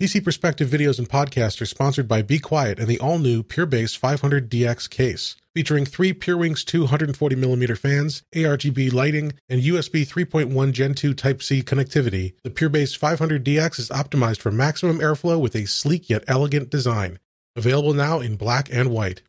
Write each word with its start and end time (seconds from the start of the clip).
PC 0.00 0.22
Perspective 0.22 0.68
videos 0.68 1.00
and 1.00 1.08
podcasts 1.08 1.60
are 1.60 1.66
sponsored 1.66 2.06
by 2.06 2.22
Be 2.22 2.38
Quiet 2.38 2.78
and 2.78 2.86
the 2.86 3.00
all 3.00 3.18
new 3.18 3.42
PureBase 3.42 3.98
500DX 3.98 4.88
case. 4.88 5.34
Featuring 5.56 5.84
three 5.84 6.14
PureWings 6.14 6.62
240mm 6.62 7.76
fans, 7.76 8.22
ARGB 8.32 8.92
lighting, 8.92 9.32
and 9.48 9.60
USB 9.60 10.06
3.1 10.06 10.70
Gen 10.70 10.94
2 10.94 11.14
Type 11.14 11.42
C 11.42 11.64
connectivity, 11.64 12.34
the 12.44 12.50
PureBase 12.50 12.96
500DX 12.96 13.80
is 13.80 13.88
optimized 13.88 14.38
for 14.38 14.52
maximum 14.52 15.00
airflow 15.00 15.40
with 15.40 15.56
a 15.56 15.66
sleek 15.66 16.08
yet 16.08 16.22
elegant 16.28 16.70
design. 16.70 17.18
Available 17.56 17.92
now 17.92 18.20
in 18.20 18.36
black 18.36 18.72
and 18.72 18.92
white. 18.92 19.22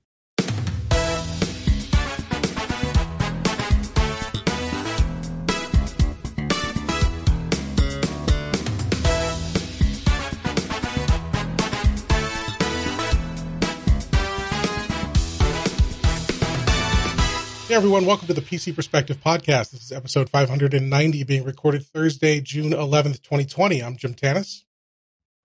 Everyone, 17.79 18.05
welcome 18.05 18.27
to 18.27 18.33
the 18.33 18.41
PC 18.41 18.75
Perspective 18.75 19.21
Podcast. 19.23 19.71
This 19.71 19.83
is 19.83 19.93
episode 19.93 20.29
590 20.29 21.23
being 21.23 21.45
recorded 21.45 21.85
Thursday, 21.85 22.41
June 22.41 22.73
11th, 22.73 23.21
2020. 23.21 23.81
I'm 23.81 23.95
Jim 23.95 24.13
Tanous. 24.15 24.65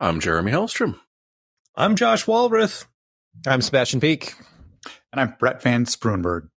I'm 0.00 0.18
Jeremy 0.18 0.50
Hellstrom. 0.50 0.98
I'm 1.76 1.94
Josh 1.94 2.24
Walrath. 2.24 2.86
I'm 3.46 3.60
Sebastian 3.62 4.00
Peak. 4.00 4.34
And 5.12 5.20
I'm 5.20 5.36
Brett 5.38 5.62
Van 5.62 5.86
Spruenberg. 5.86 6.48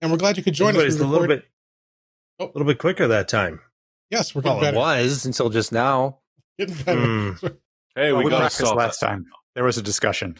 And 0.00 0.12
we're 0.12 0.18
glad 0.18 0.36
you 0.36 0.44
could 0.44 0.54
join 0.54 0.68
Everybody's 0.68 0.94
us. 0.94 1.02
a 1.02 1.06
little 1.06 1.26
bit, 1.26 1.46
Oh. 2.38 2.44
a 2.44 2.46
little 2.46 2.64
bit 2.64 2.78
quicker 2.78 3.08
that 3.08 3.26
time. 3.26 3.58
Yes, 4.08 4.36
we're 4.36 4.42
getting 4.42 4.60
Well, 4.60 4.88
it 4.98 5.02
was 5.02 5.26
until 5.26 5.50
just 5.50 5.72
now. 5.72 6.20
Getting 6.60 6.76
better. 6.76 7.00
Mm. 7.00 7.56
Hey, 7.96 8.12
Well, 8.12 8.18
we 8.20 8.24
we 8.26 8.30
got 8.30 8.36
to 8.36 8.42
practiced 8.44 8.74
last 8.76 9.00
that. 9.00 9.06
time. 9.08 9.26
There 9.56 9.64
was 9.64 9.76
a 9.78 9.82
discussion. 9.82 10.38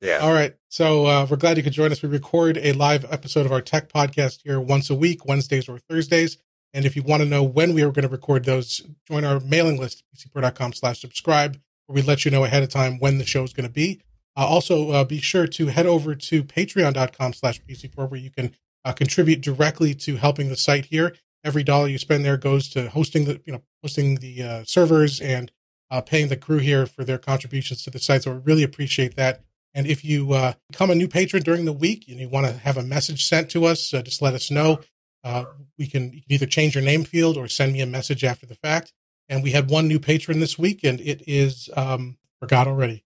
Yeah. 0.00 0.18
All 0.18 0.32
right. 0.32 0.54
So 0.68 1.06
uh, 1.06 1.26
we're 1.28 1.36
glad 1.36 1.56
you 1.56 1.62
could 1.62 1.72
join 1.72 1.90
us. 1.90 2.02
We 2.02 2.08
record 2.08 2.56
a 2.58 2.72
live 2.72 3.04
episode 3.10 3.46
of 3.46 3.52
our 3.52 3.60
tech 3.60 3.92
podcast 3.92 4.42
here 4.44 4.60
once 4.60 4.90
a 4.90 4.94
week, 4.94 5.26
Wednesdays 5.26 5.68
or 5.68 5.78
Thursdays. 5.78 6.38
And 6.72 6.84
if 6.84 6.94
you 6.94 7.02
want 7.02 7.22
to 7.22 7.28
know 7.28 7.42
when 7.42 7.74
we 7.74 7.82
are 7.82 7.90
going 7.90 8.06
to 8.06 8.08
record 8.08 8.44
those, 8.44 8.82
join 9.08 9.24
our 9.24 9.40
mailing 9.40 9.78
list, 9.78 10.04
pcper.com 10.14 10.74
slash 10.74 11.00
subscribe, 11.00 11.58
where 11.86 11.96
we 11.96 12.02
let 12.02 12.24
you 12.24 12.30
know 12.30 12.44
ahead 12.44 12.62
of 12.62 12.68
time 12.68 12.98
when 12.98 13.18
the 13.18 13.24
show 13.24 13.42
is 13.42 13.52
going 13.52 13.66
to 13.66 13.72
be. 13.72 14.00
Uh, 14.36 14.46
also, 14.46 14.90
uh, 14.90 15.04
be 15.04 15.20
sure 15.20 15.46
to 15.48 15.66
head 15.66 15.86
over 15.86 16.14
to 16.14 16.44
patreon.com 16.44 17.32
slash 17.32 17.60
pcper, 17.62 18.08
where 18.08 18.20
you 18.20 18.30
can 18.30 18.54
uh, 18.84 18.92
contribute 18.92 19.40
directly 19.40 19.94
to 19.94 20.16
helping 20.16 20.48
the 20.48 20.56
site 20.56 20.86
here. 20.86 21.16
Every 21.42 21.64
dollar 21.64 21.88
you 21.88 21.98
spend 21.98 22.24
there 22.24 22.36
goes 22.36 22.68
to 22.70 22.90
hosting 22.90 23.24
the, 23.24 23.40
you 23.46 23.52
know, 23.52 23.62
hosting 23.82 24.16
the 24.16 24.42
uh, 24.42 24.64
servers 24.64 25.20
and 25.20 25.50
uh, 25.90 26.02
paying 26.02 26.28
the 26.28 26.36
crew 26.36 26.58
here 26.58 26.86
for 26.86 27.02
their 27.02 27.18
contributions 27.18 27.82
to 27.84 27.90
the 27.90 27.98
site. 27.98 28.24
So 28.24 28.34
we 28.34 28.40
really 28.44 28.62
appreciate 28.62 29.16
that. 29.16 29.42
And 29.78 29.86
if 29.86 30.04
you 30.04 30.32
uh, 30.32 30.54
become 30.68 30.90
a 30.90 30.94
new 30.96 31.06
patron 31.06 31.44
during 31.44 31.64
the 31.64 31.72
week 31.72 32.06
and 32.08 32.18
you 32.18 32.28
want 32.28 32.46
to 32.48 32.52
have 32.52 32.76
a 32.76 32.82
message 32.82 33.24
sent 33.24 33.48
to 33.52 33.64
us, 33.64 33.94
uh, 33.94 34.02
just 34.02 34.20
let 34.20 34.34
us 34.34 34.50
know. 34.50 34.80
Uh, 35.22 35.44
we 35.78 35.86
can, 35.86 36.12
you 36.12 36.20
can 36.20 36.32
either 36.32 36.46
change 36.46 36.74
your 36.74 36.82
name 36.82 37.04
field 37.04 37.36
or 37.36 37.46
send 37.46 37.72
me 37.72 37.80
a 37.80 37.86
message 37.86 38.24
after 38.24 38.44
the 38.44 38.56
fact. 38.56 38.92
And 39.28 39.40
we 39.40 39.52
had 39.52 39.70
one 39.70 39.86
new 39.86 40.00
patron 40.00 40.40
this 40.40 40.58
week, 40.58 40.82
and 40.82 40.98
it 41.00 41.22
is 41.28 41.70
um, 41.76 42.18
forgot 42.40 42.66
already. 42.66 43.04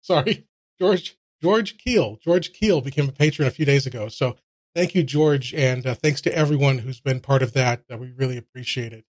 Sorry, 0.00 0.48
George 0.80 1.16
George 1.40 1.78
Keel. 1.78 2.18
George 2.24 2.52
Keel 2.52 2.80
became 2.80 3.08
a 3.08 3.12
patron 3.12 3.46
a 3.46 3.52
few 3.52 3.64
days 3.64 3.86
ago. 3.86 4.08
So 4.08 4.36
thank 4.74 4.96
you, 4.96 5.04
George, 5.04 5.54
and 5.54 5.86
uh, 5.86 5.94
thanks 5.94 6.20
to 6.22 6.36
everyone 6.36 6.78
who's 6.78 6.98
been 6.98 7.20
part 7.20 7.44
of 7.44 7.52
that. 7.52 7.84
Uh, 7.88 7.98
we 7.98 8.10
really 8.16 8.36
appreciate 8.36 8.92
it. 8.92 9.04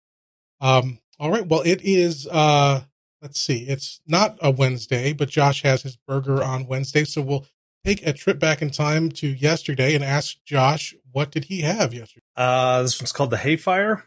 Um, 0.62 0.98
all 1.20 1.30
right, 1.30 1.46
well, 1.46 1.60
it 1.60 1.82
is. 1.82 2.26
Uh, 2.26 2.84
let's 3.24 3.40
see, 3.40 3.60
it's 3.66 4.02
not 4.06 4.38
a 4.42 4.50
Wednesday, 4.50 5.14
but 5.14 5.30
Josh 5.30 5.62
has 5.62 5.82
his 5.82 5.96
burger 5.96 6.44
on 6.44 6.66
Wednesday. 6.66 7.04
So 7.04 7.22
we'll 7.22 7.46
take 7.82 8.06
a 8.06 8.12
trip 8.12 8.38
back 8.38 8.60
in 8.60 8.68
time 8.68 9.10
to 9.12 9.26
yesterday 9.26 9.94
and 9.94 10.04
ask 10.04 10.36
Josh, 10.44 10.94
what 11.10 11.30
did 11.30 11.44
he 11.46 11.62
have 11.62 11.94
yesterday? 11.94 12.26
Uh, 12.36 12.82
this 12.82 13.00
one's 13.00 13.12
called 13.12 13.30
the 13.30 13.38
Hayfire. 13.38 14.02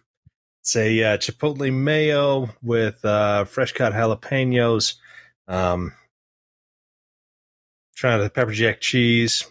It's 0.61 0.75
a 0.75 1.03
uh, 1.03 1.17
chipotle 1.17 1.73
mayo 1.73 2.49
with 2.61 3.03
uh, 3.03 3.45
fresh 3.45 3.71
cut 3.71 3.93
jalapenos, 3.93 4.95
um, 5.47 5.93
trying 7.95 8.21
to 8.21 8.29
pepper 8.29 8.51
jack 8.51 8.81
cheese. 8.81 9.45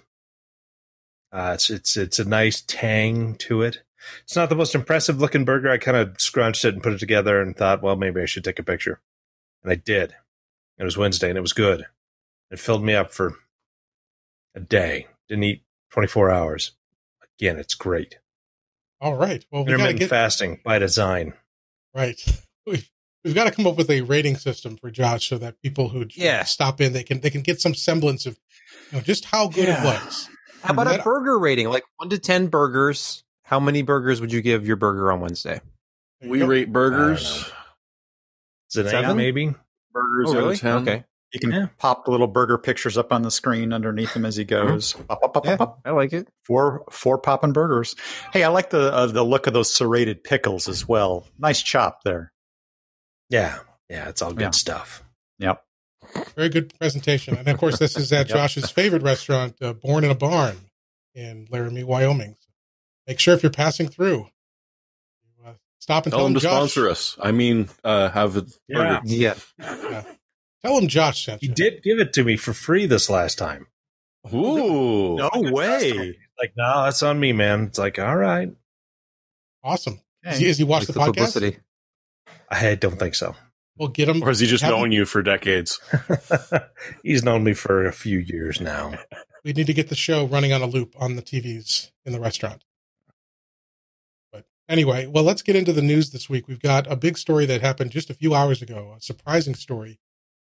Uh, 1.32 1.52
it's 1.54 1.70
it's 1.70 1.96
it's 1.96 2.18
a 2.18 2.24
nice 2.24 2.60
tang 2.60 3.34
to 3.36 3.62
it. 3.62 3.82
It's 4.24 4.36
not 4.36 4.48
the 4.48 4.54
most 4.54 4.74
impressive 4.74 5.20
looking 5.20 5.44
burger. 5.44 5.70
I 5.70 5.78
kind 5.78 5.96
of 5.96 6.20
scrunched 6.20 6.64
it 6.64 6.74
and 6.74 6.82
put 6.82 6.92
it 6.92 7.00
together 7.00 7.40
and 7.40 7.56
thought, 7.56 7.82
well, 7.82 7.96
maybe 7.96 8.20
I 8.20 8.26
should 8.26 8.44
take 8.44 8.58
a 8.58 8.62
picture, 8.62 9.00
and 9.66 9.72
I 9.72 9.82
did. 9.84 10.14
It 10.78 10.84
was 10.84 10.96
Wednesday 10.96 11.28
and 11.28 11.36
it 11.38 11.42
was 11.42 11.52
good. 11.52 11.86
It 12.50 12.60
filled 12.60 12.84
me 12.84 12.94
up 12.94 13.12
for 13.12 13.34
a 14.54 14.60
day. 14.60 15.08
Didn't 15.28 15.44
eat 15.44 15.62
24 15.90 16.30
hours. 16.30 16.72
Again, 17.38 17.58
it's 17.58 17.74
great. 17.74 18.18
All 19.00 19.16
right. 19.16 19.44
Well, 19.50 19.64
we 19.64 19.72
got 19.72 19.78
to 19.78 19.82
Intermittent 19.82 19.98
get 20.00 20.08
fasting 20.10 20.60
by 20.64 20.78
design. 20.78 21.34
right. 21.94 22.20
We've, 22.66 22.88
we've 23.24 23.34
got 23.34 23.44
to 23.44 23.50
come 23.52 23.66
up 23.66 23.76
with 23.76 23.90
a 23.90 24.00
rating 24.00 24.36
system 24.36 24.76
for 24.76 24.90
Josh 24.90 25.28
so 25.28 25.38
that 25.38 25.60
people 25.62 25.88
who 25.90 26.06
Yeah. 26.16 26.42
stop 26.44 26.80
in 26.80 26.92
they 26.92 27.04
can 27.04 27.20
they 27.20 27.30
can 27.30 27.42
get 27.42 27.60
some 27.60 27.74
semblance 27.74 28.26
of 28.26 28.38
you 28.90 28.98
know, 28.98 29.02
just 29.04 29.24
how 29.26 29.46
good 29.48 29.68
Yeah. 29.68 29.82
it 29.82 29.84
was. 30.04 30.28
How 30.62 30.72
about 30.72 30.92
a 30.98 31.00
burger 31.02 31.38
rating? 31.38 31.68
Like 31.68 31.84
one 31.98 32.08
to 32.10 32.18
ten 32.18 32.48
burgers. 32.48 33.22
How 33.44 33.60
many 33.60 33.82
burgers 33.82 34.20
would 34.20 34.32
you 34.32 34.42
give 34.42 34.66
your 34.66 34.74
burger 34.76 35.12
on 35.12 35.20
Wednesday? 35.20 35.60
We 36.20 36.40
go. 36.40 36.46
rate 36.46 36.72
burgers. 36.72 37.48
Is 38.76 38.86
it 38.86 38.86
eight, 38.88 38.90
Seven? 39.02 39.16
maybe? 39.16 39.54
Burgers. 39.92 40.30
Oh, 40.30 40.34
are- 40.34 40.38
really? 40.38 40.56
10. 40.56 40.76
Okay. 40.88 41.04
You 41.32 41.40
can 41.40 41.50
Yeah. 41.50 41.66
pop 41.78 42.04
the 42.04 42.12
little 42.12 42.28
burger 42.28 42.56
pictures 42.56 42.96
up 42.96 43.12
on 43.12 43.22
the 43.22 43.30
screen 43.30 43.72
underneath 43.72 44.14
him 44.14 44.24
as 44.24 44.36
he 44.36 44.44
goes. 44.44 44.92
Pop, 44.92 45.20
pop, 45.20 45.34
pop, 45.34 45.44
Yeah, 45.44 45.56
pop, 45.56 45.68
pop. 45.76 45.80
I 45.84 45.90
like 45.90 46.12
it. 46.12 46.28
Four, 46.44 46.84
four 46.90 47.18
popping 47.18 47.52
burgers. 47.52 47.96
Hey, 48.32 48.42
I 48.44 48.48
like 48.48 48.70
the 48.70 48.92
uh, 48.94 49.06
the 49.06 49.24
look 49.24 49.46
of 49.46 49.52
those 49.52 49.74
serrated 49.74 50.22
pickles 50.24 50.68
as 50.68 50.86
well. 50.88 51.26
Nice 51.38 51.60
chop 51.62 52.04
there. 52.04 52.32
Yeah. 53.28 53.58
Yeah, 53.90 54.08
it's 54.08 54.22
all 54.22 54.32
good 54.32 54.40
Yeah. 54.42 54.50
stuff. 54.50 55.02
Yep. 55.38 55.62
Very 56.36 56.48
good 56.48 56.72
presentation. 56.78 57.36
And 57.36 57.48
of 57.48 57.58
course, 57.58 57.78
this 57.78 57.96
is 57.96 58.12
at 58.12 58.28
Yep. 58.28 58.36
Josh's 58.36 58.70
favorite 58.70 59.02
restaurant, 59.02 59.56
uh, 59.60 59.72
Born 59.72 60.04
in 60.04 60.10
a 60.10 60.14
Barn 60.14 60.56
in 61.14 61.46
Laramie, 61.50 61.84
Wyoming. 61.84 62.36
So 62.40 62.48
make 63.08 63.18
sure 63.20 63.34
if 63.34 63.42
you're 63.42 63.50
passing 63.52 63.88
through, 63.88 64.18
you, 64.18 64.30
stop 65.86 66.04
and 66.06 66.12
Tell 66.12 66.18
tell, 66.20 66.24
them 66.26 66.32
him 66.34 66.40
to 66.40 66.42
Josh. 66.42 66.52
sponsor 66.52 66.90
us. 66.90 67.16
I 67.20 67.30
mean, 67.32 67.68
uh, 67.84 68.08
have 68.10 68.36
a 68.36 68.46
Yeah. 68.68 69.00
burger. 69.00 69.00
Yeah. 69.04 70.04
Tell 70.64 70.78
him 70.78 70.88
Josh 70.88 71.24
sent 71.24 71.40
He 71.42 71.46
you. 71.48 71.54
did 71.54 71.82
give 71.84 72.00
it 72.00 72.12
to 72.14 72.24
me 72.24 72.36
for 72.36 72.52
free 72.52 72.86
this 72.86 73.08
last 73.08 73.38
time. 73.38 73.68
Ooh. 74.34 75.16
No 75.16 75.30
way. 75.34 76.16
Like, 76.40 76.52
no, 76.56 76.84
that's 76.84 77.02
on 77.04 77.20
me, 77.20 77.32
man. 77.32 77.64
It's 77.64 77.78
like, 77.78 77.98
all 78.00 78.16
right. 78.16 78.48
Awesome. 79.62 80.00
Is 80.24 80.38
he, 80.38 80.46
is 80.48 80.58
he 80.58 80.64
watched 80.64 80.88
Like 80.88 80.94
the 80.94 81.00
podcast? 81.00 81.34
publicity. 81.34 81.58
I 82.50 82.74
don't 82.74 82.98
think 82.98 83.14
so. 83.14 83.36
We'll 83.78 83.88
get 83.88 84.08
him. 84.08 84.22
Or 84.24 84.28
has 84.28 84.40
he 84.40 84.46
just 84.46 84.64
Have 84.64 84.72
known 84.72 84.90
you 84.90 85.04
for 85.04 85.22
decades? 85.22 85.78
He's 87.04 87.22
known 87.22 87.44
me 87.44 87.52
for 87.52 87.86
a 87.86 87.92
few 87.92 88.18
years 88.18 88.60
now. 88.60 88.98
We 89.44 89.52
need 89.52 89.66
to 89.66 89.74
get 89.74 89.88
the 89.88 89.94
show 89.94 90.24
running 90.26 90.52
on 90.52 90.62
a 90.62 90.66
loop 90.66 90.94
on 90.98 91.14
the 91.16 91.22
TVs 91.22 91.90
in 92.04 92.12
the 92.12 92.18
restaurant. 92.20 92.64
Anyway, 94.68 95.06
well, 95.06 95.22
let's 95.22 95.42
get 95.42 95.54
into 95.54 95.72
the 95.72 95.82
news 95.82 96.10
this 96.10 96.28
week. 96.28 96.48
We've 96.48 96.60
got 96.60 96.90
a 96.90 96.96
big 96.96 97.16
story 97.16 97.46
that 97.46 97.60
happened 97.60 97.92
just 97.92 98.10
a 98.10 98.14
few 98.14 98.34
hours 98.34 98.62
ago, 98.62 98.94
a 98.96 99.00
surprising 99.00 99.54
story. 99.54 100.00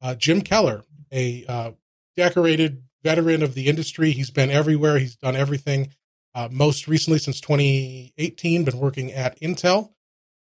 Uh, 0.02 0.14
Jim 0.14 0.42
Keller, 0.42 0.84
a 1.10 1.44
uh, 1.48 1.70
decorated 2.16 2.82
veteran 3.02 3.42
of 3.42 3.54
the 3.54 3.68
industry, 3.68 4.10
he's 4.10 4.30
been 4.30 4.50
everywhere, 4.50 4.98
he's 4.98 5.16
done 5.16 5.34
everything. 5.34 5.94
Uh, 6.34 6.48
most 6.50 6.88
recently, 6.88 7.18
since 7.18 7.40
2018, 7.40 8.64
been 8.64 8.78
working 8.78 9.12
at 9.12 9.38
Intel, 9.40 9.92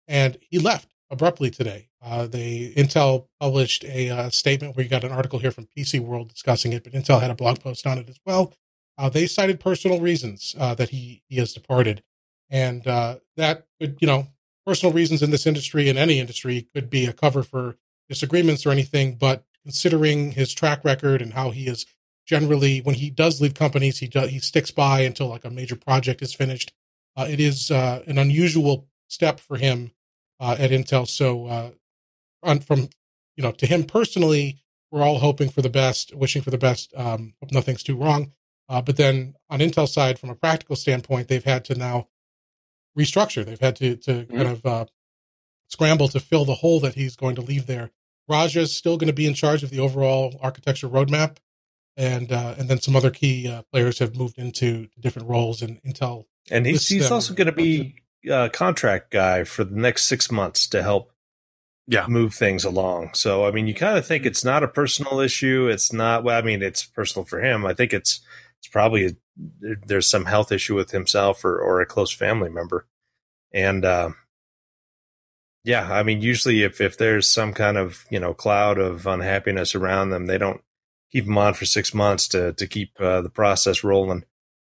and 0.07 0.37
he 0.49 0.57
left 0.57 0.93
abruptly 1.11 1.49
today. 1.49 1.89
Uh, 2.01 2.27
they 2.27 2.73
Intel 2.75 3.27
published 3.39 3.83
a 3.83 4.09
uh, 4.09 4.29
statement. 4.29 4.75
Where 4.75 4.85
we 4.85 4.89
got 4.89 5.03
an 5.03 5.11
article 5.11 5.39
here 5.39 5.51
from 5.51 5.67
PC 5.75 5.99
World 5.99 6.29
discussing 6.29 6.73
it, 6.73 6.83
but 6.83 6.93
Intel 6.93 7.21
had 7.21 7.31
a 7.31 7.35
blog 7.35 7.59
post 7.59 7.85
on 7.85 7.97
it 7.97 8.09
as 8.09 8.19
well. 8.25 8.53
Uh, 8.97 9.09
they 9.09 9.25
cited 9.27 9.59
personal 9.59 9.99
reasons 9.99 10.55
that 10.57 10.89
he 10.89 11.23
he 11.27 11.37
has 11.37 11.53
departed, 11.53 12.03
and 12.49 12.85
uh, 12.87 13.17
that 13.37 13.67
could 13.79 13.97
you 13.99 14.07
know 14.07 14.27
personal 14.65 14.93
reasons 14.93 15.21
in 15.21 15.31
this 15.31 15.47
industry 15.47 15.89
in 15.89 15.97
any 15.97 16.19
industry 16.19 16.67
could 16.73 16.89
be 16.89 17.05
a 17.05 17.13
cover 17.13 17.43
for 17.43 17.77
disagreements 18.07 18.65
or 18.65 18.71
anything. 18.71 19.15
But 19.15 19.43
considering 19.63 20.31
his 20.31 20.53
track 20.53 20.83
record 20.83 21.21
and 21.21 21.33
how 21.33 21.51
he 21.51 21.67
is 21.67 21.85
generally 22.25 22.79
when 22.79 22.95
he 22.95 23.09
does 23.09 23.41
leave 23.41 23.55
companies, 23.55 23.99
he 23.99 24.07
does, 24.07 24.29
he 24.29 24.39
sticks 24.39 24.71
by 24.71 25.01
until 25.01 25.27
like 25.27 25.45
a 25.45 25.49
major 25.49 25.75
project 25.75 26.21
is 26.21 26.33
finished. 26.33 26.73
Uh, 27.15 27.27
it 27.29 27.39
is 27.39 27.71
uh, 27.71 28.03
an 28.05 28.17
unusual 28.17 28.87
step 29.07 29.39
for 29.39 29.57
him 29.57 29.91
uh, 30.39 30.55
at 30.59 30.71
Intel. 30.71 31.07
So, 31.07 31.47
uh, 31.47 31.69
on, 32.43 32.59
from 32.59 32.89
you 33.35 33.43
know 33.43 33.51
to 33.53 33.65
him 33.65 33.83
personally, 33.83 34.59
we're 34.91 35.01
all 35.01 35.19
hoping 35.19 35.49
for 35.49 35.61
the 35.61 35.69
best, 35.69 36.15
wishing 36.15 36.41
for 36.41 36.51
the 36.51 36.57
best. 36.57 36.93
Um, 36.95 37.33
hope 37.41 37.51
nothing's 37.51 37.83
too 37.83 37.97
wrong. 37.97 38.31
Uh, 38.69 38.81
but 38.81 38.97
then 38.97 39.35
on 39.49 39.59
Intel 39.59 39.87
side, 39.87 40.19
from 40.19 40.29
a 40.29 40.35
practical 40.35 40.75
standpoint, 40.75 41.27
they've 41.27 41.43
had 41.43 41.65
to 41.65 41.75
now 41.75 42.07
restructure. 42.99 43.45
They've 43.45 43.59
had 43.59 43.75
to 43.77 43.95
to 43.95 44.25
kind 44.25 44.47
of 44.47 44.65
uh, 44.65 44.85
scramble 45.67 46.07
to 46.09 46.19
fill 46.19 46.45
the 46.45 46.55
hole 46.55 46.79
that 46.81 46.95
he's 46.95 47.15
going 47.15 47.35
to 47.35 47.41
leave 47.41 47.65
there 47.67 47.91
Raja 48.29 48.59
is 48.61 48.75
still 48.75 48.95
going 48.95 49.07
to 49.07 49.13
be 49.13 49.25
in 49.25 49.33
charge 49.33 49.63
of 49.63 49.71
the 49.71 49.79
overall 49.79 50.37
architecture 50.39 50.87
roadmap, 50.87 51.37
and 51.97 52.31
uh, 52.31 52.53
and 52.59 52.69
then 52.69 52.79
some 52.79 52.95
other 52.95 53.09
key 53.09 53.47
uh, 53.47 53.63
players 53.73 53.97
have 53.99 54.15
moved 54.15 54.37
into 54.37 54.87
different 54.99 55.27
roles 55.27 55.63
in 55.63 55.77
Intel. 55.85 56.25
And 56.51 56.65
he's 56.67 56.87
he's 56.87 57.09
also 57.09 57.33
going 57.33 57.47
to 57.47 57.51
be 57.51 57.95
a 58.29 58.49
contract 58.49 59.09
guy 59.09 59.43
for 59.45 59.63
the 59.63 59.75
next 59.75 60.03
six 60.07 60.31
months 60.31 60.67
to 60.67 60.83
help 60.83 61.11
Yeah. 61.87 62.05
move 62.07 62.35
things 62.35 62.63
along. 62.63 63.15
So 63.15 63.45
I 63.45 63.51
mean, 63.51 63.65
you 63.65 63.73
kind 63.73 63.97
of 63.97 64.05
think 64.05 64.27
it's 64.27 64.45
not 64.45 64.61
a 64.61 64.67
personal 64.67 65.19
issue. 65.19 65.67
It's 65.67 65.91
not. 65.91 66.23
Well, 66.23 66.37
I 66.37 66.43
mean, 66.43 66.61
it's 66.61 66.85
personal 66.85 67.25
for 67.25 67.41
him. 67.41 67.65
I 67.65 67.73
think 67.73 67.93
it's 67.93 68.21
it's 68.59 68.67
probably 68.67 69.05
a, 69.05 69.11
there's 69.85 70.07
some 70.09 70.25
health 70.25 70.51
issue 70.51 70.75
with 70.75 70.91
himself 70.91 71.43
or 71.45 71.59
or 71.59 71.81
a 71.81 71.85
close 71.85 72.11
family 72.11 72.49
member, 72.49 72.85
and 73.53 73.85
uh, 73.85 74.11
yeah, 75.63 75.91
I 75.91 76.03
mean, 76.03 76.21
usually 76.21 76.63
if 76.63 76.81
if 76.81 76.97
there's 76.97 77.29
some 77.29 77.53
kind 77.53 77.77
of 77.77 78.05
you 78.09 78.19
know 78.19 78.33
cloud 78.33 78.77
of 78.77 79.05
unhappiness 79.05 79.75
around 79.75 80.09
them, 80.09 80.25
they 80.25 80.37
don't 80.37 80.61
keep 81.11 81.25
them 81.25 81.37
on 81.37 81.53
for 81.53 81.65
six 81.65 81.93
months 81.93 82.27
to 82.29 82.53
to 82.53 82.67
keep 82.67 82.99
uh, 82.99 83.21
the 83.21 83.29
process 83.29 83.83
rolling. 83.83 84.25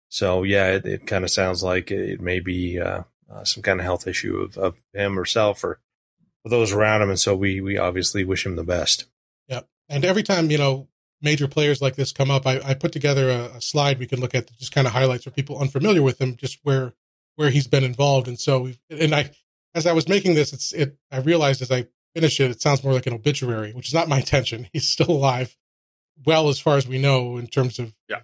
So 0.08 0.42
yeah, 0.42 0.72
it, 0.72 0.86
it 0.86 1.06
kind 1.06 1.24
of 1.24 1.30
sounds 1.30 1.62
like 1.62 1.90
it 1.90 2.20
may 2.20 2.40
be 2.40 2.80
uh, 2.80 3.02
uh, 3.32 3.44
some 3.44 3.62
kind 3.62 3.78
of 3.78 3.84
health 3.84 4.06
issue 4.06 4.36
of, 4.38 4.58
of 4.58 4.82
him 4.92 5.14
herself 5.14 5.62
or 5.62 5.80
those 6.44 6.72
around 6.72 7.02
him, 7.02 7.10
and 7.10 7.20
so 7.20 7.36
we 7.36 7.60
we 7.60 7.78
obviously 7.78 8.24
wish 8.24 8.44
him 8.44 8.56
the 8.56 8.64
best. 8.64 9.06
Yeah. 9.48 9.60
And 9.88 10.04
every 10.04 10.22
time 10.22 10.50
you 10.50 10.58
know 10.58 10.88
major 11.22 11.48
players 11.48 11.80
like 11.82 11.96
this 11.96 12.12
come 12.12 12.30
up, 12.30 12.46
I, 12.46 12.60
I 12.64 12.74
put 12.74 12.92
together 12.92 13.30
a, 13.30 13.56
a 13.56 13.60
slide 13.60 13.98
we 13.98 14.06
can 14.06 14.20
look 14.20 14.34
at 14.34 14.46
that 14.46 14.58
just 14.58 14.72
kind 14.72 14.86
of 14.86 14.92
highlights 14.92 15.24
for 15.24 15.30
people 15.30 15.58
unfamiliar 15.58 16.02
with 16.02 16.20
him, 16.20 16.36
just 16.36 16.58
where 16.62 16.94
where 17.36 17.50
he's 17.50 17.66
been 17.68 17.84
involved. 17.84 18.28
And 18.28 18.38
so, 18.38 18.60
we've, 18.60 18.78
and 18.90 19.14
I, 19.14 19.30
as 19.74 19.86
I 19.86 19.92
was 19.92 20.08
making 20.08 20.34
this, 20.34 20.52
it's 20.52 20.72
it. 20.72 20.96
I 21.10 21.18
realized 21.18 21.62
as 21.62 21.70
I 21.70 21.86
finish 22.14 22.38
it, 22.40 22.50
it 22.50 22.60
sounds 22.60 22.82
more 22.84 22.92
like 22.92 23.06
an 23.06 23.14
obituary, 23.14 23.72
which 23.72 23.88
is 23.88 23.94
not 23.94 24.08
my 24.08 24.18
intention. 24.18 24.68
He's 24.72 24.88
still 24.88 25.10
alive, 25.10 25.56
well 26.26 26.48
as 26.48 26.58
far 26.58 26.76
as 26.76 26.86
we 26.88 26.98
know 26.98 27.36
in 27.38 27.46
terms 27.46 27.78
of 27.78 27.94
Yeah. 28.08 28.20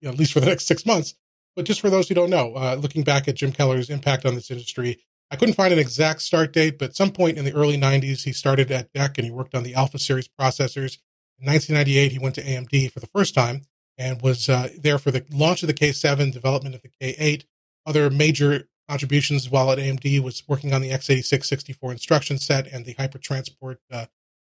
you 0.00 0.08
know, 0.08 0.12
at 0.12 0.18
least 0.18 0.32
for 0.32 0.40
the 0.40 0.46
next 0.46 0.66
six 0.66 0.84
months. 0.86 1.14
But 1.56 1.64
just 1.64 1.80
for 1.80 1.88
those 1.88 2.08
who 2.08 2.14
don't 2.16 2.30
know, 2.30 2.54
uh, 2.54 2.76
looking 2.80 3.02
back 3.04 3.28
at 3.28 3.36
Jim 3.36 3.52
Keller's 3.52 3.88
impact 3.90 4.26
on 4.26 4.34
this 4.34 4.50
industry, 4.50 4.98
I 5.30 5.36
couldn't 5.36 5.54
find 5.54 5.72
an 5.72 5.78
exact 5.78 6.20
start 6.22 6.52
date, 6.52 6.78
but 6.78 6.94
some 6.94 7.10
point 7.12 7.38
in 7.38 7.44
the 7.44 7.54
early 7.54 7.78
90s, 7.78 8.24
he 8.24 8.32
started 8.32 8.70
at 8.70 8.92
DEC 8.92 9.18
and 9.18 9.24
he 9.24 9.30
worked 9.30 9.54
on 9.54 9.62
the 9.62 9.74
Alpha 9.74 9.98
series 9.98 10.28
processors. 10.28 10.98
In 11.40 11.46
1998, 11.46 12.12
he 12.12 12.18
went 12.18 12.34
to 12.36 12.42
AMD 12.42 12.90
for 12.92 13.00
the 13.00 13.08
first 13.08 13.34
time 13.34 13.62
and 13.98 14.22
was 14.22 14.48
uh, 14.48 14.68
there 14.78 14.98
for 14.98 15.10
the 15.10 15.24
launch 15.30 15.62
of 15.62 15.66
the 15.66 15.74
K7, 15.74 16.32
development 16.32 16.74
of 16.74 16.82
the 16.82 16.90
K8. 17.00 17.44
Other 17.86 18.10
major 18.10 18.68
contributions 18.88 19.50
while 19.50 19.70
at 19.70 19.78
AMD 19.78 20.20
was 20.20 20.42
working 20.46 20.72
on 20.72 20.82
the 20.82 20.90
x86 20.90 21.44
64 21.44 21.92
instruction 21.92 22.38
set 22.38 22.66
and 22.66 22.84
the 22.84 22.94
hypertransport 22.94 23.76
uh, 23.90 24.06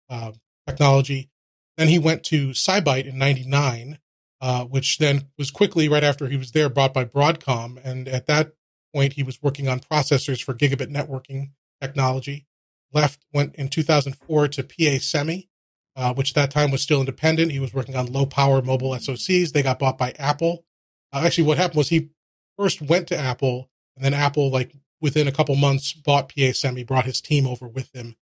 uh, 0.10 0.32
technology. 0.68 1.30
Then 1.78 1.88
he 1.88 2.00
went 2.00 2.24
to 2.26 2.50
SiByte 2.50 3.06
in 3.06 3.18
99, 3.18 4.00
uh, 4.42 4.66
which 4.66 4.98
then 4.98 5.28
was 5.38 5.52
quickly, 5.52 5.88
right 5.88 6.04
after 6.04 6.28
he 6.28 6.38
was 6.38 6.52
there, 6.52 6.70
bought 6.70 6.94
by 6.94 7.06
Broadcom. 7.06 7.80
And 7.84 8.08
at 8.08 8.26
that 8.28 8.54
point, 8.94 9.14
he 9.14 9.24
was 9.24 9.42
working 9.42 9.68
on 9.68 9.80
processors 9.80 10.44
for 10.44 10.54
gigabit 10.54 10.92
networking 10.92 11.52
technology. 11.82 12.48
Left, 12.94 13.26
went 13.34 13.56
in 13.56 13.70
2004 13.70 14.48
to 14.48 14.64
PA 14.64 14.98
Semi, 15.00 15.50
uh, 15.98 16.14
which 16.14 16.32
at 16.32 16.36
that 16.36 16.52
time 16.52 16.72
was 16.72 16.82
still 16.82 17.02
independent. 17.02 17.52
He 17.52 17.60
was 17.60 17.74
working 17.74 17.96
on 17.96 18.06
low 18.14 18.26
power 18.26 18.62
mobile 18.62 18.92
SoCs. 18.92 19.52
They 19.52 19.64
got 19.64 19.80
bought 19.80 19.98
by 19.98 20.14
Apple. 20.18 20.64
Uh, 21.12 21.24
actually, 21.26 21.46
what 21.46 21.58
happened 21.58 21.78
was 21.78 21.90
he 21.90 22.10
first 22.58 22.82
went 22.82 23.08
to 23.08 23.18
Apple, 23.18 23.70
and 23.96 24.06
then 24.06 24.14
Apple, 24.14 24.50
like 24.50 24.74
within 25.02 25.28
a 25.28 25.32
couple 25.32 25.56
months, 25.56 25.94
bought 25.94 26.32
PA 26.34 26.52
Semi, 26.54 26.84
brought 26.84 27.06
his 27.06 27.20
team 27.20 27.46
over 27.46 27.68
with 27.68 27.94
him. 27.94 28.16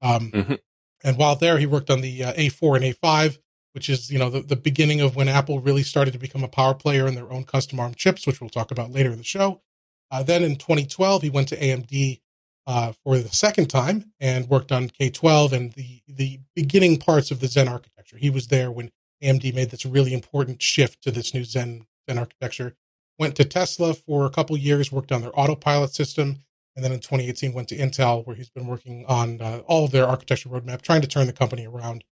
Um, 0.00 0.30
Mhm. 0.30 0.58
And 1.04 1.16
while 1.16 1.34
there, 1.34 1.58
he 1.58 1.66
worked 1.66 1.90
on 1.90 2.00
the 2.00 2.22
uh, 2.22 2.32
A4 2.34 2.76
and 2.76 2.84
A5, 2.84 3.38
which 3.72 3.88
is 3.88 4.10
you 4.10 4.18
know 4.18 4.30
the, 4.30 4.40
the 4.40 4.56
beginning 4.56 5.00
of 5.00 5.16
when 5.16 5.28
Apple 5.28 5.58
really 5.60 5.82
started 5.82 6.12
to 6.12 6.18
become 6.18 6.44
a 6.44 6.48
power 6.48 6.74
player 6.74 7.06
in 7.08 7.14
their 7.16 7.32
own 7.32 7.44
custom 7.44 7.80
ARM 7.80 7.94
chips, 7.94 8.26
which 8.26 8.40
we'll 8.40 8.50
talk 8.50 8.70
about 8.70 8.92
later 8.92 9.10
in 9.10 9.18
the 9.18 9.24
show. 9.24 9.62
Uh, 10.10 10.22
then 10.22 10.44
in 10.44 10.56
2012, 10.56 11.22
he 11.22 11.30
went 11.30 11.48
to 11.48 11.56
AMD 11.56 12.20
uh, 12.66 12.92
for 12.92 13.18
the 13.18 13.28
second 13.28 13.68
time 13.68 14.12
and 14.20 14.48
worked 14.48 14.72
on 14.72 14.88
K12 14.88 15.52
and 15.52 15.72
the 15.72 16.00
the 16.08 16.40
beginning 16.54 16.98
parts 16.98 17.30
of 17.30 17.40
the 17.40 17.48
Zen 17.48 17.68
architecture. 17.68 18.16
He 18.16 18.30
was 18.30 18.48
there 18.48 18.70
when 18.70 18.90
AMD 19.22 19.54
made 19.54 19.70
this 19.70 19.86
really 19.86 20.14
important 20.14 20.62
shift 20.62 21.02
to 21.02 21.10
this 21.10 21.34
new 21.34 21.44
Zen 21.44 21.86
Zen 22.08 22.18
architecture. 22.18 22.74
Went 23.18 23.36
to 23.36 23.44
Tesla 23.44 23.94
for 23.94 24.24
a 24.24 24.30
couple 24.30 24.56
years, 24.56 24.90
worked 24.90 25.12
on 25.12 25.20
their 25.20 25.38
autopilot 25.38 25.94
system, 25.94 26.38
and 26.74 26.84
then 26.84 26.92
in 26.92 27.00
2018 27.00 27.52
went 27.52 27.68
to 27.68 27.76
Intel, 27.76 28.26
where 28.26 28.36
he's 28.36 28.50
been 28.50 28.66
working 28.66 29.04
on 29.06 29.40
uh, 29.40 29.62
all 29.66 29.84
of 29.84 29.90
their 29.90 30.06
architecture 30.06 30.48
roadmap, 30.48 30.82
trying 30.82 31.02
to 31.02 31.06
turn 31.06 31.26
the 31.26 31.32
company 31.32 31.66
around. 31.66 32.04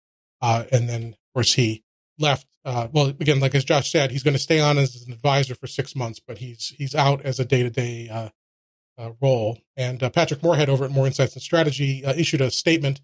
Uh, 0.42 0.66
and 0.72 0.88
then, 0.90 1.08
of 1.08 1.34
course, 1.34 1.54
he 1.54 1.84
left. 2.18 2.48
Uh, 2.66 2.88
well, 2.92 3.08
again, 3.08 3.40
like 3.40 3.56
as 3.56 3.64
Josh 3.64 3.92
said, 3.92 4.12
he's 4.12 4.24
going 4.24 4.34
to 4.34 4.40
stay 4.40 4.60
on 4.60 4.78
as 4.78 5.04
an 5.06 5.14
advisor 5.14 5.56
for 5.56 5.68
six 5.68 5.96
months, 5.96 6.20
but 6.20 6.40
he's 6.40 6.74
he's 6.78 6.94
out 6.94 7.22
as 7.22 7.40
a 7.40 7.46
day 7.46 7.64
to 7.64 7.70
day 7.70 8.10
role. 9.22 9.60
And 9.78 10.02
uh, 10.04 10.10
Patrick 10.10 10.44
Moorhead 10.44 10.70
over 10.70 10.86
at 10.86 10.92
Moor 10.92 11.08
Insights 11.08 11.34
and 11.34 11.42
Strategy 11.42 12.04
uh, 12.06 12.14
issued 12.14 12.42
a 12.42 12.52
statement. 12.52 13.02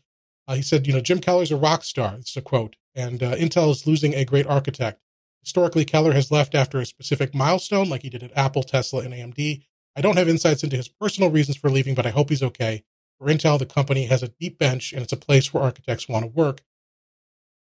Uh, 0.47 0.55
he 0.55 0.61
said, 0.61 0.85
"You 0.85 0.93
know, 0.93 1.01
Jim 1.01 1.19
Keller's 1.19 1.51
a 1.51 1.57
rock 1.57 1.83
star." 1.83 2.15
It's 2.19 2.35
a 2.37 2.41
quote, 2.41 2.75
and 2.93 3.23
uh, 3.23 3.35
Intel 3.35 3.71
is 3.71 3.87
losing 3.87 4.13
a 4.13 4.25
great 4.25 4.45
architect. 4.47 5.01
Historically, 5.41 5.85
Keller 5.85 6.13
has 6.13 6.31
left 6.31 6.55
after 6.55 6.79
a 6.79 6.85
specific 6.85 7.33
milestone, 7.33 7.87
like 7.89 8.01
he 8.01 8.09
did 8.09 8.23
at 8.23 8.35
Apple, 8.35 8.63
Tesla, 8.63 9.01
and 9.03 9.13
AMD. 9.13 9.63
I 9.95 10.01
don't 10.01 10.17
have 10.17 10.27
insights 10.27 10.63
into 10.63 10.75
his 10.75 10.87
personal 10.87 11.29
reasons 11.31 11.57
for 11.57 11.69
leaving, 11.69 11.95
but 11.95 12.05
I 12.05 12.09
hope 12.09 12.29
he's 12.29 12.43
okay. 12.43 12.83
For 13.19 13.27
Intel, 13.27 13.57
the 13.57 13.65
company 13.65 14.05
has 14.05 14.21
a 14.23 14.27
deep 14.27 14.57
bench, 14.59 14.91
and 14.91 15.01
it's 15.01 15.13
a 15.13 15.17
place 15.17 15.53
where 15.53 15.63
architects 15.63 16.09
want 16.09 16.23
to 16.25 16.31
work. 16.31 16.61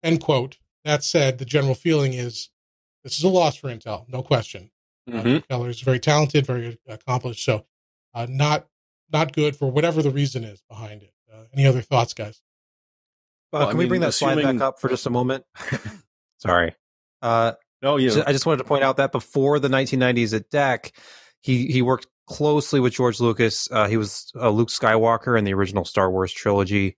End 0.03 0.21
quote. 0.21 0.59
That 0.85 1.05
said, 1.05 1.39
the 1.39 1.45
general 1.45 1.75
feeling 1.75 2.13
is 2.13 2.51
this 3.05 3.17
is 3.19 3.25
a 3.25 3.29
loss 3.29 3.57
for 3.57 3.69
Intel, 3.69 4.09
no 4.09 4.23
question. 4.23 4.71
Uh, 5.09 5.23
Mhm. 5.23 5.49
Keller 5.49 5.69
is 5.71 5.81
very 5.81 5.99
talented, 5.99 6.47
very 6.47 6.79
accomplished, 6.87 7.45
so 7.45 7.67
uh, 8.15 8.27
not 8.29 8.67
not 9.13 9.33
good 9.33 9.57
for 9.57 9.71
whatever 9.71 10.03
the 10.03 10.11
reason 10.11 10.45
is 10.45 10.63
behind 10.69 11.03
it. 11.03 11.13
Uh, 11.33 11.45
any 11.55 11.67
other 11.67 11.81
thoughts, 11.83 12.15
guys? 12.15 12.41
Uh, 13.53 13.59
Well, 13.59 13.69
I 13.69 13.71
can 13.71 13.79
we 13.79 13.87
bring 13.87 14.01
that 14.03 14.13
slide 14.13 14.43
back 14.43 14.61
up 14.61 14.81
for 14.81 14.89
just 14.89 15.07
a 15.07 15.11
moment? 15.11 15.45
Sorry. 16.39 16.75
Uh, 17.21 17.53
No, 17.83 17.97
you 17.97 18.09
know, 18.15 18.25
I 18.27 18.33
just 18.33 18.47
wanted 18.47 18.59
to 18.59 18.65
point 18.65 18.83
out 18.85 18.97
that 18.99 19.13
before 19.13 19.59
the 19.59 19.69
1990s 19.69 20.35
at 20.35 20.51
DEC, 20.51 20.93
he 21.43 21.67
he 21.67 21.83
worked 21.83 22.07
closely 22.27 22.81
with 22.81 22.93
George 22.95 23.21
Lucas. 23.21 23.69
Uh, 23.71 23.87
he 23.89 23.97
was 23.97 24.31
uh, 24.37 24.49
Luke 24.51 24.69
Skywalker 24.69 25.39
in 25.39 25.45
the 25.45 25.53
original 25.55 25.85
Star 25.85 26.11
Wars 26.11 26.33
trilogy, 26.33 26.97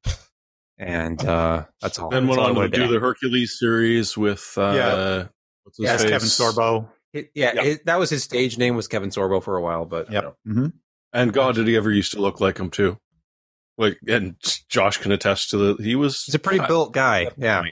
and 0.78 1.24
uh, 1.26 1.64
that's 1.80 1.98
all. 1.98 2.10
then 2.10 2.28
went 2.28 2.40
on 2.40 2.54
to 2.54 2.68
do 2.68 2.84
add. 2.84 2.90
the 2.90 3.00
Hercules 3.00 3.58
series 3.58 4.16
with 4.16 4.54
uh, 4.56 4.72
Yeah. 4.76 5.26
what's 5.64 5.78
his 5.78 5.84
Yes, 5.84 6.02
face? 6.02 6.10
Kevin 6.10 6.28
Sorbo. 6.28 6.88
It- 7.12 7.30
yeah, 7.34 7.52
Yeah. 7.54 7.62
it- 7.64 7.86
that 7.86 7.98
was 7.98 8.10
his 8.10 8.22
stage 8.24 8.58
name 8.58 8.76
was 8.76 8.86
Kevin 8.88 9.10
Sorbo 9.10 9.42
for 9.42 9.56
a 9.56 9.62
while, 9.62 9.84
but 9.86 10.10
Yep. 10.10 10.36
you 10.46 10.52
know. 10.52 10.60
hmm 10.62 10.66
And 11.14 11.32
God, 11.32 11.54
did 11.54 11.68
he 11.68 11.76
ever 11.76 11.90
used 11.90 12.12
to 12.12 12.20
look 12.20 12.40
like 12.40 12.58
him 12.58 12.68
too? 12.70 12.98
Like, 13.78 13.98
and 14.06 14.36
Josh 14.68 14.98
can 14.98 15.12
attest 15.12 15.50
to 15.50 15.56
the 15.56 15.82
he 15.82 15.94
was. 15.96 16.24
he's 16.24 16.34
a 16.34 16.38
pretty 16.40 16.64
built 16.66 16.92
guy. 16.92 17.30
Yeah, 17.36 17.62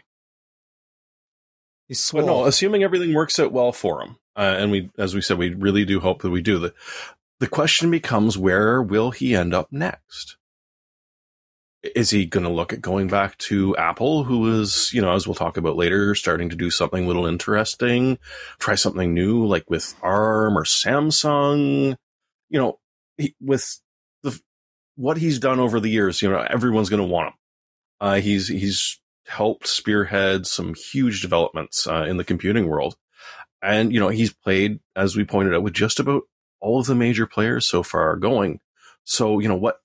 he's 1.88 1.98
But 2.12 2.22
swole. 2.22 2.26
no, 2.26 2.44
assuming 2.46 2.82
everything 2.82 3.14
works 3.14 3.38
out 3.38 3.52
well 3.52 3.72
for 3.72 4.02
him, 4.02 4.16
uh, 4.36 4.56
and 4.58 4.70
we, 4.70 4.90
as 4.98 5.14
we 5.14 5.20
said, 5.20 5.38
we 5.38 5.50
really 5.54 5.84
do 5.84 6.00
hope 6.00 6.22
that 6.22 6.30
we 6.30 6.40
do. 6.40 6.58
The 6.58 6.72
the 7.40 7.48
question 7.48 7.90
becomes, 7.90 8.38
where 8.38 8.80
will 8.80 9.10
he 9.10 9.34
end 9.34 9.52
up 9.54 9.68
next? 9.70 10.36
Is 11.96 12.10
he 12.10 12.26
going 12.26 12.44
to 12.44 12.50
look 12.50 12.72
at 12.72 12.80
going 12.80 13.08
back 13.08 13.36
to 13.38 13.76
Apple, 13.76 14.22
who 14.22 14.60
is, 14.60 14.92
you 14.92 15.02
know, 15.02 15.12
as 15.14 15.26
we'll 15.26 15.34
talk 15.34 15.56
about 15.56 15.74
later, 15.74 16.14
starting 16.14 16.48
to 16.48 16.54
do 16.54 16.70
something 16.70 17.04
a 17.04 17.06
little 17.08 17.26
interesting, 17.26 18.18
try 18.60 18.76
something 18.76 19.12
new, 19.12 19.44
like 19.44 19.68
with 19.68 19.96
ARM 20.00 20.56
or 20.56 20.62
Samsung? 20.62 21.96
You 22.50 22.58
know, 22.60 22.78
he, 23.18 23.34
with 23.40 23.80
the 24.22 24.40
what 24.96 25.16
he's 25.16 25.38
done 25.38 25.60
over 25.60 25.80
the 25.80 25.88
years, 25.88 26.22
you 26.22 26.30
know, 26.30 26.44
everyone's 26.48 26.90
going 26.90 27.02
to 27.02 27.08
want 27.08 27.28
him. 27.28 27.34
Uh, 28.00 28.14
he's 28.20 28.48
he's 28.48 29.00
helped 29.26 29.66
spearhead 29.66 30.46
some 30.46 30.74
huge 30.74 31.22
developments 31.22 31.86
uh, 31.86 32.04
in 32.08 32.16
the 32.16 32.24
computing 32.24 32.68
world, 32.68 32.96
and 33.62 33.92
you 33.92 34.00
know 34.00 34.08
he's 34.08 34.32
played, 34.32 34.80
as 34.96 35.16
we 35.16 35.24
pointed 35.24 35.54
out, 35.54 35.62
with 35.62 35.74
just 35.74 36.00
about 36.00 36.22
all 36.60 36.80
of 36.80 36.86
the 36.86 36.94
major 36.94 37.26
players 37.26 37.68
so 37.68 37.82
far 37.82 38.16
going. 38.16 38.60
So 39.04 39.38
you 39.38 39.48
know 39.48 39.56
what 39.56 39.76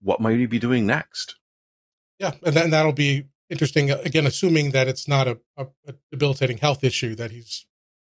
what 0.00 0.20
might 0.20 0.38
he 0.38 0.46
be 0.46 0.58
doing 0.58 0.86
next? 0.86 1.36
Yeah, 2.18 2.32
and, 2.42 2.54
that, 2.54 2.64
and 2.64 2.72
that'll 2.72 2.92
be 2.92 3.26
interesting. 3.50 3.90
Again, 3.90 4.26
assuming 4.26 4.70
that 4.70 4.88
it's 4.88 5.08
not 5.08 5.28
a, 5.28 5.38
a, 5.56 5.66
a 5.86 5.94
debilitating 6.10 6.58
health 6.58 6.84
issue 6.84 7.14
that 7.16 7.30
he's 7.30 7.66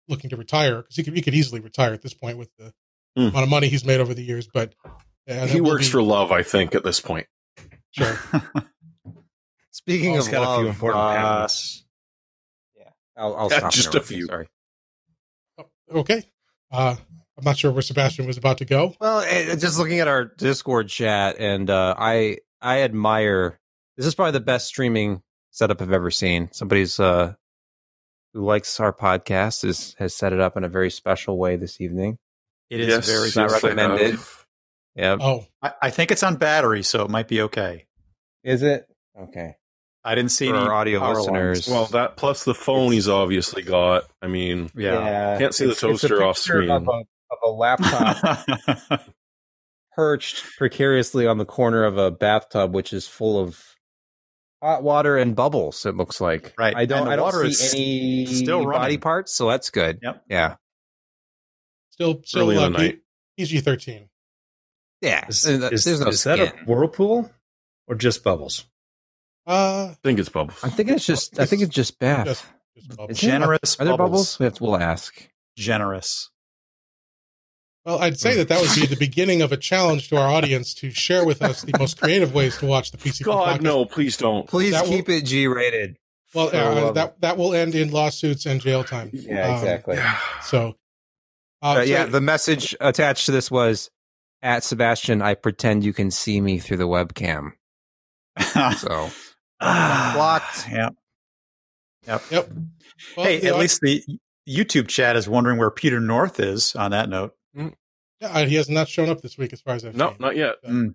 looking 0.09 0.31
to 0.31 0.37
retire, 0.37 0.83
because 0.83 0.97
he 0.97 1.03
could 1.03 1.15
he 1.15 1.23
could 1.23 1.35
easily 1.35 1.61
retire 1.61 1.93
at 1.93 2.03
this 2.03 2.15
point 2.15 2.39
with 2.39 2.51
the 2.59 2.73
Hmm. 3.17 3.29
amount 3.29 3.45
of 3.45 3.49
money 3.49 3.69
he's 3.69 3.85
made 3.85 4.01
over 4.01 4.13
the 4.15 4.23
years. 4.25 4.49
But 4.53 4.75
yeah, 5.27 5.47
he 5.47 5.61
works 5.61 5.87
be- 5.87 5.93
for 5.93 6.03
love, 6.03 6.33
I 6.33 6.43
think, 6.43 6.75
at 6.75 6.83
this 6.85 7.01
point. 7.01 7.27
sure. 7.93 8.19
Speaking 9.71 10.15
He's 10.15 10.27
of 10.27 10.33
got 10.33 10.43
a 10.43 10.57
few 10.59 10.67
love, 10.67 10.75
important 10.75 11.03
uh, 11.05 11.15
patents. 11.15 11.85
I'll, 13.17 13.37
I'll 13.37 13.51
Yeah, 13.51 13.59
stop 13.59 13.73
just 13.73 13.87
a 13.89 13.91
interrupting, 13.99 14.17
few. 14.17 14.27
Sorry. 14.27 14.49
Okay. 15.93 16.23
Uh, 16.73 16.97
I'm 17.37 17.45
not 17.45 17.57
sure 17.59 17.71
where 17.71 17.83
Sebastian 17.83 18.27
was 18.27 18.37
about 18.37 18.59
to 18.59 18.65
go. 18.65 18.95
Well, 19.01 19.21
eh, 19.21 19.55
just 19.57 19.79
looking 19.79 20.01
at 20.01 20.09
our 20.09 20.25
Discord 20.25 20.89
chat, 20.89 21.37
and 21.39 21.69
uh, 21.71 21.95
I 21.99 22.39
I 22.61 22.83
admire 22.83 23.59
This 23.97 24.07
is 24.07 24.15
probably 24.15 24.33
the 24.33 24.41
best 24.41 24.67
streaming 24.67 25.23
setup 25.51 25.81
I've 25.83 25.93
ever 25.93 26.11
seen. 26.11 26.49
Somebody's 26.53 26.99
uh, 26.99 27.35
who 28.33 28.45
likes 28.45 28.81
our 28.81 28.93
podcast 28.93 29.65
is 29.65 29.95
has 29.99 30.15
set 30.15 30.33
it 30.33 30.41
up 30.41 30.57
in 30.57 30.65
a 30.65 30.69
very 30.69 30.91
special 30.91 31.39
way 31.39 31.57
this 31.57 31.81
evening. 31.81 32.19
It 32.75 32.81
is 32.81 32.89
Yes, 32.89 33.07
very 33.07 33.31
not 33.37 33.53
recommended. 33.53 34.19
Yeah, 34.97 35.17
Oh, 35.21 35.47
I, 35.63 35.73
I 35.83 35.91
think 35.91 36.11
it's 36.13 36.23
on 36.23 36.37
battery, 36.37 36.83
so 36.83 37.03
it 37.05 37.11
might 37.11 37.29
be 37.29 37.43
okay. 37.43 37.87
is 38.43 38.63
it 38.63 38.87
okay 39.21 39.57
I 40.05 40.15
didn't 40.15 40.31
see 40.33 40.49
for 40.49 40.57
any 40.57 40.65
our 40.67 40.73
audio 40.75 41.01
power 41.01 41.15
listeners? 41.17 41.67
Well, 41.69 41.87
that 41.87 42.17
plus 42.17 42.45
the 42.45 42.55
phone 42.55 42.93
he's 42.93 43.09
obviously 43.09 43.63
got. 43.63 44.05
I 44.21 44.27
mean, 44.27 44.63
lines. 44.63 44.73
Yeah. 44.77 45.39
Can't 45.39 45.55
see 45.55 45.65
the 45.65 45.71
It's- 45.73 45.83
it's 45.95 46.05
a 46.05 46.09
toaster 46.09 46.23
off 46.23 46.37
screen. 46.39 46.71
Of 46.71 46.87
a, 46.87 46.91
of 46.91 47.39
a 47.45 47.49
laptop 47.51 49.01
perched 49.97 50.45
precariously 50.59 51.27
on 51.27 51.39
the 51.39 51.45
corner 51.45 51.85
of 51.85 51.97
a 51.99 52.11
bathtub, 52.11 52.75
which 52.75 52.93
is 52.93 53.07
full 53.09 53.39
of 53.41 53.63
hot 54.63 54.83
water 54.83 55.17
and 55.17 55.35
bubbles. 55.35 55.87
It 55.87 55.97
looks 55.97 56.21
like. 56.21 56.53
Right. 56.59 56.77
I 56.77 56.85
don't. 56.87 56.99
And 56.99 57.07
the 57.09 57.13
I 57.13 57.17
don't 57.17 57.25
water 57.25 57.51
see 57.53 58.23
is 58.25 58.31
any 58.31 58.45
still 58.45 58.65
body 58.65 58.99
parts, 58.99 59.35
so 59.35 59.49
that's 59.49 59.71
good. 59.71 60.01
Yep. 60.03 60.25
Yeah. 60.29 60.55
Still, 61.95 62.21
still 62.25 62.43
Early 62.43 62.57
in 62.57 62.63
uh, 62.63 62.69
the 62.71 62.79
night. 62.79 62.99
PG 63.39 63.61
thirteen. 63.61 64.09
Yeah. 65.01 65.27
Is, 65.29 65.45
And 65.45 65.63
that- 65.63 65.73
is- 65.73 65.85
there's 65.85 66.01
no 66.01 66.09
is 66.09 66.25
that 66.25 66.41
a 66.41 66.53
whirlpool 66.67 67.31
or 67.87 67.95
just 67.95 68.25
bubbles? 68.25 68.65
Uh, 69.47 69.89
I 69.93 69.97
think 70.03 70.19
it's 70.19 70.29
bubbles. 70.29 70.59
I'm 70.65 70.71
thinking 70.71 70.95
it's 70.97 71.07
just. 71.07 71.39
I 71.39 71.45
think 71.47 71.63
it's 71.63 71.75
just 71.75 71.99
bath. 71.99 72.27
just, 72.27 72.45
just 72.77 72.89
bubbles. 72.97 73.11
Is? 73.11 73.19
Generous 73.21 73.77
Are 73.79 73.85
there 73.85 73.97
bubbles. 73.97 74.37
bubbles? 74.37 74.39
We 74.39 74.45
have 74.45 74.55
to, 74.55 74.63
we'll 74.65 74.77
ask. 74.77 75.29
Generous. 75.57 76.31
Well, 77.85 77.99
I'd 77.99 78.19
say 78.19 78.35
that 78.37 78.49
that 78.49 78.61
would 78.63 78.75
be 78.75 78.87
the 78.87 78.97
beginning 78.97 79.43
of 79.43 79.53
a 79.53 79.59
challenge 79.59 80.09
to 80.09 80.17
our 80.17 80.27
audience 80.29 80.73
to 80.77 80.91
share 80.91 81.25
with 81.27 81.43
us 81.43 81.61
the 81.63 81.75
most 81.79 82.01
creative 82.01 82.33
ways 82.35 82.57
to 82.59 82.67
watch 82.67 82.91
the 82.91 82.97
PCP 82.97 83.25
God, 83.25 83.61
podcast. 83.61 83.63
no, 83.63 83.85
please 83.85 84.17
don't. 84.17 84.49
Please 84.49 84.73
That 84.73 84.85
will- 84.85 84.91
keep 84.93 85.09
it 85.11 85.27
G 85.27 85.47
rated. 85.47 85.99
Well, 86.33 86.49
uh, 86.49 86.91
that 86.93 87.21
that 87.21 87.37
will 87.37 87.53
end 87.55 87.75
in 87.77 87.91
lawsuits 87.93 88.47
and 88.47 88.61
jail 88.61 88.83
time. 88.83 89.11
Yeah, 89.13 89.49
Um, 89.49 89.55
exactly. 89.57 89.99
So, 90.45 90.77
uh, 91.65 91.69
Uh, 91.69 91.75
so- 91.77 91.81
yeah, 91.83 92.05
the 92.07 92.21
message 92.21 92.77
attached 92.81 93.27
to 93.27 93.33
this 93.33 93.51
was 93.51 93.91
at 94.43 94.63
Sebastian. 94.65 95.23
I 95.23 95.35
pretend 95.35 95.85
you 95.85 95.93
can 95.95 96.11
see 96.11 96.41
me 96.41 96.59
through 96.59 96.77
the 96.77 96.87
webcam. 96.89 97.53
So 98.79 99.11
blocked. 99.61 100.69
Yeah. 100.71 100.91
yep. 102.07 102.23
Well, 103.17 103.27
hey, 103.27 103.41
at 103.43 103.53
au- 103.55 103.59
least 103.59 103.81
the 103.81 104.03
YouTube 104.49 104.89
chat 104.89 105.17
is 105.17 105.29
wondering 105.29 105.59
where 105.59 105.71
Peter 105.71 106.01
North 106.01 106.39
is 106.41 106.75
on 106.77 106.91
that 106.91 107.09
note. 107.09 107.35
yeah, 107.57 107.71
uh, 108.23 108.45
he 108.47 108.57
has 108.57 108.69
not 108.69 108.89
shown 108.89 109.09
up 109.09 109.21
this 109.23 109.39
week, 109.39 109.53
as 109.53 109.61
far 109.61 109.75
as 109.75 109.85
I've 109.85 109.97
No, 109.97 110.11
seen. 110.11 110.17
not 110.21 110.37
yet. 110.37 110.57
Mm, 110.67 110.95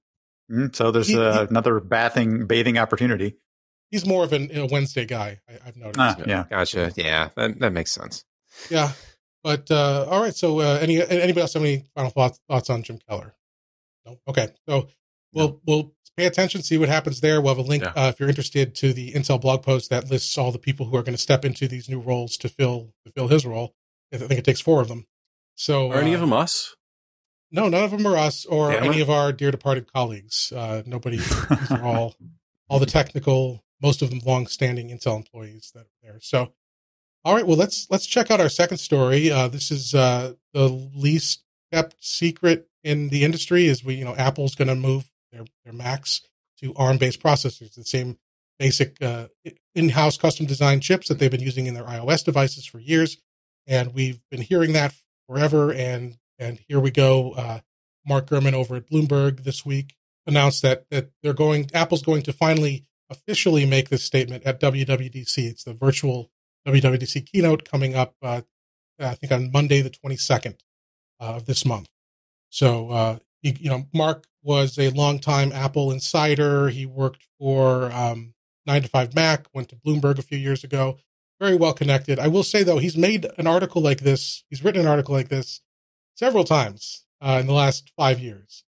so 0.76 0.92
there's 0.92 1.08
He- 1.08 1.18
uh, 1.18 1.42
he- 1.42 1.48
another 1.50 1.80
bathing 1.80 2.46
bathing 2.46 2.78
opportunity. 2.78 3.38
He's 3.92 4.06
more 4.06 4.24
of 4.24 4.34
an, 4.34 4.52
a 4.56 4.68
Wednesday 4.68 5.06
guy. 5.06 5.40
I, 5.50 5.54
I've 5.68 5.78
noticed. 5.78 5.98
Ah, 6.00 6.16
yeah. 6.28 6.46
Gotcha. 6.50 6.92
Yeah, 6.96 7.30
that, 7.36 7.60
that 7.60 7.74
makes 7.74 7.92
sense. 7.92 8.24
Yeah, 8.70 8.92
but 9.44 9.70
uh, 9.72 10.06
all 10.10 10.22
right. 10.22 10.36
So, 10.36 10.60
uh, 10.60 10.80
any 10.82 11.02
anybody 11.02 11.42
else 11.42 11.54
have 11.54 11.64
any 11.64 11.86
final 11.96 12.12
thoughts, 12.12 12.40
thoughts 12.50 12.70
on 12.70 12.84
Jim 12.84 13.00
Keller? 13.08 13.36
No. 14.06 14.20
Okay. 14.28 14.50
So 14.68 14.88
we'll 15.34 15.62
we'll 15.66 15.94
pay 16.18 16.26
attention, 16.26 16.62
see 16.62 16.78
what 16.78 16.90
happens 16.90 17.22
there. 17.22 17.40
We'll 17.42 17.56
have 17.56 17.66
a 17.66 17.68
link 17.68 17.84
Yeah. 17.84 17.94
uh, 17.96 18.10
if 18.10 18.20
you're 18.20 18.30
interested 18.30 18.76
to 18.76 18.92
the 18.94 19.14
Intel 19.14 19.40
blog 19.40 19.64
post 19.64 19.90
that 19.90 20.10
lists 20.10 20.38
all 20.38 20.52
the 20.52 20.60
people 20.60 20.88
who 20.88 20.96
are 20.98 21.04
going 21.04 21.16
to 21.16 21.22
step 21.22 21.46
into 21.46 21.68
these 21.68 21.88
new 21.90 22.00
roles 22.00 22.36
to 22.38 22.50
fill 22.50 22.94
to 23.06 23.12
fill 23.12 23.28
his 23.30 23.46
role. 23.46 23.76
I 24.14 24.18
think 24.18 24.32
it 24.40 24.46
takes 24.46 24.60
four 24.62 24.82
of 24.82 24.88
them. 24.88 25.06
So 25.56 25.92
Are 25.92 26.00
any 26.00 26.12
uh, 26.12 26.16
of 26.16 26.22
them 26.22 26.34
us? 26.34 26.76
No, 27.52 27.68
none 27.68 27.84
of 27.84 27.92
them 27.92 28.06
are 28.08 28.18
us 28.18 28.46
or 28.46 28.72
Damn 28.72 28.84
any 28.84 29.00
it. 29.00 29.02
of 29.02 29.10
our 29.10 29.32
dear 29.32 29.52
departed 29.52 29.92
colleagues. 29.92 30.52
Uh, 30.56 30.84
nobody. 30.86 31.18
these 31.50 31.72
are 31.72 31.84
all 31.84 32.16
all 32.70 32.80
the 32.80 32.86
technical, 32.86 33.64
most 33.82 34.02
of 34.02 34.10
them 34.12 34.20
long-standing 34.26 34.90
Intel 34.90 35.16
employees 35.18 35.72
that 35.74 35.82
are 35.82 35.90
there. 36.04 36.20
So, 36.22 36.54
all 37.26 37.36
right. 37.36 37.46
Well, 37.46 37.58
let's 37.58 37.88
let's 37.90 38.06
check 38.06 38.32
out 38.32 38.40
our 38.40 38.50
second 38.50 38.78
story. 38.78 39.32
Uh, 39.32 39.48
this 39.48 39.72
is 39.72 39.94
uh, 39.94 40.34
the 40.54 40.70
least 40.70 41.44
kept 41.72 41.96
secret 42.00 42.68
in 42.84 43.10
the 43.10 43.24
industry. 43.24 43.66
Is 43.66 43.84
we 43.84 43.96
you 43.96 44.06
know 44.06 44.16
Apple's 44.16 44.56
going 44.56 44.70
to 44.70 44.76
move 44.76 45.12
their 45.32 45.46
their 45.66 45.74
Macs 45.74 46.22
to 46.62 46.74
ARM-based 46.76 47.22
processors, 47.22 47.74
the 47.74 47.84
same 47.84 48.18
basic 48.58 49.02
uh, 49.02 49.28
in-house 49.74 50.18
custom 50.18 50.46
designed 50.46 50.84
chips 50.84 51.08
that 51.08 51.18
they've 51.18 51.32
been 51.32 51.40
using 51.40 51.68
in 51.68 51.74
their 51.74 51.86
iOS 51.86 52.24
devices 52.24 52.66
for 52.66 52.80
years, 52.80 53.18
and 53.66 53.94
we've 53.94 54.20
been 54.30 54.42
hearing 54.42 54.74
that 54.74 54.94
forever. 55.28 55.74
And 55.74 56.18
and 56.38 56.60
here 56.68 56.80
we 56.80 56.92
go. 56.92 57.32
Uh, 57.32 57.60
Mark 58.08 58.28
Gurman 58.28 58.54
over 58.54 58.78
at 58.78 58.90
Bloomberg 58.90 59.44
this 59.44 59.66
week 59.66 59.96
announced 60.26 60.62
that 60.62 60.90
that 60.90 61.12
they're 61.22 61.34
going. 61.34 61.70
Apple's 61.74 62.02
going 62.02 62.24
to 62.24 62.34
finally 62.34 62.86
officially 63.10 63.66
make 63.66 63.90
this 63.90 64.04
statement 64.04 64.44
at 64.46 64.62
WWDC. 64.62 65.38
It's 65.50 65.64
the 65.64 65.74
virtual 65.74 66.32
WWDC 66.72 67.26
keynote 67.32 67.70
coming 67.70 67.96
up. 67.96 68.16
Uh, 68.22 68.42
I 69.00 69.16
think 69.16 69.32
on 69.32 69.52
Monday 69.52 69.82
the 69.82 69.90
twenty 69.90 70.18
second 70.18 70.56
uh, 71.20 71.36
of 71.36 71.46
this 71.46 71.66
month. 71.66 71.90
So 72.50 72.90
uh, 72.92 73.20
you 73.42 73.70
know, 73.70 73.86
Mark 73.94 74.26
was 74.44 74.78
a 74.78 74.90
longtime 74.90 75.52
Apple 75.52 75.92
insider. 75.92 76.70
He 76.70 76.86
worked 76.86 77.28
for 77.40 77.92
um, 77.92 78.34
Nine 78.66 78.82
to 78.82 78.88
Five 78.88 79.16
Mac. 79.16 79.48
Went 79.54 79.70
to 79.70 79.76
Bloomberg 79.76 80.20
a 80.20 80.24
few 80.24 80.38
years 80.38 80.64
ago. 80.64 80.98
Very 81.40 81.56
well 81.56 81.74
connected. 81.74 82.20
I 82.20 82.28
will 82.28 82.44
say 82.44 82.64
though, 82.64 82.80
he's 82.80 82.98
made 82.98 83.26
an 83.38 83.48
article 83.48 83.82
like 83.82 84.02
this. 84.02 84.44
He's 84.50 84.64
written 84.64 84.82
an 84.82 84.88
article 84.88 85.16
like 85.16 85.30
this 85.30 85.62
several 86.16 86.44
times 86.44 87.06
uh, 87.22 87.38
in 87.40 87.48
the 87.48 87.54
last 87.54 87.92
five 87.96 88.20
years, 88.20 88.66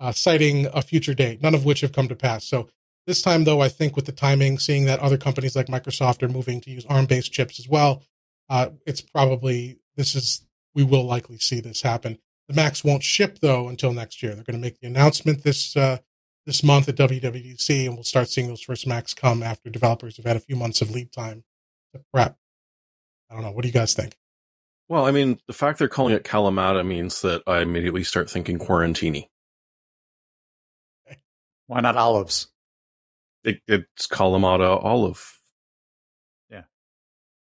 uh, 0.00 0.12
citing 0.12 0.66
a 0.72 0.80
future 0.80 1.14
date, 1.14 1.42
none 1.42 1.54
of 1.54 1.64
which 1.66 1.82
have 1.82 1.92
come 1.92 2.08
to 2.08 2.16
pass. 2.16 2.44
So 2.44 2.68
this 3.06 3.22
time, 3.22 3.44
though, 3.44 3.60
I 3.60 3.68
think 3.68 3.96
with 3.96 4.06
the 4.06 4.12
timing, 4.12 4.58
seeing 4.58 4.86
that 4.86 5.00
other 5.00 5.18
companies 5.18 5.54
like 5.54 5.66
Microsoft 5.66 6.22
are 6.22 6.28
moving 6.28 6.60
to 6.62 6.70
use 6.70 6.86
ARM-based 6.86 7.32
chips 7.32 7.58
as 7.58 7.68
well, 7.68 8.02
uh, 8.48 8.70
it's 8.86 9.00
probably 9.00 9.78
this 9.96 10.14
is 10.14 10.46
we 10.74 10.82
will 10.82 11.04
likely 11.04 11.38
see 11.38 11.60
this 11.60 11.82
happen. 11.82 12.18
The 12.48 12.54
Macs 12.54 12.84
won't 12.84 13.02
ship 13.02 13.38
though 13.40 13.68
until 13.68 13.92
next 13.92 14.22
year. 14.22 14.34
They're 14.34 14.44
going 14.44 14.58
to 14.58 14.62
make 14.62 14.80
the 14.80 14.86
announcement 14.86 15.42
this 15.42 15.76
uh, 15.76 15.98
this 16.46 16.62
month 16.62 16.88
at 16.88 16.96
WWDC, 16.96 17.86
and 17.86 17.94
we'll 17.94 18.04
start 18.04 18.28
seeing 18.28 18.48
those 18.48 18.60
first 18.60 18.86
Macs 18.86 19.14
come 19.14 19.42
after 19.42 19.70
developers 19.70 20.16
have 20.16 20.26
had 20.26 20.36
a 20.36 20.40
few 20.40 20.56
months 20.56 20.80
of 20.82 20.90
lead 20.90 21.12
time 21.12 21.44
to 21.94 22.02
prep. 22.12 22.36
I 23.30 23.34
don't 23.34 23.42
know. 23.42 23.52
What 23.52 23.62
do 23.62 23.68
you 23.68 23.74
guys 23.74 23.94
think? 23.94 24.16
Well, 24.88 25.06
I 25.06 25.10
mean, 25.12 25.40
the 25.46 25.54
fact 25.54 25.78
they're 25.78 25.88
calling 25.88 26.14
it 26.14 26.24
Kalamata 26.24 26.86
means 26.86 27.22
that 27.22 27.42
I 27.46 27.60
immediately 27.60 28.04
start 28.04 28.30
thinking 28.30 28.58
Quarantini. 28.58 29.28
Why 31.66 31.80
not 31.80 31.96
olives? 31.96 32.48
It, 33.44 33.58
it's 33.68 34.06
Kalamata 34.06 34.82
Olive. 34.82 35.38
Yeah. 36.50 36.62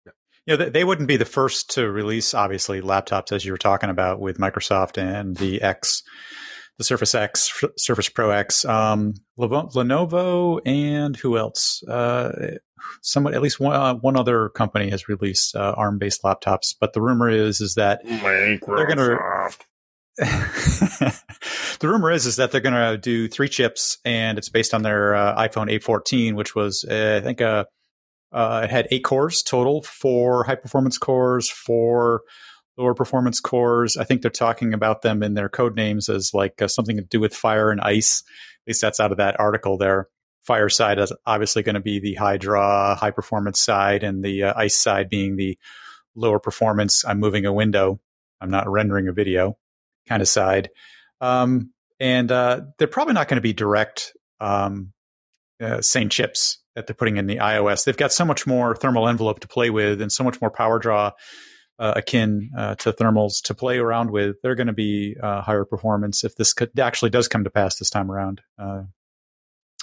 yeah. 0.06 0.12
You 0.46 0.58
know, 0.58 0.64
they, 0.66 0.70
they 0.72 0.84
wouldn't 0.84 1.08
be 1.08 1.18
the 1.18 1.26
first 1.26 1.72
to 1.76 1.90
release, 1.90 2.34
obviously, 2.34 2.82
laptops 2.82 3.32
as 3.32 3.46
you 3.46 3.52
were 3.52 3.58
talking 3.58 3.90
about 3.90 4.20
with 4.20 4.38
Microsoft 4.40 4.98
and 4.98 5.38
the 5.38 5.62
X, 5.62 6.02
the 6.80 6.84
Surface 6.84 7.14
X, 7.14 7.52
Surface 7.78 8.10
Pro 8.10 8.32
X, 8.32 8.66
um, 8.66 9.14
Levo- 9.40 9.72
Lenovo, 9.74 10.60
and 10.66 11.16
who 11.16 11.38
else? 11.38 11.84
Uh, 11.88 12.56
someone, 13.02 13.34
at 13.36 13.42
least 13.42 13.60
one, 13.60 13.76
uh, 13.76 13.94
one 13.96 14.18
other 14.18 14.50
company 14.50 14.90
has 14.90 15.08
released 15.08 15.56
uh, 15.56 15.76
ARM-based 15.78 16.24
laptops. 16.24 16.74
But 16.80 16.94
the 16.94 17.02
rumor 17.02 17.30
is 17.30 17.62
is 17.62 17.76
that 17.76 18.02
They're 18.78 18.88
gonna- 18.88 19.18
the 20.18 21.22
rumor 21.82 22.12
is 22.12 22.28
is 22.28 22.36
that 22.36 22.52
they're 22.52 22.62
going 22.62 22.74
to 22.76 22.98
do 22.98 23.28
three 23.28 23.50
chips, 23.50 23.98
and 24.06 24.38
it's 24.38 24.50
based 24.50 24.76
on 24.76 24.84
their 24.84 25.16
uh, 25.16 25.36
iPhone 25.42 25.72
A14, 25.72 26.36
which 26.36 26.54
was 26.54 26.86
uh, 26.88 27.20
I 27.22 27.26
think 27.26 27.42
a 27.42 27.66
uh, 28.32 28.62
it 28.64 28.70
had 28.70 28.88
eight 28.92 29.04
cores 29.04 29.42
total, 29.42 29.82
four 29.82 30.44
high 30.44 30.56
performance 30.56 31.00
cores, 31.00 31.50
four 31.50 32.22
lower 32.78 32.94
performance 32.94 33.40
cores. 33.40 33.98
I 33.98 34.04
think 34.04 34.22
they're 34.22 34.32
talking 34.32 34.76
about 34.76 35.02
them 35.02 35.24
in 35.24 35.34
their 35.34 35.50
code 35.50 35.76
names 35.76 36.10
as 36.10 36.32
like 36.32 36.62
uh, 36.62 36.68
something 36.68 36.98
to 36.98 37.04
do 37.04 37.20
with 37.20 37.36
fire 37.36 37.72
and 37.72 37.82
ice. 37.82 38.24
At 38.66 38.70
least 38.70 38.82
that's 38.82 39.00
out 39.00 39.12
of 39.12 39.18
that 39.18 39.40
article 39.40 39.80
there. 39.80 40.10
Fire 40.44 40.70
side 40.70 41.00
is 41.00 41.12
obviously 41.26 41.64
going 41.64 41.76
to 41.76 41.82
be 41.82 42.00
the 42.00 42.16
high 42.16 42.38
draw, 42.38 42.96
high 42.96 43.12
performance 43.12 43.60
side, 43.60 44.04
and 44.04 44.24
the 44.24 44.44
uh, 44.44 44.54
ice 44.56 44.76
side 44.76 45.10
being 45.10 45.38
the 45.38 45.58
lower 46.16 46.40
performance. 46.40 47.04
I'm 47.04 47.20
moving 47.20 47.46
a 47.46 47.54
window. 47.54 48.00
I'm 48.40 48.52
not 48.52 48.70
rendering 48.70 49.08
a 49.08 49.14
video 49.14 49.58
kind 50.08 50.22
of 50.22 50.28
side. 50.28 50.70
Um, 51.22 51.72
and 52.00 52.32
uh, 52.32 52.62
they're 52.78 52.88
probably 52.88 53.14
not 53.14 53.28
going 53.28 53.38
to 53.38 53.42
be 53.42 53.54
direct 53.54 54.14
um, 54.40 54.92
uh, 55.62 55.82
same 55.82 56.10
chips 56.10 56.60
that 56.76 56.88
they're 56.88 56.96
putting 56.96 57.18
in 57.18 57.28
the 57.28 57.38
iOS. 57.38 57.86
They've 57.86 57.96
got 57.96 58.12
so 58.12 58.26
much 58.26 58.46
more 58.46 58.76
thermal 58.76 59.08
envelope 59.08 59.40
to 59.42 59.48
play 59.48 59.70
with 59.70 60.02
and 60.02 60.12
so 60.12 60.24
much 60.24 60.42
more 60.42 60.50
power 60.50 60.80
draw 60.80 61.12
uh, 61.80 61.94
akin 61.96 62.50
uh, 62.58 62.76
to 62.76 62.92
thermals 62.92 63.42
to 63.44 63.54
play 63.54 63.78
around 63.78 64.12
with. 64.12 64.36
They're 64.42 64.56
going 64.56 64.68
to 64.68 64.74
be 64.74 65.16
uh, 65.22 65.42
higher 65.42 65.66
performance 65.66 66.24
if 66.24 66.36
this 66.36 66.54
could, 66.54 66.78
actually 66.80 67.12
does 67.12 67.28
come 67.28 67.44
to 67.44 67.50
pass 67.50 67.78
this 67.78 67.90
time 67.90 68.12
around. 68.12 68.42
Uh, 68.58 68.84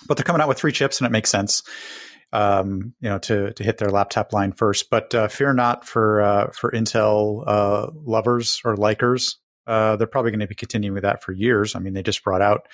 but 0.06 0.16
they're 0.16 0.24
coming 0.24 0.42
out 0.42 0.48
with 0.48 0.58
three 0.58 0.72
chips, 0.72 0.98
and 0.98 1.06
it 1.06 1.12
makes 1.12 1.30
sense. 1.30 1.62
Um, 2.32 2.94
you 3.00 3.08
know, 3.08 3.18
to 3.18 3.52
to 3.52 3.64
hit 3.64 3.78
their 3.78 3.90
laptop 3.90 4.32
line 4.32 4.52
first, 4.52 4.88
but 4.88 5.12
fear 5.32 5.52
not 5.52 5.84
for 5.84 6.50
for 6.54 6.70
Intel 6.70 7.92
lovers 8.06 8.62
or 8.64 8.76
likers. 8.76 9.34
Uh, 9.66 9.96
they're 9.96 10.06
probably 10.06 10.30
going 10.30 10.40
to 10.40 10.46
be 10.46 10.54
continuing 10.54 10.94
with 10.94 11.02
that 11.02 11.22
for 11.22 11.32
years. 11.32 11.74
I 11.74 11.78
mean, 11.78 11.94
they 11.94 12.02
just 12.02 12.24
brought 12.24 12.42
out 12.42 12.68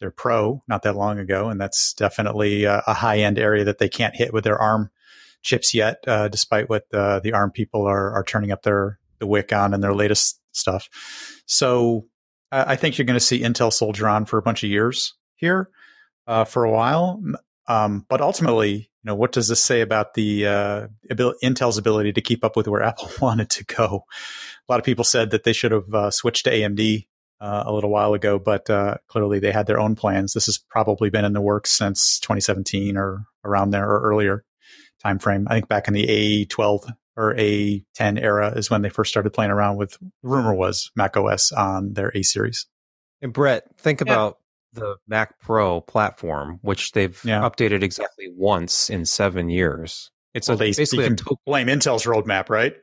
their 0.00 0.10
Pro 0.10 0.62
not 0.68 0.82
that 0.82 0.96
long 0.96 1.18
ago, 1.18 1.48
and 1.48 1.60
that's 1.60 1.94
definitely 1.94 2.64
a, 2.64 2.82
a 2.86 2.94
high 2.94 3.18
end 3.18 3.38
area 3.38 3.64
that 3.64 3.78
they 3.78 3.88
can't 3.88 4.16
hit 4.16 4.32
with 4.32 4.44
their 4.44 4.58
ARM 4.58 4.90
chips 5.42 5.74
yet, 5.74 6.02
uh, 6.06 6.28
despite 6.28 6.68
what 6.68 6.86
uh, 6.92 7.20
the 7.20 7.32
ARM 7.32 7.50
people 7.50 7.86
are 7.86 8.12
are 8.12 8.24
turning 8.24 8.50
up 8.50 8.62
their 8.62 8.98
the 9.18 9.26
wick 9.26 9.52
on 9.52 9.72
and 9.72 9.82
their 9.82 9.94
latest 9.94 10.40
stuff. 10.52 10.88
So 11.46 12.06
I 12.50 12.76
think 12.76 12.98
you're 12.98 13.04
going 13.04 13.18
to 13.18 13.24
see 13.24 13.40
Intel 13.40 13.72
soldier 13.72 14.08
on 14.08 14.26
for 14.26 14.38
a 14.38 14.42
bunch 14.42 14.62
of 14.62 14.70
years 14.70 15.14
here 15.34 15.70
uh, 16.26 16.44
for 16.44 16.64
a 16.64 16.70
while. 16.70 17.22
Um, 17.66 18.06
but 18.08 18.20
ultimately, 18.20 18.72
you 18.74 18.86
know, 19.04 19.14
what 19.14 19.32
does 19.32 19.48
this 19.48 19.62
say 19.62 19.80
about 19.80 20.14
the 20.14 20.46
uh, 20.46 20.86
abil- 21.10 21.34
Intel's 21.42 21.78
ability 21.78 22.12
to 22.12 22.20
keep 22.20 22.44
up 22.44 22.56
with 22.56 22.68
where 22.68 22.82
Apple 22.82 23.10
wanted 23.20 23.50
to 23.50 23.64
go? 23.64 24.04
A 24.68 24.72
lot 24.72 24.80
of 24.80 24.84
people 24.84 25.04
said 25.04 25.30
that 25.30 25.44
they 25.44 25.52
should 25.52 25.72
have 25.72 25.92
uh, 25.92 26.10
switched 26.10 26.44
to 26.44 26.50
AMD 26.50 27.06
uh, 27.40 27.64
a 27.66 27.72
little 27.72 27.90
while 27.90 28.14
ago, 28.14 28.38
but 28.38 28.68
uh, 28.70 28.96
clearly 29.08 29.38
they 29.38 29.52
had 29.52 29.66
their 29.66 29.80
own 29.80 29.94
plans. 29.94 30.32
This 30.32 30.46
has 30.46 30.58
probably 30.58 31.10
been 31.10 31.24
in 31.24 31.32
the 31.32 31.40
works 31.40 31.70
since 31.72 32.18
2017 32.20 32.96
or 32.96 33.24
around 33.44 33.70
there 33.70 33.88
or 33.88 34.00
earlier 34.00 34.44
time 35.02 35.18
frame. 35.18 35.46
I 35.48 35.54
think 35.54 35.68
back 35.68 35.88
in 35.88 35.94
the 35.94 36.46
A12 36.46 36.90
or 37.16 37.34
A10 37.34 38.20
era 38.20 38.52
is 38.56 38.70
when 38.70 38.82
they 38.82 38.88
first 38.88 39.10
started 39.10 39.30
playing 39.30 39.50
around 39.50 39.76
with. 39.76 39.98
Rumor 40.22 40.54
was 40.54 40.90
Mac 40.96 41.16
OS 41.16 41.52
on 41.52 41.92
their 41.92 42.10
A 42.14 42.22
series. 42.22 42.66
And 43.20 43.32
Brett, 43.32 43.64
think 43.78 44.00
yeah. 44.00 44.12
about 44.12 44.38
the 44.72 44.96
Mac 45.06 45.38
Pro 45.40 45.80
platform, 45.80 46.58
which 46.62 46.92
they've 46.92 47.20
yeah. 47.24 47.42
updated 47.42 47.82
exactly 47.82 48.28
once 48.34 48.90
in 48.90 49.04
seven 49.04 49.48
years. 49.48 50.10
It's 50.34 50.48
well, 50.48 50.56
a, 50.56 50.58
they, 50.58 50.70
basically 50.70 51.06
a 51.06 51.14
to- 51.14 51.36
blame 51.46 51.68
Intel's 51.68 52.04
roadmap, 52.04 52.48
right? 52.48 52.74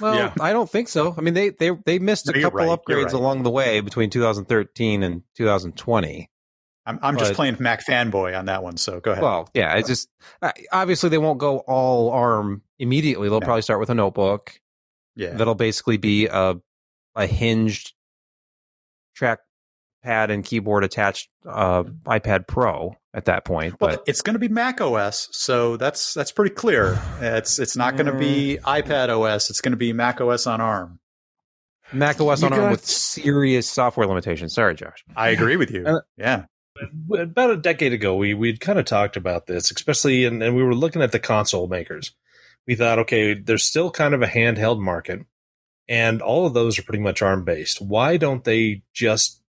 Well, 0.00 0.14
yeah. 0.14 0.34
I 0.40 0.52
don't 0.52 0.68
think 0.68 0.88
so. 0.88 1.14
I 1.16 1.20
mean, 1.20 1.34
they 1.34 1.50
they 1.50 1.70
they 1.86 1.98
missed 1.98 2.28
a 2.28 2.32
couple 2.32 2.58
right. 2.58 2.68
upgrades 2.68 3.04
right. 3.06 3.12
along 3.14 3.42
the 3.42 3.50
way 3.50 3.80
between 3.80 4.10
2013 4.10 5.02
and 5.02 5.22
2020. 5.36 6.30
I'm 6.84 6.98
I'm 7.02 7.14
but, 7.14 7.20
just 7.20 7.34
playing 7.34 7.56
Mac 7.60 7.84
fanboy 7.86 8.36
on 8.36 8.46
that 8.46 8.62
one, 8.62 8.76
so 8.76 9.00
go 9.00 9.12
ahead. 9.12 9.22
Well, 9.22 9.48
yeah, 9.54 9.76
it's 9.76 9.88
just 9.88 10.08
obviously 10.72 11.10
they 11.10 11.18
won't 11.18 11.38
go 11.38 11.58
all 11.60 12.10
ARM 12.10 12.62
immediately. 12.78 13.28
They'll 13.28 13.40
no. 13.40 13.46
probably 13.46 13.62
start 13.62 13.80
with 13.80 13.90
a 13.90 13.94
notebook. 13.94 14.60
Yeah, 15.14 15.34
that'll 15.34 15.54
basically 15.54 15.96
be 15.96 16.26
a 16.26 16.56
a 17.14 17.26
hinged 17.26 17.92
track 19.14 19.40
pad 20.02 20.30
and 20.30 20.44
keyboard 20.44 20.84
attached 20.84 21.28
uh, 21.46 21.84
iPad 22.04 22.46
Pro 22.46 22.96
at 23.14 23.26
that 23.26 23.44
point. 23.44 23.80
Well, 23.80 23.90
but 23.90 24.04
it's 24.06 24.20
going 24.20 24.34
to 24.34 24.40
be 24.40 24.48
Mac 24.48 24.80
OS, 24.80 25.28
so 25.32 25.76
that's 25.76 26.14
that's 26.14 26.32
pretty 26.32 26.54
clear. 26.54 27.00
It's 27.20 27.58
it's 27.58 27.76
not 27.76 27.96
going 27.96 28.06
to 28.06 28.18
be 28.18 28.58
mm. 28.60 28.82
iPad 28.82 29.08
OS. 29.08 29.50
It's 29.50 29.60
going 29.60 29.72
to 29.72 29.78
be 29.78 29.92
Mac 29.92 30.20
OS 30.20 30.46
on 30.46 30.60
ARM. 30.60 30.98
Mac 31.92 32.20
OS 32.20 32.42
you 32.42 32.46
on. 32.46 32.52
ARM 32.52 32.70
with 32.70 32.84
serious 32.84 33.68
software 33.68 34.06
limitations. 34.06 34.54
Sorry, 34.54 34.74
Josh. 34.74 35.04
I 35.16 35.30
agree 35.30 35.56
with 35.56 35.70
you. 35.70 35.84
Uh, 35.86 36.00
yeah. 36.16 36.44
About 37.12 37.50
a 37.50 37.56
decade 37.56 37.92
ago, 37.92 38.16
we 38.16 38.34
we'd 38.34 38.60
kind 38.60 38.78
of 38.78 38.86
talked 38.86 39.16
about 39.16 39.46
this, 39.46 39.70
especially, 39.70 40.24
and 40.24 40.40
we 40.40 40.62
were 40.62 40.74
looking 40.74 41.02
at 41.02 41.12
the 41.12 41.18
console 41.18 41.68
makers. 41.68 42.12
We 42.66 42.76
thought, 42.76 42.98
okay, 43.00 43.34
there's 43.34 43.64
still 43.64 43.90
kind 43.90 44.14
of 44.14 44.22
a 44.22 44.26
handheld 44.26 44.80
market, 44.80 45.20
and 45.86 46.22
all 46.22 46.46
of 46.46 46.54
those 46.54 46.78
are 46.78 46.82
pretty 46.82 47.02
much 47.02 47.20
ARM 47.20 47.44
based. 47.44 47.82
Why 47.82 48.16
don't 48.16 48.42
they 48.42 48.82
just 48.94 49.41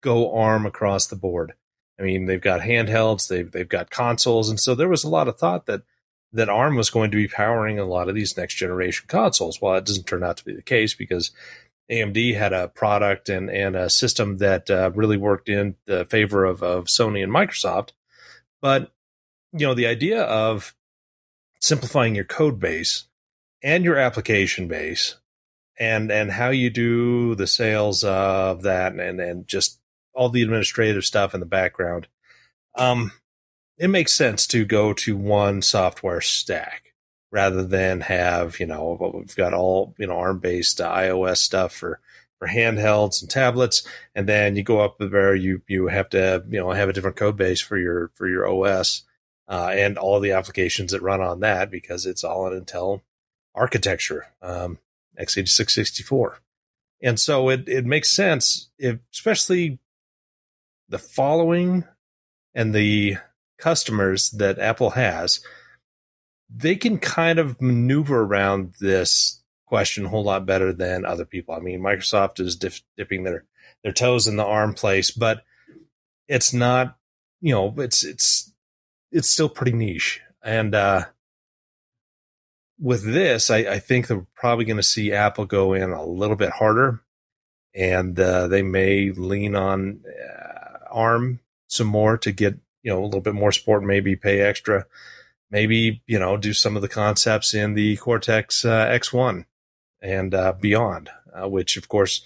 go 0.00 0.34
ARM 0.34 0.66
across 0.66 1.06
the 1.06 1.16
board. 1.16 1.54
I 1.98 2.02
mean, 2.02 2.26
they've 2.26 2.40
got 2.40 2.60
handhelds, 2.60 3.28
they've 3.28 3.50
they've 3.50 3.68
got 3.68 3.90
consoles, 3.90 4.48
and 4.48 4.60
so 4.60 4.74
there 4.74 4.88
was 4.88 5.04
a 5.04 5.08
lot 5.08 5.28
of 5.28 5.38
thought 5.38 5.66
that 5.66 5.82
that 6.32 6.48
ARM 6.48 6.76
was 6.76 6.90
going 6.90 7.10
to 7.10 7.16
be 7.16 7.26
powering 7.26 7.78
a 7.78 7.84
lot 7.84 8.08
of 8.08 8.14
these 8.14 8.36
next 8.36 8.54
generation 8.54 9.06
consoles. 9.08 9.60
Well, 9.60 9.74
it 9.76 9.84
doesn't 9.84 10.06
turn 10.06 10.22
out 10.22 10.36
to 10.36 10.44
be 10.44 10.54
the 10.54 10.62
case 10.62 10.94
because 10.94 11.30
AMD 11.90 12.36
had 12.36 12.52
a 12.52 12.68
product 12.68 13.28
and 13.28 13.50
and 13.50 13.74
a 13.74 13.90
system 13.90 14.36
that 14.38 14.70
uh, 14.70 14.90
really 14.94 15.16
worked 15.16 15.48
in 15.48 15.76
the 15.86 16.04
favor 16.04 16.44
of 16.44 16.62
of 16.62 16.84
Sony 16.84 17.22
and 17.22 17.32
Microsoft. 17.32 17.90
But 18.60 18.92
you 19.52 19.66
know, 19.66 19.74
the 19.74 19.86
idea 19.86 20.22
of 20.22 20.74
simplifying 21.60 22.14
your 22.14 22.24
code 22.24 22.60
base 22.60 23.06
and 23.62 23.84
your 23.84 23.96
application 23.96 24.68
base 24.68 25.16
and 25.78 26.10
and 26.10 26.32
how 26.32 26.50
you 26.50 26.70
do 26.70 27.34
the 27.34 27.46
sales 27.46 28.04
of 28.04 28.62
that 28.62 28.92
and 28.92 29.20
and 29.20 29.48
just 29.48 29.80
all 30.14 30.28
the 30.28 30.42
administrative 30.42 31.04
stuff 31.04 31.34
in 31.34 31.40
the 31.40 31.46
background, 31.46 32.08
um, 32.76 33.12
it 33.76 33.88
makes 33.88 34.12
sense 34.12 34.46
to 34.48 34.64
go 34.64 34.92
to 34.92 35.16
one 35.16 35.62
software 35.62 36.20
stack 36.20 36.94
rather 37.30 37.62
than 37.62 38.00
have 38.00 38.58
you 38.58 38.66
know 38.66 39.12
we've 39.14 39.36
got 39.36 39.52
all 39.52 39.94
you 39.98 40.06
know 40.06 40.16
ARM 40.18 40.38
based 40.38 40.78
iOS 40.78 41.38
stuff 41.38 41.72
for 41.74 42.00
for 42.38 42.48
handhelds 42.48 43.20
and 43.20 43.30
tablets, 43.30 43.86
and 44.14 44.28
then 44.28 44.56
you 44.56 44.62
go 44.62 44.80
up 44.80 44.96
there 44.98 45.34
you 45.34 45.62
you 45.68 45.88
have 45.88 46.08
to 46.10 46.44
you 46.48 46.58
know 46.58 46.70
have 46.70 46.88
a 46.88 46.92
different 46.92 47.16
code 47.16 47.36
base 47.36 47.60
for 47.60 47.76
your 47.78 48.10
for 48.14 48.28
your 48.28 48.48
OS 48.48 49.02
uh, 49.48 49.70
and 49.72 49.96
all 49.96 50.20
the 50.20 50.32
applications 50.32 50.92
that 50.92 51.02
run 51.02 51.20
on 51.20 51.40
that 51.40 51.70
because 51.70 52.06
it's 52.06 52.22
all 52.22 52.46
an 52.46 52.64
Intel 52.64 53.00
architecture, 53.54 54.26
um, 54.42 54.78
x86 55.18 55.70
64. 55.70 56.38
And 57.02 57.18
so 57.18 57.48
it, 57.48 57.68
it 57.68 57.86
makes 57.86 58.10
sense, 58.10 58.70
if, 58.78 58.98
especially 59.12 59.78
the 60.88 60.98
following 60.98 61.84
and 62.54 62.74
the 62.74 63.16
customers 63.58 64.30
that 64.30 64.58
Apple 64.58 64.90
has, 64.90 65.40
they 66.48 66.76
can 66.76 66.98
kind 66.98 67.38
of 67.38 67.60
maneuver 67.60 68.22
around 68.22 68.74
this 68.80 69.42
question 69.66 70.06
a 70.06 70.08
whole 70.08 70.24
lot 70.24 70.46
better 70.46 70.72
than 70.72 71.04
other 71.04 71.24
people. 71.24 71.54
I 71.54 71.60
mean, 71.60 71.80
Microsoft 71.80 72.40
is 72.40 72.56
dip, 72.56 72.74
dipping 72.96 73.24
their 73.24 73.44
their 73.84 73.92
toes 73.92 74.26
in 74.26 74.36
the 74.36 74.44
arm 74.44 74.74
place, 74.74 75.10
but 75.10 75.44
it's 76.26 76.52
not, 76.52 76.96
you 77.40 77.54
know, 77.54 77.74
it's 77.78 78.02
it's 78.04 78.52
it's 79.12 79.28
still 79.28 79.48
pretty 79.48 79.72
niche. 79.72 80.20
And 80.42 80.74
uh 80.74 81.04
with 82.80 83.04
this, 83.04 83.50
I, 83.50 83.58
I 83.58 83.78
think 83.78 84.06
they're 84.06 84.26
probably 84.34 84.64
going 84.64 84.76
to 84.76 84.82
see 84.82 85.12
Apple 85.12 85.46
go 85.46 85.74
in 85.74 85.90
a 85.90 86.04
little 86.04 86.36
bit 86.36 86.50
harder, 86.50 87.00
and 87.74 88.18
uh, 88.18 88.46
they 88.46 88.62
may 88.62 89.10
lean 89.10 89.56
on 89.56 90.00
uh, 90.06 90.57
arm 90.90 91.40
some 91.66 91.86
more 91.86 92.16
to 92.18 92.32
get 92.32 92.58
you 92.82 92.92
know 92.92 93.02
a 93.02 93.04
little 93.04 93.20
bit 93.20 93.34
more 93.34 93.52
support 93.52 93.82
maybe 93.82 94.16
pay 94.16 94.40
extra 94.40 94.86
maybe 95.50 96.02
you 96.06 96.18
know 96.18 96.36
do 96.36 96.52
some 96.52 96.76
of 96.76 96.82
the 96.82 96.88
concepts 96.88 97.54
in 97.54 97.74
the 97.74 97.96
cortex 97.96 98.64
uh, 98.64 98.86
x1 98.86 99.44
and 100.00 100.34
uh, 100.34 100.52
beyond 100.52 101.10
uh, 101.34 101.48
which 101.48 101.76
of 101.76 101.88
course 101.88 102.22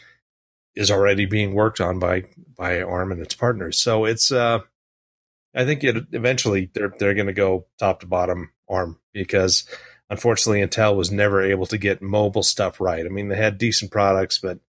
is 0.75 0.90
already 0.90 1.27
being 1.27 1.55
worked 1.55 1.81
on 1.81 1.98
by 1.98 2.25
by 2.57 2.81
arm 2.81 3.12
and 3.12 3.20
its 3.20 3.35
partners. 3.35 3.79
So 3.79 4.05
it's 4.05 4.33
uh 4.33 4.61
i 5.55 5.64
think 5.64 5.85
it 5.85 6.07
eventually 6.12 6.70
they're 6.72 6.94
they're 6.98 7.14
going 7.14 7.27
to 7.27 7.33
go 7.33 7.66
top 7.79 8.01
to 8.01 8.07
bottom 8.07 8.51
arm 8.68 8.98
because 9.12 9.64
unfortunately 10.09 10.64
intel 10.64 10.96
was 10.96 11.11
never 11.11 11.42
able 11.42 11.66
to 11.66 11.79
get 11.79 12.01
mobile 12.01 12.42
stuff 12.42 12.81
right. 12.81 13.05
I 13.05 13.09
mean 13.09 13.29
they 13.29 13.37
had 13.37 13.59
decent 13.59 13.90
products 13.90 14.38
but 14.38 14.61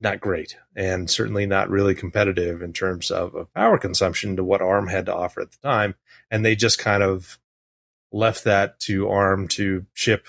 not 0.00 0.20
great 0.20 0.56
and 0.74 1.10
certainly 1.10 1.46
not 1.46 1.68
really 1.68 1.94
competitive 1.94 2.62
in 2.62 2.72
terms 2.72 3.10
of, 3.10 3.34
of, 3.34 3.52
power 3.52 3.78
consumption 3.78 4.36
to 4.36 4.44
what 4.44 4.62
ARM 4.62 4.88
had 4.88 5.06
to 5.06 5.14
offer 5.14 5.40
at 5.40 5.50
the 5.52 5.58
time. 5.58 5.94
And 6.30 6.44
they 6.44 6.56
just 6.56 6.78
kind 6.78 7.02
of 7.02 7.38
left 8.12 8.44
that 8.44 8.80
to 8.80 9.08
ARM 9.08 9.48
to 9.48 9.86
ship 9.92 10.28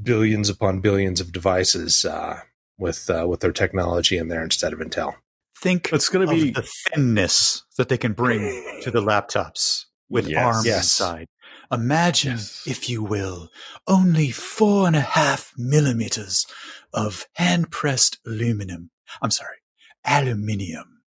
billions 0.00 0.48
upon 0.48 0.80
billions 0.80 1.20
of 1.20 1.32
devices 1.32 2.04
uh, 2.04 2.40
with 2.78 3.08
uh, 3.10 3.26
with 3.28 3.40
their 3.40 3.52
technology 3.52 4.16
in 4.16 4.28
there 4.28 4.42
instead 4.42 4.72
of 4.72 4.78
Intel. 4.78 5.14
Think 5.58 5.90
it's 5.92 6.08
going 6.08 6.26
to 6.26 6.34
be 6.34 6.50
the 6.50 6.68
thinness 6.90 7.62
that 7.76 7.88
they 7.88 7.98
can 7.98 8.12
bring 8.14 8.80
to 8.82 8.90
the 8.90 9.00
laptops 9.00 9.84
with 10.08 10.28
yes, 10.28 10.44
ARM 10.44 10.66
yes. 10.66 10.78
inside. 10.78 11.28
Imagine, 11.70 12.32
yes. 12.32 12.64
if 12.66 12.90
you 12.90 13.02
will, 13.02 13.48
only 13.86 14.30
four 14.30 14.86
and 14.86 14.96
a 14.96 15.00
half 15.00 15.52
millimeters 15.56 16.44
of 16.92 17.26
hand 17.34 17.70
pressed 17.70 18.18
aluminum. 18.26 18.90
I'm 19.20 19.30
sorry, 19.30 19.58
aluminium 20.04 21.02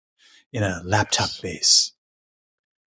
in 0.52 0.62
a 0.62 0.82
laptop 0.84 1.28
yes. 1.28 1.40
base. 1.40 1.92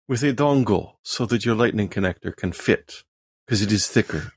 With 0.08 0.23
a 0.23 0.34
dongle 0.34 0.93
so 1.04 1.25
that 1.28 1.45
your 1.45 1.56
lightning 1.56 1.89
connector 1.89 2.36
can 2.36 2.52
fit 2.52 3.04
because 3.45 3.62
it 3.62 3.71
is 3.71 3.88
thicker. 3.88 4.32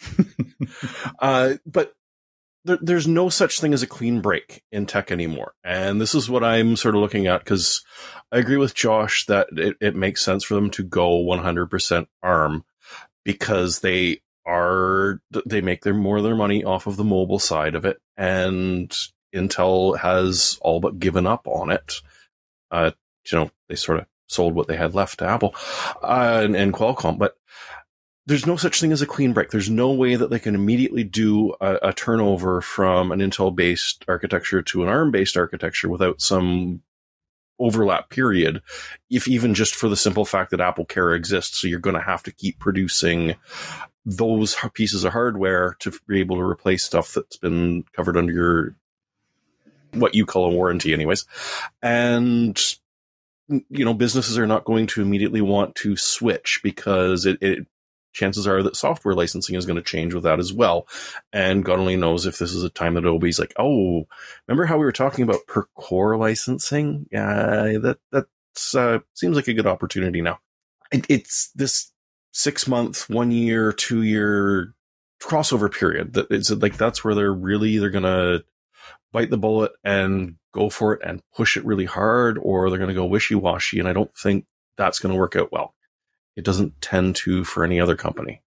uh, 1.18 1.54
but 1.64 1.94
there, 2.64 2.78
there's 2.80 3.06
no 3.06 3.28
such 3.28 3.60
thing 3.60 3.72
as 3.72 3.82
a 3.82 3.86
clean 3.86 4.20
break 4.20 4.62
in 4.72 4.86
tech 4.86 5.10
anymore. 5.10 5.54
And 5.62 6.00
this 6.00 6.14
is 6.14 6.28
what 6.28 6.44
I'm 6.44 6.76
sort 6.76 6.94
of 6.94 7.00
looking 7.00 7.26
at 7.26 7.40
because 7.40 7.84
I 8.32 8.38
agree 8.38 8.56
with 8.56 8.74
Josh 8.74 9.26
that 9.26 9.48
it, 9.52 9.76
it 9.80 9.96
makes 9.96 10.24
sense 10.24 10.44
for 10.44 10.54
them 10.54 10.70
to 10.70 10.82
go 10.82 11.24
100% 11.24 12.06
ARM 12.22 12.64
because 13.24 13.80
they 13.80 14.20
are 14.46 15.20
they 15.46 15.60
make 15.60 15.82
their 15.82 15.94
more 15.94 16.18
of 16.18 16.24
their 16.24 16.34
money 16.34 16.64
off 16.64 16.86
of 16.86 16.96
the 16.96 17.04
mobile 17.04 17.38
side 17.38 17.74
of 17.74 17.84
it, 17.84 18.00
and 18.16 18.94
Intel 19.34 19.98
has 19.98 20.58
all 20.60 20.80
but 20.80 20.98
given 20.98 21.26
up 21.26 21.46
on 21.46 21.70
it. 21.70 21.94
Uh, 22.70 22.90
you 23.30 23.38
know, 23.38 23.50
they 23.68 23.76
sort 23.76 23.98
of 23.98 24.06
sold 24.28 24.54
what 24.54 24.68
they 24.68 24.76
had 24.76 24.94
left 24.94 25.18
to 25.18 25.26
Apple 25.26 25.54
uh, 26.02 26.40
and, 26.42 26.56
and 26.56 26.72
Qualcomm, 26.72 27.18
but 27.18 27.36
there's 28.26 28.46
no 28.46 28.56
such 28.56 28.80
thing 28.80 28.92
as 28.92 29.02
a 29.02 29.06
clean 29.06 29.32
break. 29.32 29.50
There's 29.50 29.70
no 29.70 29.92
way 29.92 30.16
that 30.16 30.30
they 30.30 30.38
can 30.38 30.54
immediately 30.54 31.04
do 31.04 31.54
a, 31.60 31.88
a 31.88 31.92
turnover 31.92 32.60
from 32.60 33.12
an 33.12 33.20
Intel 33.20 33.54
based 33.54 34.04
architecture 34.08 34.62
to 34.62 34.82
an 34.82 34.88
ARM 34.88 35.10
based 35.10 35.36
architecture 35.36 35.88
without 35.88 36.20
some 36.20 36.82
overlap 37.58 38.10
period, 38.10 38.62
if 39.10 39.28
even 39.28 39.54
just 39.54 39.74
for 39.74 39.88
the 39.88 39.96
simple 39.96 40.24
fact 40.24 40.50
that 40.50 40.60
Apple 40.60 40.84
Care 40.84 41.14
exists. 41.14 41.60
So 41.60 41.68
you're 41.68 41.78
going 41.78 41.96
to 41.96 42.02
have 42.02 42.22
to 42.24 42.32
keep 42.32 42.58
producing 42.58 43.34
those 44.04 44.56
pieces 44.74 45.04
of 45.04 45.12
hardware 45.12 45.76
to 45.80 45.92
be 46.06 46.20
able 46.20 46.36
to 46.36 46.42
replace 46.42 46.84
stuff 46.84 47.14
that's 47.14 47.36
been 47.36 47.84
covered 47.92 48.16
under 48.16 48.32
your 48.32 48.76
what 49.92 50.14
you 50.14 50.26
call 50.26 50.46
a 50.46 50.50
warranty 50.50 50.92
anyways 50.92 51.24
and 51.82 52.76
you 53.48 53.84
know 53.84 53.94
businesses 53.94 54.36
are 54.36 54.46
not 54.46 54.64
going 54.64 54.86
to 54.86 55.02
immediately 55.02 55.40
want 55.40 55.74
to 55.74 55.96
switch 55.96 56.60
because 56.62 57.26
it, 57.26 57.38
it 57.40 57.66
chances 58.14 58.46
are 58.46 58.62
that 58.62 58.76
software 58.76 59.14
licensing 59.14 59.56
is 59.56 59.66
going 59.66 59.76
to 59.76 59.82
change 59.82 60.14
with 60.14 60.22
that 60.22 60.38
as 60.38 60.52
well. 60.52 60.86
And 61.32 61.64
God 61.64 61.78
only 61.78 61.96
knows 61.96 62.24
if 62.24 62.38
this 62.38 62.52
is 62.52 62.62
a 62.62 62.70
time 62.70 62.94
that 62.94 63.04
Adobe's 63.04 63.38
like, 63.38 63.52
oh, 63.58 64.06
remember 64.46 64.64
how 64.64 64.78
we 64.78 64.84
were 64.84 64.92
talking 64.92 65.24
about 65.24 65.46
per 65.46 65.64
core 65.74 66.16
licensing? 66.16 67.06
Yeah, 67.10 67.76
that 67.82 67.98
that's 68.10 68.74
uh, 68.74 69.00
seems 69.12 69.36
like 69.36 69.48
a 69.48 69.54
good 69.54 69.66
opportunity 69.66 70.22
now. 70.22 70.38
It, 70.90 71.06
it's 71.10 71.50
this 71.54 71.90
six 72.34 72.66
month, 72.68 73.08
one 73.08 73.30
year, 73.30 73.72
two 73.72 74.02
year 74.02 74.74
crossover 75.22 75.72
period 75.72 76.12
that 76.14 76.26
it's 76.30 76.50
like 76.50 76.76
that's 76.76 77.02
where 77.02 77.14
they're 77.14 77.32
really 77.32 77.78
they're 77.78 77.88
gonna 77.88 78.42
bite 79.12 79.30
the 79.30 79.38
bullet 79.38 79.72
and 79.82 80.36
go 80.52 80.68
for 80.68 80.92
it 80.92 81.02
and 81.02 81.22
push 81.34 81.56
it 81.56 81.64
really 81.64 81.86
hard, 81.86 82.38
or 82.38 82.68
they're 82.68 82.78
gonna 82.78 82.94
go 82.94 83.06
wishy 83.06 83.34
washy. 83.34 83.78
And 83.78 83.88
I 83.88 83.92
don't 83.92 84.14
think 84.16 84.46
that's 84.76 84.98
going 84.98 85.14
to 85.14 85.18
work 85.18 85.36
out 85.36 85.52
well 85.52 85.72
it 86.36 86.44
doesn't 86.44 86.80
tend 86.80 87.16
to 87.16 87.44
for 87.44 87.64
any 87.64 87.80
other 87.80 87.96
company. 87.96 88.42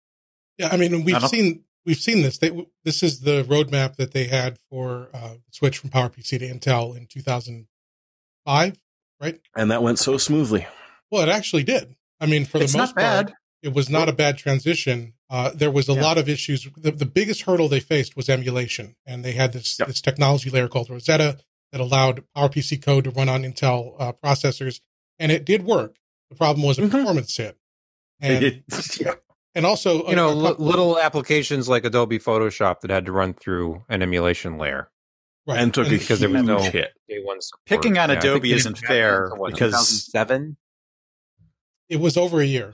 Yeah, 0.58 0.68
I 0.70 0.76
mean, 0.76 1.04
we've 1.04 1.14
I 1.14 1.26
seen 1.26 1.64
we've 1.84 1.98
seen 1.98 2.22
this. 2.22 2.38
They, 2.38 2.66
this 2.84 3.02
is 3.02 3.20
the 3.20 3.42
roadmap 3.44 3.96
that 3.96 4.12
they 4.12 4.24
had 4.24 4.58
for 4.70 5.08
uh, 5.12 5.34
switch 5.50 5.78
from 5.78 5.90
PowerPC 5.90 6.38
to 6.38 6.48
Intel 6.48 6.96
in 6.96 7.06
2005, 7.06 8.80
right? 9.20 9.40
And 9.56 9.70
that 9.70 9.82
went 9.82 9.98
so 9.98 10.16
smoothly. 10.16 10.66
Well, 11.10 11.22
it 11.22 11.28
actually 11.28 11.64
did. 11.64 11.94
I 12.20 12.26
mean, 12.26 12.44
for 12.44 12.58
it's 12.58 12.72
the 12.72 12.78
most 12.78 12.96
part, 12.96 13.32
it 13.64 13.72
was 13.72 13.88
not 13.88 14.10
a 14.10 14.12
bad 14.12 14.36
transition. 14.36 15.14
Uh, 15.30 15.50
there 15.54 15.70
was 15.70 15.88
a 15.88 15.94
yeah. 15.94 16.02
lot 16.02 16.18
of 16.18 16.28
issues. 16.28 16.68
The, 16.76 16.90
the, 16.90 17.06
biggest 17.06 17.42
hurdle 17.42 17.66
they 17.66 17.80
faced 17.80 18.14
was 18.14 18.28
emulation, 18.28 18.94
and 19.06 19.24
they 19.24 19.32
had 19.32 19.54
this 19.54 19.78
yep. 19.78 19.88
this 19.88 20.02
technology 20.02 20.50
layer 20.50 20.68
called 20.68 20.90
Rosetta 20.90 21.38
that 21.72 21.80
allowed 21.80 22.24
PowerPC 22.36 22.82
code 22.82 23.04
to 23.04 23.10
run 23.10 23.30
on 23.30 23.42
Intel 23.42 23.96
uh, 23.98 24.12
processors, 24.12 24.80
and 25.18 25.32
it 25.32 25.46
did 25.46 25.64
work. 25.64 25.96
The 26.28 26.36
problem 26.36 26.66
was 26.66 26.78
a 26.78 26.82
mm-hmm. 26.82 26.90
performance 26.90 27.34
hit. 27.34 27.56
And, 28.20 28.62
yeah. 29.00 29.14
and 29.54 29.64
also, 29.64 30.08
you 30.08 30.16
know, 30.16 30.28
l- 30.28 30.56
little 30.58 30.98
applications 30.98 31.66
like 31.66 31.86
Adobe 31.86 32.18
Photoshop 32.18 32.80
that 32.80 32.90
had 32.90 33.06
to 33.06 33.12
run 33.12 33.32
through 33.32 33.82
an 33.88 34.02
emulation 34.02 34.58
layer. 34.58 34.90
Right. 35.46 35.58
And 35.58 35.72
took 35.72 35.88
and 35.88 35.98
because 35.98 36.20
there 36.20 36.28
was 36.30 36.42
no 36.42 36.58
hit. 36.58 36.92
day 37.08 37.18
one 37.22 37.40
support. 37.40 37.64
Picking 37.66 37.98
on 37.98 38.10
yeah, 38.10 38.18
Adobe 38.18 38.52
isn't 38.52 38.78
fair 38.78 39.30
because 39.46 40.10
seven. 40.10 40.56
It 41.88 42.00
was 42.00 42.16
over 42.16 42.40
a 42.40 42.46
year. 42.46 42.72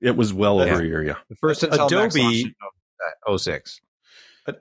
Yeah. 0.00 0.10
It 0.10 0.16
was 0.16 0.32
well 0.32 0.60
over 0.60 0.82
a 0.82 0.84
year. 0.84 1.02
Yeah. 1.02 1.16
The 1.28 1.36
first 1.36 1.62
Intel 1.62 1.86
Adobe 1.86 2.54
06. 3.38 3.80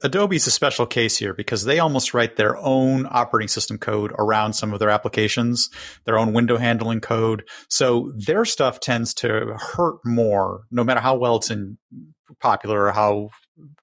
Adobe's 0.03 0.47
a 0.47 0.51
special 0.51 0.85
case 0.85 1.17
here 1.17 1.33
because 1.33 1.63
they 1.63 1.79
almost 1.79 2.13
write 2.13 2.37
their 2.37 2.57
own 2.57 3.07
operating 3.09 3.47
system 3.47 3.77
code 3.77 4.11
around 4.17 4.53
some 4.53 4.73
of 4.73 4.79
their 4.79 4.89
applications, 4.89 5.69
their 6.05 6.17
own 6.17 6.33
window 6.33 6.57
handling 6.57 7.01
code. 7.01 7.47
So 7.69 8.11
their 8.15 8.45
stuff 8.45 8.79
tends 8.79 9.13
to 9.15 9.55
hurt 9.59 9.99
more, 10.03 10.63
no 10.71 10.83
matter 10.83 11.01
how 11.01 11.15
well 11.15 11.35
it's 11.35 11.51
in 11.51 11.77
popular 12.39 12.85
or 12.85 12.91
how 12.91 13.29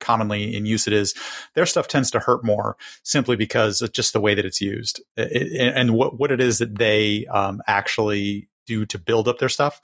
commonly 0.00 0.54
in 0.54 0.66
use 0.66 0.86
it 0.86 0.92
is. 0.92 1.14
Their 1.54 1.66
stuff 1.66 1.88
tends 1.88 2.10
to 2.10 2.18
hurt 2.18 2.44
more 2.44 2.76
simply 3.04 3.36
because 3.36 3.80
of 3.80 3.92
just 3.92 4.12
the 4.12 4.20
way 4.20 4.34
that 4.34 4.44
it's 4.44 4.60
used 4.60 5.00
it, 5.16 5.74
and 5.76 5.94
what 5.94 6.18
what 6.18 6.32
it 6.32 6.40
is 6.40 6.58
that 6.58 6.78
they 6.78 7.26
um, 7.26 7.62
actually 7.66 8.48
do 8.66 8.86
to 8.86 8.98
build 8.98 9.28
up 9.28 9.38
their 9.38 9.48
stuff 9.48 9.80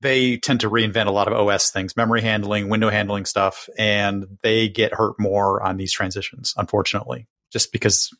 they 0.00 0.36
tend 0.36 0.60
to 0.60 0.70
reinvent 0.70 1.06
a 1.06 1.10
lot 1.10 1.28
of 1.28 1.34
OS 1.34 1.70
things, 1.70 1.96
memory 1.96 2.22
handling, 2.22 2.68
window 2.68 2.90
handling 2.90 3.24
stuff, 3.24 3.68
and 3.78 4.38
they 4.42 4.68
get 4.68 4.94
hurt 4.94 5.18
more 5.18 5.62
on 5.62 5.76
these 5.76 5.92
transitions, 5.92 6.54
unfortunately, 6.56 7.26
just 7.52 7.72
because 7.72 8.10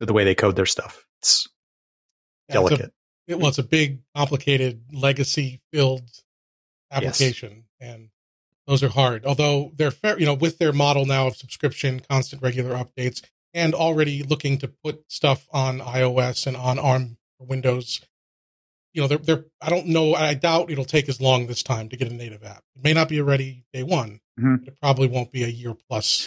of 0.00 0.06
the 0.06 0.12
way 0.12 0.24
they 0.24 0.34
code 0.34 0.56
their 0.56 0.66
stuff. 0.66 1.06
It's 1.20 1.48
yeah, 2.48 2.54
delicate. 2.54 2.92
It's 3.26 3.34
a, 3.34 3.38
well, 3.38 3.48
it's 3.48 3.58
a 3.58 3.62
big, 3.62 4.00
complicated, 4.14 4.82
legacy 4.92 5.60
filled 5.72 6.10
application, 6.90 7.64
yes. 7.80 7.94
and 7.94 8.08
those 8.66 8.82
are 8.82 8.88
hard. 8.88 9.24
Although 9.24 9.72
they're 9.74 9.90
fair, 9.90 10.18
you 10.18 10.26
know, 10.26 10.34
with 10.34 10.58
their 10.58 10.72
model 10.72 11.06
now 11.06 11.28
of 11.28 11.36
subscription, 11.36 12.00
constant, 12.00 12.42
regular 12.42 12.74
updates, 12.74 13.22
and 13.54 13.74
already 13.74 14.22
looking 14.22 14.58
to 14.58 14.68
put 14.68 15.04
stuff 15.10 15.46
on 15.52 15.80
iOS 15.80 16.46
and 16.46 16.56
on 16.56 16.78
ARM 16.78 17.16
Windows 17.38 18.00
you 18.92 19.02
know, 19.02 19.08
they're, 19.08 19.18
they're, 19.18 19.44
I 19.60 19.70
don't 19.70 19.86
know. 19.86 20.14
I 20.14 20.34
doubt 20.34 20.70
it'll 20.70 20.84
take 20.84 21.08
as 21.08 21.20
long 21.20 21.46
this 21.46 21.62
time 21.62 21.88
to 21.88 21.96
get 21.96 22.10
a 22.10 22.14
native 22.14 22.44
app. 22.44 22.62
It 22.76 22.84
may 22.84 22.92
not 22.92 23.08
be 23.08 23.20
ready 23.20 23.64
day 23.72 23.82
one. 23.82 24.20
Mm-hmm. 24.40 24.66
it 24.66 24.80
probably 24.80 25.08
won't 25.08 25.30
be 25.30 25.44
a 25.44 25.48
year 25.48 25.74
plus 25.90 26.26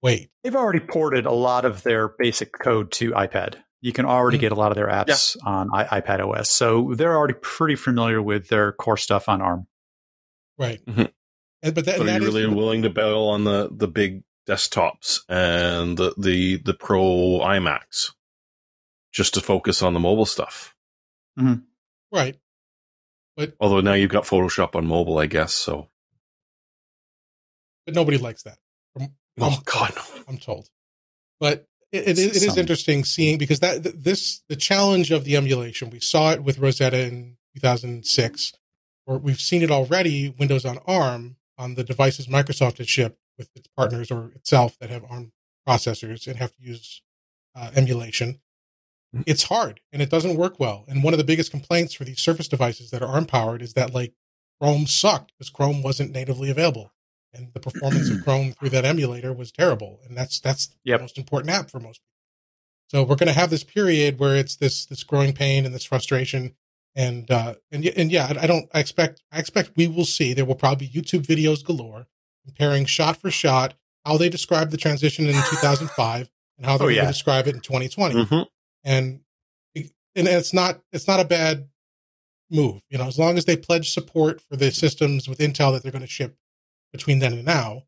wait. 0.00 0.30
They've 0.44 0.54
already 0.54 0.78
ported 0.78 1.26
a 1.26 1.32
lot 1.32 1.64
of 1.64 1.82
their 1.82 2.08
basic 2.08 2.52
code 2.52 2.92
to 2.92 3.10
iPad. 3.10 3.56
You 3.80 3.92
can 3.92 4.06
already 4.06 4.36
mm-hmm. 4.36 4.42
get 4.42 4.52
a 4.52 4.54
lot 4.54 4.70
of 4.70 4.76
their 4.76 4.86
apps 4.86 5.36
yeah. 5.36 5.50
on 5.50 5.70
I- 5.72 6.00
iPad 6.00 6.20
OS. 6.20 6.50
So 6.50 6.94
they're 6.94 7.16
already 7.16 7.34
pretty 7.34 7.74
familiar 7.74 8.22
with 8.22 8.48
their 8.48 8.72
core 8.72 8.96
stuff 8.96 9.28
on 9.28 9.42
ARM. 9.42 9.66
Right. 10.56 10.84
Mm-hmm. 10.86 11.04
And, 11.64 11.74
but 11.74 11.84
that, 11.86 11.96
so 11.96 12.04
are 12.04 12.10
you 12.10 12.20
really 12.20 12.42
is, 12.44 12.48
willing 12.48 12.82
to 12.82 12.90
bail 12.90 13.22
on 13.24 13.42
the, 13.42 13.68
the 13.72 13.88
big 13.88 14.22
desktops 14.48 15.20
and 15.28 15.96
the, 15.96 16.14
the, 16.16 16.58
the 16.58 16.74
pro 16.74 17.40
iMacs 17.40 18.12
just 19.12 19.34
to 19.34 19.40
focus 19.40 19.82
on 19.82 19.94
the 19.94 20.00
mobile 20.00 20.26
stuff? 20.26 20.76
Mm-hmm. 21.38 21.62
Right. 22.12 22.36
But 23.36 23.54
although 23.58 23.80
now 23.80 23.94
you've 23.94 24.10
got 24.10 24.24
Photoshop 24.24 24.76
on 24.76 24.86
mobile, 24.86 25.18
I 25.18 25.26
guess 25.26 25.54
so. 25.54 25.88
But 27.86 27.94
nobody 27.94 28.18
likes 28.18 28.42
that. 28.42 28.58
From, 28.92 29.14
oh 29.40 29.46
I'm, 29.46 29.62
God, 29.64 29.92
I'm 30.28 30.38
told. 30.38 30.68
But 31.40 31.66
it, 31.90 32.06
it, 32.06 32.18
it 32.18 32.42
is 32.42 32.56
interesting 32.56 33.04
seeing 33.04 33.38
because 33.38 33.60
that 33.60 33.82
this 33.82 34.42
the 34.48 34.56
challenge 34.56 35.10
of 35.10 35.24
the 35.24 35.36
emulation. 35.36 35.90
We 35.90 36.00
saw 36.00 36.32
it 36.32 36.44
with 36.44 36.58
Rosetta 36.58 36.98
in 37.06 37.36
2006, 37.54 38.52
or 39.06 39.18
we've 39.18 39.40
seen 39.40 39.62
it 39.62 39.70
already. 39.70 40.28
Windows 40.28 40.64
on 40.64 40.78
ARM 40.86 41.36
on 41.58 41.74
the 41.74 41.84
devices 41.84 42.26
Microsoft 42.26 42.78
has 42.78 42.88
shipped 42.88 43.18
with 43.38 43.50
its 43.56 43.68
partners 43.76 44.10
or 44.10 44.32
itself 44.34 44.76
that 44.78 44.90
have 44.90 45.04
ARM 45.08 45.32
processors 45.66 46.26
and 46.26 46.36
have 46.36 46.54
to 46.56 46.62
use 46.62 47.02
uh, 47.56 47.70
emulation 47.74 48.40
it's 49.26 49.44
hard 49.44 49.80
and 49.92 50.00
it 50.00 50.10
doesn't 50.10 50.36
work 50.36 50.58
well. 50.58 50.84
And 50.88 51.02
one 51.02 51.12
of 51.12 51.18
the 51.18 51.24
biggest 51.24 51.50
complaints 51.50 51.92
for 51.94 52.04
these 52.04 52.20
Surface 52.20 52.48
devices 52.48 52.90
that 52.90 53.02
are 53.02 53.08
ARM 53.08 53.26
powered 53.26 53.62
is 53.62 53.74
that 53.74 53.92
like 53.92 54.14
Chrome 54.60 54.86
sucked 54.86 55.32
because 55.36 55.50
Chrome 55.50 55.82
wasn't 55.82 56.12
natively 56.12 56.50
available, 56.50 56.92
and 57.34 57.52
the 57.52 57.60
performance 57.60 58.08
of 58.10 58.22
Chrome 58.24 58.52
through 58.52 58.70
that 58.70 58.84
emulator 58.84 59.32
was 59.32 59.52
terrible. 59.52 60.00
And 60.06 60.16
that's 60.16 60.40
that's 60.40 60.74
yep. 60.84 60.98
the 60.98 61.02
most 61.02 61.18
important 61.18 61.50
app 61.50 61.70
for 61.70 61.80
most 61.80 62.00
people. 62.00 62.08
So 62.88 63.02
we're 63.02 63.16
going 63.16 63.32
to 63.32 63.38
have 63.38 63.50
this 63.50 63.64
period 63.64 64.18
where 64.18 64.36
it's 64.36 64.56
this 64.56 64.86
this 64.86 65.02
growing 65.02 65.32
pain 65.32 65.66
and 65.66 65.74
this 65.74 65.84
frustration, 65.84 66.54
and 66.94 67.30
uh, 67.30 67.54
and 67.70 67.84
and 67.84 68.10
yeah, 68.10 68.32
I 68.40 68.46
don't. 68.46 68.68
I 68.72 68.80
expect 68.80 69.22
I 69.30 69.38
expect 69.38 69.72
we 69.76 69.88
will 69.88 70.04
see 70.04 70.32
there 70.32 70.44
will 70.44 70.54
probably 70.54 70.86
be 70.86 71.00
YouTube 71.00 71.26
videos 71.26 71.64
galore 71.64 72.06
comparing 72.44 72.86
shot 72.86 73.16
for 73.16 73.30
shot 73.30 73.74
how 74.04 74.16
they 74.16 74.28
described 74.28 74.72
the 74.72 74.76
transition 74.76 75.26
in 75.26 75.32
2005 75.32 76.28
and 76.56 76.66
how 76.66 76.76
they're 76.76 76.88
oh, 76.88 76.90
yeah. 76.90 77.06
describe 77.06 77.46
it 77.46 77.54
in 77.54 77.60
2020. 77.60 78.14
Mm-hmm 78.14 78.42
and 78.84 79.20
and 79.74 80.28
it's 80.28 80.52
not 80.52 80.80
it's 80.92 81.08
not 81.08 81.20
a 81.20 81.24
bad 81.24 81.68
move. 82.50 82.82
You 82.90 82.98
know, 82.98 83.06
as 83.06 83.18
long 83.18 83.38
as 83.38 83.44
they 83.44 83.56
pledge 83.56 83.92
support 83.92 84.40
for 84.40 84.56
the 84.56 84.70
systems 84.70 85.28
with 85.28 85.38
Intel 85.38 85.72
that 85.72 85.82
they're 85.82 85.92
going 85.92 86.02
to 86.02 86.08
ship 86.08 86.36
between 86.92 87.18
then 87.18 87.32
and 87.32 87.44
now, 87.44 87.84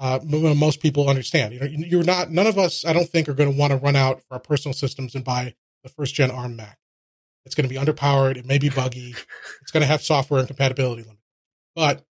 uh, 0.00 0.18
most 0.24 0.80
people 0.80 1.08
understand. 1.08 1.54
You 1.54 1.60
know, 1.60 1.66
you're 1.66 2.02
not. 2.02 2.30
None 2.30 2.46
of 2.46 2.58
us, 2.58 2.84
I 2.84 2.92
don't 2.92 3.08
think, 3.08 3.28
are 3.28 3.34
going 3.34 3.52
to 3.52 3.56
want 3.56 3.70
to 3.70 3.76
run 3.76 3.96
out 3.96 4.20
for 4.22 4.34
our 4.34 4.40
personal 4.40 4.74
systems 4.74 5.14
and 5.14 5.24
buy 5.24 5.54
the 5.84 5.88
first 5.88 6.14
gen 6.14 6.30
ARM 6.30 6.56
Mac. 6.56 6.78
It's 7.44 7.54
going 7.54 7.68
to 7.68 7.74
be 7.74 7.80
underpowered. 7.80 8.36
It 8.36 8.46
may 8.46 8.58
be 8.58 8.68
buggy. 8.68 9.14
it's 9.62 9.70
going 9.70 9.80
to 9.82 9.86
have 9.86 10.02
software 10.02 10.40
and 10.40 10.48
compatibility 10.48 11.02
limits. 11.02 11.22
But 11.74 12.04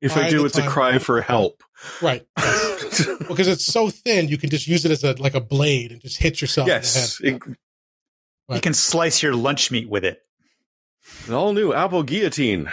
if 0.00 0.16
I 0.16 0.28
do, 0.28 0.44
it's 0.44 0.56
time, 0.56 0.68
a 0.68 0.70
cry 0.70 0.98
for 0.98 1.20
help. 1.20 1.62
Right. 2.02 2.26
Yes. 2.38 3.06
because 3.28 3.48
it's 3.48 3.64
so 3.64 3.90
thin, 3.90 4.28
you 4.28 4.38
can 4.38 4.50
just 4.50 4.66
use 4.66 4.84
it 4.84 4.90
as 4.90 5.04
a 5.04 5.14
like 5.20 5.34
a 5.34 5.40
blade 5.40 5.92
and 5.92 6.00
just 6.00 6.18
hit 6.18 6.40
yourself 6.40 6.68
yes, 6.68 7.20
in 7.20 7.26
the 7.26 7.32
head. 7.32 7.56
It, 8.48 8.54
you 8.54 8.60
can 8.60 8.74
slice 8.74 9.22
your 9.22 9.34
lunch 9.34 9.70
meat 9.70 9.88
with 9.88 10.04
it. 10.04 10.22
An 11.26 11.34
all 11.34 11.52
new 11.52 11.72
Apple 11.72 12.02
guillotine. 12.02 12.70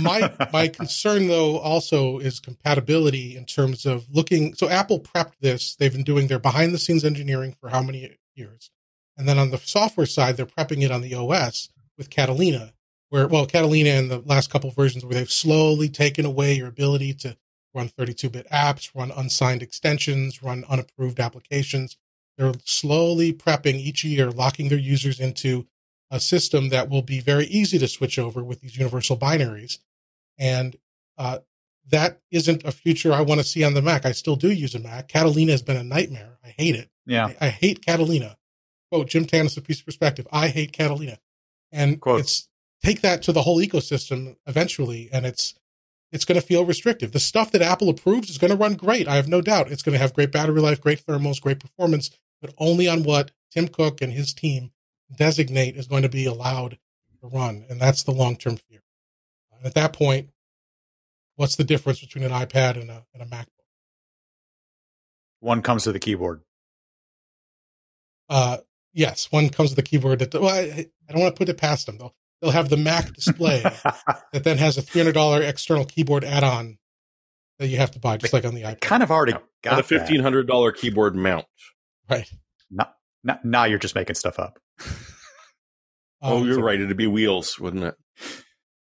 my 0.00 0.32
my 0.52 0.68
concern 0.68 1.28
though 1.28 1.58
also 1.58 2.18
is 2.18 2.40
compatibility 2.40 3.36
in 3.36 3.44
terms 3.44 3.86
of 3.86 4.06
looking 4.10 4.54
so 4.54 4.68
Apple 4.68 5.00
prepped 5.00 5.38
this. 5.40 5.76
They've 5.76 5.92
been 5.92 6.04
doing 6.04 6.26
their 6.26 6.38
behind 6.38 6.74
the 6.74 6.78
scenes 6.78 7.04
engineering 7.04 7.56
for 7.60 7.70
how 7.70 7.82
many 7.82 8.18
years? 8.34 8.70
And 9.16 9.26
then 9.26 9.38
on 9.38 9.50
the 9.50 9.58
software 9.58 10.06
side, 10.06 10.36
they're 10.36 10.44
prepping 10.44 10.82
it 10.82 10.90
on 10.90 11.00
the 11.00 11.14
OS 11.14 11.70
with 11.96 12.10
Catalina 12.10 12.74
where 13.10 13.28
well 13.28 13.46
Catalina 13.46 13.90
and 13.90 14.10
the 14.10 14.18
last 14.18 14.50
couple 14.50 14.70
versions 14.70 15.04
where 15.04 15.14
they've 15.14 15.30
slowly 15.30 15.88
taken 15.88 16.24
away 16.24 16.54
your 16.54 16.68
ability 16.68 17.14
to 17.14 17.36
run 17.74 17.88
32-bit 17.88 18.48
apps, 18.50 18.90
run 18.94 19.10
unsigned 19.10 19.62
extensions, 19.62 20.42
run 20.42 20.64
unapproved 20.68 21.20
applications. 21.20 21.96
They're 22.38 22.54
slowly 22.64 23.32
prepping 23.32 23.74
each 23.74 24.02
year, 24.02 24.30
locking 24.30 24.68
their 24.68 24.78
users 24.78 25.20
into 25.20 25.66
a 26.10 26.20
system 26.20 26.70
that 26.70 26.88
will 26.88 27.02
be 27.02 27.20
very 27.20 27.46
easy 27.46 27.78
to 27.78 27.88
switch 27.88 28.18
over 28.18 28.42
with 28.42 28.60
these 28.60 28.76
universal 28.76 29.16
binaries. 29.16 29.78
And 30.38 30.76
uh, 31.18 31.40
that 31.88 32.20
isn't 32.30 32.64
a 32.64 32.72
future 32.72 33.12
I 33.12 33.22
want 33.22 33.40
to 33.40 33.46
see 33.46 33.64
on 33.64 33.74
the 33.74 33.82
Mac. 33.82 34.06
I 34.06 34.12
still 34.12 34.36
do 34.36 34.50
use 34.50 34.74
a 34.74 34.78
Mac. 34.78 35.08
Catalina 35.08 35.52
has 35.52 35.62
been 35.62 35.76
a 35.76 35.84
nightmare. 35.84 36.38
I 36.44 36.54
hate 36.56 36.76
it. 36.76 36.90
Yeah. 37.06 37.32
I, 37.40 37.46
I 37.46 37.48
hate 37.48 37.84
Catalina. 37.84 38.36
Quote 38.90 39.08
Jim 39.08 39.26
Tanous, 39.26 39.56
a 39.56 39.60
PC 39.60 39.84
Perspective. 39.84 40.26
I 40.32 40.48
hate 40.48 40.72
Catalina. 40.72 41.18
And 41.72 42.00
Quote. 42.00 42.20
it's 42.20 42.48
take 42.82 43.00
that 43.02 43.22
to 43.22 43.32
the 43.32 43.42
whole 43.42 43.58
ecosystem 43.58 44.36
eventually, 44.46 45.08
and 45.12 45.26
it's 45.26 45.54
it's 46.12 46.24
going 46.24 46.40
to 46.40 46.46
feel 46.46 46.64
restrictive. 46.64 47.12
The 47.12 47.20
stuff 47.20 47.50
that 47.52 47.62
Apple 47.62 47.88
approves 47.88 48.30
is 48.30 48.38
going 48.38 48.50
to 48.50 48.56
run 48.56 48.74
great. 48.74 49.08
I 49.08 49.16
have 49.16 49.28
no 49.28 49.40
doubt. 49.40 49.70
It's 49.70 49.82
going 49.82 49.94
to 49.94 49.98
have 49.98 50.14
great 50.14 50.32
battery 50.32 50.60
life, 50.60 50.80
great 50.80 51.04
thermals, 51.04 51.40
great 51.40 51.58
performance, 51.58 52.10
but 52.40 52.54
only 52.58 52.86
on 52.88 53.02
what 53.02 53.32
Tim 53.50 53.68
Cook 53.68 54.00
and 54.00 54.12
his 54.12 54.32
team 54.32 54.70
designate 55.14 55.76
is 55.76 55.86
going 55.86 56.02
to 56.02 56.08
be 56.08 56.24
allowed 56.24 56.78
to 57.20 57.26
run. 57.26 57.64
And 57.68 57.80
that's 57.80 58.02
the 58.02 58.12
long 58.12 58.36
term 58.36 58.56
fear. 58.56 58.82
And 59.52 59.66
at 59.66 59.74
that 59.74 59.92
point, 59.92 60.30
what's 61.34 61.56
the 61.56 61.64
difference 61.64 62.00
between 62.00 62.24
an 62.24 62.32
iPad 62.32 62.80
and 62.80 62.90
a, 62.90 63.04
and 63.12 63.22
a 63.22 63.26
MacBook? 63.26 63.46
One 65.40 65.62
comes 65.62 65.84
to 65.84 65.92
the 65.92 65.98
keyboard. 65.98 66.42
Uh, 68.28 68.58
yes, 68.92 69.30
one 69.30 69.48
comes 69.48 69.70
with 69.70 69.78
a 69.78 69.82
keyboard 69.82 70.18
that, 70.20 70.34
well, 70.34 70.48
I, 70.48 70.86
I 71.08 71.12
don't 71.12 71.20
want 71.20 71.34
to 71.34 71.38
put 71.38 71.48
it 71.48 71.58
past 71.58 71.86
them 71.86 71.98
though. 71.98 72.14
They'll 72.40 72.50
have 72.50 72.68
the 72.68 72.76
Mac 72.76 73.12
display 73.14 73.62
that 74.32 74.44
then 74.44 74.58
has 74.58 74.76
a 74.78 74.82
$300 74.82 75.40
external 75.48 75.84
keyboard 75.84 76.22
add 76.24 76.44
on 76.44 76.78
that 77.58 77.68
you 77.68 77.78
have 77.78 77.92
to 77.92 77.98
buy, 77.98 78.18
just 78.18 78.32
like 78.34 78.44
on 78.44 78.54
the 78.54 78.62
iPad. 78.62 78.80
kind 78.82 79.02
of 79.02 79.10
already 79.10 79.32
and 79.32 79.40
got 79.62 79.80
a 79.80 79.82
fifteen 79.82 80.20
hundred 80.20 80.46
dollar 80.46 80.70
keyboard 80.72 81.14
mount. 81.16 81.46
Right. 82.10 82.28
Now, 82.70 82.90
now, 83.24 83.38
now 83.42 83.64
you're 83.64 83.78
just 83.78 83.94
making 83.94 84.16
stuff 84.16 84.38
up. 84.38 84.58
oh, 86.22 86.36
Um, 86.38 86.44
you're 86.46 86.56
so- 86.56 86.60
right. 86.60 86.80
It'd 86.80 86.96
be 86.96 87.06
wheels, 87.06 87.58
wouldn't 87.58 87.84
it? 87.84 87.94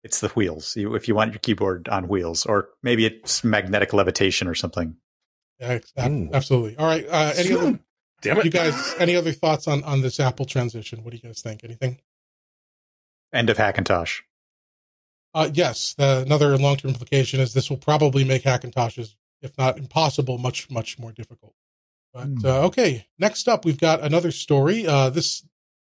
It's 0.03 0.19
the 0.19 0.27
wheels. 0.29 0.75
You, 0.75 0.93
if 0.95 1.07
you 1.07 1.15
want 1.15 1.31
your 1.31 1.39
keyboard 1.39 1.87
on 1.89 2.07
wheels, 2.07 2.45
or 2.45 2.69
maybe 2.83 3.05
it's 3.05 3.43
magnetic 3.43 3.91
levitation 3.93 4.47
or 4.47 4.53
something. 4.53 4.97
Yeah, 5.59 5.67
ex- 5.69 5.93
absolutely. 5.97 6.77
All 6.77 6.85
right. 6.85 7.05
Uh, 7.09 7.33
any 7.37 7.53
other, 7.53 7.79
Damn 8.21 8.37
it, 8.39 8.45
you 8.45 8.51
guys, 8.51 8.93
any 8.99 9.15
other 9.15 9.31
thoughts 9.31 9.67
on, 9.67 9.83
on 9.83 10.01
this 10.01 10.19
Apple 10.19 10.45
transition? 10.45 11.03
What 11.03 11.11
do 11.11 11.17
you 11.17 11.23
guys 11.23 11.41
think? 11.41 11.63
Anything? 11.63 11.99
End 13.35 13.49
of 13.49 13.57
Hackintosh. 13.57 14.21
Uh, 15.33 15.49
yes. 15.53 15.93
The, 15.97 16.23
another 16.25 16.57
long 16.57 16.77
term 16.77 16.89
implication 16.91 17.39
is 17.39 17.53
this 17.53 17.69
will 17.69 17.77
probably 17.77 18.23
make 18.23 18.43
Hackintoshes, 18.43 19.15
if 19.41 19.57
not 19.57 19.77
impossible, 19.77 20.37
much, 20.37 20.69
much 20.71 20.97
more 20.97 21.11
difficult. 21.11 21.53
But 22.13 22.27
Hmm. 22.27 22.45
uh, 22.45 22.59
okay, 22.67 23.07
next 23.19 23.47
up, 23.49 23.65
we've 23.65 23.79
got 23.79 24.01
another 24.01 24.31
story. 24.31 24.87
Uh, 24.87 25.09
this 25.09 25.45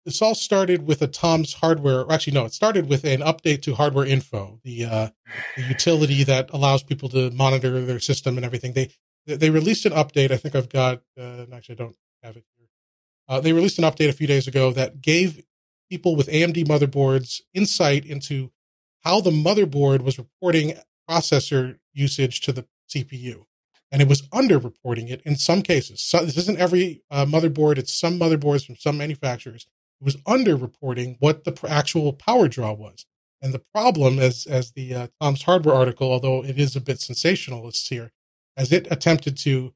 this 0.03 0.21
all 0.21 0.35
started 0.35 0.87
with 0.87 1.01
a 1.01 1.07
Tom's 1.07 1.55
Hardware. 1.55 1.99
or 2.01 2.11
Actually, 2.11 2.33
no, 2.33 2.45
it 2.45 2.53
started 2.53 2.87
with 2.89 3.03
an 3.03 3.19
update 3.19 3.61
to 3.63 3.75
Hardware 3.75 4.05
Info, 4.05 4.59
the 4.63 4.85
uh, 4.85 5.09
the 5.55 5.63
utility 5.63 6.23
that 6.23 6.49
allows 6.51 6.81
people 6.81 7.09
to 7.09 7.29
monitor 7.31 7.85
their 7.85 7.99
system 7.99 8.37
and 8.37 8.45
everything. 8.45 8.73
They 8.73 8.89
they 9.27 9.49
released 9.51 9.85
an 9.85 9.91
update. 9.93 10.31
I 10.31 10.37
think 10.37 10.55
I've 10.55 10.69
got. 10.69 11.03
Uh, 11.19 11.45
actually, 11.53 11.75
I 11.75 11.83
don't 11.83 11.95
have 12.23 12.37
it 12.37 12.45
here. 12.57 12.67
Uh, 13.27 13.41
they 13.41 13.51
released 13.53 13.77
an 13.77 13.83
update 13.83 14.09
a 14.09 14.13
few 14.13 14.25
days 14.27 14.47
ago 14.47 14.71
that 14.71 15.01
gave 15.01 15.43
people 15.89 16.15
with 16.15 16.27
AMD 16.27 16.65
motherboards 16.67 17.41
insight 17.53 18.05
into 18.05 18.51
how 19.03 19.21
the 19.21 19.31
motherboard 19.31 20.01
was 20.01 20.17
reporting 20.17 20.77
processor 21.09 21.77
usage 21.93 22.41
to 22.41 22.51
the 22.51 22.65
CPU 22.89 23.45
and 23.91 24.01
it 24.01 24.07
was 24.07 24.23
underreporting 24.29 25.09
it 25.09 25.21
in 25.23 25.35
some 25.35 25.61
cases. 25.61 26.01
So 26.01 26.25
this 26.25 26.37
isn't 26.37 26.59
every 26.59 27.03
uh, 27.09 27.25
motherboard; 27.25 27.77
it's 27.77 27.93
some 27.93 28.19
motherboards 28.19 28.65
from 28.65 28.75
some 28.75 28.97
manufacturers. 28.97 29.65
It 30.01 30.05
was 30.05 30.17
underreporting 30.17 31.17
what 31.19 31.43
the 31.43 31.57
actual 31.67 32.13
power 32.13 32.47
draw 32.47 32.73
was, 32.73 33.05
and 33.41 33.53
the 33.53 33.63
problem, 33.73 34.19
as 34.19 34.45
as 34.45 34.71
the 34.71 34.93
uh, 34.93 35.07
Tom's 35.21 35.43
Hardware 35.43 35.75
article, 35.75 36.11
although 36.11 36.43
it 36.43 36.59
is 36.59 36.75
a 36.75 36.81
bit 36.81 36.99
sensationalist 36.99 37.87
here, 37.89 38.11
as 38.55 38.71
it 38.71 38.87
attempted 38.91 39.37
to 39.39 39.73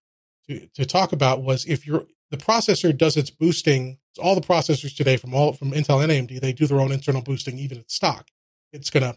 to 0.48 0.68
to 0.76 0.86
talk 0.86 1.14
about 1.14 1.42
was 1.42 1.66
if 1.66 1.88
your 1.88 2.06
the 2.32 2.38
processor 2.38 2.98
does 2.98 3.18
its 3.18 3.30
boosting. 3.30 4.00
All 4.22 4.36
the 4.36 4.42
processors 4.42 4.96
today 4.96 5.16
from 5.18 5.34
all 5.34 5.54
from 5.54 5.72
Intel 5.72 6.04
and 6.04 6.12
AMD, 6.12 6.42
they 6.42 6.54
do 6.54 6.68
their 6.68 6.82
own 6.82 6.92
internal 6.92 7.22
boosting, 7.22 7.58
even 7.60 7.78
at 7.78 7.92
stock. 7.92 8.30
It's 8.74 8.90
gonna, 8.90 9.16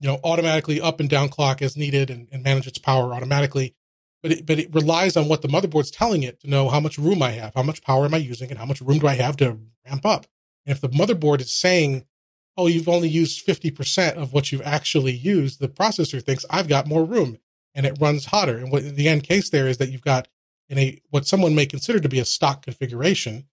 you 0.00 0.08
know, 0.08 0.20
automatically 0.22 0.80
up 0.80 1.00
and 1.00 1.08
down 1.08 1.28
clock 1.28 1.62
as 1.62 1.76
needed 1.76 2.10
and, 2.10 2.28
and 2.30 2.42
manage 2.42 2.66
its 2.66 2.78
power 2.78 3.14
automatically 3.14 3.74
but 4.22 4.32
it, 4.32 4.46
but 4.46 4.58
it 4.58 4.72
relies 4.72 5.16
on 5.16 5.28
what 5.28 5.42
the 5.42 5.48
motherboard's 5.48 5.90
telling 5.90 6.22
it 6.22 6.40
to 6.40 6.48
know 6.48 6.68
how 6.68 6.80
much 6.80 6.96
room 6.96 7.22
I 7.22 7.32
have, 7.32 7.54
how 7.54 7.62
much 7.62 7.82
power 7.82 8.04
am 8.04 8.14
I 8.14 8.18
using, 8.18 8.50
and 8.50 8.58
how 8.58 8.64
much 8.64 8.80
room 8.80 9.00
do 9.00 9.08
I 9.08 9.14
have 9.14 9.36
to 9.38 9.58
ramp 9.86 10.06
up. 10.06 10.26
And 10.64 10.74
if 10.74 10.80
the 10.80 10.88
motherboard 10.88 11.40
is 11.40 11.52
saying, 11.52 12.04
"Oh, 12.56 12.68
you've 12.68 12.88
only 12.88 13.08
used 13.08 13.40
fifty 13.40 13.70
percent 13.70 14.16
of 14.16 14.32
what 14.32 14.52
you've 14.52 14.62
actually 14.62 15.12
used," 15.12 15.58
the 15.58 15.68
processor 15.68 16.22
thinks 16.22 16.46
I've 16.48 16.68
got 16.68 16.86
more 16.86 17.04
room, 17.04 17.38
and 17.74 17.84
it 17.84 17.98
runs 18.00 18.26
hotter. 18.26 18.56
And 18.58 18.70
what 18.70 18.84
the 18.94 19.08
end 19.08 19.24
case 19.24 19.50
there 19.50 19.66
is 19.66 19.78
that 19.78 19.90
you've 19.90 20.02
got 20.02 20.28
in 20.72 20.78
a 20.78 21.00
what 21.10 21.26
someone 21.26 21.54
may 21.54 21.66
consider 21.66 22.00
to 22.00 22.08
be 22.08 22.18
a 22.18 22.24
stock 22.24 22.62
configuration 22.62 23.44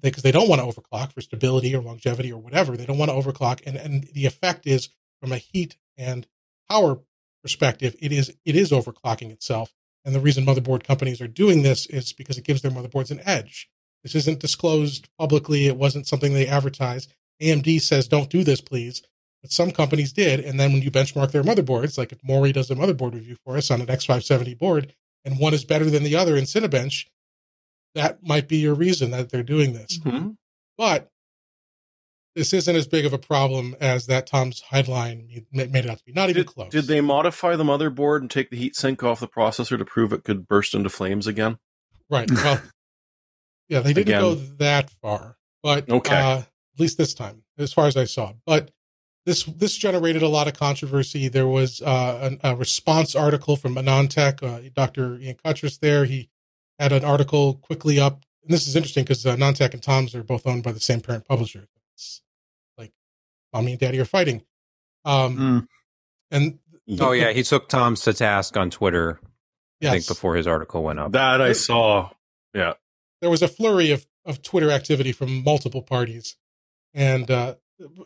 because 0.00 0.22
they 0.22 0.32
don't 0.32 0.48
want 0.48 0.60
to 0.60 0.66
overclock 0.66 1.12
for 1.12 1.20
stability 1.20 1.74
or 1.74 1.82
longevity 1.82 2.32
or 2.32 2.40
whatever. 2.40 2.76
They 2.76 2.86
don't 2.86 2.98
want 2.98 3.10
to 3.10 3.16
overclock, 3.16 3.60
and 3.66 3.76
and 3.76 4.04
the 4.14 4.24
effect 4.24 4.66
is 4.66 4.88
from 5.20 5.32
a 5.32 5.38
heat 5.38 5.76
and 5.98 6.26
power 6.70 7.00
perspective, 7.42 7.96
it 8.00 8.12
is 8.12 8.34
it 8.44 8.56
is 8.56 8.70
overclocking 8.70 9.30
itself. 9.30 9.72
And 10.04 10.14
the 10.14 10.20
reason 10.20 10.46
motherboard 10.46 10.84
companies 10.84 11.20
are 11.20 11.28
doing 11.28 11.62
this 11.62 11.86
is 11.86 12.12
because 12.12 12.38
it 12.38 12.44
gives 12.44 12.62
their 12.62 12.70
motherboards 12.70 13.10
an 13.10 13.20
edge. 13.24 13.68
This 14.02 14.14
isn't 14.14 14.40
disclosed 14.40 15.08
publicly. 15.18 15.66
It 15.66 15.76
wasn't 15.76 16.06
something 16.06 16.32
they 16.32 16.46
advertised. 16.46 17.12
AMD 17.42 17.80
says, 17.80 18.08
don't 18.08 18.30
do 18.30 18.44
this, 18.44 18.60
please. 18.60 19.02
But 19.42 19.52
some 19.52 19.70
companies 19.70 20.12
did. 20.12 20.40
And 20.40 20.58
then 20.58 20.72
when 20.72 20.82
you 20.82 20.90
benchmark 20.90 21.32
their 21.32 21.42
motherboards, 21.42 21.98
like 21.98 22.12
if 22.12 22.22
Morry 22.24 22.52
does 22.52 22.70
a 22.70 22.74
motherboard 22.74 23.14
review 23.14 23.36
for 23.44 23.56
us 23.56 23.70
on 23.70 23.80
an 23.80 23.88
X570 23.88 24.56
board, 24.56 24.94
and 25.24 25.38
one 25.38 25.54
is 25.54 25.64
better 25.64 25.90
than 25.90 26.02
the 26.04 26.16
other 26.16 26.36
in 26.36 26.44
Cinebench, 26.44 27.06
that 27.94 28.22
might 28.22 28.48
be 28.48 28.58
your 28.58 28.74
reason 28.74 29.10
that 29.10 29.30
they're 29.30 29.42
doing 29.42 29.72
this. 29.72 29.98
Mhm. 30.00 30.36
But 30.76 31.10
this 32.34 32.52
isn't 32.52 32.76
as 32.76 32.86
big 32.86 33.04
of 33.04 33.12
a 33.12 33.18
problem 33.18 33.74
as 33.80 34.06
that 34.06 34.26
Tom's 34.26 34.60
headline 34.60 35.28
made 35.50 35.72
made 35.72 35.84
it 35.86 35.90
out 35.90 35.98
to 35.98 36.04
be. 36.04 36.12
Not 36.12 36.30
even 36.30 36.42
Did, 36.42 36.46
close. 36.46 36.70
did 36.70 36.84
they 36.84 37.00
modify 37.00 37.56
the 37.56 37.64
motherboard 37.64 38.18
and 38.20 38.30
take 38.30 38.50
the 38.50 38.56
heat 38.56 38.76
sink 38.76 39.02
off 39.02 39.18
the 39.20 39.26
processor 39.28 39.76
to 39.76 39.84
prove 39.84 40.12
it 40.12 40.22
could 40.24 40.46
burst 40.46 40.74
into 40.74 40.88
flames 40.88 41.26
again? 41.26 41.58
Right. 42.08 42.30
Well, 42.30 42.62
yeah, 43.68 43.80
they 43.80 43.92
didn't 43.92 44.08
Again. 44.08 44.20
go 44.20 44.34
that 44.36 44.88
far, 44.90 45.36
but 45.62 45.88
Okay. 45.90 46.14
uh, 46.14 46.38
at 46.40 46.46
least 46.80 46.96
this 46.96 47.12
time, 47.12 47.42
as 47.58 47.72
far 47.72 47.86
as 47.86 47.96
I 47.96 48.04
saw. 48.04 48.34
But 48.46 48.70
this 49.26 49.44
this 49.44 49.76
generated 49.76 50.22
a 50.22 50.28
lot 50.28 50.48
of 50.48 50.54
controversy. 50.54 51.28
There 51.28 51.46
was 51.46 51.82
uh, 51.82 52.18
an, 52.22 52.40
a 52.42 52.56
response 52.56 53.14
article 53.14 53.56
from 53.56 53.74
AnandTech, 53.76 54.42
uh, 54.42 54.70
Dr. 54.74 55.18
Ian 55.18 55.36
Cuttress. 55.44 55.78
There, 55.78 56.04
he 56.04 56.30
had 56.78 56.92
an 56.92 57.04
article 57.04 57.54
quickly 57.54 57.98
up. 58.00 58.24
And 58.42 58.52
this 58.54 58.66
is 58.66 58.74
interesting 58.76 59.04
because 59.04 59.26
uh, 59.26 59.36
AnandTech 59.36 59.74
and 59.74 59.82
Tom's 59.82 60.14
are 60.14 60.22
both 60.22 60.46
owned 60.46 60.62
by 60.62 60.72
the 60.72 60.80
same 60.80 61.00
parent 61.00 61.26
publisher. 61.26 61.68
It's 61.94 62.22
like 62.78 62.92
mommy 63.52 63.72
and 63.72 63.80
daddy 63.80 63.98
are 64.00 64.04
fighting. 64.06 64.42
Um, 65.04 65.36
Mm. 65.36 65.68
and 66.30 66.58
Oh 67.00 67.12
yeah, 67.12 67.32
he 67.32 67.42
took 67.42 67.68
Tom's 67.68 68.00
to 68.02 68.14
task 68.14 68.56
on 68.56 68.70
Twitter. 68.70 69.20
I 69.82 69.90
think 69.90 70.08
before 70.08 70.34
his 70.36 70.46
article 70.46 70.82
went 70.82 70.98
up. 70.98 71.12
That 71.12 71.40
I 71.42 71.52
saw. 71.52 72.10
Yeah, 72.54 72.74
there 73.20 73.30
was 73.30 73.42
a 73.42 73.48
flurry 73.48 73.90
of, 73.90 74.06
of 74.24 74.40
Twitter 74.42 74.70
activity 74.70 75.12
from 75.12 75.44
multiple 75.44 75.82
parties, 75.82 76.36
and 76.94 77.30
uh, 77.30 77.56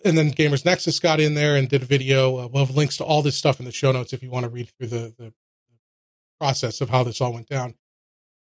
and 0.05 0.19
then 0.19 0.31
Gamers 0.31 0.65
Nexus 0.65 0.99
got 0.99 1.21
in 1.21 1.35
there 1.35 1.57
and 1.57 1.69
did 1.69 1.83
a 1.83 1.87
video. 1.87 2.39
Uh, 2.39 2.49
we'll 2.49 2.67
have 2.67 2.77
links 2.77 2.97
to 2.99 3.05
all 3.05 3.23
this 3.23 3.37
stuff 3.37 3.59
in 3.59 3.65
the 3.65 3.73
show 3.73 3.93
notes 3.93 4.13
if 4.13 4.23
you 4.23 4.31
want 4.31 4.45
to 4.45 4.51
read 4.51 4.71
through 4.77 4.89
the, 4.89 5.15
the 5.19 5.33
process 6.39 6.81
of 6.81 6.91
how 6.91 7.03
this 7.03 7.21
all 7.21 7.33
went 7.33 7.49
down. 7.49 7.75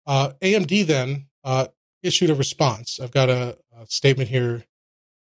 Uh, 0.06 0.32
AMD 0.42 0.86
then 0.86 1.26
uh, 1.44 1.68
issued 2.02 2.30
a 2.30 2.34
response. 2.34 2.98
I've 3.00 3.12
got 3.12 3.30
a, 3.30 3.56
a 3.78 3.86
statement 3.86 4.30
here 4.30 4.64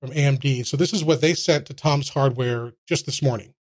from 0.01 0.11
AMD. 0.11 0.67
So 0.67 0.77
this 0.77 0.93
is 0.93 1.05
what 1.05 1.21
they 1.21 1.35
sent 1.35 1.67
to 1.67 1.75
Tom's 1.75 2.11
Hardware 2.11 2.73
just 2.87 3.07
this 3.07 3.23
morning. 3.23 3.55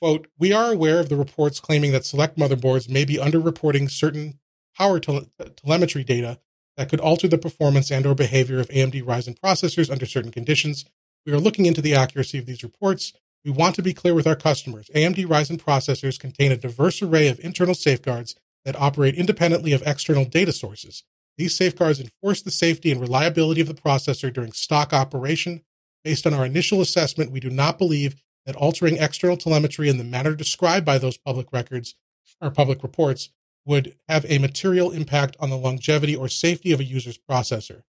Quote, 0.00 0.26
we 0.38 0.52
are 0.52 0.72
aware 0.72 1.00
of 1.00 1.08
the 1.08 1.16
reports 1.16 1.60
claiming 1.60 1.92
that 1.92 2.04
select 2.04 2.36
motherboards 2.36 2.90
may 2.90 3.04
be 3.04 3.16
underreporting 3.16 3.90
certain 3.90 4.38
power 4.76 5.00
tele- 5.00 5.28
telemetry 5.56 6.04
data 6.04 6.40
that 6.76 6.90
could 6.90 7.00
alter 7.00 7.28
the 7.28 7.38
performance 7.38 7.90
and 7.90 8.04
or 8.04 8.14
behavior 8.14 8.58
of 8.60 8.68
AMD 8.68 9.02
Ryzen 9.04 9.38
processors 9.38 9.90
under 9.90 10.04
certain 10.04 10.32
conditions. 10.32 10.84
We 11.26 11.32
are 11.32 11.40
looking 11.40 11.66
into 11.66 11.80
the 11.80 11.94
accuracy 11.94 12.38
of 12.38 12.46
these 12.46 12.62
reports. 12.62 13.12
We 13.44 13.50
want 13.50 13.74
to 13.76 13.82
be 13.82 13.94
clear 13.94 14.14
with 14.14 14.26
our 14.26 14.36
customers. 14.36 14.90
AMD 14.94 15.26
Ryzen 15.26 15.60
processors 15.60 16.18
contain 16.18 16.52
a 16.52 16.56
diverse 16.56 17.00
array 17.00 17.28
of 17.28 17.40
internal 17.40 17.74
safeguards 17.74 18.36
that 18.64 18.80
operate 18.80 19.14
independently 19.14 19.72
of 19.72 19.82
external 19.86 20.24
data 20.24 20.52
sources. 20.52 21.02
These 21.36 21.56
safeguards 21.56 22.00
enforce 22.00 22.42
the 22.42 22.50
safety 22.50 22.90
and 22.90 23.00
reliability 23.00 23.60
of 23.60 23.68
the 23.68 23.74
processor 23.74 24.32
during 24.32 24.52
stock 24.52 24.92
operation. 24.92 25.62
Based 26.04 26.26
on 26.26 26.34
our 26.34 26.44
initial 26.44 26.80
assessment, 26.80 27.30
we 27.30 27.40
do 27.40 27.50
not 27.50 27.78
believe 27.78 28.16
that 28.44 28.56
altering 28.56 28.98
external 28.98 29.38
telemetry 29.38 29.88
in 29.88 29.96
the 29.96 30.04
manner 30.04 30.34
described 30.34 30.84
by 30.84 30.98
those 30.98 31.16
public 31.16 31.52
records 31.52 31.94
or 32.40 32.50
public 32.50 32.82
reports 32.82 33.30
would 33.64 33.96
have 34.08 34.26
a 34.28 34.38
material 34.38 34.90
impact 34.90 35.36
on 35.40 35.48
the 35.48 35.56
longevity 35.56 36.14
or 36.14 36.28
safety 36.28 36.72
of 36.72 36.80
a 36.80 36.84
user's 36.84 37.18
processor. 37.18 37.82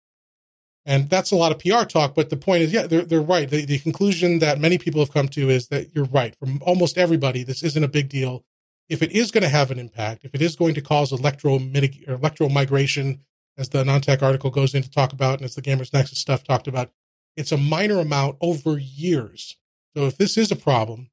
And 0.85 1.09
that's 1.09 1.31
a 1.31 1.35
lot 1.35 1.51
of 1.51 1.59
PR 1.59 1.83
talk, 1.85 2.13
but 2.13 2.29
the 2.29 2.37
point 2.37 2.61
is, 2.61 2.71
yeah, 2.71 2.85
they're, 2.85 3.01
they're 3.01 3.19
right. 3.19 3.49
The, 3.49 3.65
the 3.65 3.79
conclusion 3.79 4.37
that 4.39 4.59
many 4.59 4.77
people 4.77 5.01
have 5.01 5.11
come 5.11 5.27
to 5.29 5.49
is 5.49 5.69
that 5.69 5.95
you're 5.95 6.05
right. 6.05 6.35
From 6.35 6.61
almost 6.61 6.97
everybody, 6.97 7.43
this 7.43 7.63
isn't 7.63 7.83
a 7.83 7.87
big 7.87 8.07
deal. 8.07 8.45
If 8.87 9.01
it 9.01 9.11
is 9.11 9.31
going 9.31 9.41
to 9.41 9.49
have 9.49 9.71
an 9.71 9.79
impact, 9.79 10.25
if 10.25 10.35
it 10.35 10.43
is 10.43 10.55
going 10.55 10.75
to 10.75 10.81
cause 10.81 11.11
electro 11.11 11.57
migration, 11.57 13.21
as 13.57 13.69
the 13.69 13.83
AnandTech 13.83 14.21
article 14.21 14.51
goes 14.51 14.75
in 14.75 14.83
to 14.83 14.91
talk 14.91 15.11
about, 15.11 15.39
and 15.39 15.45
as 15.45 15.55
the 15.55 15.61
Gamers 15.61 15.91
Nexus 15.91 16.19
stuff 16.19 16.43
talked 16.43 16.67
about, 16.67 16.91
it's 17.35 17.51
a 17.51 17.57
minor 17.57 17.99
amount 17.99 18.37
over 18.39 18.77
years. 18.77 19.57
So 19.95 20.05
if 20.05 20.17
this 20.17 20.37
is 20.37 20.51
a 20.51 20.55
problem, 20.55 21.09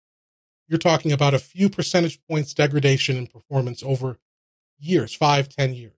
you're 0.68 0.78
talking 0.78 1.12
about 1.12 1.35
a 1.35 1.38
few 1.38 1.70
percentage 1.70 2.20
points 2.28 2.52
degradation 2.52 3.16
in 3.16 3.26
performance 3.26 3.82
over 3.82 4.18
years, 4.78 5.14
five, 5.14 5.48
ten 5.48 5.72
years, 5.72 5.92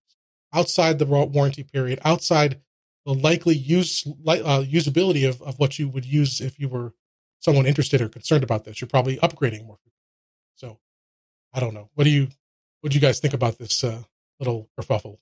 outside 0.52 0.98
the 0.98 1.06
warranty 1.06 1.62
period, 1.62 1.98
outside 2.04 2.60
the 3.04 3.14
likely 3.14 3.54
use 3.54 4.06
uh, 4.06 4.64
usability 4.66 5.28
of, 5.28 5.42
of 5.42 5.58
what 5.58 5.78
you 5.78 5.88
would 5.88 6.04
use 6.04 6.40
if 6.40 6.58
you 6.58 6.68
were 6.68 6.94
someone 7.38 7.66
interested 7.66 8.00
or 8.00 8.08
concerned 8.08 8.42
about 8.42 8.64
this. 8.64 8.80
You're 8.80 8.88
probably 8.88 9.18
upgrading 9.18 9.66
more. 9.66 9.78
So 10.56 10.78
I 11.52 11.60
don't 11.60 11.74
know. 11.74 11.90
What 11.94 12.04
do 12.04 12.10
you 12.10 12.28
what 12.80 12.92
do 12.92 12.96
you 12.96 13.00
guys 13.00 13.20
think 13.20 13.34
about 13.34 13.58
this 13.58 13.84
uh, 13.84 14.02
little 14.38 14.68
kerfuffle? 14.78 15.18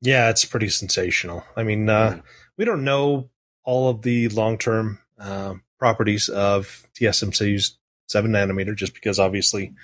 Yeah, 0.00 0.28
it's 0.28 0.44
pretty 0.44 0.68
sensational. 0.68 1.44
I 1.56 1.62
mean, 1.62 1.88
uh, 1.88 2.10
mm. 2.10 2.22
we 2.56 2.64
don't 2.64 2.84
know 2.84 3.30
all 3.64 3.88
of 3.88 4.02
the 4.02 4.28
long 4.28 4.58
term 4.58 5.00
uh, 5.18 5.54
properties 5.78 6.28
of 6.28 6.86
TSMC's 6.98 7.78
seven 8.08 8.32
nanometer, 8.32 8.76
just 8.76 8.94
because 8.94 9.18
obviously 9.18 9.74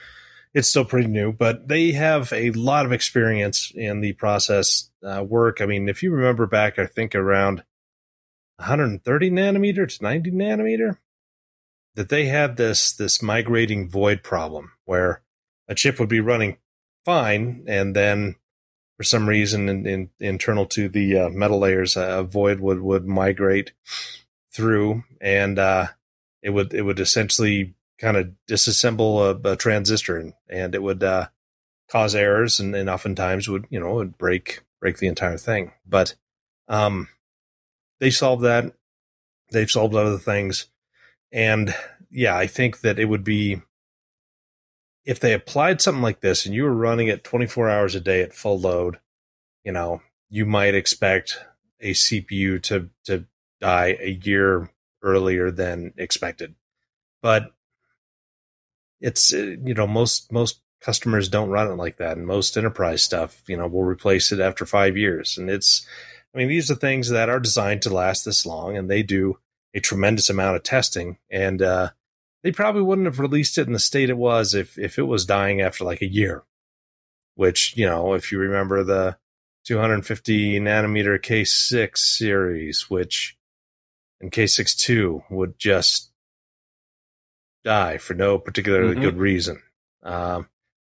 it's 0.54 0.68
still 0.68 0.84
pretty 0.84 1.08
new, 1.08 1.32
but 1.32 1.68
they 1.68 1.92
have 1.92 2.32
a 2.32 2.50
lot 2.50 2.84
of 2.84 2.92
experience 2.92 3.72
in 3.74 4.00
the 4.00 4.12
process 4.12 4.90
uh, 5.02 5.24
work. 5.26 5.60
I 5.60 5.66
mean, 5.66 5.88
if 5.88 6.02
you 6.02 6.12
remember 6.12 6.46
back, 6.46 6.78
I 6.78 6.86
think 6.86 7.14
around 7.14 7.64
130 8.56 9.30
nanometer 9.30 9.96
to 9.96 10.02
90 10.02 10.30
nanometer, 10.30 10.98
that 11.94 12.08
they 12.08 12.26
had 12.26 12.56
this 12.56 12.92
this 12.92 13.22
migrating 13.22 13.88
void 13.88 14.22
problem 14.22 14.72
where 14.84 15.22
a 15.68 15.74
chip 15.74 15.98
would 15.98 16.08
be 16.08 16.20
running 16.20 16.58
fine, 17.04 17.64
and 17.66 17.94
then 17.96 18.36
for 18.96 19.04
some 19.04 19.28
reason, 19.28 19.68
in, 19.68 19.86
in, 19.86 20.10
internal 20.20 20.66
to 20.66 20.88
the 20.88 21.18
uh, 21.18 21.28
metal 21.30 21.58
layers, 21.58 21.96
a 21.96 22.22
void 22.22 22.60
would 22.60 22.80
would 22.80 23.06
migrate 23.06 23.72
through, 24.52 25.04
and 25.20 25.58
uh, 25.58 25.88
it 26.42 26.50
would 26.50 26.72
it 26.74 26.82
would 26.82 27.00
essentially 27.00 27.74
kind 28.02 28.16
of 28.16 28.32
disassemble 28.50 29.44
a, 29.44 29.52
a 29.52 29.56
transistor 29.56 30.18
and, 30.18 30.34
and 30.50 30.74
it 30.74 30.82
would 30.82 31.04
uh, 31.04 31.28
cause 31.88 32.14
errors 32.14 32.58
and, 32.58 32.74
and 32.74 32.90
oftentimes 32.90 33.48
would 33.48 33.66
you 33.70 33.78
know 33.78 33.94
would 33.94 34.18
break 34.18 34.60
break 34.80 34.98
the 34.98 35.06
entire 35.06 35.38
thing. 35.38 35.72
But 35.86 36.16
um, 36.68 37.08
they 38.00 38.10
solved 38.10 38.42
that. 38.42 38.74
They've 39.52 39.70
solved 39.70 39.94
other 39.94 40.18
things, 40.18 40.66
and 41.30 41.74
yeah, 42.10 42.36
I 42.36 42.46
think 42.46 42.80
that 42.80 42.98
it 42.98 43.04
would 43.06 43.24
be 43.24 43.62
if 45.04 45.20
they 45.20 45.32
applied 45.32 45.80
something 45.80 46.02
like 46.02 46.20
this 46.20 46.46
and 46.46 46.54
you 46.54 46.64
were 46.64 46.74
running 46.74 47.08
it 47.08 47.24
24 47.24 47.68
hours 47.68 47.94
a 47.94 48.00
day 48.00 48.22
at 48.22 48.34
full 48.34 48.58
load. 48.58 48.98
You 49.64 49.72
know, 49.72 50.02
you 50.28 50.44
might 50.44 50.74
expect 50.74 51.38
a 51.80 51.92
CPU 51.92 52.60
to 52.64 52.90
to 53.04 53.26
die 53.60 53.96
a 54.00 54.18
year 54.22 54.70
earlier 55.02 55.50
than 55.50 55.94
expected. 55.96 56.54
But 57.20 57.52
it's 59.02 59.34
uh, 59.34 59.56
you 59.62 59.74
know 59.74 59.86
most 59.86 60.32
most 60.32 60.60
customers 60.80 61.28
don't 61.28 61.50
run 61.50 61.70
it 61.70 61.76
like 61.76 61.98
that. 61.98 62.16
And 62.16 62.26
most 62.26 62.56
enterprise 62.56 63.02
stuff 63.02 63.42
you 63.46 63.56
know 63.56 63.66
will 63.66 63.84
replace 63.84 64.32
it 64.32 64.40
after 64.40 64.64
five 64.64 64.96
years. 64.96 65.36
And 65.36 65.50
it's 65.50 65.86
i 66.34 66.38
mean 66.38 66.48
these 66.48 66.70
are 66.70 66.76
things 66.76 67.10
that 67.10 67.28
are 67.28 67.40
designed 67.40 67.82
to 67.82 67.90
last 67.92 68.24
this 68.24 68.46
long 68.46 68.76
and 68.76 68.90
they 68.90 69.02
do 69.02 69.38
a 69.74 69.80
tremendous 69.80 70.30
amount 70.30 70.56
of 70.56 70.62
testing. 70.62 71.18
And 71.30 71.60
uh, 71.60 71.90
they 72.42 72.52
probably 72.52 72.82
wouldn't 72.82 73.06
have 73.06 73.20
released 73.20 73.58
it 73.58 73.66
in 73.66 73.72
the 73.72 73.78
state 73.78 74.10
it 74.10 74.16
was 74.16 74.54
if 74.54 74.78
if 74.78 74.98
it 74.98 75.02
was 75.02 75.24
dying 75.24 75.60
after 75.60 75.84
like 75.84 76.02
a 76.02 76.10
year 76.10 76.44
which 77.34 77.76
you 77.76 77.86
know 77.86 78.14
if 78.14 78.30
you 78.30 78.38
remember 78.38 78.82
the 78.84 79.16
250 79.64 80.60
nanometer 80.60 81.18
k6 81.18 81.96
series 81.96 82.90
which 82.90 83.36
in 84.20 84.30
k6 84.30 84.76
2 84.76 85.24
would 85.30 85.58
just 85.58 86.11
die 87.64 87.98
for 87.98 88.14
no 88.14 88.38
particularly 88.38 88.94
mm-hmm. 88.94 89.02
good 89.02 89.18
reason. 89.18 89.62
Um, 90.02 90.48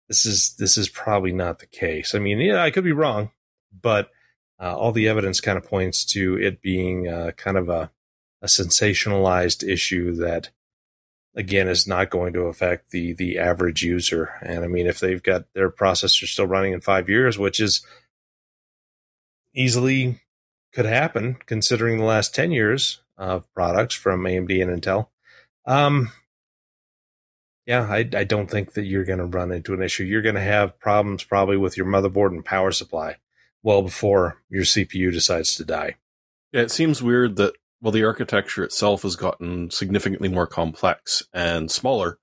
this 0.08 0.26
is 0.26 0.56
this 0.58 0.78
is 0.78 0.90
probably 0.90 1.34
not 1.34 1.60
the 1.60 1.66
case. 1.66 2.16
I 2.16 2.20
mean, 2.20 2.40
yeah, 2.40 2.62
I 2.64 2.72
could 2.72 2.84
be 2.84 2.92
wrong, 2.92 3.32
but 3.82 4.10
uh, 4.60 4.76
all 4.76 4.92
the 4.92 5.08
evidence 5.08 5.42
kind 5.42 5.58
of 5.58 5.66
points 5.66 6.06
to 6.06 6.38
it 6.38 6.62
being 6.62 7.08
uh, 7.08 7.32
kind 7.38 7.58
of 7.58 7.70
a, 7.70 7.92
a 8.42 8.48
sensationalized 8.48 9.68
issue 9.68 10.14
that 10.16 10.50
again 11.36 11.68
is 11.68 11.88
not 11.88 12.10
going 12.10 12.34
to 12.34 12.42
affect 12.42 12.92
the 12.92 13.14
the 13.14 13.38
average 13.38 13.84
user. 13.84 14.32
And 14.42 14.64
I 14.64 14.68
mean, 14.68 14.88
if 14.88 15.00
they've 15.00 15.22
got 15.22 15.54
their 15.54 15.70
processor 15.70 16.26
still 16.26 16.48
running 16.48 16.74
in 16.74 16.82
five 16.82 17.10
years, 17.10 17.38
which 17.38 17.60
is 17.60 17.86
easily 19.54 20.22
could 20.74 20.86
happen 20.86 21.38
considering 21.46 21.98
the 21.98 22.06
last 22.06 22.34
ten 22.34 22.52
years 22.52 23.02
of 23.18 23.52
products 23.54 23.96
from 23.96 24.24
AMD 24.24 24.62
and 24.62 24.82
Intel. 24.82 25.08
Um, 25.66 26.12
yeah, 27.68 27.82
I, 27.82 28.10
I 28.16 28.24
don't 28.24 28.50
think 28.50 28.74
that 28.74 28.86
you're 28.86 29.04
going 29.04 29.20
to 29.20 29.26
run 29.26 29.52
into 29.52 29.74
an 29.74 29.84
issue. 29.84 30.06
You're 30.06 30.22
going 30.22 30.36
to 30.36 30.42
have 30.42 30.80
problems 30.80 31.26
probably 31.26 31.58
with 31.58 31.76
your 31.76 31.86
motherboard 31.86 32.30
and 32.30 32.44
power 32.44 32.72
supply 32.72 33.18
well 33.62 33.82
before 33.82 34.42
your 34.50 34.64
CPU 34.64 35.12
decides 35.12 35.54
to 35.56 35.66
die. 35.66 35.96
Yeah, 36.54 36.62
it 36.62 36.72
seems 36.72 37.04
weird 37.04 37.36
that 37.36 37.54
well, 37.82 37.92
the 37.92 38.06
architecture 38.06 38.64
itself 38.64 39.04
has 39.04 39.16
gotten 39.18 39.70
significantly 39.70 40.30
more 40.30 40.48
complex 40.48 41.22
and 41.34 41.70
smaller. 41.70 42.18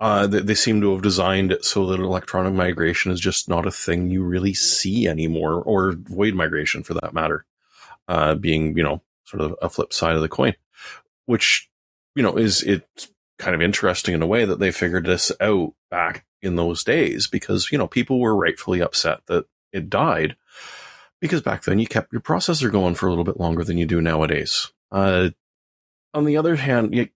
Uh, 0.00 0.26
they, 0.26 0.40
they 0.40 0.54
seem 0.54 0.80
to 0.80 0.92
have 0.92 1.02
designed 1.02 1.52
it 1.52 1.64
so 1.64 1.86
that 1.86 2.00
electronic 2.00 2.52
migration 2.52 3.10
is 3.10 3.20
just 3.20 3.48
not 3.48 3.66
a 3.66 3.70
thing 3.70 4.10
you 4.10 4.22
really 4.22 4.54
see 4.54 5.06
anymore, 5.06 5.54
or 5.54 5.92
void 5.92 6.34
migration 6.34 6.82
for 6.82 6.94
that 6.94 7.14
matter, 7.14 7.46
uh, 8.08 8.34
being 8.34 8.76
you 8.76 8.82
know 8.82 9.02
sort 9.24 9.40
of 9.40 9.54
a 9.62 9.68
flip 9.68 9.92
side 9.92 10.16
of 10.16 10.20
the 10.20 10.28
coin, 10.28 10.54
which 11.26 11.70
you 12.16 12.22
know 12.24 12.36
is 12.36 12.62
it 12.64 13.08
kind 13.38 13.54
of 13.54 13.62
interesting 13.62 14.14
in 14.14 14.22
a 14.22 14.26
way 14.26 14.44
that 14.44 14.58
they 14.58 14.70
figured 14.70 15.06
this 15.06 15.32
out 15.40 15.74
back 15.90 16.24
in 16.42 16.56
those 16.56 16.84
days 16.84 17.26
because, 17.26 17.70
you 17.72 17.78
know, 17.78 17.86
people 17.86 18.20
were 18.20 18.36
rightfully 18.36 18.80
upset 18.80 19.20
that 19.26 19.46
it 19.72 19.88
died 19.90 20.36
because 21.20 21.42
back 21.42 21.64
then 21.64 21.78
you 21.78 21.86
kept 21.86 22.12
your 22.12 22.20
processor 22.20 22.70
going 22.70 22.94
for 22.94 23.06
a 23.06 23.10
little 23.10 23.24
bit 23.24 23.40
longer 23.40 23.64
than 23.64 23.78
you 23.78 23.86
do 23.86 24.00
nowadays. 24.00 24.72
Uh, 24.90 25.30
on 26.14 26.24
the 26.24 26.36
other 26.36 26.56
hand, 26.56 26.94
you, 26.94 27.08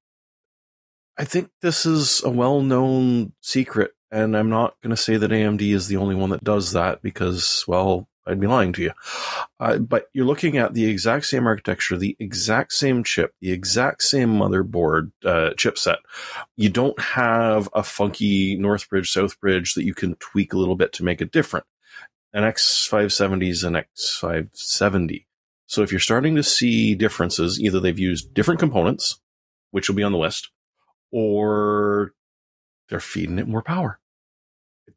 I 1.18 1.24
think 1.24 1.50
this 1.60 1.86
is 1.86 2.22
a 2.24 2.30
well 2.30 2.60
known 2.60 3.32
secret, 3.40 3.92
and 4.10 4.36
I'm 4.36 4.50
not 4.50 4.74
going 4.82 4.90
to 4.90 4.96
say 4.96 5.16
that 5.16 5.30
AMD 5.30 5.62
is 5.62 5.88
the 5.88 5.96
only 5.96 6.14
one 6.14 6.30
that 6.30 6.44
does 6.44 6.72
that 6.72 7.02
because, 7.02 7.64
well, 7.66 8.08
I'd 8.26 8.40
be 8.40 8.46
lying 8.46 8.72
to 8.74 8.82
you. 8.82 8.92
Uh, 9.58 9.78
but 9.78 10.06
you're 10.12 10.26
looking 10.26 10.56
at 10.56 10.74
the 10.74 10.86
exact 10.86 11.26
same 11.26 11.46
architecture, 11.46 11.96
the 11.96 12.16
exact 12.20 12.72
same 12.72 13.02
chip, 13.02 13.34
the 13.40 13.50
exact 13.50 14.02
same 14.02 14.34
motherboard 14.34 15.10
uh, 15.24 15.50
chipset. 15.56 15.98
You 16.56 16.68
don't 16.68 16.98
have 17.00 17.68
a 17.74 17.82
funky 17.82 18.56
North 18.56 18.88
Bridge, 18.88 19.10
South 19.10 19.40
Bridge 19.40 19.74
that 19.74 19.84
you 19.84 19.94
can 19.94 20.14
tweak 20.16 20.52
a 20.52 20.58
little 20.58 20.76
bit 20.76 20.92
to 20.94 21.04
make 21.04 21.20
it 21.20 21.32
different. 21.32 21.66
An 22.32 22.44
X570 22.44 23.48
is 23.48 23.64
an 23.64 23.74
X570. 23.74 25.26
So 25.66 25.82
if 25.82 25.90
you're 25.90 26.00
starting 26.00 26.36
to 26.36 26.42
see 26.42 26.94
differences, 26.94 27.60
either 27.60 27.80
they've 27.80 27.98
used 27.98 28.34
different 28.34 28.60
components, 28.60 29.20
which 29.70 29.88
will 29.88 29.96
be 29.96 30.02
on 30.02 30.12
the 30.12 30.18
list, 30.18 30.50
or 31.10 32.12
they're 32.88 33.00
feeding 33.00 33.38
it 33.38 33.48
more 33.48 33.62
power. 33.62 33.98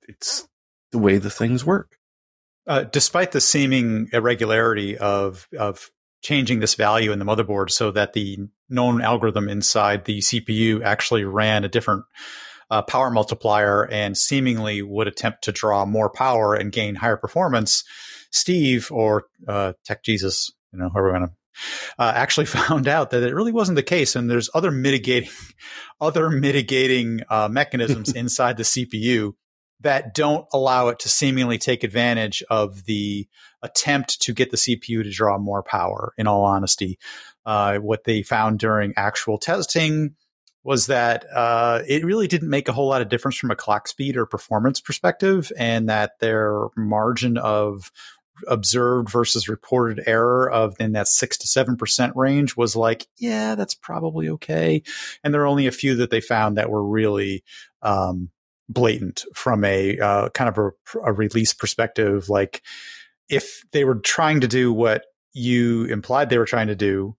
It's 0.07 0.47
the 0.91 0.97
way 0.97 1.17
the 1.17 1.29
things 1.29 1.65
work. 1.65 1.97
Uh, 2.67 2.83
despite 2.83 3.31
the 3.31 3.41
seeming 3.41 4.09
irregularity 4.11 4.97
of 4.97 5.47
of 5.57 5.91
changing 6.23 6.59
this 6.59 6.73
value 6.73 7.11
in 7.11 7.19
the 7.19 7.25
motherboard 7.25 7.69
so 7.69 7.91
that 7.91 8.13
the 8.13 8.39
known 8.67 9.01
algorithm 9.01 9.47
inside 9.47 10.05
the 10.05 10.19
CPU 10.19 10.81
actually 10.83 11.23
ran 11.23 11.63
a 11.63 11.69
different 11.69 12.03
uh, 12.71 12.81
power 12.81 13.11
multiplier 13.11 13.87
and 13.91 14.17
seemingly 14.17 14.81
would 14.81 15.07
attempt 15.07 15.43
to 15.43 15.51
draw 15.51 15.85
more 15.85 16.09
power 16.09 16.55
and 16.55 16.71
gain 16.71 16.95
higher 16.95 17.17
performance, 17.17 17.83
Steve 18.31 18.91
or 18.91 19.25
uh, 19.47 19.73
Tech 19.83 20.03
Jesus, 20.03 20.51
you 20.73 20.79
know, 20.79 20.89
whoever 20.89 21.07
we're 21.07 21.17
going 21.19 21.27
to 21.27 21.33
uh, 21.99 22.11
actually 22.15 22.45
found 22.47 22.87
out 22.87 23.11
that 23.11 23.23
it 23.23 23.33
really 23.33 23.51
wasn't 23.51 23.75
the 23.75 23.83
case, 23.83 24.15
and 24.15 24.29
there's 24.29 24.49
other 24.53 24.71
mitigating, 24.71 25.29
other 26.01 26.29
mitigating 26.29 27.21
uh, 27.29 27.47
mechanisms 27.49 28.11
inside 28.15 28.57
the 28.57 28.63
CPU 28.63 29.33
that 29.81 30.13
don't 30.13 30.47
allow 30.53 30.87
it 30.87 30.99
to 30.99 31.09
seemingly 31.09 31.57
take 31.57 31.83
advantage 31.83 32.43
of 32.49 32.85
the 32.85 33.27
attempt 33.61 34.21
to 34.21 34.33
get 34.33 34.51
the 34.51 34.57
CPU 34.57 35.03
to 35.03 35.11
draw 35.11 35.37
more 35.37 35.63
power. 35.63 36.13
In 36.17 36.27
all 36.27 36.43
honesty, 36.43 36.97
uh, 37.45 37.77
what 37.77 38.03
they 38.03 38.23
found 38.23 38.59
during 38.59 38.93
actual 38.95 39.37
testing 39.37 40.15
was 40.63 40.87
that 40.87 41.25
uh, 41.31 41.83
it 41.87 42.03
really 42.03 42.27
didn't 42.27 42.49
make 42.49 42.67
a 42.67 42.73
whole 42.73 42.87
lot 42.87 43.01
of 43.01 43.09
difference 43.09 43.37
from 43.37 43.51
a 43.51 43.55
clock 43.55 43.87
speed 43.87 44.17
or 44.17 44.25
performance 44.25 44.81
perspective, 44.81 45.51
and 45.57 45.89
that 45.89 46.19
their 46.19 46.67
margin 46.75 47.37
of 47.37 47.91
observed 48.47 49.09
versus 49.09 49.47
reported 49.47 50.03
error 50.07 50.49
of 50.49 50.75
in 50.79 50.93
that 50.93 51.07
six 51.07 51.37
to 51.37 51.47
seven 51.47 51.77
percent 51.77 52.13
range 52.15 52.57
was 52.57 52.75
like, 52.75 53.07
yeah, 53.17 53.55
that's 53.55 53.75
probably 53.75 54.29
okay. 54.29 54.81
And 55.23 55.33
there 55.33 55.41
are 55.41 55.47
only 55.47 55.67
a 55.67 55.71
few 55.71 55.95
that 55.97 56.09
they 56.09 56.21
found 56.21 56.57
that 56.57 56.69
were 56.69 56.83
really 56.83 57.43
um, 57.81 58.31
blatant 58.69 59.23
from 59.33 59.63
a 59.63 59.99
uh, 59.99 60.29
kind 60.29 60.49
of 60.49 60.57
a, 60.57 60.99
a 61.03 61.13
release 61.13 61.53
perspective. 61.53 62.29
Like 62.29 62.61
if 63.29 63.63
they 63.71 63.83
were 63.83 63.95
trying 63.95 64.41
to 64.41 64.47
do 64.47 64.73
what 64.73 65.05
you 65.33 65.85
implied 65.85 66.29
they 66.29 66.37
were 66.37 66.45
trying 66.45 66.67
to 66.67 66.75
do, 66.75 67.15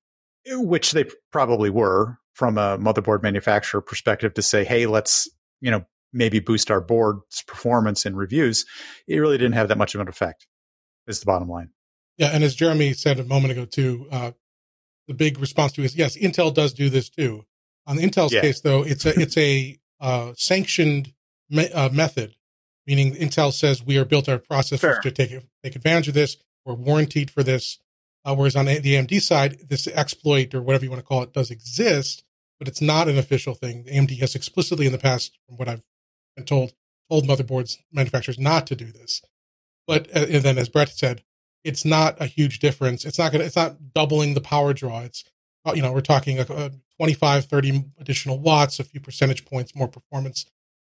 which 0.48 0.92
they 0.92 1.04
probably 1.30 1.70
were 1.70 2.18
from 2.32 2.58
a 2.58 2.78
motherboard 2.78 3.22
manufacturer 3.22 3.80
perspective 3.80 4.34
to 4.34 4.42
say, 4.42 4.64
hey, 4.64 4.86
let's, 4.86 5.28
you 5.60 5.70
know, 5.70 5.84
maybe 6.12 6.38
boost 6.38 6.70
our 6.70 6.80
board's 6.80 7.42
performance 7.46 8.06
in 8.06 8.16
reviews, 8.16 8.64
it 9.06 9.18
really 9.18 9.38
didn't 9.38 9.54
have 9.54 9.68
that 9.68 9.78
much 9.78 9.94
of 9.94 10.00
an 10.00 10.08
effect, 10.08 10.46
is 11.06 11.20
the 11.20 11.26
bottom 11.26 11.48
line. 11.48 11.70
Yeah. 12.16 12.30
And 12.32 12.42
as 12.42 12.54
Jeremy 12.54 12.92
said 12.94 13.18
a 13.18 13.24
moment 13.24 13.52
ago, 13.52 13.64
too, 13.64 14.06
uh, 14.10 14.32
the 15.08 15.14
big 15.14 15.38
response 15.38 15.72
to 15.72 15.82
is 15.82 15.96
yes, 15.96 16.16
Intel 16.16 16.52
does 16.52 16.72
do 16.72 16.88
this 16.88 17.08
too. 17.08 17.44
On 17.86 17.98
Intel's 17.98 18.32
yeah. 18.32 18.40
case, 18.40 18.60
though, 18.60 18.82
it's 18.82 19.06
a 19.06 19.18
it's 19.20 19.36
a 19.36 19.78
uh, 20.00 20.32
sanctioned 20.36 21.12
me- 21.50 21.70
uh, 21.70 21.90
method, 21.90 22.36
meaning 22.86 23.14
Intel 23.14 23.52
says 23.52 23.84
we 23.84 23.98
are 23.98 24.04
built 24.04 24.28
our 24.28 24.38
processors 24.38 25.00
to 25.02 25.10
take 25.10 25.30
take 25.62 25.76
advantage 25.76 26.08
of 26.08 26.14
this. 26.14 26.36
We're 26.64 26.74
warranted 26.74 27.30
for 27.30 27.42
this. 27.42 27.78
Uh, 28.24 28.34
whereas 28.34 28.56
on 28.56 28.64
the 28.64 28.80
AMD 28.80 29.22
side, 29.22 29.68
this 29.68 29.86
exploit 29.86 30.52
or 30.52 30.60
whatever 30.60 30.84
you 30.84 30.90
want 30.90 31.00
to 31.00 31.06
call 31.06 31.22
it 31.22 31.32
does 31.32 31.48
exist, 31.48 32.24
but 32.58 32.66
it's 32.66 32.80
not 32.80 33.08
an 33.08 33.16
official 33.16 33.54
thing. 33.54 33.84
AMD 33.84 34.18
has 34.18 34.34
explicitly 34.34 34.84
in 34.84 34.90
the 34.90 34.98
past, 34.98 35.38
from 35.46 35.56
what 35.56 35.68
I've 35.68 35.82
been 36.34 36.44
told, 36.44 36.72
told 37.08 37.26
motherboards 37.26 37.78
manufacturers 37.92 38.38
not 38.38 38.66
to 38.66 38.74
do 38.74 38.86
this. 38.86 39.22
But 39.86 40.08
uh, 40.08 40.26
and 40.28 40.42
then, 40.42 40.58
as 40.58 40.68
Brett 40.68 40.88
said, 40.88 41.22
it's 41.62 41.84
not 41.84 42.20
a 42.20 42.26
huge 42.26 42.58
difference. 42.58 43.04
It's 43.04 43.18
not 43.18 43.32
going 43.32 43.44
it's 43.44 43.56
not 43.56 43.92
doubling 43.94 44.34
the 44.34 44.40
power 44.40 44.72
draw. 44.72 45.02
It's, 45.02 45.24
uh, 45.64 45.72
you 45.74 45.82
know, 45.82 45.92
we're 45.92 46.00
talking 46.00 46.38
a, 46.38 46.46
a 46.48 46.70
25, 46.96 47.44
30 47.44 47.84
additional 47.98 48.38
watts, 48.38 48.80
a 48.80 48.84
few 48.84 49.00
percentage 49.00 49.44
points 49.44 49.74
more 49.74 49.88
performance. 49.88 50.46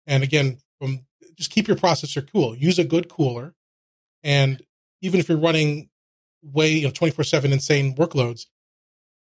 And 0.07 0.23
again, 0.23 0.59
from 0.79 1.01
just 1.35 1.51
keep 1.51 1.67
your 1.67 1.77
processor 1.77 2.27
cool. 2.29 2.55
Use 2.55 2.79
a 2.79 2.83
good 2.83 3.09
cooler. 3.09 3.53
And 4.23 4.61
even 5.01 5.19
if 5.19 5.29
you're 5.29 5.37
running 5.37 5.89
way, 6.43 6.71
you 6.73 6.85
know, 6.85 6.91
24 6.91 7.23
7 7.23 7.53
insane 7.53 7.95
workloads, 7.95 8.45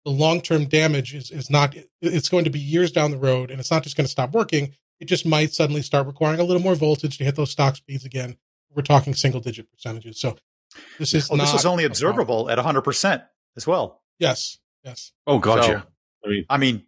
the 0.04 0.10
long 0.10 0.40
term 0.40 0.64
damage 0.64 1.14
is, 1.14 1.30
is 1.30 1.50
not, 1.50 1.74
it's 2.00 2.28
going 2.28 2.44
to 2.44 2.50
be 2.50 2.58
years 2.58 2.90
down 2.90 3.10
the 3.10 3.18
road 3.18 3.50
and 3.50 3.60
it's 3.60 3.70
not 3.70 3.82
just 3.82 3.96
going 3.96 4.06
to 4.06 4.10
stop 4.10 4.32
working. 4.32 4.74
It 5.00 5.06
just 5.06 5.24
might 5.24 5.52
suddenly 5.52 5.82
start 5.82 6.06
requiring 6.06 6.40
a 6.40 6.44
little 6.44 6.62
more 6.62 6.74
voltage 6.74 7.18
to 7.18 7.24
hit 7.24 7.36
those 7.36 7.52
stock 7.52 7.76
speeds 7.76 8.04
again. 8.04 8.36
We're 8.74 8.82
talking 8.82 9.14
single 9.14 9.40
digit 9.40 9.70
percentages. 9.70 10.20
So 10.20 10.36
this 10.98 11.14
is 11.14 11.30
well, 11.30 11.38
this 11.38 11.54
is 11.54 11.64
only 11.64 11.84
observable 11.84 12.50
at 12.50 12.58
100% 12.58 13.22
as 13.56 13.66
well. 13.66 14.02
Yes. 14.18 14.58
Yes. 14.84 15.12
Oh, 15.26 15.38
gotcha. 15.38 15.86
So, 16.24 16.28
I 16.28 16.30
mean, 16.30 16.44
I 16.50 16.56
mean, 16.56 16.82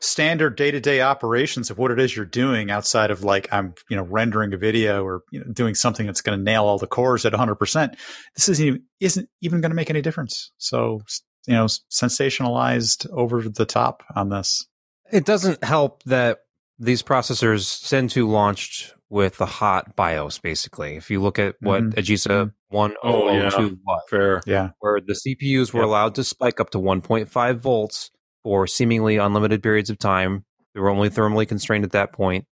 standard 0.00 0.56
day 0.56 0.70
to 0.70 0.80
day 0.80 1.02
operations 1.02 1.70
of 1.70 1.78
what 1.78 1.90
it 1.90 1.98
is 1.98 2.16
you're 2.16 2.24
doing 2.24 2.70
outside 2.70 3.10
of 3.10 3.22
like 3.22 3.48
I'm, 3.52 3.74
you 3.88 3.96
know, 3.96 4.02
rendering 4.02 4.52
a 4.54 4.56
video 4.56 5.04
or 5.04 5.22
you 5.30 5.40
know, 5.40 5.52
doing 5.52 5.74
something 5.74 6.06
that's 6.06 6.22
going 6.22 6.38
to 6.38 6.42
nail 6.42 6.64
all 6.64 6.78
the 6.78 6.86
cores 6.86 7.26
at 7.26 7.32
100%. 7.32 7.94
This 8.34 8.48
isn't 8.48 8.66
even, 8.66 8.82
isn't 9.00 9.28
even 9.42 9.60
going 9.60 9.70
to 9.70 9.76
make 9.76 9.90
any 9.90 10.02
difference. 10.02 10.52
So, 10.58 11.02
you 11.46 11.54
know, 11.54 11.66
sensationalized 11.66 13.08
over 13.10 13.42
the 13.42 13.66
top 13.66 14.02
on 14.16 14.30
this. 14.30 14.66
It 15.12 15.24
doesn't 15.24 15.62
help 15.62 16.02
that 16.04 16.38
these 16.78 17.02
processors 17.02 17.86
Zen 17.86 18.08
2 18.08 18.28
launched 18.28 18.94
with 19.10 19.36
the 19.36 19.46
hot 19.46 19.96
BIOS, 19.96 20.38
basically. 20.38 20.96
If 20.96 21.10
you 21.10 21.20
look 21.20 21.38
at 21.38 21.56
what 21.60 21.82
mm-hmm. 21.82 21.98
AGESA 21.98 22.52
1002 22.68 22.98
oh, 23.02 23.32
yeah. 23.32 23.70
was, 23.84 24.02
Fair. 24.08 24.40
Yeah. 24.46 24.70
where 24.78 25.00
the 25.00 25.14
CPUs 25.14 25.74
were 25.74 25.80
yep. 25.80 25.88
allowed 25.88 26.14
to 26.14 26.24
spike 26.24 26.60
up 26.60 26.70
to 26.70 26.78
1.5 26.78 27.56
volts 27.56 28.10
for 28.42 28.66
seemingly 28.66 29.16
unlimited 29.16 29.62
periods 29.62 29.90
of 29.90 29.98
time. 29.98 30.44
They 30.74 30.80
were 30.80 30.90
only 30.90 31.10
thermally 31.10 31.46
constrained 31.46 31.84
at 31.84 31.92
that 31.92 32.12
point. 32.12 32.46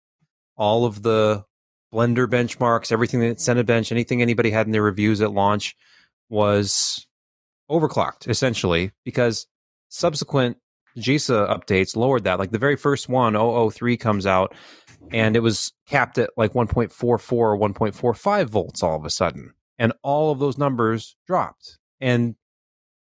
All 0.57 0.85
of 0.85 1.01
the 1.01 1.43
Blender 1.93 2.27
benchmarks, 2.27 2.91
everything 2.91 3.21
that 3.21 3.37
Cinebench, 3.37 3.91
anything 3.91 4.21
anybody 4.21 4.51
had 4.51 4.65
in 4.65 4.71
their 4.71 4.81
reviews 4.81 5.21
at 5.21 5.31
launch 5.31 5.75
was 6.29 7.05
overclocked 7.69 8.27
essentially 8.27 8.91
because 9.03 9.47
subsequent 9.89 10.57
AGESA 10.97 11.49
updates 11.49 11.95
lowered 11.95 12.23
that. 12.23 12.39
Like 12.39 12.51
the 12.51 12.57
very 12.57 12.75
first 12.75 13.09
one, 13.09 13.33
003 13.35 13.97
comes 13.97 14.25
out 14.25 14.53
and 15.11 15.35
it 15.35 15.41
was 15.41 15.73
capped 15.87 16.17
at 16.17 16.31
like 16.37 16.53
1.44 16.53 17.31
or 17.31 17.57
1.45 17.57 18.45
volts 18.47 18.83
all 18.83 18.95
of 18.95 19.05
a 19.05 19.09
sudden. 19.09 19.53
And 19.77 19.93
all 20.03 20.31
of 20.31 20.39
those 20.39 20.57
numbers 20.57 21.15
dropped. 21.27 21.77
And 21.99 22.35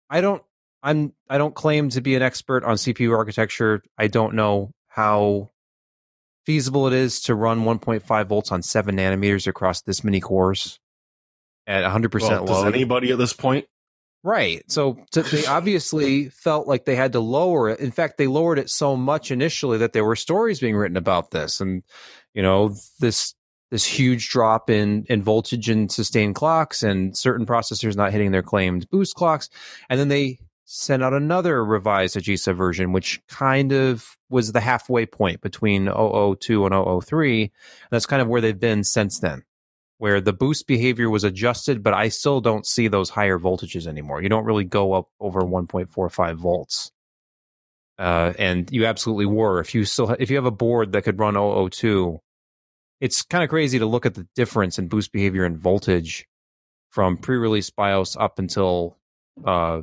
I 0.09 0.21
don't 0.21 0.43
I'm 0.83 1.13
I 1.29 1.37
don't 1.37 1.55
claim 1.55 1.89
to 1.89 2.01
be 2.01 2.15
an 2.15 2.21
expert 2.21 2.63
on 2.63 2.75
CPU 2.75 3.15
architecture. 3.15 3.83
I 3.97 4.07
don't 4.07 4.35
know 4.35 4.71
how 4.87 5.51
feasible 6.45 6.87
it 6.87 6.93
is 6.93 7.21
to 7.21 7.35
run 7.35 7.63
1.5 7.63 8.25
volts 8.27 8.51
on 8.51 8.63
7 8.63 8.95
nanometers 8.95 9.47
across 9.47 9.81
this 9.81 10.03
many 10.03 10.19
cores 10.19 10.79
at 11.67 11.83
100% 11.83 12.21
well, 12.21 12.45
does 12.45 12.63
load. 12.63 12.73
anybody 12.73 13.11
at 13.11 13.19
this 13.19 13.33
point? 13.33 13.67
Right. 14.23 14.63
So 14.69 14.99
to, 15.11 15.21
they 15.21 15.45
obviously 15.47 16.29
felt 16.29 16.67
like 16.67 16.85
they 16.85 16.95
had 16.95 17.13
to 17.13 17.19
lower 17.19 17.69
it. 17.69 17.79
In 17.79 17.91
fact, 17.91 18.17
they 18.17 18.27
lowered 18.27 18.59
it 18.59 18.69
so 18.69 18.95
much 18.95 19.31
initially 19.31 19.77
that 19.79 19.93
there 19.93 20.05
were 20.05 20.15
stories 20.15 20.59
being 20.59 20.75
written 20.75 20.97
about 20.97 21.31
this 21.31 21.61
and 21.61 21.83
you 22.33 22.41
know, 22.41 22.75
this 22.99 23.33
this 23.71 23.85
huge 23.85 24.29
drop 24.29 24.69
in 24.69 25.05
in 25.09 25.21
voltage 25.21 25.69
and 25.69 25.91
sustained 25.91 26.35
clocks 26.35 26.83
and 26.83 27.17
certain 27.17 27.45
processors 27.45 27.95
not 27.95 28.11
hitting 28.11 28.31
their 28.31 28.43
claimed 28.43 28.89
boost 28.89 29.15
clocks. 29.15 29.49
And 29.89 29.99
then 29.99 30.09
they 30.09 30.39
sent 30.73 31.03
out 31.03 31.13
another 31.13 31.65
revised 31.65 32.15
AGESA 32.15 32.55
version, 32.55 32.93
which 32.93 33.21
kind 33.27 33.73
of 33.73 34.17
was 34.29 34.53
the 34.53 34.61
halfway 34.61 35.05
point 35.05 35.41
between 35.41 35.87
002 35.87 36.65
and 36.65 37.03
003. 37.03 37.41
And 37.43 37.51
that's 37.91 38.05
kind 38.05 38.21
of 38.21 38.29
where 38.29 38.39
they've 38.39 38.57
been 38.57 38.85
since 38.85 39.19
then, 39.19 39.43
where 39.97 40.21
the 40.21 40.31
boost 40.31 40.67
behavior 40.67 41.09
was 41.09 41.25
adjusted, 41.25 41.83
but 41.83 41.93
I 41.93 42.07
still 42.07 42.39
don't 42.39 42.65
see 42.65 42.87
those 42.87 43.09
higher 43.09 43.37
voltages 43.37 43.85
anymore. 43.85 44.23
You 44.23 44.29
don't 44.29 44.45
really 44.45 44.63
go 44.63 44.93
up 44.93 45.09
over 45.19 45.41
1.45 45.41 46.35
volts. 46.35 46.91
Uh, 47.99 48.31
and 48.39 48.71
you 48.71 48.85
absolutely 48.85 49.25
were. 49.25 49.59
If 49.59 49.75
you 49.75 49.83
still, 49.83 50.11
if 50.19 50.29
you 50.29 50.37
have 50.37 50.45
a 50.45 50.51
board 50.51 50.93
that 50.93 51.03
could 51.03 51.19
run 51.19 51.35
002, 51.35 52.17
it's 53.01 53.23
kind 53.23 53.43
of 53.43 53.49
crazy 53.49 53.77
to 53.77 53.85
look 53.85 54.05
at 54.05 54.13
the 54.13 54.25
difference 54.35 54.79
in 54.79 54.87
boost 54.87 55.11
behavior 55.11 55.43
and 55.43 55.57
voltage 55.57 56.25
from 56.91 57.17
pre-release 57.17 57.69
BIOS 57.71 58.15
up 58.15 58.39
until 58.39 58.97
uh, 59.45 59.81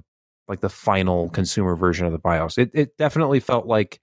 like 0.48 0.60
the 0.60 0.68
final 0.68 1.28
consumer 1.30 1.76
version 1.76 2.06
of 2.06 2.12
the 2.12 2.18
BIOS. 2.18 2.58
It 2.58 2.70
it 2.74 2.96
definitely 2.96 3.40
felt 3.40 3.66
like 3.66 4.00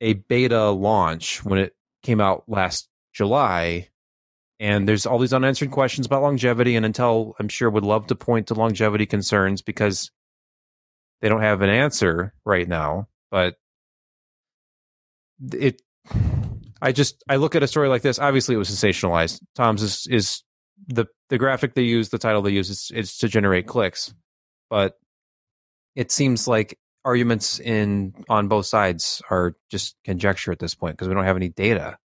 a 0.00 0.14
beta 0.14 0.70
launch 0.70 1.44
when 1.44 1.58
it 1.58 1.74
came 2.02 2.20
out 2.20 2.44
last 2.48 2.88
July. 3.12 3.88
And 4.60 4.88
there's 4.88 5.04
all 5.04 5.18
these 5.18 5.32
unanswered 5.32 5.72
questions 5.72 6.06
about 6.06 6.22
longevity, 6.22 6.76
and 6.76 6.86
Intel, 6.86 7.34
I'm 7.38 7.48
sure, 7.48 7.68
would 7.68 7.84
love 7.84 8.06
to 8.06 8.14
point 8.14 8.46
to 8.46 8.54
longevity 8.54 9.04
concerns 9.04 9.62
because 9.62 10.10
they 11.20 11.28
don't 11.28 11.42
have 11.42 11.60
an 11.60 11.70
answer 11.70 12.32
right 12.44 12.68
now. 12.68 13.08
But 13.30 13.56
it, 15.52 15.82
I 16.80 16.92
just 16.92 17.22
I 17.28 17.36
look 17.36 17.56
at 17.56 17.62
a 17.62 17.66
story 17.66 17.88
like 17.88 18.02
this. 18.02 18.18
Obviously, 18.18 18.54
it 18.54 18.58
was 18.58 18.70
sensationalized. 18.70 19.40
Tom's 19.54 19.82
is 19.82 20.06
is 20.08 20.42
the 20.86 21.06
the 21.30 21.38
graphic 21.38 21.74
they 21.74 21.82
use, 21.82 22.10
the 22.10 22.18
title 22.18 22.42
they 22.42 22.52
use 22.52 22.70
is, 22.70 22.90
is 22.94 23.16
to 23.18 23.28
generate 23.28 23.66
clicks, 23.66 24.14
but 24.70 24.98
it 25.94 26.10
seems 26.10 26.48
like 26.48 26.78
arguments 27.04 27.60
in 27.60 28.14
on 28.28 28.48
both 28.48 28.66
sides 28.66 29.22
are 29.30 29.54
just 29.70 29.96
conjecture 30.04 30.52
at 30.52 30.58
this 30.58 30.74
point 30.74 30.96
because 30.96 31.08
we 31.08 31.14
don't 31.14 31.24
have 31.24 31.36
any 31.36 31.50
data. 31.50 31.98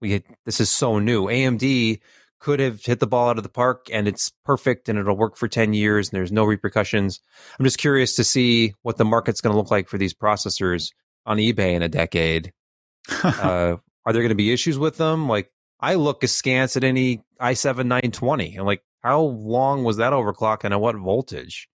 We 0.00 0.22
this 0.44 0.60
is 0.60 0.70
so 0.70 0.98
new. 0.98 1.26
AMD 1.26 2.00
could 2.40 2.60
have 2.60 2.84
hit 2.84 3.00
the 3.00 3.06
ball 3.06 3.30
out 3.30 3.38
of 3.38 3.42
the 3.42 3.48
park 3.48 3.86
and 3.90 4.06
it's 4.06 4.30
perfect 4.44 4.88
and 4.88 4.98
it'll 4.98 5.16
work 5.16 5.36
for 5.36 5.48
10 5.48 5.72
years 5.72 6.08
and 6.08 6.16
there's 6.16 6.32
no 6.32 6.44
repercussions. 6.44 7.20
I'm 7.58 7.64
just 7.64 7.78
curious 7.78 8.16
to 8.16 8.24
see 8.24 8.74
what 8.82 8.98
the 8.98 9.04
market's 9.04 9.40
going 9.40 9.54
to 9.54 9.56
look 9.56 9.70
like 9.70 9.88
for 9.88 9.96
these 9.96 10.12
processors 10.12 10.90
on 11.24 11.38
eBay 11.38 11.72
in 11.72 11.80
a 11.80 11.88
decade. 11.88 12.52
uh, 13.24 13.76
are 14.04 14.12
there 14.12 14.20
going 14.20 14.28
to 14.28 14.34
be 14.34 14.52
issues 14.52 14.78
with 14.78 14.98
them? 14.98 15.26
Like 15.26 15.50
I 15.80 15.94
look 15.94 16.22
askance 16.22 16.76
at 16.76 16.84
any 16.84 17.22
i7 17.40 17.86
920 17.86 18.56
and 18.56 18.66
like 18.66 18.82
how 19.02 19.20
long 19.20 19.84
was 19.84 19.96
that 19.98 20.12
overclock 20.12 20.64
and 20.64 20.74
at 20.74 20.80
what 20.80 20.96
voltage? 20.96 21.68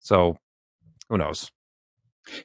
So 0.00 0.38
who 1.08 1.18
knows? 1.18 1.50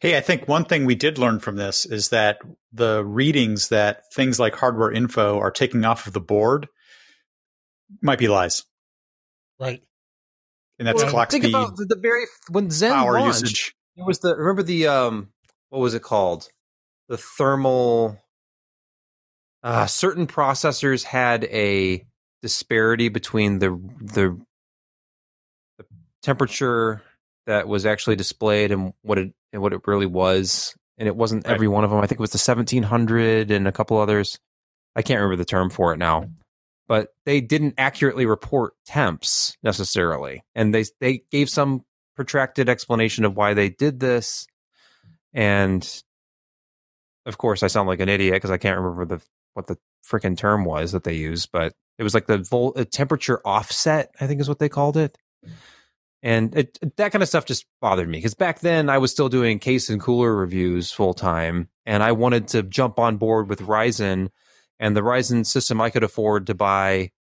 Hey, 0.01 0.17
I 0.17 0.21
think 0.21 0.47
one 0.47 0.65
thing 0.65 0.85
we 0.85 0.95
did 0.95 1.17
learn 1.17 1.39
from 1.39 1.57
this 1.57 1.85
is 1.85 2.09
that 2.09 2.37
the 2.71 3.03
readings 3.03 3.67
that 3.69 4.03
things 4.13 4.39
like 4.39 4.55
hardware 4.55 4.91
info 4.91 5.39
are 5.39 5.51
taking 5.51 5.83
off 5.83 6.07
of 6.07 6.13
the 6.13 6.21
board 6.21 6.69
might 8.01 8.19
be 8.19 8.29
lies. 8.29 8.63
Right. 9.59 9.81
And 10.79 10.87
that's 10.87 11.03
well, 11.03 11.11
clock 11.11 11.31
think 11.31 11.43
speed. 11.43 11.53
Think 11.53 11.65
about 11.65 11.77
the, 11.77 11.85
the, 11.85 12.01
very 12.01 12.23
when 12.49 12.71
Zen 12.71 12.93
power 12.93 13.19
launched, 13.19 13.41
usage. 13.41 13.75
It 13.97 14.05
was 14.05 14.19
the 14.19 14.35
remember 14.35 14.63
the 14.63 14.87
um 14.87 15.29
what 15.69 15.79
was 15.79 15.93
it 15.93 16.01
called? 16.01 16.49
the 17.09 17.17
thermal 17.17 18.17
uh, 19.61 19.85
certain 19.85 20.27
processors 20.27 21.03
had 21.03 21.45
a 21.45 22.05
disparity 22.41 23.09
between 23.09 23.59
the 23.59 23.69
the, 24.01 24.39
the 25.77 25.85
temperature 26.21 27.01
that 27.45 27.67
was 27.67 27.85
actually 27.85 28.15
displayed 28.15 28.71
and 28.71 28.93
what 29.01 29.17
it 29.17 29.33
and 29.51 29.61
what 29.61 29.73
it 29.73 29.81
really 29.85 30.05
was. 30.05 30.75
And 30.97 31.07
it 31.07 31.15
wasn't 31.15 31.45
Right. 31.45 31.53
every 31.53 31.67
one 31.67 31.83
of 31.83 31.89
them. 31.89 31.99
I 31.99 32.07
think 32.07 32.19
it 32.19 32.21
was 32.21 32.31
the 32.31 32.37
1700 32.37 33.51
and 33.51 33.67
a 33.67 33.71
couple 33.71 33.97
others. 33.97 34.39
I 34.95 35.01
can't 35.01 35.17
remember 35.19 35.35
the 35.37 35.45
term 35.45 35.69
for 35.69 35.93
it 35.93 35.97
now. 35.97 36.29
But 36.87 37.09
they 37.25 37.41
didn't 37.41 37.75
accurately 37.77 38.25
report 38.25 38.73
temps 38.85 39.57
necessarily. 39.63 40.43
And 40.55 40.73
they 40.73 40.85
they 40.99 41.23
gave 41.31 41.49
some 41.49 41.83
protracted 42.15 42.69
explanation 42.69 43.25
of 43.25 43.35
why 43.35 43.53
they 43.53 43.69
did 43.69 43.99
this. 43.99 44.45
And 45.33 45.87
of 47.25 47.37
course 47.37 47.63
i 47.63 47.67
sound 47.67 47.87
like 47.87 48.01
an 48.01 48.09
idiot 48.09 48.33
because 48.33 48.51
i 48.51 48.57
can't 48.57 48.77
remember 48.77 49.05
the 49.05 49.21
what 49.53 49.67
the 49.67 49.77
freaking 50.05 50.37
term 50.37 50.65
was 50.65 50.91
that 50.91 51.05
they 51.05 51.13
used 51.13 51.47
but 51.53 51.71
it 51.97 52.03
was 52.03 52.13
like 52.13 52.27
the 52.27 52.39
vol- 52.39 52.73
temperature 52.91 53.39
offset 53.45 54.11
i 54.19 54.27
think 54.27 54.41
is 54.41 54.49
what 54.49 54.59
they 54.59 54.67
called 54.67 54.97
it 54.97 55.17
and 56.23 56.55
it, 56.55 56.79
that 56.95 57.11
kind 57.11 57.21
of 57.21 57.27
stuff 57.27 57.45
just 57.45 57.65
bothered 57.81 58.07
me 58.07 58.17
because 58.17 58.33
back 58.33 58.61
then 58.61 58.89
I 58.89 58.97
was 58.97 59.11
still 59.11 59.27
doing 59.27 59.59
case 59.59 59.89
and 59.89 59.99
cooler 59.99 60.33
reviews 60.33 60.89
full 60.89 61.13
time, 61.13 61.67
and 61.85 62.01
I 62.01 62.13
wanted 62.13 62.47
to 62.49 62.63
jump 62.63 62.97
on 62.97 63.17
board 63.17 63.49
with 63.49 63.59
Ryzen, 63.59 64.29
and 64.79 64.95
the 64.95 65.01
Ryzen 65.01 65.45
system 65.45 65.81
I 65.81 65.89
could 65.89 66.03
afford 66.03 66.47
to 66.47 66.55
buy 66.55 67.11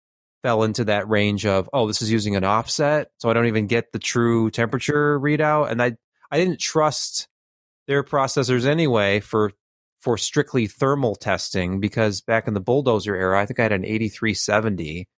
fell 0.45 0.63
into 0.63 0.85
that 0.85 1.09
range 1.09 1.45
of 1.45 1.69
oh 1.73 1.89
this 1.89 2.01
is 2.01 2.13
using 2.13 2.37
an 2.37 2.45
offset, 2.45 3.11
so 3.19 3.29
I 3.29 3.33
don't 3.33 3.49
even 3.49 3.67
get 3.67 3.91
the 3.93 3.99
true 3.99 4.51
temperature 4.51 5.19
readout, 5.19 5.71
and 5.71 5.83
I 5.83 5.97
I 6.31 6.39
didn't 6.39 6.61
trust 6.61 7.27
their 7.89 8.05
processors 8.05 8.65
anyway 8.65 9.19
for 9.19 9.51
for 9.99 10.17
strictly 10.17 10.69
thermal 10.69 11.17
testing 11.17 11.81
because 11.81 12.21
back 12.21 12.47
in 12.47 12.55
the 12.55 12.61
bulldozer 12.61 13.17
era 13.17 13.41
I 13.41 13.47
think 13.47 13.59
I 13.59 13.65
had 13.65 13.73
an 13.73 13.85
8370 13.85 15.09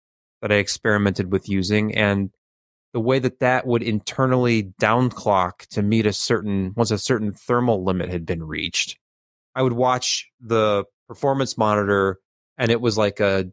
that 0.41 0.53
I 0.53 0.57
experimented 0.57 1.31
with 1.31 1.49
using 1.49 1.95
and 1.95 2.31
the 2.95 3.01
way 3.01 3.19
that 3.19 3.41
that 3.41 3.67
would 3.67 3.83
internally 3.83 4.73
downclock 4.81 5.67
to 5.67 5.83
meet 5.83 6.07
a 6.07 6.13
certain 6.13 6.73
once 6.77 6.93
a 6.93 6.97
certain 6.97 7.33
thermal 7.33 7.83
limit 7.83 8.09
had 8.09 8.25
been 8.25 8.43
reached. 8.45 8.99
I 9.53 9.63
would 9.63 9.73
watch 9.73 10.31
the 10.41 10.85
performance 11.09 11.59
monitor 11.59 12.21
and 12.57 12.71
it 12.71 12.81
was 12.81 12.97
like 12.97 13.19
a 13.19 13.51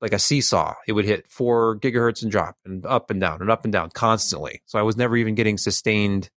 like 0.00 0.14
a 0.14 0.18
seesaw. 0.18 0.76
It 0.88 0.92
would 0.92 1.04
hit 1.04 1.28
4 1.28 1.78
gigahertz 1.78 2.22
and 2.22 2.32
drop 2.32 2.56
and 2.64 2.86
up 2.86 3.10
and 3.10 3.20
down 3.20 3.42
and 3.42 3.50
up 3.50 3.64
and 3.64 3.72
down 3.72 3.90
constantly. 3.90 4.62
So 4.64 4.78
i 4.78 4.82
was 4.82 4.96
never 4.96 5.14
even 5.14 5.34
getting 5.34 5.58
sustained 5.58 6.30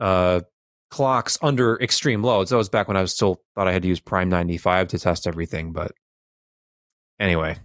uh 0.00 0.40
clocks 0.90 1.36
under 1.42 1.78
extreme 1.82 2.22
loads. 2.22 2.48
That 2.48 2.56
was 2.56 2.70
back 2.70 2.88
when 2.88 2.96
i 2.96 3.02
was 3.02 3.12
still 3.12 3.42
thought 3.54 3.68
i 3.68 3.72
had 3.72 3.82
to 3.82 3.88
use 3.88 4.00
prime 4.00 4.30
95 4.30 4.88
to 4.88 4.98
test 4.98 5.26
everything 5.26 5.72
but 5.72 5.92
anyway 7.20 7.58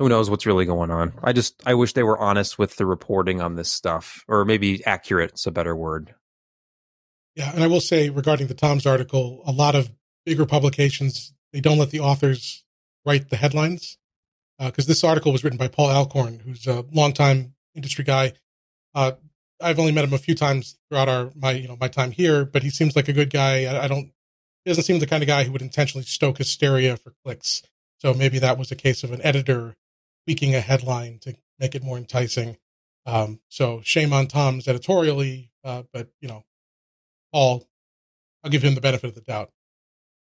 who 0.00 0.08
knows 0.08 0.28
what's 0.28 0.46
really 0.46 0.64
going 0.64 0.90
on 0.90 1.12
i 1.22 1.32
just 1.32 1.62
i 1.64 1.74
wish 1.74 1.92
they 1.92 2.02
were 2.02 2.18
honest 2.18 2.58
with 2.58 2.74
the 2.76 2.86
reporting 2.86 3.40
on 3.40 3.54
this 3.54 3.70
stuff 3.70 4.24
or 4.26 4.44
maybe 4.44 4.84
accurate 4.84 5.34
is 5.34 5.46
a 5.46 5.52
better 5.52 5.76
word 5.76 6.14
Yeah, 7.36 7.52
and 7.54 7.62
I 7.62 7.68
will 7.68 7.80
say 7.80 8.10
regarding 8.10 8.48
the 8.48 8.54
Tom's 8.54 8.86
article, 8.86 9.42
a 9.46 9.52
lot 9.52 9.76
of 9.76 9.92
bigger 10.26 10.46
publications 10.46 11.32
they 11.52 11.60
don't 11.60 11.78
let 11.78 11.90
the 11.90 12.00
authors 12.00 12.64
write 13.04 13.30
the 13.30 13.36
headlines 13.36 13.98
because 14.58 14.86
this 14.86 15.02
article 15.02 15.32
was 15.32 15.42
written 15.42 15.58
by 15.58 15.68
Paul 15.68 15.90
Alcorn, 15.90 16.40
who's 16.40 16.66
a 16.66 16.84
longtime 16.92 17.54
industry 17.74 18.04
guy. 18.04 18.34
Uh, 18.94 19.12
I've 19.60 19.78
only 19.78 19.92
met 19.92 20.04
him 20.04 20.12
a 20.12 20.18
few 20.18 20.34
times 20.34 20.76
throughout 20.88 21.08
our 21.08 21.30
my 21.34 21.52
you 21.52 21.68
know 21.68 21.76
my 21.80 21.88
time 21.88 22.10
here, 22.10 22.44
but 22.44 22.62
he 22.62 22.70
seems 22.70 22.96
like 22.96 23.08
a 23.08 23.12
good 23.12 23.30
guy. 23.30 23.64
I, 23.64 23.84
I 23.84 23.88
don't 23.88 24.12
he 24.64 24.70
doesn't 24.70 24.84
seem 24.84 24.98
the 24.98 25.06
kind 25.06 25.22
of 25.22 25.26
guy 25.26 25.44
who 25.44 25.52
would 25.52 25.62
intentionally 25.62 26.04
stoke 26.04 26.38
hysteria 26.38 26.96
for 26.96 27.14
clicks. 27.24 27.62
So 27.98 28.14
maybe 28.14 28.38
that 28.38 28.58
was 28.58 28.70
a 28.70 28.76
case 28.76 29.04
of 29.04 29.12
an 29.12 29.20
editor 29.22 29.76
tweaking 30.30 30.54
a 30.54 30.60
headline 30.60 31.18
to 31.18 31.34
make 31.58 31.74
it 31.74 31.82
more 31.82 31.98
enticing. 31.98 32.56
Um, 33.04 33.40
so 33.48 33.80
shame 33.82 34.12
on 34.12 34.28
Tom's 34.28 34.68
editorially, 34.68 35.50
uh, 35.64 35.82
but 35.92 36.10
you 36.20 36.28
know 36.28 36.44
Paul, 37.32 37.68
I'll 38.44 38.50
give 38.50 38.62
him 38.62 38.76
the 38.76 38.80
benefit 38.80 39.08
of 39.08 39.16
the 39.16 39.22
doubt. 39.22 39.50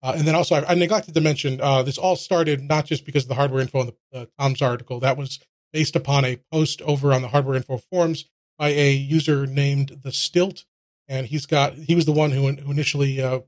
Uh, 0.02 0.14
and 0.18 0.28
then 0.28 0.34
also, 0.34 0.56
I, 0.56 0.72
I 0.72 0.74
neglected 0.74 1.14
to 1.14 1.22
mention 1.22 1.62
uh, 1.62 1.84
this 1.84 2.00
all 2.00 2.16
started 2.16 2.64
not 2.64 2.88
just 2.88 3.06
because 3.06 3.26
of 3.26 3.30
the 3.30 3.36
hardware 3.36 3.62
info 3.62 3.82
in 3.82 3.92
the 4.12 4.28
Tom's 4.40 4.64
article. 4.64 5.00
That 5.00 5.18
was 5.18 5.40
based 5.72 5.96
upon 5.96 6.26
a 6.26 6.40
post 6.52 6.82
over 6.82 7.14
on 7.14 7.22
the 7.22 7.28
hardware 7.28 7.56
info 7.56 7.78
forums 7.78 8.26
by 8.58 8.70
a 8.70 8.92
user 8.92 9.46
named 9.46 10.00
the 10.02 10.12
Stilt, 10.12 10.66
and 11.08 11.28
he's 11.28 11.46
got 11.46 11.76
he 11.76 11.94
was 11.94 12.08
the 12.08 12.12
one 12.12 12.32
who, 12.32 12.52
who 12.54 12.72
initially 12.72 13.22
uh, 13.22 13.42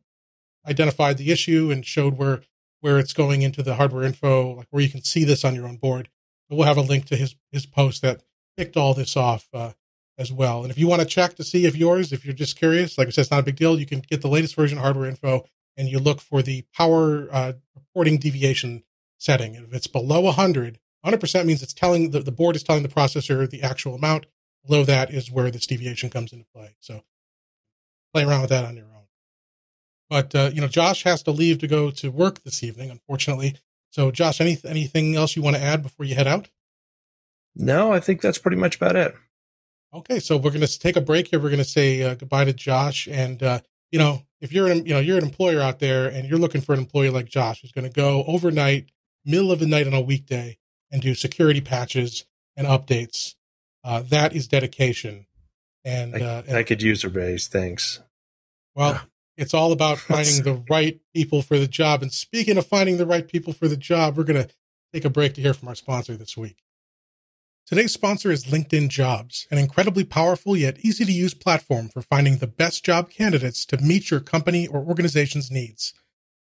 identified 0.68 1.18
the 1.18 1.32
issue 1.32 1.72
and 1.72 1.84
showed 1.84 2.16
where 2.16 2.44
where 2.82 3.00
it's 3.00 3.14
going 3.14 3.42
into 3.42 3.64
the 3.64 3.74
hardware 3.74 4.04
info, 4.04 4.54
like 4.54 4.68
where 4.70 4.84
you 4.84 4.90
can 4.90 5.04
see 5.04 5.24
this 5.24 5.44
on 5.44 5.56
your 5.56 5.66
own 5.66 5.78
board. 5.78 6.10
We'll 6.54 6.68
have 6.68 6.78
a 6.78 6.82
link 6.82 7.06
to 7.06 7.16
his 7.16 7.36
his 7.52 7.66
post 7.66 8.02
that 8.02 8.22
kicked 8.58 8.78
all 8.78 8.94
this 8.94 9.18
off 9.18 9.48
uh, 9.54 9.74
as 10.18 10.32
well. 10.32 10.64
And 10.64 10.72
if 10.72 10.78
you 10.78 10.88
want 10.88 11.02
to 11.02 11.08
check 11.08 11.36
to 11.36 11.44
see 11.44 11.66
if 11.66 11.76
yours, 11.76 12.12
if 12.12 12.26
you're 12.26 12.34
just 12.34 12.58
curious, 12.58 12.98
like 12.98 13.08
I 13.08 13.12
said, 13.12 13.22
it's 13.22 13.32
not 13.32 13.40
a 13.40 13.44
big 13.44 13.56
deal. 13.56 13.80
You 13.80 13.86
can 13.86 14.00
get 14.00 14.22
the 14.22 14.28
latest 14.28 14.56
version 14.56 14.78
hardware 14.78 15.10
info 15.10 15.46
and 15.76 15.90
you 15.90 16.00
look 16.00 16.22
for 16.22 16.42
the 16.42 16.66
power 16.76 17.28
uh, 17.32 17.54
reporting 17.76 18.18
deviation 18.18 18.84
setting. 19.18 19.56
And 19.56 19.66
if 19.66 19.74
it's 19.74 19.88
below 19.88 20.22
100, 20.22 20.80
100% 21.06 21.46
means 21.46 21.64
it's 21.64 21.74
telling 21.74 22.12
the, 22.12 22.20
the 22.20 22.32
board 22.32 22.56
is 22.56 22.64
telling 22.64 22.84
the 22.84 22.90
processor 22.90 23.50
the 23.50 23.64
actual 23.64 23.96
amount. 23.96 24.26
Below 24.66 24.86
that 24.86 25.12
is 25.14 25.30
where 25.30 25.52
this 25.52 25.68
deviation 25.68 26.10
comes 26.10 26.32
into 26.32 26.46
play. 26.54 26.76
So 26.80 27.04
play 28.14 28.24
around 28.24 28.42
with 28.42 28.50
that 28.52 28.66
on 28.66 28.78
your 28.78 28.86
own. 28.86 29.08
But 30.10 30.36
uh, 30.36 30.52
you 30.54 30.62
know, 30.62 30.68
Josh 30.68 31.04
has 31.04 31.24
to 31.24 31.32
leave 31.32 31.60
to 31.60 31.68
go 31.68 31.90
to 31.92 32.12
work 32.12 32.44
this 32.44 32.64
evening, 32.64 32.90
unfortunately. 32.90 33.56
So, 33.94 34.10
Josh, 34.10 34.42
any 34.42 34.58
anything 34.66 35.16
else 35.16 35.36
you 35.36 35.44
want 35.44 35.56
to 35.56 35.62
add 35.62 35.84
before 35.84 36.08
you 36.08 36.16
head 36.16 36.26
out? 36.26 36.50
No, 37.56 37.94
I 37.94 38.00
think 38.00 38.22
that's 38.22 38.40
pretty 38.40 38.58
much 38.58 38.78
about 38.78 38.96
it. 38.96 39.14
Okay, 39.94 40.20
so 40.20 40.36
we're 40.36 40.50
going 40.50 40.66
to 40.66 40.80
take 40.80 40.96
a 40.96 41.02
break 41.02 41.28
here. 41.28 41.40
We're 41.40 41.52
going 41.52 41.60
to 41.60 41.64
say 41.64 42.02
uh, 42.02 42.16
goodbye 42.16 42.46
to 42.46 42.54
Josh, 42.54 43.08
and 43.08 43.44
uh, 43.44 43.60
you 43.92 44.00
know, 44.00 44.24
if 44.42 44.52
you're 44.52 44.68
an 44.68 44.88
you 44.88 44.96
know 44.96 45.00
you're 45.00 45.20
an 45.20 45.24
employer 45.24 45.62
out 45.62 45.78
there 45.78 46.08
and 46.08 46.28
you're 46.28 46.40
looking 46.40 46.62
for 46.62 46.74
an 46.74 46.80
employee 46.80 47.12
like 47.12 47.28
Josh 47.28 47.62
who's 47.62 47.72
going 47.72 47.86
to 47.88 47.94
go 47.94 48.24
overnight, 48.26 48.90
middle 49.26 49.52
of 49.52 49.60
the 49.60 49.68
night 49.68 49.86
on 49.86 49.94
a 49.94 50.02
weekday, 50.02 50.58
and 50.92 51.00
do 51.00 51.14
security 51.14 51.62
patches 51.62 52.26
and 52.58 52.66
updates, 52.66 53.36
uh, 53.84 54.02
that 54.10 54.36
is 54.36 54.48
dedication. 54.48 55.28
And, 55.86 56.16
I, 56.16 56.22
uh, 56.22 56.44
and 56.48 56.58
I 56.58 56.64
could 56.64 56.82
use 56.82 57.04
a 57.04 57.10
raise. 57.10 57.48
Thanks. 57.48 58.00
well, 58.74 59.02
it's 59.38 59.54
all 59.54 59.72
about 59.72 59.98
finding 60.00 60.44
the 60.44 60.64
right 60.70 61.00
people 61.14 61.42
for 61.42 61.58
the 61.58 61.68
job. 61.68 62.02
And 62.02 62.12
speaking 62.12 62.58
of 62.58 62.68
finding 62.68 62.98
the 62.98 63.06
right 63.06 63.28
people 63.28 63.54
for 63.54 63.68
the 63.68 63.78
job, 63.78 64.18
we're 64.18 64.24
going 64.24 64.48
to 64.48 64.54
take 64.94 65.06
a 65.06 65.10
break 65.10 65.34
to 65.36 65.42
hear 65.42 65.54
from 65.54 65.68
our 65.70 65.76
sponsor 65.76 66.16
this 66.16 66.38
week. 66.38 66.64
Today's 67.66 67.94
sponsor 67.94 68.30
is 68.30 68.46
LinkedIn 68.46 68.90
Jobs, 68.90 69.48
an 69.50 69.58
incredibly 69.58 70.04
powerful 70.04 70.58
yet 70.58 70.80
easy 70.82 71.06
to 71.06 71.12
use 71.12 71.34
platform 71.34 71.88
for 71.88 72.02
finding 72.02 72.38
the 72.38 72.48
best 72.48 72.84
job 72.84 73.10
candidates 73.10 73.66
to 73.68 73.82
meet 73.82 74.12
your 74.12 74.20
company 74.20 74.68
or 74.68 74.82
organization's 74.82 75.50
needs. 75.50 75.94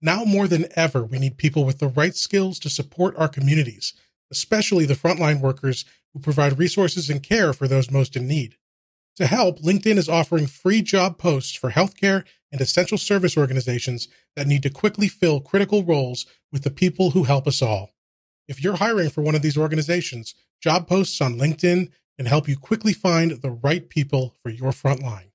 Now 0.00 0.24
more 0.24 0.46
than 0.46 0.66
ever, 0.76 1.04
we 1.04 1.18
need 1.18 1.36
people 1.36 1.64
with 1.64 1.80
the 1.80 1.88
right 1.88 2.14
skills 2.14 2.60
to 2.60 2.70
support 2.70 3.16
our 3.18 3.26
communities, 3.26 3.94
especially 4.30 4.86
the 4.86 4.94
frontline 4.94 5.40
workers 5.40 5.84
who 6.12 6.20
provide 6.20 6.58
resources 6.58 7.10
and 7.10 7.20
care 7.20 7.52
for 7.52 7.66
those 7.66 7.90
most 7.90 8.14
in 8.14 8.28
need. 8.28 8.54
To 9.16 9.26
help, 9.26 9.58
LinkedIn 9.58 9.96
is 9.96 10.08
offering 10.08 10.46
free 10.46 10.82
job 10.82 11.18
posts 11.18 11.56
for 11.56 11.72
healthcare 11.72 12.24
and 12.50 12.60
essential 12.60 12.98
service 12.98 13.36
organizations 13.36 14.08
that 14.36 14.46
need 14.46 14.62
to 14.62 14.70
quickly 14.70 15.08
fill 15.08 15.40
critical 15.40 15.84
roles 15.84 16.26
with 16.52 16.62
the 16.62 16.70
people 16.70 17.10
who 17.10 17.24
help 17.24 17.46
us 17.46 17.62
all. 17.62 17.90
If 18.46 18.62
you're 18.62 18.76
hiring 18.76 19.10
for 19.10 19.22
one 19.22 19.34
of 19.34 19.42
these 19.42 19.58
organizations, 19.58 20.34
job 20.60 20.88
posts 20.88 21.20
on 21.20 21.38
LinkedIn 21.38 21.90
can 22.16 22.26
help 22.26 22.48
you 22.48 22.56
quickly 22.56 22.92
find 22.92 23.30
the 23.32 23.50
right 23.50 23.88
people 23.88 24.34
for 24.42 24.50
your 24.50 24.72
front 24.72 25.02
line. 25.02 25.30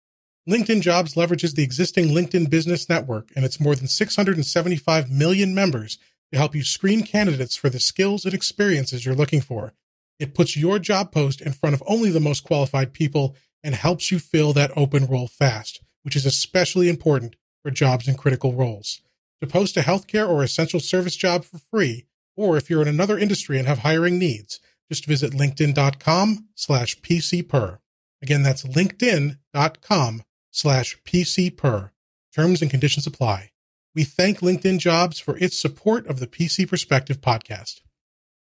LinkedIn 0.49 0.81
Jobs 0.81 1.13
leverages 1.13 1.55
the 1.55 1.63
existing 1.63 2.09
LinkedIn 2.09 2.49
Business 2.49 2.89
Network 2.89 3.29
and 3.33 3.45
its 3.45 3.61
more 3.61 3.75
than 3.75 3.87
675 3.87 5.09
million 5.09 5.55
members 5.55 5.97
to 6.33 6.37
help 6.37 6.53
you 6.53 6.63
screen 6.63 7.03
candidates 7.03 7.55
for 7.55 7.69
the 7.69 7.79
skills 7.79 8.25
and 8.25 8.33
experiences 8.33 9.05
you're 9.05 9.15
looking 9.15 9.39
for. 9.39 9.73
It 10.19 10.33
puts 10.33 10.57
your 10.57 10.79
job 10.79 11.13
post 11.13 11.39
in 11.39 11.53
front 11.53 11.75
of 11.75 11.83
only 11.87 12.09
the 12.09 12.19
most 12.19 12.43
qualified 12.43 12.91
people 12.91 13.35
and 13.63 13.73
helps 13.73 14.11
you 14.11 14.19
fill 14.19 14.51
that 14.53 14.71
open 14.75 15.05
role 15.05 15.27
fast, 15.27 15.81
which 16.03 16.15
is 16.15 16.25
especially 16.25 16.89
important 16.89 17.35
for 17.63 17.71
jobs 17.71 18.07
in 18.07 18.15
critical 18.15 18.53
roles. 18.53 19.01
To 19.41 19.47
post 19.47 19.75
a 19.77 19.81
healthcare 19.81 20.29
or 20.29 20.43
essential 20.43 20.79
service 20.79 21.15
job 21.15 21.43
for 21.43 21.57
free, 21.57 22.05
or 22.35 22.55
if 22.57 22.69
you're 22.69 22.81
in 22.81 22.87
another 22.87 23.17
industry 23.17 23.57
and 23.57 23.67
have 23.67 23.79
hiring 23.79 24.17
needs, 24.17 24.59
just 24.89 25.05
visit 25.05 25.33
linkedin.com 25.33 26.47
slash 26.55 26.99
pcper. 27.01 27.79
Again, 28.21 28.43
that's 28.43 28.63
linkedin.com 28.63 30.23
slash 30.51 30.97
pcper. 31.03 31.91
Terms 32.33 32.61
and 32.61 32.71
conditions 32.71 33.05
apply. 33.05 33.51
We 33.95 34.03
thank 34.03 34.39
LinkedIn 34.39 34.79
Jobs 34.79 35.19
for 35.19 35.37
its 35.37 35.59
support 35.59 36.07
of 36.07 36.19
the 36.19 36.27
PC 36.27 36.67
Perspective 36.67 37.21
podcast. 37.21 37.81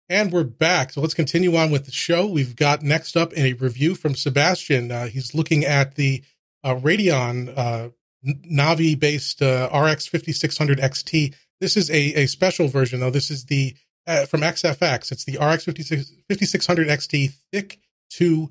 And 0.08 0.32
we're 0.32 0.44
back. 0.44 0.92
So 0.92 1.00
let's 1.00 1.14
continue 1.14 1.56
on 1.56 1.70
with 1.70 1.84
the 1.84 1.92
show. 1.92 2.26
We've 2.26 2.56
got 2.56 2.82
next 2.82 3.16
up 3.16 3.36
a 3.36 3.52
review 3.54 3.94
from 3.94 4.14
Sebastian. 4.14 4.90
Uh, 4.90 5.06
he's 5.06 5.34
looking 5.34 5.64
at 5.64 5.96
the 5.96 6.22
uh, 6.64 6.74
Radeon 6.76 7.56
uh, 7.56 7.88
Navi 8.24 8.98
based 8.98 9.42
uh, 9.42 9.68
RX 9.72 10.06
5600 10.06 10.78
XT. 10.78 11.34
This 11.60 11.76
is 11.76 11.90
a, 11.90 12.22
a 12.22 12.26
special 12.26 12.68
version 12.68 13.00
though. 13.00 13.10
This 13.10 13.30
is 13.30 13.46
the 13.46 13.74
uh, 14.06 14.26
from 14.26 14.40
XFX. 14.40 15.12
It's 15.12 15.24
the 15.24 15.38
RX 15.38 15.64
56, 15.64 16.10
5600 16.28 16.88
XT 16.88 17.32
THICC 17.52 17.78
2 18.10 18.50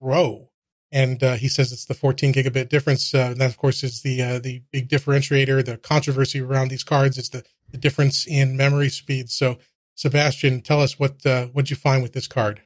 Pro. 0.00 0.50
And 0.90 1.22
uh, 1.22 1.34
he 1.34 1.48
says 1.48 1.70
it's 1.72 1.84
the 1.84 1.94
14 1.94 2.32
gigabit 2.32 2.68
difference. 2.68 3.14
Uh, 3.14 3.28
and 3.32 3.40
that, 3.40 3.50
of 3.50 3.58
course, 3.58 3.84
is 3.84 4.02
the 4.02 4.22
uh, 4.22 4.38
the 4.38 4.62
big 4.72 4.88
differentiator. 4.88 5.64
The 5.64 5.76
controversy 5.76 6.40
around 6.40 6.68
these 6.68 6.84
cards 6.84 7.18
is 7.18 7.28
the, 7.28 7.44
the 7.70 7.76
difference 7.76 8.26
in 8.26 8.56
memory 8.56 8.88
speed. 8.88 9.30
So, 9.30 9.58
Sebastian, 9.96 10.62
tell 10.62 10.80
us 10.80 10.98
what 10.98 11.26
uh, 11.26 11.48
what 11.48 11.68
you 11.68 11.76
find 11.76 12.02
with 12.02 12.14
this 12.14 12.26
card. 12.26 12.62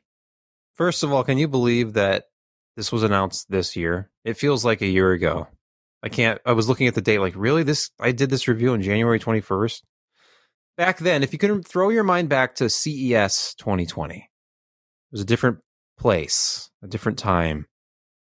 First 0.75 1.03
of 1.03 1.13
all, 1.13 1.25
can 1.25 1.37
you 1.37 1.49
believe 1.49 1.95
that 1.95 2.27
this 2.77 2.93
was 2.93 3.03
announced 3.03 3.51
this 3.51 3.77
year? 3.77 4.11
It 4.25 4.37
feels 4.37 4.65
like 4.65 4.83
a 4.83 4.87
year 4.87 5.13
ago. 5.13 5.49
I 6.03 6.09
can't. 6.09 6.41
I 6.45 6.53
was 6.53 6.69
looking 6.69 6.89
at 6.89 6.95
the 6.95 7.01
date, 7.01 7.21
like, 7.21 7.35
really? 7.37 7.63
This 7.63 7.91
I 8.01 8.13
did 8.13 8.31
this 8.31 8.49
review 8.49 8.73
on 8.73 8.83
January 8.83 9.21
21st. 9.21 9.83
Back 10.77 10.99
then, 10.99 11.23
if 11.23 11.33
you 11.33 11.39
can 11.39 11.63
throw 11.63 11.91
your 11.91 12.03
mind 12.03 12.29
back 12.29 12.57
to 12.57 12.71
CES 12.71 13.55
2020, 13.59 14.17
it 14.17 14.23
was 15.13 15.21
a 15.21 15.27
different 15.27 15.59
place, 15.99 16.71
a 16.83 16.89
different 16.89 17.19
time. 17.19 17.67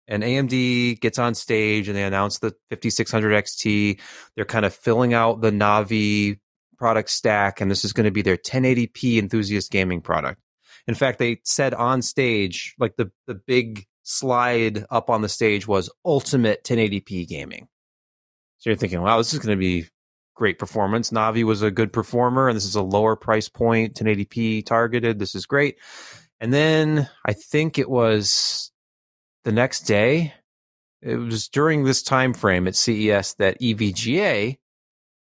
And 0.09 0.23
AMD 0.23 1.01
gets 1.01 1.19
on 1.19 1.35
stage 1.35 1.87
and 1.87 1.97
they 1.97 2.03
announce 2.03 2.39
the 2.39 2.55
5600 2.71 3.45
XT. 3.45 4.01
They're 4.35 4.47
kind 4.47 4.65
of 4.65 4.75
filling 4.75 5.13
out 5.13 5.43
the 5.43 5.51
Navi 5.51 6.39
product 6.79 7.11
stack, 7.11 7.61
and 7.61 7.71
this 7.71 7.85
is 7.85 7.93
going 7.93 8.05
to 8.05 8.11
be 8.11 8.23
their 8.23 8.39
1080p 8.39 9.19
enthusiast 9.19 9.71
gaming 9.71 10.01
product. 10.01 10.41
In 10.87 10.95
fact, 10.95 11.19
they 11.19 11.41
said 11.45 11.75
on 11.75 12.01
stage, 12.01 12.75
like 12.79 12.97
the 12.97 13.13
the 13.27 13.35
big 13.35 13.87
slide 14.09 14.87
up 14.91 15.11
on 15.11 15.21
the 15.21 15.29
stage 15.29 15.69
was 15.69 15.91
ultimate 16.03 16.65
1080p 16.65 17.29
gaming. 17.29 17.69
So 18.57 18.71
you're 18.71 18.77
thinking, 18.77 19.03
wow, 19.03 19.19
this 19.19 19.35
is 19.35 19.39
going 19.39 19.57
to 19.57 19.61
be 19.61 19.87
great 20.35 20.59
performance. 20.59 21.11
Navi 21.11 21.45
was 21.45 21.61
a 21.61 21.71
good 21.71 21.93
performer, 21.93 22.49
and 22.49 22.57
this 22.57 22.65
is 22.65 22.75
a 22.75 22.83
lower 22.83 23.17
price 23.17 23.51
point, 23.51 23.95
1080p 23.95 24.65
targeted. 24.65 25.19
This 25.19 25.35
is 25.35 25.45
great. 25.45 25.77
And 26.41 26.53
then 26.53 27.11
I 27.27 27.35
think 27.35 27.79
it 27.79 27.91
was 27.91 28.73
the 29.45 29.53
next 29.53 29.83
day. 29.83 30.33
It 31.03 31.17
was 31.17 31.49
during 31.49 31.85
this 31.85 32.03
time 32.03 32.33
frame 32.33 32.67
at 32.67 32.77
CES 32.77 33.35
that 33.35 33.61
EVGA 33.61 34.57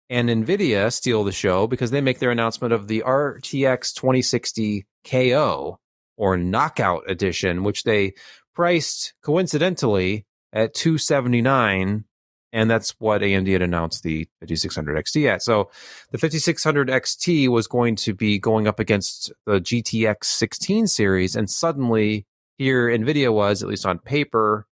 and 0.09 0.29
Nvidia 0.29 0.93
steal 0.93 1.25
the 1.25 1.33
show 1.33 1.66
because 1.66 1.91
they 1.91 2.01
make 2.01 2.21
their 2.21 2.31
announcement 2.31 2.73
of 2.73 2.87
the 2.87 3.03
RTX 3.05 3.95
2060 3.95 4.87
KO 5.05 5.81
or 6.16 6.37
Knockout 6.37 7.03
Edition, 7.11 7.64
which 7.64 7.83
they 7.83 8.14
priced 8.61 9.14
coincidentally 9.22 10.26
at 10.52 10.74
279 10.74 12.04
and 12.52 12.70
that's 12.70 12.90
what 12.98 13.22
AMD 13.22 13.50
had 13.50 13.62
announced 13.62 14.02
the 14.02 14.28
5600 14.40 15.02
XT 15.02 15.32
at. 15.32 15.42
So 15.42 15.70
the 16.11 16.18
5600 16.18 16.88
XT 16.88 17.48
was 17.48 17.66
going 17.66 17.96
to 17.96 18.12
be 18.12 18.38
going 18.38 18.68
up 18.68 18.78
against 18.78 19.32
the 19.46 19.61
GTX 19.61 20.24
16 20.24 20.88
series, 20.88 21.36
and 21.36 21.48
suddenly 21.48 22.26
here 22.58 22.88
Nvidia 22.88 23.32
was, 23.32 23.62
at 23.62 23.68
least 23.70 23.86
on 23.86 23.98
paper, 23.98 24.66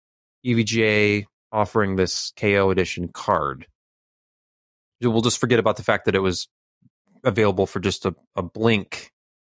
EVGA 0.43 1.25
offering 1.51 1.95
this 1.95 2.33
KO 2.39 2.71
edition 2.71 3.09
card. 3.09 3.67
We'll 4.99 5.21
just 5.21 5.37
forget 5.37 5.59
about 5.59 5.77
the 5.77 5.83
fact 5.83 6.05
that 6.05 6.15
it 6.15 6.21
was 6.21 6.47
available 7.23 7.67
for 7.67 7.79
just 7.79 8.07
a, 8.07 8.15
a 8.35 8.41
blink 8.41 9.11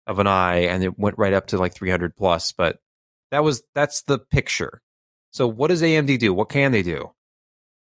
of 0.07 0.19
an 0.19 0.27
eye, 0.27 0.65
and 0.67 0.85
it 0.85 0.99
went 0.99 1.17
right 1.17 1.33
up 1.33 1.47
to 1.47 1.57
like 1.57 1.73
300 1.73 2.15
plus. 2.15 2.53
But 2.53 2.79
that 3.31 3.45
was 3.45 3.63
that's 3.75 4.03
the 4.03 4.19
picture. 4.19 4.83
So 5.31 5.47
what 5.47 5.69
does 5.69 5.83
AMD 5.83 6.19
do? 6.19 6.33
What 6.33 6.49
can 6.49 6.73
they 6.73 6.83
do? 6.83 7.13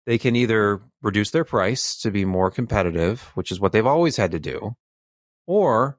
They 0.06 0.18
can 0.18 0.36
either 0.36 0.80
reduce 1.02 1.30
their 1.30 1.44
price 1.44 1.96
to 2.00 2.10
be 2.10 2.24
more 2.24 2.50
competitive, 2.50 3.30
which 3.34 3.52
is 3.52 3.60
what 3.60 3.72
they've 3.72 3.86
always 3.86 4.16
had 4.16 4.32
to 4.32 4.38
do, 4.38 4.76
or 5.46 5.98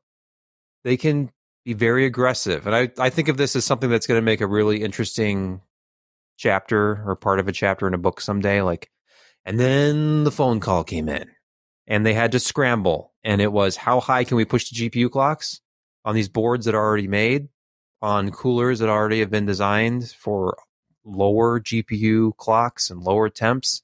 they 0.83 0.97
can 0.97 1.31
be 1.65 1.73
very 1.73 2.05
aggressive. 2.05 2.65
And 2.65 2.75
I, 2.75 2.89
I 2.97 3.09
think 3.09 3.27
of 3.27 3.37
this 3.37 3.55
as 3.55 3.65
something 3.65 3.89
that's 3.89 4.07
going 4.07 4.17
to 4.17 4.25
make 4.25 4.41
a 4.41 4.47
really 4.47 4.83
interesting 4.83 5.61
chapter 6.37 7.03
or 7.05 7.15
part 7.15 7.39
of 7.39 7.47
a 7.47 7.51
chapter 7.51 7.87
in 7.87 7.93
a 7.93 7.99
book 7.99 8.19
someday. 8.19 8.61
Like, 8.61 8.89
and 9.45 9.59
then 9.59 10.23
the 10.23 10.31
phone 10.31 10.59
call 10.59 10.83
came 10.83 11.07
in 11.07 11.29
and 11.87 12.05
they 12.05 12.13
had 12.13 12.31
to 12.31 12.39
scramble. 12.39 13.13
And 13.23 13.41
it 13.41 13.51
was 13.51 13.75
how 13.75 13.99
high 13.99 14.23
can 14.23 14.37
we 14.37 14.45
push 14.45 14.69
the 14.69 14.89
GPU 14.89 15.11
clocks 15.11 15.61
on 16.03 16.15
these 16.15 16.29
boards 16.29 16.65
that 16.65 16.73
are 16.73 16.83
already 16.83 17.07
made, 17.07 17.49
on 18.02 18.32
coolers 18.32 18.80
that 18.80 18.89
already 18.89 19.20
have 19.20 19.30
been 19.30 19.45
designed 19.45 20.10
for 20.12 20.58
lower 21.04 21.60
GPU 21.60 22.36
clocks 22.38 22.89
and 22.89 23.02
lower 23.02 23.30
temps? 23.30 23.84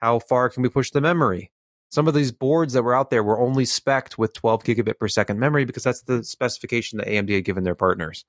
How 0.00 0.18
far 0.18 0.48
can 0.50 0.62
we 0.62 0.68
push 0.68 0.90
the 0.90 1.00
memory? 1.00 1.50
Some 1.90 2.08
of 2.08 2.14
these 2.14 2.32
boards 2.32 2.72
that 2.72 2.82
were 2.82 2.94
out 2.94 3.10
there 3.10 3.22
were 3.22 3.40
only 3.40 3.64
specced 3.64 4.18
with 4.18 4.32
12 4.34 4.64
gigabit 4.64 4.98
per 4.98 5.08
second 5.08 5.38
memory 5.38 5.64
because 5.64 5.84
that's 5.84 6.02
the 6.02 6.24
specification 6.24 6.98
that 6.98 7.06
AMD 7.06 7.32
had 7.32 7.44
given 7.44 7.64
their 7.64 7.74
partners. 7.74 8.24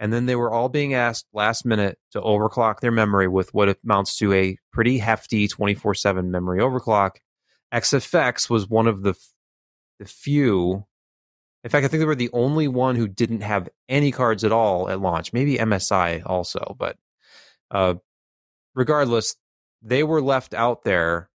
And 0.00 0.12
then 0.12 0.26
they 0.26 0.36
were 0.36 0.50
all 0.50 0.68
being 0.68 0.94
asked 0.94 1.26
last 1.32 1.64
minute 1.64 1.98
to 2.12 2.20
overclock 2.20 2.80
their 2.80 2.90
memory 2.90 3.28
with 3.28 3.52
what 3.54 3.76
amounts 3.84 4.16
to 4.18 4.32
a 4.32 4.58
pretty 4.72 4.98
hefty 4.98 5.48
24 5.48 5.94
7 5.94 6.30
memory 6.30 6.60
overclock. 6.60 7.16
XFX 7.72 8.48
was 8.48 8.68
one 8.68 8.86
of 8.86 9.02
the, 9.02 9.14
the 9.98 10.04
few. 10.04 10.86
In 11.64 11.70
fact, 11.70 11.84
I 11.84 11.88
think 11.88 12.00
they 12.00 12.06
were 12.06 12.14
the 12.14 12.30
only 12.34 12.68
one 12.68 12.94
who 12.94 13.08
didn't 13.08 13.40
have 13.40 13.70
any 13.88 14.12
cards 14.12 14.44
at 14.44 14.52
all 14.52 14.88
at 14.90 15.00
launch. 15.00 15.32
Maybe 15.32 15.56
MSI 15.56 16.22
also, 16.26 16.76
but 16.78 16.96
uh, 17.70 17.94
regardless, 18.74 19.34
they 19.82 20.02
were 20.02 20.20
left 20.20 20.52
out 20.52 20.84
there 20.84 21.30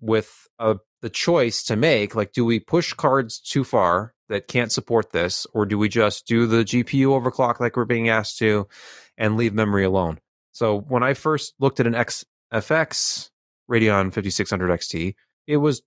with 0.00 0.48
a, 0.58 0.76
the 1.02 1.10
choice 1.10 1.62
to 1.64 1.76
make 1.76 2.14
like 2.14 2.32
do 2.32 2.44
we 2.44 2.60
push 2.60 2.92
cards 2.92 3.40
too 3.40 3.64
far 3.64 4.14
that 4.28 4.48
can't 4.48 4.72
support 4.72 5.10
this 5.10 5.46
or 5.52 5.66
do 5.66 5.78
we 5.78 5.88
just 5.88 6.26
do 6.26 6.46
the 6.46 6.58
gpu 6.58 7.06
overclock 7.06 7.58
like 7.58 7.76
we're 7.76 7.84
being 7.84 8.08
asked 8.08 8.38
to 8.38 8.68
and 9.16 9.36
leave 9.36 9.52
memory 9.52 9.84
alone 9.84 10.18
so 10.52 10.78
when 10.78 11.02
i 11.02 11.14
first 11.14 11.54
looked 11.58 11.80
at 11.80 11.86
an 11.86 11.94
xfx 11.94 13.30
radeon 13.68 14.12
5600 14.12 14.80
xt 14.80 15.14
it 15.46 15.56
was 15.56 15.82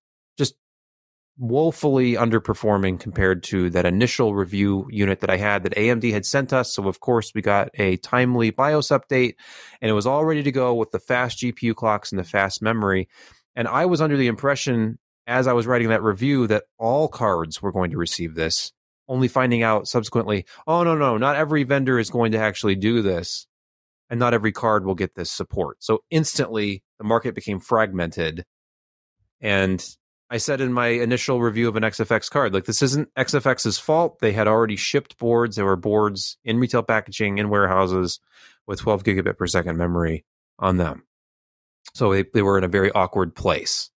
woefully 1.38 2.14
underperforming 2.14 3.00
compared 3.00 3.44
to 3.44 3.70
that 3.72 3.86
initial 3.86 4.36
review 4.36 4.88
unit 4.90 5.22
that 5.22 5.30
I 5.30 5.38
had 5.38 5.64
that 5.64 5.76
AMD 5.76 6.12
had 6.12 6.26
sent 6.26 6.54
us. 6.54 6.74
So, 6.74 6.88
of 6.88 7.00
course, 7.00 7.32
we 7.34 7.42
got 7.42 7.70
a 7.76 7.98
timely 7.98 8.52
BIOS 8.52 8.90
update 8.90 9.36
and 9.82 9.90
it 9.90 9.94
was 9.94 10.06
all 10.06 10.26
ready 10.26 10.44
to 10.44 10.52
go 10.52 10.74
with 10.74 10.92
the 10.92 11.00
fast 11.00 11.40
GPU 11.40 11.74
clocks 11.74 12.12
and 12.12 12.20
the 12.20 12.24
fast 12.24 12.62
memory. 12.62 13.08
And 13.56 13.68
I 13.68 13.86
was 13.86 14.02
under 14.02 14.18
the 14.18 14.28
impression 14.28 15.00
as 15.28 15.48
I 15.48 15.54
was 15.54 15.68
writing 15.68 15.90
that 15.90 16.04
review 16.04 16.48
that 16.48 16.66
all 16.78 17.08
cards 17.08 17.62
were 17.62 17.72
going 17.72 17.92
to 17.92 17.98
receive 17.98 18.36
this, 18.36 18.72
only 19.08 19.28
finding 19.28 19.64
out 19.64 19.88
subsequently, 19.88 20.46
oh, 20.68 20.84
no, 20.84 20.96
no, 20.96 21.18
not 21.18 21.36
every 21.36 21.64
vendor 21.64 21.98
is 22.00 22.10
going 22.10 22.34
to 22.34 22.40
actually 22.40 22.76
do 22.76 23.02
this. 23.02 23.48
And 24.10 24.20
not 24.20 24.34
every 24.34 24.52
card 24.52 24.86
will 24.86 24.96
get 24.96 25.16
this 25.16 25.32
support. 25.32 25.78
So 25.82 26.00
instantly 26.10 26.84
the 26.98 27.06
market 27.06 27.34
became 27.34 27.62
fragmented. 27.62 28.44
And 29.40 29.82
I 30.32 30.38
said 30.38 30.62
in 30.62 30.72
my 30.72 30.88
initial 30.88 31.42
review 31.42 31.68
of 31.68 31.76
an 31.76 31.84
XFX 31.84 32.32
card, 32.32 32.54
like 32.54 32.64
this 32.64 32.82
isn't 32.82 33.14
XFX's 33.16 33.78
fault. 33.78 34.20
They 34.20 34.32
had 34.32 34.48
already 34.48 34.78
shipped 34.78 35.18
boards. 35.18 35.58
There 35.58 35.66
were 35.66 35.76
boards 35.76 36.38
in 36.46 36.58
retail 36.58 36.84
packaging 36.84 37.38
in 37.38 37.50
warehouses 37.50 38.22
with 38.66 38.80
12 38.80 39.04
gigabit 39.04 39.38
per 39.38 39.46
second 39.46 39.78
memory 39.78 40.24
on 40.58 40.78
them. 40.78 41.04
So 41.94 42.14
they, 42.14 42.24
they 42.34 42.42
were 42.42 42.58
in 42.58 42.64
a 42.64 42.70
very 42.70 42.92
awkward 42.94 43.36
place. 43.36 43.92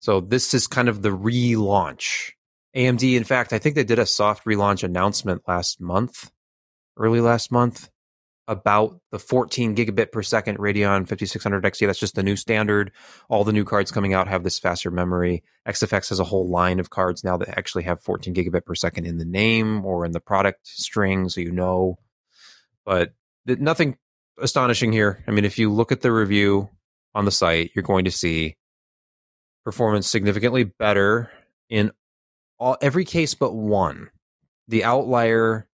So 0.00 0.20
this 0.20 0.52
is 0.52 0.66
kind 0.66 0.90
of 0.90 1.00
the 1.00 1.08
relaunch. 1.08 2.32
AMD, 2.76 3.16
in 3.16 3.24
fact, 3.24 3.54
I 3.54 3.58
think 3.58 3.74
they 3.74 3.82
did 3.82 3.98
a 3.98 4.04
soft 4.04 4.44
relaunch 4.44 4.84
announcement 4.84 5.42
last 5.48 5.80
month, 5.80 6.30
early 6.98 7.22
last 7.22 7.50
month, 7.50 7.88
about 8.48 9.00
the 9.12 9.18
14 9.20 9.76
gigabit 9.76 10.10
per 10.10 10.22
second 10.22 10.58
Radeon 10.58 11.06
5600 11.06 11.62
XT. 11.62 11.86
That's 11.86 12.00
just 12.00 12.16
the 12.16 12.22
new 12.24 12.34
standard. 12.34 12.90
All 13.28 13.44
the 13.44 13.52
new 13.52 13.64
cards 13.64 13.92
coming 13.92 14.14
out 14.14 14.26
have 14.26 14.42
this 14.42 14.58
faster 14.58 14.90
memory. 14.90 15.44
XFX 15.68 16.08
has 16.08 16.18
a 16.18 16.24
whole 16.24 16.48
line 16.48 16.80
of 16.80 16.90
cards 16.90 17.22
now 17.22 17.36
that 17.36 17.56
actually 17.56 17.84
have 17.84 18.00
14 18.00 18.34
gigabit 18.34 18.64
per 18.64 18.74
second 18.74 19.06
in 19.06 19.18
the 19.18 19.24
name 19.24 19.84
or 19.84 20.04
in 20.04 20.12
the 20.12 20.20
product 20.20 20.66
string, 20.66 21.28
so 21.28 21.40
you 21.40 21.52
know. 21.52 21.98
But 22.84 23.12
nothing 23.46 23.96
astonishing 24.40 24.92
here. 24.92 25.22
I 25.28 25.30
mean, 25.30 25.44
if 25.44 25.58
you 25.58 25.70
look 25.70 25.92
at 25.92 26.00
the 26.00 26.10
review, 26.10 26.70
on 27.14 27.24
the 27.24 27.30
site, 27.32 27.72
you're 27.74 27.82
going 27.82 28.04
to 28.04 28.10
see 28.10 28.56
performance 29.64 30.08
significantly 30.08 30.64
better 30.64 31.30
in 31.68 31.90
all, 32.58 32.76
every 32.80 33.04
case 33.04 33.34
but 33.34 33.54
one. 33.54 34.10
The 34.68 34.84
outlier 34.84 35.68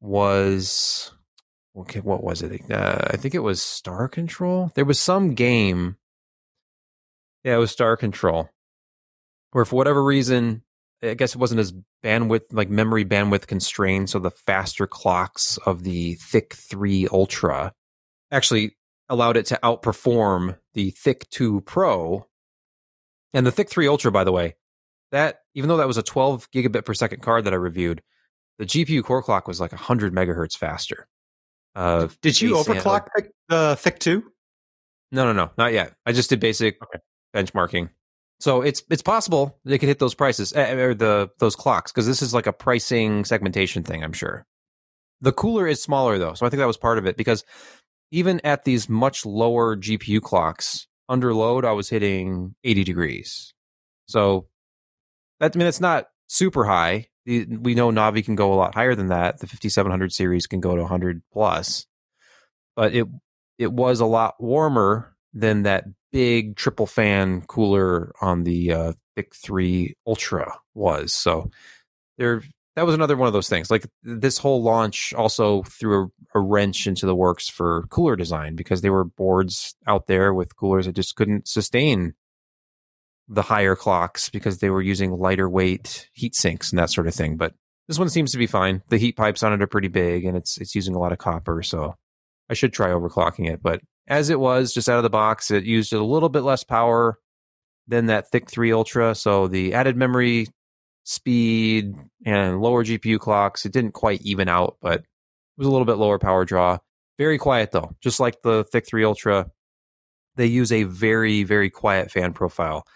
was 0.00 1.12
okay. 1.76 2.00
What 2.00 2.22
was 2.22 2.42
it? 2.42 2.70
Uh, 2.70 2.98
I 3.10 3.16
think 3.16 3.34
it 3.34 3.40
was 3.40 3.62
Star 3.62 4.08
Control. 4.08 4.70
There 4.74 4.84
was 4.84 4.98
some 4.98 5.34
game. 5.34 5.96
Yeah, 7.44 7.54
it 7.54 7.58
was 7.58 7.70
Star 7.70 7.96
Control, 7.96 8.48
where 9.52 9.64
for 9.64 9.76
whatever 9.76 10.02
reason, 10.02 10.62
I 11.02 11.14
guess 11.14 11.34
it 11.34 11.38
wasn't 11.38 11.60
as 11.60 11.74
bandwidth 12.04 12.52
like 12.52 12.70
memory 12.70 13.04
bandwidth 13.04 13.46
constrained. 13.46 14.10
So 14.10 14.18
the 14.18 14.30
faster 14.30 14.86
clocks 14.86 15.58
of 15.66 15.82
the 15.82 16.16
THICC 16.16 16.52
Three 16.52 17.08
Ultra 17.08 17.72
actually 18.30 18.76
allowed 19.08 19.36
it 19.36 19.46
to 19.46 19.58
outperform 19.62 20.58
the 20.74 20.92
THICC 20.92 21.28
2 21.30 21.60
Pro 21.62 22.26
and 23.34 23.46
the 23.46 23.52
THICC 23.52 23.68
3 23.68 23.88
Ultra, 23.88 24.12
by 24.12 24.24
the 24.24 24.32
way, 24.32 24.56
that 25.10 25.40
even 25.54 25.68
though 25.68 25.76
that 25.78 25.86
was 25.86 25.98
a 25.98 26.02
12 26.02 26.50
gigabit 26.50 26.84
per 26.84 26.94
second 26.94 27.22
card 27.22 27.44
that 27.44 27.52
I 27.52 27.56
reviewed, 27.56 28.02
the 28.58 28.66
GPU 28.66 29.02
core 29.02 29.22
clock 29.22 29.48
was 29.48 29.60
like 29.60 29.72
100 29.72 30.14
megahertz 30.14 30.56
faster. 30.56 31.06
Uh, 31.74 32.08
Did 32.20 32.40
you 32.40 32.52
overclock 32.54 33.06
the 33.16 33.30
the 33.48 33.78
THICC 33.82 33.98
two? 33.98 34.32
No, 35.10 35.24
no, 35.24 35.32
no, 35.32 35.50
not 35.58 35.72
yet. 35.72 35.94
I 36.06 36.12
just 36.12 36.30
did 36.30 36.40
basic 36.40 36.78
Okay. 36.82 36.98
benchmarking. 37.34 37.90
So 38.40 38.62
it's 38.62 38.82
it's 38.90 39.02
possible 39.02 39.58
they 39.64 39.78
could 39.78 39.88
hit 39.88 39.98
those 39.98 40.14
prices 40.14 40.52
eh, 40.54 40.74
or 40.74 40.94
the 40.94 41.30
those 41.38 41.54
clocks 41.54 41.92
because 41.92 42.06
this 42.06 42.22
is 42.22 42.34
like 42.34 42.46
a 42.46 42.52
pricing 42.52 43.24
segmentation 43.24 43.82
thing. 43.84 44.02
I'm 44.02 44.12
sure. 44.12 44.44
The 45.20 45.32
cooler 45.32 45.68
is 45.68 45.82
smaller 45.82 46.18
though, 46.18 46.34
so 46.34 46.44
I 46.44 46.48
think 46.50 46.58
that 46.58 46.66
was 46.66 46.76
part 46.76 46.98
of 46.98 47.06
it 47.06 47.16
because 47.16 47.44
even 48.10 48.40
at 48.44 48.64
these 48.64 48.88
much 48.88 49.24
lower 49.24 49.76
GPU 49.76 50.20
clocks 50.20 50.88
under 51.08 51.32
load, 51.32 51.64
I 51.64 51.72
was 51.72 51.88
hitting 51.88 52.54
80 52.64 52.84
degrees. 52.84 53.54
So 54.08 54.48
that 55.40 55.54
I 55.54 55.58
mean 55.58 55.66
that's 55.66 55.80
not 55.80 56.08
super 56.26 56.64
high. 56.64 57.08
We 57.24 57.74
know 57.74 57.90
Navi 57.90 58.24
can 58.24 58.34
go 58.34 58.52
a 58.52 58.56
lot 58.56 58.74
higher 58.74 58.94
than 58.94 59.08
that. 59.08 59.38
The 59.38 59.46
5700 59.46 60.12
series 60.12 60.46
can 60.46 60.60
go 60.60 60.74
to 60.74 60.82
100 60.82 61.22
plus, 61.32 61.86
but 62.74 62.94
it 62.94 63.06
it 63.58 63.72
was 63.72 64.00
a 64.00 64.06
lot 64.06 64.34
warmer 64.40 65.14
than 65.32 65.62
that 65.62 65.84
big 66.10 66.56
triple 66.56 66.86
fan 66.86 67.42
cooler 67.42 68.12
on 68.20 68.44
the 68.44 68.72
uh, 68.72 68.92
THICC 69.16 69.34
Three 69.34 69.96
Ultra 70.06 70.58
was. 70.74 71.12
So 71.14 71.50
there, 72.18 72.42
that 72.76 72.86
was 72.86 72.94
another 72.94 73.16
one 73.16 73.26
of 73.26 73.32
those 73.32 73.48
things. 73.48 73.70
Like 73.70 73.86
this 74.02 74.38
whole 74.38 74.62
launch 74.62 75.14
also 75.14 75.62
threw 75.62 76.04
a, 76.34 76.38
a 76.38 76.40
wrench 76.40 76.86
into 76.86 77.06
the 77.06 77.14
works 77.14 77.48
for 77.48 77.86
cooler 77.88 78.16
design 78.16 78.56
because 78.56 78.80
there 78.80 78.92
were 78.92 79.04
boards 79.04 79.74
out 79.86 80.06
there 80.06 80.32
with 80.34 80.56
coolers 80.56 80.86
that 80.86 80.96
just 80.96 81.16
couldn't 81.16 81.48
sustain 81.48 82.14
the 83.28 83.42
higher 83.42 83.76
clocks 83.76 84.28
because 84.28 84.58
they 84.58 84.70
were 84.70 84.82
using 84.82 85.12
lighter 85.12 85.48
weight 85.48 86.08
heat 86.12 86.34
sinks 86.34 86.70
and 86.70 86.78
that 86.78 86.90
sort 86.90 87.06
of 87.06 87.14
thing. 87.14 87.36
But 87.36 87.54
this 87.88 87.98
one 87.98 88.08
seems 88.08 88.32
to 88.32 88.38
be 88.38 88.46
fine. 88.46 88.82
The 88.88 88.98
heat 88.98 89.16
pipes 89.16 89.42
on 89.42 89.52
it 89.52 89.62
are 89.62 89.66
pretty 89.66 89.88
big 89.88 90.24
and 90.24 90.36
it's 90.36 90.58
it's 90.58 90.74
using 90.74 90.94
a 90.94 90.98
lot 90.98 91.12
of 91.12 91.18
copper, 91.18 91.62
so 91.62 91.96
I 92.50 92.54
should 92.54 92.72
try 92.72 92.88
overclocking 92.88 93.50
it. 93.50 93.62
But 93.62 93.80
as 94.08 94.30
it 94.30 94.40
was, 94.40 94.72
just 94.72 94.88
out 94.88 94.98
of 94.98 95.02
the 95.02 95.10
box, 95.10 95.50
it 95.50 95.64
used 95.64 95.92
a 95.92 96.02
little 96.02 96.28
bit 96.28 96.42
less 96.42 96.64
power 96.64 97.18
than 97.88 98.06
that 98.06 98.30
THICC 98.32 98.48
3 98.48 98.72
Ultra. 98.72 99.14
So 99.14 99.48
the 99.48 99.74
added 99.74 99.96
memory 99.96 100.48
speed 101.04 101.94
and 102.24 102.60
lower 102.60 102.84
GPU 102.84 103.18
clocks, 103.18 103.66
it 103.66 103.72
didn't 103.72 103.92
quite 103.92 104.22
even 104.22 104.48
out, 104.48 104.76
but 104.80 105.00
it 105.00 105.06
was 105.56 105.66
a 105.66 105.70
little 105.70 105.84
bit 105.84 105.96
lower 105.96 106.18
power 106.18 106.44
draw. 106.44 106.78
Very 107.18 107.38
quiet 107.38 107.72
though, 107.72 107.94
just 108.00 108.20
like 108.20 108.42
the 108.42 108.64
THICC 108.64 108.86
3 108.86 109.04
Ultra. 109.04 109.50
They 110.36 110.46
use 110.46 110.72
a 110.72 110.84
very, 110.84 111.42
very 111.42 111.68
quiet 111.68 112.10
fan 112.10 112.32
profile. 112.32 112.86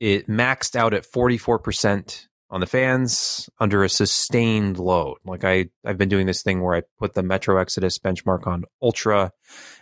It 0.00 0.28
maxed 0.28 0.76
out 0.76 0.94
at 0.94 1.04
44% 1.04 2.26
on 2.50 2.60
the 2.60 2.66
fans 2.66 3.50
under 3.60 3.84
a 3.84 3.88
sustained 3.88 4.78
load. 4.78 5.18
Like 5.24 5.44
I, 5.44 5.66
I've 5.84 5.98
been 5.98 6.08
doing 6.08 6.26
this 6.26 6.42
thing 6.42 6.62
where 6.62 6.74
I 6.74 6.82
put 6.98 7.14
the 7.14 7.22
Metro 7.22 7.58
Exodus 7.58 7.98
benchmark 7.98 8.46
on 8.46 8.64
ultra 8.80 9.32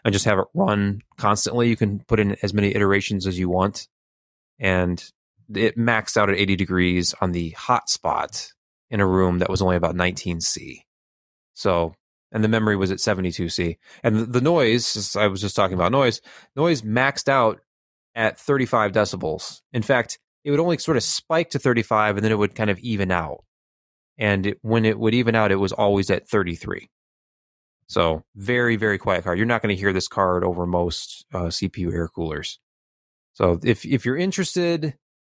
and 0.05 0.13
just 0.13 0.25
have 0.25 0.39
it 0.39 0.47
run 0.55 1.03
constantly. 1.17 1.69
You 1.69 1.77
can 1.77 2.01
put 2.01 2.19
in 2.19 2.37
as 2.43 2.53
many 2.53 2.75
iterations 2.75 3.27
as 3.27 3.39
you 3.39 3.49
want. 3.49 3.89
And 4.59 5.05
it 5.55 5.79
maxed 5.79 6.17
out 6.17 6.31
at 6.31 6.39
80 6.39 6.57
degrees 6.57 7.15
on 7.21 7.33
the 7.33 7.51
hot 7.51 7.89
spot 7.89 8.53
in 8.91 9.01
a 9.01 9.07
room 9.07 9.39
that 9.39 9.51
was 9.51 9.63
only 9.63 9.77
about 9.77 9.95
19C. 9.95 10.81
So, 11.55 11.95
and 12.33 12.43
the 12.43 12.49
memory 12.49 12.77
was 12.77 12.91
at 12.91 12.99
72C. 12.99 13.79
And 14.03 14.17
the, 14.17 14.25
the 14.27 14.41
noise, 14.41 15.15
I 15.17 15.29
was 15.29 15.41
just 15.41 15.55
talking 15.55 15.75
about 15.75 15.93
noise, 15.93 16.21
noise 16.57 16.83
maxed 16.83 17.29
out 17.29 17.61
at 18.17 18.41
35 18.41 18.91
decibels. 18.93 19.61
In 19.73 19.83
fact, 19.83 20.19
it 20.45 20.51
would 20.51 20.61
only 20.61 20.79
sort 20.79 20.97
of 20.97 21.03
spike 21.03 21.51
to 21.51 21.59
35 21.59 22.17
and 22.17 22.25
then 22.25 22.33
it 22.33 22.39
would 22.39 22.55
kind 22.55 22.71
of 22.71 22.79
even 22.81 23.13
out. 23.13 23.45
And 24.19 24.47
it, 24.47 24.59
when 24.63 24.85
it 24.85 24.99
would 24.99 25.15
even 25.15 25.35
out, 25.35 25.53
it 25.53 25.57
was 25.57 25.73
always 25.73 26.11
at 26.11 26.27
33. 26.27 26.89
So 27.89 28.25
very, 28.35 28.77
very 28.77 28.99
quiet 28.99 29.25
card. 29.25 29.39
You're 29.39 29.47
not 29.47 29.63
going 29.63 29.75
to 29.75 29.81
hear 29.81 29.93
this 29.93 30.09
card 30.09 30.43
over 30.43 30.67
most 30.67 31.25
uh, 31.33 31.45
CPU 31.45 31.93
air 31.93 32.09
coolers. 32.09 32.59
So 33.35 33.61
if 33.63 33.85
if 33.85 34.05
you're 34.05 34.17
interested 34.17 34.95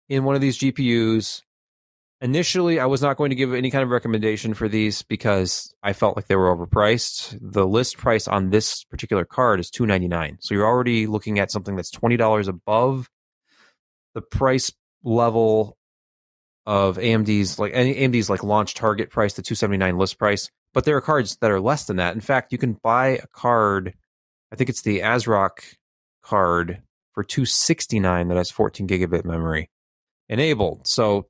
in 0.09 0.25
one 0.25 0.35
of 0.35 0.41
these 0.41 0.59
GPUs, 0.59 1.43
initially 2.21 2.81
I 2.81 2.87
was 2.87 3.03
not 3.03 3.17
going 3.17 3.31
to 3.31 3.37
give 3.37 3.55
any 3.55 3.71
kind 3.71 3.83
of 3.83 3.91
recommendation 3.91 4.55
for 4.55 4.69
these 4.69 5.03
because 5.03 5.75
I 5.83 5.93
felt 5.93 6.17
like 6.17 6.27
they 6.27 6.37
were 6.37 6.55
overpriced. 6.55 7.39
The 7.41 7.67
list 7.67 7.97
price 7.97 8.27
on 8.27 8.51
this 8.51 8.85
particular 8.85 9.25
card 9.25 9.61
is 9.61 9.71
299. 9.71 10.39
So 10.41 10.55
you're 10.55 10.67
already 10.67 11.07
looking 11.07 11.39
at 11.39 11.51
something 11.51 11.77
that's 11.77 11.91
$20 11.91 12.49
above 12.49 13.09
the 14.15 14.23
price 14.23 14.73
level 15.05 15.77
of 16.67 16.99
AMD's 16.99 17.59
like 17.59 17.73
AMD's 17.73 18.29
like 18.29 18.43
launch 18.43 18.75
target 18.75 19.11
price, 19.11 19.35
the 19.35 19.43
279 19.43 19.97
list 19.97 20.19
price. 20.19 20.51
But 20.75 20.85
there 20.85 20.97
are 20.97 21.01
cards 21.01 21.37
that 21.41 21.51
are 21.51 21.61
less 21.61 21.85
than 21.85 21.97
that. 21.97 22.15
In 22.15 22.21
fact, 22.21 22.53
you 22.53 22.59
can 22.59 22.75
buy 22.83 23.19
a 23.23 23.27
card, 23.29 23.95
I 24.53 24.57
think 24.57 24.69
it's 24.69 24.83
the 24.83 25.01
ASRock 25.01 25.61
card 26.23 26.83
for 27.15 27.25
269 27.25 28.29
that 28.29 28.37
has 28.37 28.51
14 28.51 28.87
gigabit 28.87 29.25
memory 29.25 29.71
enabled. 30.29 30.87
So 30.87 31.27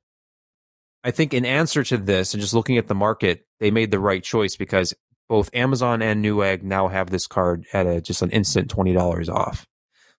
I 1.03 1.11
think 1.11 1.33
in 1.33 1.45
answer 1.45 1.83
to 1.83 1.97
this 1.97 2.33
and 2.33 2.41
just 2.41 2.53
looking 2.53 2.77
at 2.77 2.87
the 2.87 2.95
market, 2.95 3.45
they 3.59 3.71
made 3.71 3.91
the 3.91 3.99
right 3.99 4.23
choice 4.23 4.55
because 4.55 4.93
both 5.29 5.49
Amazon 5.53 6.01
and 6.01 6.23
Newegg 6.23 6.63
now 6.63 6.87
have 6.87 7.09
this 7.09 7.27
card 7.27 7.65
at 7.71 7.85
a 7.85 8.01
just 8.01 8.21
an 8.21 8.31
instant 8.31 8.73
$20 8.73 9.29
off. 9.29 9.65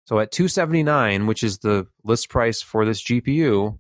So 0.06 0.20
at 0.20 0.32
279, 0.32 1.28
which 1.28 1.44
is 1.44 1.60
the 1.60 1.88
list 2.04 2.30
price 2.30 2.62
for 2.62 2.86
this 2.86 3.04
GPU, 3.04 3.78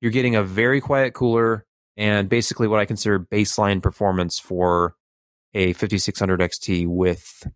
you're 0.00 0.12
getting 0.12 0.36
a 0.36 0.42
very 0.42 0.80
quiet 0.80 1.14
cooler 1.14 1.64
and 1.96 2.28
basically 2.28 2.68
what 2.68 2.78
I 2.78 2.84
consider 2.84 3.18
baseline 3.18 3.82
performance 3.82 4.38
for 4.38 4.94
a 5.54 5.72
5600 5.72 6.40
XT 6.40 6.86
with 6.86 7.46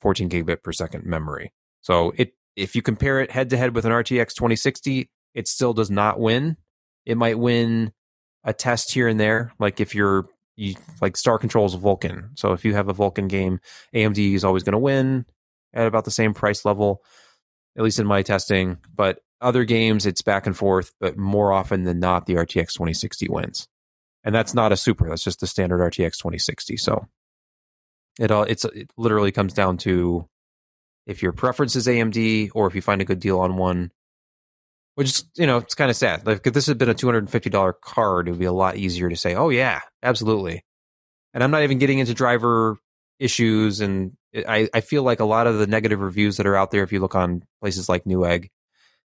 14 0.00 0.28
gigabit 0.28 0.62
per 0.62 0.72
second 0.72 1.04
memory. 1.04 1.52
So 1.80 2.12
it 2.16 2.34
if 2.54 2.74
you 2.74 2.82
compare 2.82 3.20
it 3.20 3.30
head 3.30 3.50
to 3.50 3.56
head 3.56 3.74
with 3.74 3.84
an 3.84 3.92
RTX 3.92 4.34
2060, 4.34 5.10
it 5.34 5.48
still 5.48 5.74
does 5.74 5.90
not 5.90 6.18
win. 6.18 6.56
It 7.06 7.16
might 7.16 7.38
win 7.38 7.92
a 8.44 8.52
test 8.52 8.92
here 8.92 9.08
and 9.08 9.18
there, 9.18 9.52
like 9.58 9.80
if 9.80 9.94
you're 9.94 10.28
you, 10.56 10.74
like 11.00 11.16
Star 11.16 11.38
controls 11.38 11.76
Vulkan. 11.76 12.30
So 12.38 12.52
if 12.52 12.64
you 12.64 12.74
have 12.74 12.88
a 12.88 12.94
Vulkan 12.94 13.28
game, 13.28 13.60
AMD 13.94 14.34
is 14.34 14.44
always 14.44 14.62
going 14.62 14.72
to 14.72 14.78
win 14.78 15.26
at 15.72 15.86
about 15.86 16.04
the 16.04 16.10
same 16.10 16.34
price 16.34 16.64
level, 16.64 17.02
at 17.76 17.84
least 17.84 17.98
in 17.98 18.06
my 18.06 18.22
testing. 18.22 18.78
But 18.94 19.20
other 19.40 19.64
games, 19.64 20.06
it's 20.06 20.22
back 20.22 20.46
and 20.46 20.56
forth, 20.56 20.92
but 21.00 21.16
more 21.16 21.52
often 21.52 21.84
than 21.84 22.00
not, 22.00 22.26
the 22.26 22.34
RTX 22.34 22.72
2060 22.72 23.28
wins. 23.28 23.68
And 24.24 24.34
that's 24.34 24.54
not 24.54 24.72
a 24.72 24.76
super, 24.76 25.08
that's 25.08 25.22
just 25.22 25.40
the 25.40 25.46
standard 25.46 25.80
RTX 25.80 26.16
2060. 26.16 26.78
So 26.78 27.06
it 28.18 28.30
all 28.30 28.44
it's 28.44 28.64
it 28.64 28.90
literally 28.96 29.30
comes 29.32 29.52
down 29.52 29.76
to 29.76 30.26
if 31.06 31.22
your 31.22 31.32
preference 31.32 31.76
is 31.76 31.86
AMD 31.86 32.50
or 32.54 32.66
if 32.66 32.74
you 32.74 32.82
find 32.82 33.00
a 33.00 33.04
good 33.04 33.20
deal 33.20 33.38
on 33.38 33.56
one. 33.56 33.92
Which 34.96 35.08
is, 35.08 35.24
you 35.36 35.46
know, 35.46 35.58
it's 35.58 35.74
kind 35.74 35.90
of 35.90 35.96
sad. 35.96 36.26
Like 36.26 36.46
if 36.46 36.54
this 36.54 36.66
had 36.66 36.78
been 36.78 36.88
a 36.88 36.94
two 36.94 37.06
hundred 37.06 37.20
and 37.20 37.30
fifty 37.30 37.50
dollar 37.50 37.74
card, 37.74 38.28
it 38.28 38.32
would 38.32 38.40
be 38.40 38.46
a 38.46 38.52
lot 38.52 38.76
easier 38.76 39.10
to 39.10 39.16
say, 39.16 39.34
"Oh 39.36 39.50
yeah, 39.50 39.80
absolutely." 40.02 40.64
And 41.34 41.44
I'm 41.44 41.50
not 41.50 41.62
even 41.64 41.78
getting 41.78 41.98
into 41.98 42.14
driver 42.14 42.78
issues, 43.20 43.80
and 43.80 44.16
I 44.48 44.68
I 44.74 44.80
feel 44.82 45.02
like 45.02 45.20
a 45.20 45.26
lot 45.26 45.46
of 45.46 45.58
the 45.58 45.66
negative 45.66 46.00
reviews 46.00 46.38
that 46.38 46.46
are 46.46 46.56
out 46.56 46.70
there, 46.70 46.82
if 46.82 46.92
you 46.92 47.00
look 47.00 47.14
on 47.16 47.42
places 47.60 47.88
like 47.90 48.04
Newegg 48.04 48.48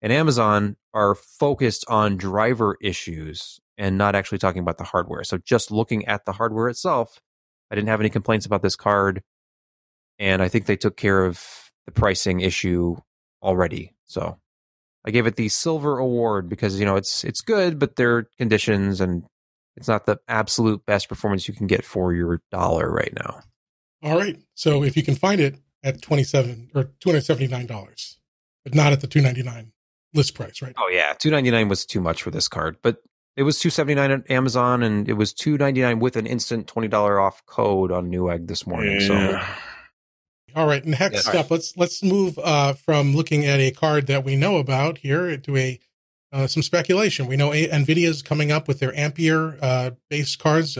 and 0.01 0.13
Amazon, 0.13 0.77
are 0.93 1.15
focused 1.15 1.85
on 1.87 2.17
driver 2.17 2.77
issues 2.81 3.59
and 3.77 3.97
not 3.97 4.15
actually 4.15 4.39
talking 4.39 4.61
about 4.61 4.77
the 4.79 4.83
hardware. 4.83 5.23
So 5.23 5.39
just 5.39 5.71
looking 5.71 6.05
at 6.07 6.25
the 6.25 6.33
hardware 6.33 6.69
itself, 6.69 7.19
I 7.71 7.75
didn't 7.75 7.89
have 7.89 8.01
any 8.01 8.09
complaints 8.09 8.45
about 8.45 8.63
this 8.63 8.75
card, 8.75 9.23
and 10.19 10.43
I 10.43 10.49
think 10.49 10.67
they 10.67 10.77
took 10.77 10.97
care 10.97 11.25
of 11.25 11.43
the 11.87 11.93
pricing 11.93 12.41
issue 12.41 12.97
already. 13.43 13.95
So 14.07 14.40
I 15.05 15.11
gave 15.11 15.25
it 15.25 15.35
the 15.35 15.49
silver 15.49 15.97
award 15.97 16.49
because 16.49 16.79
you 16.79 16.85
know 16.85 16.95
it's 16.95 17.23
it's 17.23 17.41
good, 17.41 17.79
but 17.79 17.95
there 17.95 18.17
are 18.17 18.29
conditions 18.37 19.01
and 19.01 19.23
it's 19.75 19.87
not 19.87 20.05
the 20.05 20.19
absolute 20.27 20.85
best 20.85 21.09
performance 21.09 21.47
you 21.47 21.53
can 21.53 21.67
get 21.67 21.85
for 21.85 22.13
your 22.13 22.41
dollar 22.51 22.91
right 22.91 23.13
now. 23.15 23.41
All 24.03 24.17
right. 24.17 24.37
So 24.55 24.83
if 24.83 24.97
you 24.97 25.03
can 25.03 25.15
find 25.15 25.41
it 25.41 25.55
at 25.83 26.01
twenty 26.01 26.23
seven 26.23 26.69
or 26.75 26.85
two 26.99 27.09
hundred 27.09 27.25
seventy 27.25 27.47
nine 27.47 27.65
dollars, 27.65 28.19
but 28.63 28.75
not 28.75 28.91
at 28.91 29.01
the 29.01 29.07
two 29.07 29.21
ninety 29.21 29.43
nine 29.43 29.71
list 30.13 30.35
price, 30.35 30.61
right? 30.61 30.73
Oh 30.77 30.89
yeah, 30.91 31.13
two 31.13 31.31
ninety 31.31 31.51
nine 31.51 31.67
was 31.67 31.85
too 31.85 32.01
much 32.01 32.21
for 32.21 32.31
this 32.31 32.47
card, 32.47 32.77
but 32.81 32.97
it 33.35 33.43
was 33.43 33.59
two 33.59 33.69
seventy 33.69 33.95
nine 33.95 34.11
at 34.11 34.29
Amazon 34.29 34.83
and 34.83 35.07
it 35.07 35.13
was 35.13 35.33
two 35.33 35.57
ninety 35.57 35.81
nine 35.81 35.99
with 35.99 36.15
an 36.15 36.27
instant 36.27 36.67
twenty 36.67 36.87
dollar 36.87 37.19
off 37.19 37.45
code 37.45 37.91
on 37.91 38.11
Newegg 38.11 38.47
this 38.47 38.67
morning. 38.67 38.99
So 38.99 39.41
All 40.55 40.67
right. 40.67 40.85
Next 40.85 41.33
Yeah. 41.33 41.41
up, 41.41 41.51
let's 41.51 41.75
let's 41.77 42.03
move 42.03 42.37
uh, 42.39 42.73
from 42.73 43.15
looking 43.15 43.45
at 43.45 43.59
a 43.59 43.71
card 43.71 44.07
that 44.07 44.23
we 44.23 44.35
know 44.35 44.57
about 44.57 44.99
here 44.99 45.37
to 45.37 45.57
a 45.57 45.79
uh, 46.33 46.47
some 46.47 46.63
speculation. 46.63 47.27
We 47.27 47.35
know 47.37 47.51
a- 47.53 47.67
Nvidia 47.67 48.07
is 48.07 48.21
coming 48.21 48.51
up 48.51 48.67
with 48.67 48.79
their 48.79 48.93
Ampere 48.97 49.57
uh, 49.61 49.91
based 50.09 50.39
cards. 50.39 50.77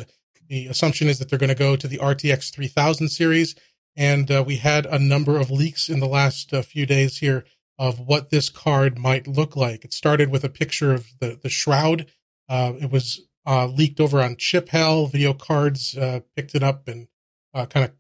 The 0.48 0.68
assumption 0.68 1.08
is 1.08 1.20
that 1.20 1.30
they're 1.30 1.40
going 1.40 1.50
to 1.50 1.56
go 1.56 1.76
to 1.76 1.88
the 1.88 1.98
RTX 1.98 2.52
3000 2.54 3.10
series. 3.10 3.56
and 3.96 4.32
uh, 4.32 4.44
we 4.46 4.58
had 4.58 4.86
a 4.86 4.98
number 5.00 5.38
of 5.38 5.52
leaks 5.52 5.90
in 5.90 6.00
the 6.00 6.08
last 6.08 6.54
uh, 6.54 6.62
few 6.62 6.86
days 6.86 7.18
here 7.18 7.44
of 7.78 8.00
what 8.00 8.30
this 8.30 8.50
card 8.50 8.98
might 8.98 9.28
look 9.28 9.56
like. 9.58 9.84
It 9.84 9.94
started 9.94 10.30
with 10.30 10.44
a 10.46 10.50
picture 10.50 10.94
of 10.94 11.08
the 11.20 11.38
the 11.42 11.50
shroud. 11.50 12.06
Uh, 12.48 12.74
it 12.80 12.92
was 12.92 13.22
uh, 13.46 13.66
leaked 13.68 14.00
over 14.00 14.22
on 14.22 14.36
Chiphell. 14.36 15.12
Video 15.12 15.34
cards 15.34 15.98
uh, 15.98 16.20
picked 16.36 16.54
it 16.56 16.64
up 16.64 16.88
and 16.88 17.08
uh, 17.54 17.66
kind 17.66 17.86
of 17.86 17.92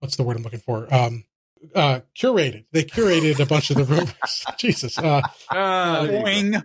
what's 0.00 0.16
the 0.16 0.22
word 0.22 0.36
I'm 0.36 0.42
looking 0.42 0.60
for? 0.60 0.92
Um, 0.92 1.24
uh, 1.74 2.00
curated. 2.18 2.64
They 2.72 2.84
curated 2.84 3.38
a 3.38 3.46
bunch 3.46 3.70
of 3.70 3.76
the 3.76 3.84
rumors. 3.84 4.44
Jesus. 4.58 4.98
Uh, 4.98 5.20
there 5.52 6.02
you 6.04 6.10
go. 6.10 6.58
Boing. 6.58 6.62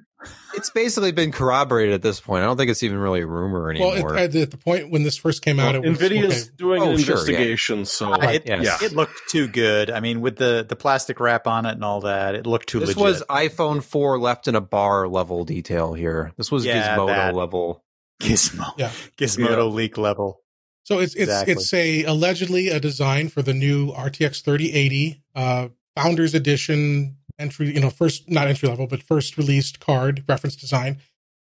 It's 0.55 0.69
basically 0.71 1.11
been 1.11 1.31
corroborated 1.31 1.93
at 1.93 2.01
this 2.01 2.19
point. 2.19 2.41
I 2.43 2.47
don't 2.47 2.57
think 2.57 2.71
it's 2.71 2.81
even 2.81 2.97
really 2.97 3.21
a 3.21 3.27
rumor 3.27 3.71
well, 3.77 3.91
anymore. 3.91 4.15
it, 4.17 4.35
at, 4.35 4.49
the, 4.51 4.57
point 4.57 4.89
when 4.89 5.03
this 5.03 5.17
first 5.17 5.43
came 5.43 5.59
out, 5.59 5.75
it 5.75 5.83
was 5.83 5.99
Nvidia's 5.99 6.43
okay. 6.47 6.51
doing 6.57 6.81
Oh, 6.81 6.91
an 6.91 6.97
sure, 6.97 7.15
yeah. 7.15 7.21
investigation, 7.21 7.85
so 7.85 8.13
It, 8.13 8.43
yes. 8.47 8.81
it 8.81 8.93
looked 8.93 9.21
too 9.29 9.47
good. 9.47 9.91
I 9.91 9.99
mean, 9.99 10.21
with 10.21 10.37
the 10.37 10.65
the 10.67 10.75
plastic 10.75 11.19
wrap 11.19 11.45
on 11.45 11.67
it 11.67 11.73
and 11.73 11.83
all 11.83 12.01
that, 12.01 12.33
it 12.33 12.47
looked 12.47 12.69
too 12.69 12.79
legit. 12.79 12.95
this 12.95 13.03
legit. 13.03 13.19
was 13.19 13.23
iPhone 13.29 13.83
4 13.83 14.17
left 14.17 14.47
in 14.47 14.55
a 14.55 14.61
bar 14.61 15.07
level 15.07 15.43
detail 15.45 15.93
here. 15.93 16.31
This 16.37 16.51
was 16.51 16.65
Yeah, 16.65 16.95
Gizmodo 16.97 17.07
that. 17.07 17.35
level. 17.35 17.83
Gizmo. 18.21 18.71
Yeah. 18.77 18.89
Gizmodo 19.17 19.57
Yeah. 19.57 19.63
leak 19.63 19.97
level. 19.97 20.41
So 20.85 20.99
it's 20.99 21.15
it's 21.15 21.23
Exactly. 21.23 21.53
it's 21.53 21.73
a 21.73 22.03
allegedly 22.03 22.69
a 22.69 22.79
design 22.79 23.29
for 23.29 23.41
the 23.41 23.53
new 23.53 23.91
RTX 23.91 24.43
3080 24.43 25.21
uh, 25.33 25.67
Founders 25.95 26.35
Edition 26.35 27.17
entry, 27.39 27.73
you 27.73 27.79
know, 27.79 27.89
first 27.89 28.29
not 28.29 28.47
entry 28.47 28.69
level, 28.69 28.85
but 28.85 29.01
first 29.01 29.35
released 29.37 29.79
card 29.79 30.23
reference 30.27 30.55
design 30.55 30.99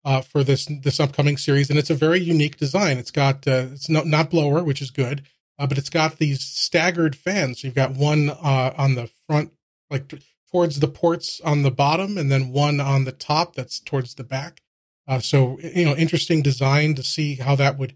uh, 0.05 0.21
for 0.21 0.43
this 0.43 0.67
this 0.83 0.99
upcoming 0.99 1.37
series, 1.37 1.71
and 1.71 1.79
it's 1.79 1.89
a 1.89 1.95
very 1.95 2.19
unique 2.19 2.57
design. 2.57 2.99
It's 2.99 3.09
got 3.09 3.47
uh, 3.47 3.69
it's 3.73 3.89
not 3.89 4.05
not 4.05 4.29
blower, 4.29 4.63
which 4.63 4.81
is 4.81 4.91
good, 4.91 5.23
uh, 5.57 5.65
but 5.65 5.79
it's 5.79 5.89
got 5.89 6.17
these 6.17 6.41
staggered 6.41 7.15
fans. 7.15 7.61
So 7.61 7.67
you've 7.67 7.75
got 7.75 7.91
one 7.91 8.29
uh, 8.29 8.73
on 8.77 8.93
the 8.93 9.09
front, 9.27 9.53
like 9.89 10.07
t- 10.07 10.21
towards 10.51 10.81
the 10.81 10.87
ports 10.87 11.41
on 11.43 11.63
the 11.63 11.71
bottom, 11.71 12.15
and 12.15 12.31
then 12.31 12.51
one 12.51 12.79
on 12.79 13.05
the 13.05 13.11
top 13.11 13.55
that's 13.55 13.79
towards 13.79 14.13
the 14.13 14.23
back. 14.23 14.61
Uh, 15.07 15.17
so 15.19 15.59
you 15.59 15.85
know, 15.85 15.95
interesting 15.95 16.43
design 16.43 16.93
to 16.93 17.01
see 17.01 17.35
how 17.35 17.55
that 17.55 17.79
would, 17.79 17.93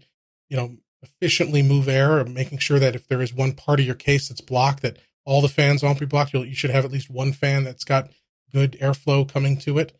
you 0.48 0.56
know, 0.56 0.76
efficiently 1.06 1.62
move 1.62 1.88
air, 1.88 2.24
making 2.24 2.58
sure 2.58 2.78
that 2.78 2.94
if 2.94 3.06
there 3.08 3.22
is 3.22 3.32
one 3.32 3.52
part 3.52 3.80
of 3.80 3.86
your 3.86 3.94
case 3.94 4.28
that's 4.28 4.40
blocked, 4.40 4.82
that 4.82 4.98
all 5.24 5.40
the 5.40 5.48
fans 5.48 5.82
won't 5.82 5.98
be 6.00 6.06
blocked. 6.06 6.32
You'll, 6.32 6.44
you 6.46 6.54
should 6.54 6.70
have 6.70 6.84
at 6.84 6.92
least 6.92 7.10
one 7.10 7.32
fan 7.32 7.64
that's 7.64 7.84
got 7.84 8.10
good 8.52 8.72
airflow 8.80 9.28
coming 9.30 9.56
to 9.58 9.78
it. 9.78 9.96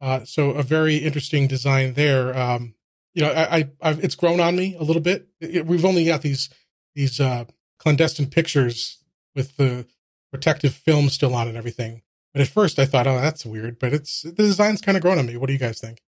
Uh, 0.00 0.24
so 0.24 0.50
a 0.50 0.62
very 0.62 0.96
interesting 0.96 1.46
design 1.46 1.94
there. 1.94 2.36
Um, 2.36 2.74
you 3.14 3.22
know, 3.22 3.32
I, 3.32 3.70
I 3.80 3.90
it's 3.92 4.14
grown 4.14 4.40
on 4.40 4.56
me 4.56 4.76
a 4.78 4.82
little 4.82 5.00
bit. 5.00 5.28
It- 5.40 5.66
we've 5.66 5.84
only 5.86 6.04
got 6.04 6.20
these 6.22 6.50
these 6.94 7.18
uh, 7.20 7.44
clandestine 7.78 8.26
pictures 8.28 9.02
with 9.34 9.56
the 9.56 9.86
protective 10.30 10.74
film 10.74 11.08
still 11.08 11.34
on 11.34 11.48
and 11.48 11.56
everything. 11.56 12.02
But 12.34 12.42
at 12.42 12.48
first, 12.48 12.78
I 12.78 12.84
thought, 12.84 13.06
oh, 13.06 13.18
that's 13.18 13.46
weird. 13.46 13.78
But 13.78 13.94
it's 13.94 14.22
the 14.22 14.32
design's 14.32 14.82
kind 14.82 14.96
of 14.96 15.02
grown 15.02 15.18
on 15.18 15.26
me. 15.26 15.36
What 15.38 15.46
do 15.46 15.54
you 15.54 15.58
guys 15.58 15.80
think? 15.80 16.02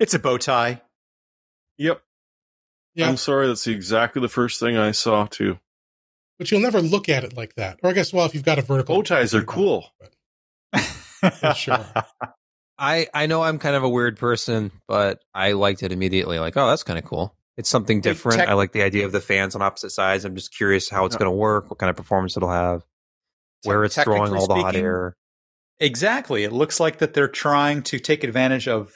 It's 0.00 0.14
a 0.14 0.18
bow 0.18 0.38
tie. 0.38 0.82
yep. 1.78 2.02
Yeah. 2.96 3.08
I'm 3.08 3.16
sorry, 3.18 3.46
that's 3.46 3.66
exactly 3.68 4.20
the 4.22 4.28
first 4.28 4.58
thing 4.58 4.76
I 4.76 4.90
saw 4.90 5.26
too. 5.26 5.58
But 6.38 6.50
you'll 6.50 6.60
never 6.60 6.82
look 6.82 7.08
at 7.08 7.22
it 7.24 7.36
like 7.36 7.54
that. 7.54 7.78
Or 7.82 7.90
I 7.90 7.92
guess, 7.92 8.12
well, 8.12 8.26
if 8.26 8.34
you've 8.34 8.44
got 8.44 8.58
a 8.58 8.62
vertical 8.62 8.96
Bow 8.96 9.02
ties 9.02 9.34
are 9.34 9.42
cool. 9.44 9.86
But 11.22 11.56
sure. 11.56 11.86
I 12.78 13.06
I 13.14 13.26
know 13.26 13.42
I'm 13.42 13.58
kind 13.58 13.74
of 13.76 13.82
a 13.84 13.88
weird 13.88 14.18
person, 14.18 14.70
but 14.88 15.20
I 15.34 15.52
liked 15.52 15.82
it 15.82 15.92
immediately. 15.92 16.38
Like, 16.38 16.56
oh, 16.56 16.66
that's 16.68 16.82
kind 16.82 16.98
of 16.98 17.04
cool. 17.04 17.34
It's 17.56 17.70
something 17.70 18.02
different. 18.02 18.38
tech- 18.40 18.48
I 18.48 18.52
like 18.52 18.72
the 18.72 18.82
idea 18.82 19.06
of 19.06 19.12
the 19.12 19.20
fans 19.20 19.54
on 19.54 19.62
opposite 19.62 19.90
sides. 19.90 20.26
I'm 20.26 20.34
just 20.34 20.54
curious 20.54 20.90
how 20.90 21.06
it's 21.06 21.14
Yeah. 21.14 21.20
going 21.20 21.30
to 21.30 21.36
work, 21.36 21.70
what 21.70 21.78
kind 21.78 21.88
of 21.88 21.96
performance 21.96 22.36
it'll 22.36 22.50
have, 22.50 22.82
where 23.62 23.84
it's 23.84 23.94
throwing 24.02 24.34
all 24.34 24.46
the 24.46 24.54
hot 24.56 24.76
air. 24.76 25.16
Exactly. 25.80 26.44
It 26.44 26.52
looks 26.52 26.78
like 26.80 26.98
that 26.98 27.14
they're 27.14 27.28
trying 27.28 27.82
to 27.84 27.98
take 27.98 28.24
advantage 28.24 28.68
of 28.68 28.94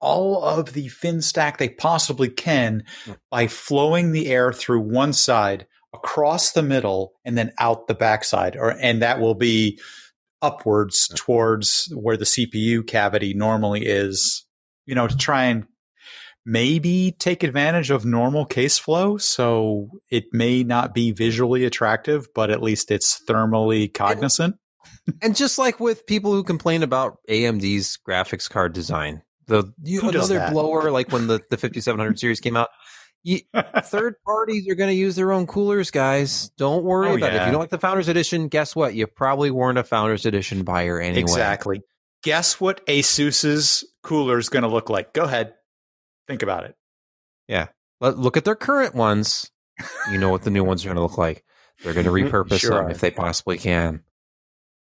all 0.00 0.42
of 0.42 0.72
the 0.72 0.88
fin 0.88 1.20
stack 1.20 1.58
they 1.58 1.68
possibly 1.68 2.28
can 2.28 2.84
hmm. 3.04 3.12
by 3.30 3.46
flowing 3.46 4.12
the 4.12 4.28
air 4.28 4.52
through 4.52 4.80
one 4.80 5.12
side 5.12 5.66
across 5.94 6.52
the 6.52 6.62
middle 6.62 7.12
and 7.24 7.36
then 7.36 7.52
out 7.58 7.86
the 7.86 7.94
backside 7.94 8.56
or 8.56 8.70
and 8.70 9.02
that 9.02 9.20
will 9.20 9.34
be 9.34 9.80
upwards 10.42 11.08
towards 11.16 11.92
where 11.94 12.16
the 12.16 12.24
CPU 12.24 12.86
cavity 12.86 13.34
normally 13.34 13.84
is, 13.84 14.46
you 14.86 14.94
know, 14.94 15.08
to 15.08 15.16
try 15.16 15.44
and 15.44 15.66
maybe 16.46 17.14
take 17.18 17.42
advantage 17.42 17.90
of 17.90 18.04
normal 18.04 18.46
case 18.46 18.78
flow. 18.78 19.16
So 19.16 19.88
it 20.10 20.26
may 20.32 20.62
not 20.62 20.94
be 20.94 21.10
visually 21.12 21.64
attractive 21.64 22.28
but 22.34 22.50
at 22.50 22.62
least 22.62 22.90
it's 22.90 23.20
thermally 23.26 23.92
cognizant. 23.92 24.56
And 25.22 25.34
just 25.34 25.58
like 25.58 25.80
with 25.80 26.06
people 26.06 26.32
who 26.32 26.44
complain 26.44 26.82
about 26.82 27.18
AMD's 27.28 27.98
graphics 28.06 28.48
card 28.48 28.74
design, 28.74 29.22
the 29.48 29.72
you, 29.82 30.00
another 30.08 30.48
blower 30.50 30.90
like 30.90 31.10
when 31.12 31.26
the 31.26 31.40
the 31.50 31.56
5700 31.56 32.18
series 32.20 32.40
came 32.40 32.56
out. 32.56 32.68
You, 33.24 33.40
third 33.82 34.14
parties 34.24 34.68
are 34.70 34.76
going 34.76 34.90
to 34.90 34.94
use 34.94 35.16
their 35.16 35.32
own 35.32 35.46
coolers, 35.48 35.90
guys. 35.90 36.50
Don't 36.56 36.84
worry 36.84 37.08
Oh, 37.10 37.16
about 37.16 37.32
it. 37.34 37.36
If 37.36 37.46
you 37.46 37.50
don't 37.52 37.60
like 37.60 37.70
the 37.70 37.78
Founders 37.78 38.06
Edition, 38.08 38.46
guess 38.46 38.76
what? 38.76 38.94
You 38.94 39.08
probably 39.08 39.50
weren't 39.50 39.76
a 39.76 39.82
Founders 39.84 40.24
Edition 40.24 40.62
buyer 40.62 41.00
anyway. 41.00 41.20
Exactly. 41.20 41.80
Guess 42.22 42.60
what 42.60 42.80
Asus's 42.88 43.84
cooler 44.04 44.38
is 44.38 44.48
going 44.48 44.62
to 44.62 44.68
look 44.68 44.88
like? 44.88 45.12
Go 45.14 45.24
ahead. 45.24 45.54
Think 46.28 46.42
about 46.44 46.64
it. 46.64 46.76
Yeah. 47.48 47.66
Let, 48.00 48.16
look 48.18 48.36
at 48.36 48.44
their 48.44 48.54
current 48.54 48.94
ones. 48.94 49.50
You 50.12 50.18
know 50.18 50.30
what 50.30 50.42
the 50.42 50.50
new 50.50 50.62
ones 50.64 50.84
are 50.84 50.88
going 50.88 50.96
to 50.96 51.02
look 51.02 51.18
like. 51.18 51.44
They're 51.82 51.94
going 51.94 52.06
to 52.06 52.12
repurpose 52.12 52.60
Sure 52.60 52.70
them 52.76 52.86
are. 52.86 52.90
if 52.90 53.00
they 53.00 53.10
possibly 53.10 53.58
can. 53.58 54.04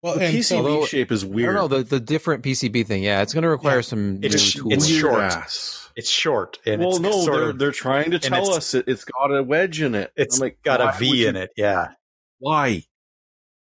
Well, 0.06 0.14
The 0.20 0.26
PCB 0.26 0.44
so, 0.44 0.58
although- 0.58 0.86
shape 0.86 1.12
is 1.12 1.24
I 1.24 1.28
weird. 1.28 1.56
don't 1.56 1.72
know 1.72 1.78
the 1.80 1.84
the 1.84 2.00
different 2.00 2.44
PCB 2.44 2.86
thing. 2.86 3.04
Yeah, 3.04 3.22
it's 3.22 3.34
going 3.34 3.42
to 3.44 3.50
require 3.50 3.78
Yeah. 3.78 3.82
some 3.82 4.20
It's- 4.24 4.56
new 4.56 4.62
tools. 4.62 4.74
it's 4.74 4.88
short. 4.88 5.22
ass. 5.22 5.90
It's 5.96 6.10
short 6.10 6.60
and 6.66 6.82
well, 6.82 6.90
it's 6.92 7.00
no, 7.00 7.12
sort 7.12 7.26
they're 7.26 7.50
of, 7.50 7.60
they're 7.60 7.72
trying 7.72 8.12
to 8.12 8.20
tell 8.20 8.44
it's- 8.44 8.58
us 8.58 8.74
it, 8.74 8.86
it's 8.88 9.06
got 9.06 9.28
a 9.36 9.42
wedge 9.44 9.82
in 9.82 9.96
it. 9.96 10.12
it's 10.18 10.36
I'm 10.38 10.42
like, 10.42 10.62
got 10.64 10.80
why 10.80 10.86
a 10.86 10.88
would 10.90 11.00
V 11.00 11.08
you- 11.22 11.30
in 11.30 11.36
it. 11.38 11.52
Yeah. 11.56 11.90
Why? 12.40 12.84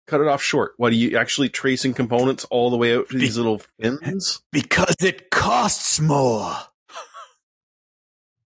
Cut 0.07 0.21
it 0.21 0.27
off 0.27 0.41
short. 0.43 0.73
What 0.77 0.91
are 0.91 0.95
you 0.95 1.17
actually 1.17 1.49
tracing 1.49 1.93
components 1.93 2.45
all 2.49 2.69
the 2.69 2.77
way 2.77 2.95
out 2.95 3.09
to 3.09 3.17
these 3.17 3.37
little 3.37 3.61
fins? 3.79 4.41
Because 4.51 4.95
it 5.01 5.29
costs 5.31 5.99
more 5.99 6.55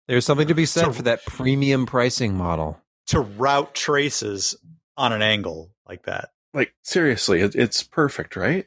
There's 0.09 0.27
something 0.27 0.49
to 0.49 0.55
be 0.55 0.67
said 0.67 0.85
So- 0.87 0.93
for 0.93 1.03
that 1.03 1.25
premium 1.25 1.87
pricing 1.87 2.35
model. 2.37 2.79
to 3.07 3.21
route 3.21 3.75
traces 3.75 4.55
on 4.97 5.13
an 5.13 5.23
angle 5.23 5.71
like 5.89 6.05
that. 6.05 6.31
Like 6.55 6.75
seriously, 6.83 7.41
it, 7.41 7.55
it's 7.55 7.83
perfect, 7.83 8.37
right? 8.37 8.67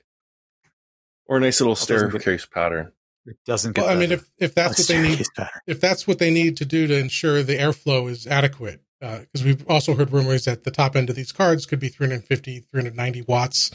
Or 1.28 1.38
a 1.38 1.40
nice 1.40 1.60
little 1.60 1.76
doesn't 1.76 2.12
get- 2.12 2.22
staircase 2.22 2.46
pattern. 2.46 2.92
It 3.28 3.38
doesn't 3.44 3.74
get 3.74 3.84
well, 3.86 3.96
I 3.96 4.00
mean, 4.00 4.12
if 4.12 4.30
if 4.38 4.54
that's 4.54 4.78
what 4.78 4.88
they 4.88 5.02
need, 5.02 5.24
pattern. 5.36 5.62
if 5.66 5.82
that's 5.82 6.06
what 6.08 6.20
they 6.20 6.30
need 6.30 6.58
to 6.58 6.66
do 6.66 6.86
to 6.86 6.96
ensure 6.96 7.42
the 7.42 7.58
airflow 7.58 8.08
is 8.08 8.28
adequate, 8.28 8.82
because 9.00 9.44
we've 9.44 9.68
also 9.68 9.96
heard 9.96 10.12
rumors 10.14 10.46
that 10.46 10.64
the 10.64 10.70
top 10.70 10.96
end 10.96 11.10
of 11.10 11.16
these 11.16 11.32
cards 11.32 11.66
could 11.66 11.80
be 11.80 11.88
350, 11.90 12.60
390 12.60 13.24
watts. 13.28 13.72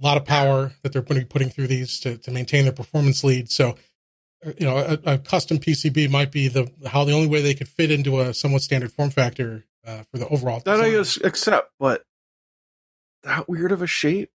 A 0.00 0.04
lot 0.04 0.16
of 0.16 0.24
power 0.24 0.72
that 0.82 0.94
they're 0.94 1.02
putting 1.02 1.26
putting 1.26 1.50
through 1.50 1.66
these 1.66 2.00
to, 2.00 2.16
to 2.16 2.30
maintain 2.30 2.64
their 2.64 2.72
performance 2.72 3.22
lead. 3.22 3.50
So, 3.50 3.76
uh, 4.46 4.52
you 4.58 4.66
know, 4.66 4.78
a, 4.78 5.12
a 5.12 5.18
custom 5.18 5.58
PCB 5.58 6.10
might 6.10 6.32
be 6.32 6.48
the 6.48 6.70
how 6.86 7.04
the 7.04 7.12
only 7.12 7.28
way 7.28 7.42
they 7.42 7.52
could 7.54 7.68
fit 7.68 7.90
into 7.90 8.18
a 8.22 8.32
somewhat 8.32 8.62
standard 8.62 8.92
form 8.92 9.10
factor 9.10 9.66
uh, 9.86 10.04
for 10.10 10.16
the 10.16 10.26
overall. 10.28 10.60
That 10.64 10.80
I 10.80 10.88
design. 10.88 10.92
guess 10.92 11.16
accept, 11.18 11.70
but 11.78 12.02
that 13.24 13.48
weird 13.48 13.72
of 13.72 13.82
a 13.82 13.86
shape. 13.86 14.30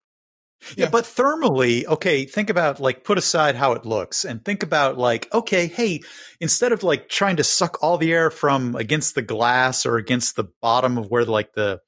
Yeah. 0.75 0.85
Yeah. 0.87 0.91
but 0.91 1.05
thermally, 1.05 1.85
okay, 1.85 2.25
think 2.25 2.49
about 2.49 2.81
like 2.81 3.05
put 3.05 3.19
aside 3.19 3.57
how 3.57 3.73
it 3.73 3.85
looks 3.85 4.25
and 4.25 4.43
think 4.43 4.63
about 4.63 4.97
like, 4.97 5.29
okay, 5.35 5.67
hey, 5.67 6.01
instead 6.41 6.73
of 6.73 6.83
like 6.83 7.11
trying 7.11 7.37
to 7.37 7.45
suck 7.45 7.77
all 7.83 7.99
the 7.99 8.11
air 8.13 8.31
from 8.31 8.75
against 8.75 9.15
the 9.15 9.21
glass 9.23 9.85
or 9.85 9.97
against 9.99 10.35
the 10.35 10.49
bottom 10.63 10.97
of 10.97 11.11
where 11.11 11.27
like 11.27 11.53
the 11.53 11.81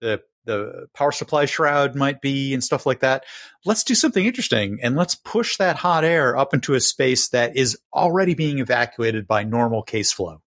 the 0.00 0.20
the 0.46 0.86
power 0.92 1.12
supply 1.12 1.44
shroud 1.44 1.94
might 1.94 2.20
be 2.20 2.52
and 2.52 2.64
stuff 2.64 2.84
like 2.84 3.00
that, 3.00 3.24
let's 3.64 3.84
do 3.84 3.94
something 3.94 4.26
interesting 4.26 4.78
and 4.82 4.96
let's 4.96 5.14
push 5.14 5.56
that 5.58 5.76
hot 5.76 6.02
air 6.02 6.36
up 6.36 6.52
into 6.52 6.74
a 6.74 6.80
space 6.80 7.28
that 7.28 7.56
is 7.56 7.78
already 7.94 8.34
being 8.34 8.58
evacuated 8.58 9.28
by 9.28 9.44
normal 9.44 9.82
case 9.82 10.10
flow. 10.10 10.42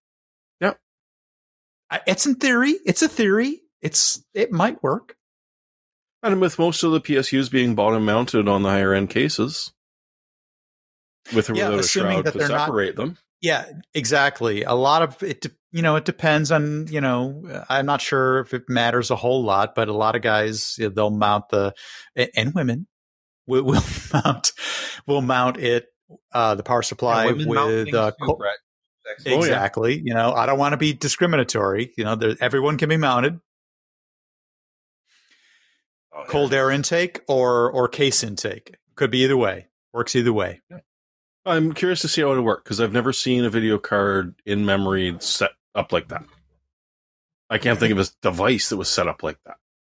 Yep. 0.60 0.78
I- 1.90 2.00
It's 2.06 2.26
in 2.26 2.34
theory. 2.34 2.74
It's 2.84 3.00
a 3.02 3.08
theory. 3.08 3.62
It's 3.80 4.22
it 4.34 4.52
might 4.52 4.82
work. 4.82 5.16
And 6.24 6.40
with 6.40 6.58
most 6.58 6.82
of 6.82 6.90
the 6.92 7.00
PSUs 7.02 7.50
being 7.50 7.74
bottom 7.74 8.04
mounted 8.06 8.48
on 8.48 8.62
the 8.62 8.70
higher 8.70 8.94
end 8.94 9.10
cases, 9.10 9.72
with 11.34 11.50
or 11.50 11.54
Yeah, 11.54 11.64
without 11.66 11.76
a 11.76 11.80
assuming 11.80 12.12
shroud 12.12 12.24
that 12.24 12.32
to 12.32 12.38
they're 12.38 12.48
not- 12.48 12.66
separate 12.66 12.96
them. 12.96 13.18
Yeah, 13.42 13.66
exactly. 13.92 14.62
A 14.62 14.72
lot 14.72 15.02
of 15.02 15.22
it, 15.22 15.44
you 15.70 15.82
know, 15.82 15.96
it 15.96 16.06
depends 16.06 16.50
on, 16.50 16.86
you 16.88 17.02
know, 17.02 17.64
I'm 17.68 17.84
not 17.84 18.00
sure 18.00 18.38
if 18.40 18.54
it 18.54 18.70
matters 18.70 19.10
a 19.10 19.16
whole 19.16 19.44
lot, 19.44 19.74
but 19.74 19.88
a 19.88 19.92
lot 19.92 20.16
of 20.16 20.22
guys, 20.22 20.76
they'll 20.78 21.10
mount 21.10 21.50
the, 21.50 21.74
and 22.34 22.54
women 22.54 22.86
will, 23.46 23.62
will 23.64 23.82
mount, 24.14 24.52
will 25.06 25.20
mount 25.20 25.58
it, 25.58 25.88
uh, 26.32 26.54
the 26.54 26.62
power 26.62 26.80
supply 26.82 27.26
with, 27.32 27.46
uh, 27.94 28.12
too, 28.12 28.16
co- 28.18 28.38
Oh, 28.40 28.44
yeah. 29.26 29.36
exactly. 29.36 30.00
You 30.02 30.14
know, 30.14 30.32
I 30.32 30.46
don't 30.46 30.58
want 30.58 30.72
to 30.72 30.78
be 30.78 30.94
discriminatory. 30.94 31.92
You 31.98 32.04
know, 32.04 32.14
there, 32.16 32.34
everyone 32.40 32.78
can 32.78 32.88
be 32.88 32.96
mounted. 32.96 33.38
Oh, 36.14 36.24
cold 36.28 36.54
air 36.54 36.70
intake 36.70 37.20
or 37.26 37.70
or 37.70 37.88
case 37.88 38.22
intake. 38.22 38.76
Could 38.94 39.10
be 39.10 39.18
either 39.24 39.36
way. 39.36 39.66
Works 39.92 40.14
either 40.14 40.32
way. 40.32 40.60
I'm 41.44 41.72
curious 41.72 42.00
to 42.00 42.08
see 42.08 42.22
how 42.22 42.32
it 42.32 42.36
would 42.36 42.44
work 42.44 42.64
because 42.64 42.80
I've 42.80 42.92
never 42.92 43.12
seen 43.12 43.44
a 43.44 43.50
video 43.50 43.78
card 43.78 44.34
in 44.46 44.64
memory 44.64 45.16
set 45.20 45.50
up 45.74 45.92
like 45.92 46.08
that. 46.08 46.24
I 47.50 47.58
can't 47.58 47.78
think 47.78 47.92
of 47.92 47.98
a 47.98 48.06
device 48.22 48.70
that 48.70 48.76
was 48.76 48.88
set 48.88 49.08
up 49.08 49.22
like 49.22 49.38
that. 49.44 49.58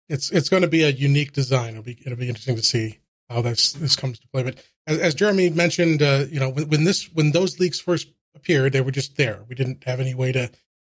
it's 0.08 0.30
it's 0.30 0.48
going 0.48 0.62
to 0.62 0.68
be 0.68 0.82
a 0.82 0.90
unique 0.90 1.32
design. 1.32 1.70
It'll 1.70 1.82
be 1.82 1.98
it'll 2.04 2.18
be 2.18 2.28
interesting 2.28 2.56
to 2.56 2.62
see 2.62 3.00
how 3.28 3.42
this 3.42 3.72
this 3.72 3.96
comes 3.96 4.18
to 4.20 4.28
play. 4.28 4.42
But 4.42 4.64
as, 4.86 4.98
as 4.98 5.14
Jeremy 5.14 5.50
mentioned, 5.50 6.02
uh, 6.02 6.24
you 6.30 6.40
know, 6.40 6.48
when, 6.48 6.68
when 6.68 6.84
this 6.84 7.12
when 7.12 7.32
those 7.32 7.58
leaks 7.60 7.80
first 7.80 8.08
appeared, 8.34 8.72
they 8.72 8.80
were 8.80 8.90
just 8.90 9.16
there. 9.16 9.40
We 9.48 9.54
didn't 9.54 9.84
have 9.84 10.00
any 10.00 10.14
way 10.14 10.32
to 10.32 10.50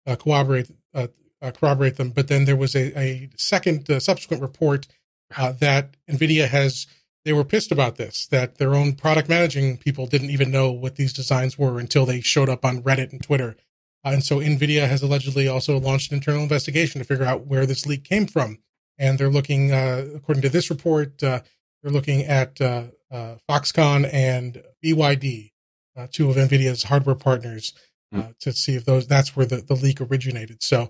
uh, 0.06 0.16
corroborate 0.16 0.70
uh, 0.94 1.08
uh, 1.42 1.52
corroborate 1.52 1.98
them. 1.98 2.12
But 2.12 2.28
then 2.28 2.46
there 2.46 2.56
was 2.56 2.76
a, 2.76 2.98
a 2.98 3.30
second 3.36 3.90
uh, 3.90 4.00
subsequent 4.00 4.42
report 4.42 4.88
uh, 5.36 5.52
that 5.54 5.96
Nvidia 6.10 6.48
has. 6.48 6.88
They 7.26 7.34
were 7.34 7.44
pissed 7.44 7.74
about 7.74 7.98
this. 7.98 8.26
That 8.28 8.58
their 8.58 8.74
own 8.74 8.94
product 8.94 9.28
managing 9.28 9.78
people 9.78 10.08
didn't 10.08 10.30
even 10.30 10.52
know 10.52 10.72
what 10.72 10.96
these 10.96 11.12
designs 11.12 11.58
were 11.58 11.80
until 11.80 12.06
they 12.06 12.22
showed 12.22 12.50
up 12.50 12.64
on 12.64 12.82
Reddit 12.84 13.12
and 13.12 13.22
Twitter. 13.22 13.58
Uh, 14.06 14.12
and 14.12 14.24
so 14.24 14.38
Nvidia 14.38 14.88
has 14.88 15.02
allegedly 15.02 15.48
also 15.48 15.80
launched 15.80 16.12
an 16.12 16.18
internal 16.18 16.44
investigation 16.44 17.00
to 17.00 17.06
figure 17.06 17.26
out 17.26 17.48
where 17.48 17.66
this 17.66 17.86
leak 17.86 18.04
came 18.06 18.28
from. 18.28 18.60
And 18.98 19.20
they're 19.20 19.30
looking, 19.30 19.72
uh, 19.74 20.08
according 20.16 20.42
to 20.44 20.50
this 20.50 20.70
report, 20.70 21.22
uh, 21.22 21.42
they're 21.84 21.92
looking 21.92 22.24
at 22.24 22.60
uh, 22.62 22.84
uh, 23.12 23.36
Foxconn 23.50 24.10
and 24.12 24.64
BYD, 24.84 25.52
uh, 25.96 26.08
two 26.12 26.30
of 26.30 26.36
Nvidia's 26.36 26.84
hardware 26.84 27.16
partners, 27.16 27.74
uh, 28.16 28.30
to 28.40 28.54
see 28.54 28.76
if 28.76 28.86
those 28.86 29.08
that's 29.08 29.36
where 29.36 29.46
the, 29.46 29.58
the 29.58 29.76
leak 29.76 30.00
originated. 30.02 30.64
So 30.64 30.90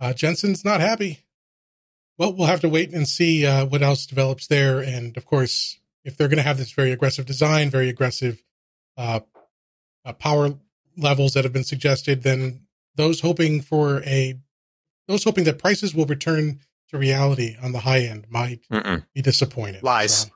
uh, 0.00 0.12
Jensen's 0.12 0.64
not 0.64 0.80
happy. 0.80 1.25
Well, 2.18 2.32
we'll 2.32 2.46
have 2.46 2.60
to 2.60 2.68
wait 2.68 2.92
and 2.92 3.06
see 3.06 3.44
uh, 3.44 3.66
what 3.66 3.82
else 3.82 4.06
develops 4.06 4.46
there. 4.46 4.80
And 4.80 5.16
of 5.16 5.26
course, 5.26 5.78
if 6.04 6.16
they're 6.16 6.28
going 6.28 6.38
to 6.38 6.42
have 6.42 6.58
this 6.58 6.72
very 6.72 6.92
aggressive 6.92 7.26
design, 7.26 7.68
very 7.68 7.88
aggressive 7.88 8.42
uh, 8.96 9.20
uh, 10.04 10.12
power 10.14 10.54
levels 10.96 11.34
that 11.34 11.44
have 11.44 11.52
been 11.52 11.64
suggested, 11.64 12.22
then 12.22 12.66
those 12.94 13.20
hoping 13.20 13.60
for 13.60 14.02
a 14.04 14.38
those 15.08 15.24
hoping 15.24 15.44
that 15.44 15.58
prices 15.58 15.94
will 15.94 16.06
return 16.06 16.60
to 16.88 16.98
reality 16.98 17.56
on 17.62 17.72
the 17.72 17.80
high 17.80 18.00
end 18.00 18.26
might 18.30 18.60
Mm-mm. 18.70 19.04
be 19.14 19.22
disappointed. 19.22 19.82
Lies. 19.82 20.22
So 20.22 20.28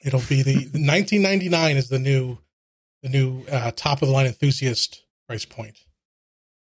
it'll 0.00 0.20
be 0.20 0.42
the 0.42 0.54
1999 0.54 1.76
is 1.76 1.88
the 1.88 1.98
new 1.98 2.38
the 3.02 3.08
new 3.08 3.44
uh, 3.50 3.72
top 3.74 4.00
of 4.00 4.08
the 4.08 4.14
line 4.14 4.26
enthusiast 4.26 5.04
price 5.28 5.44
point. 5.44 5.80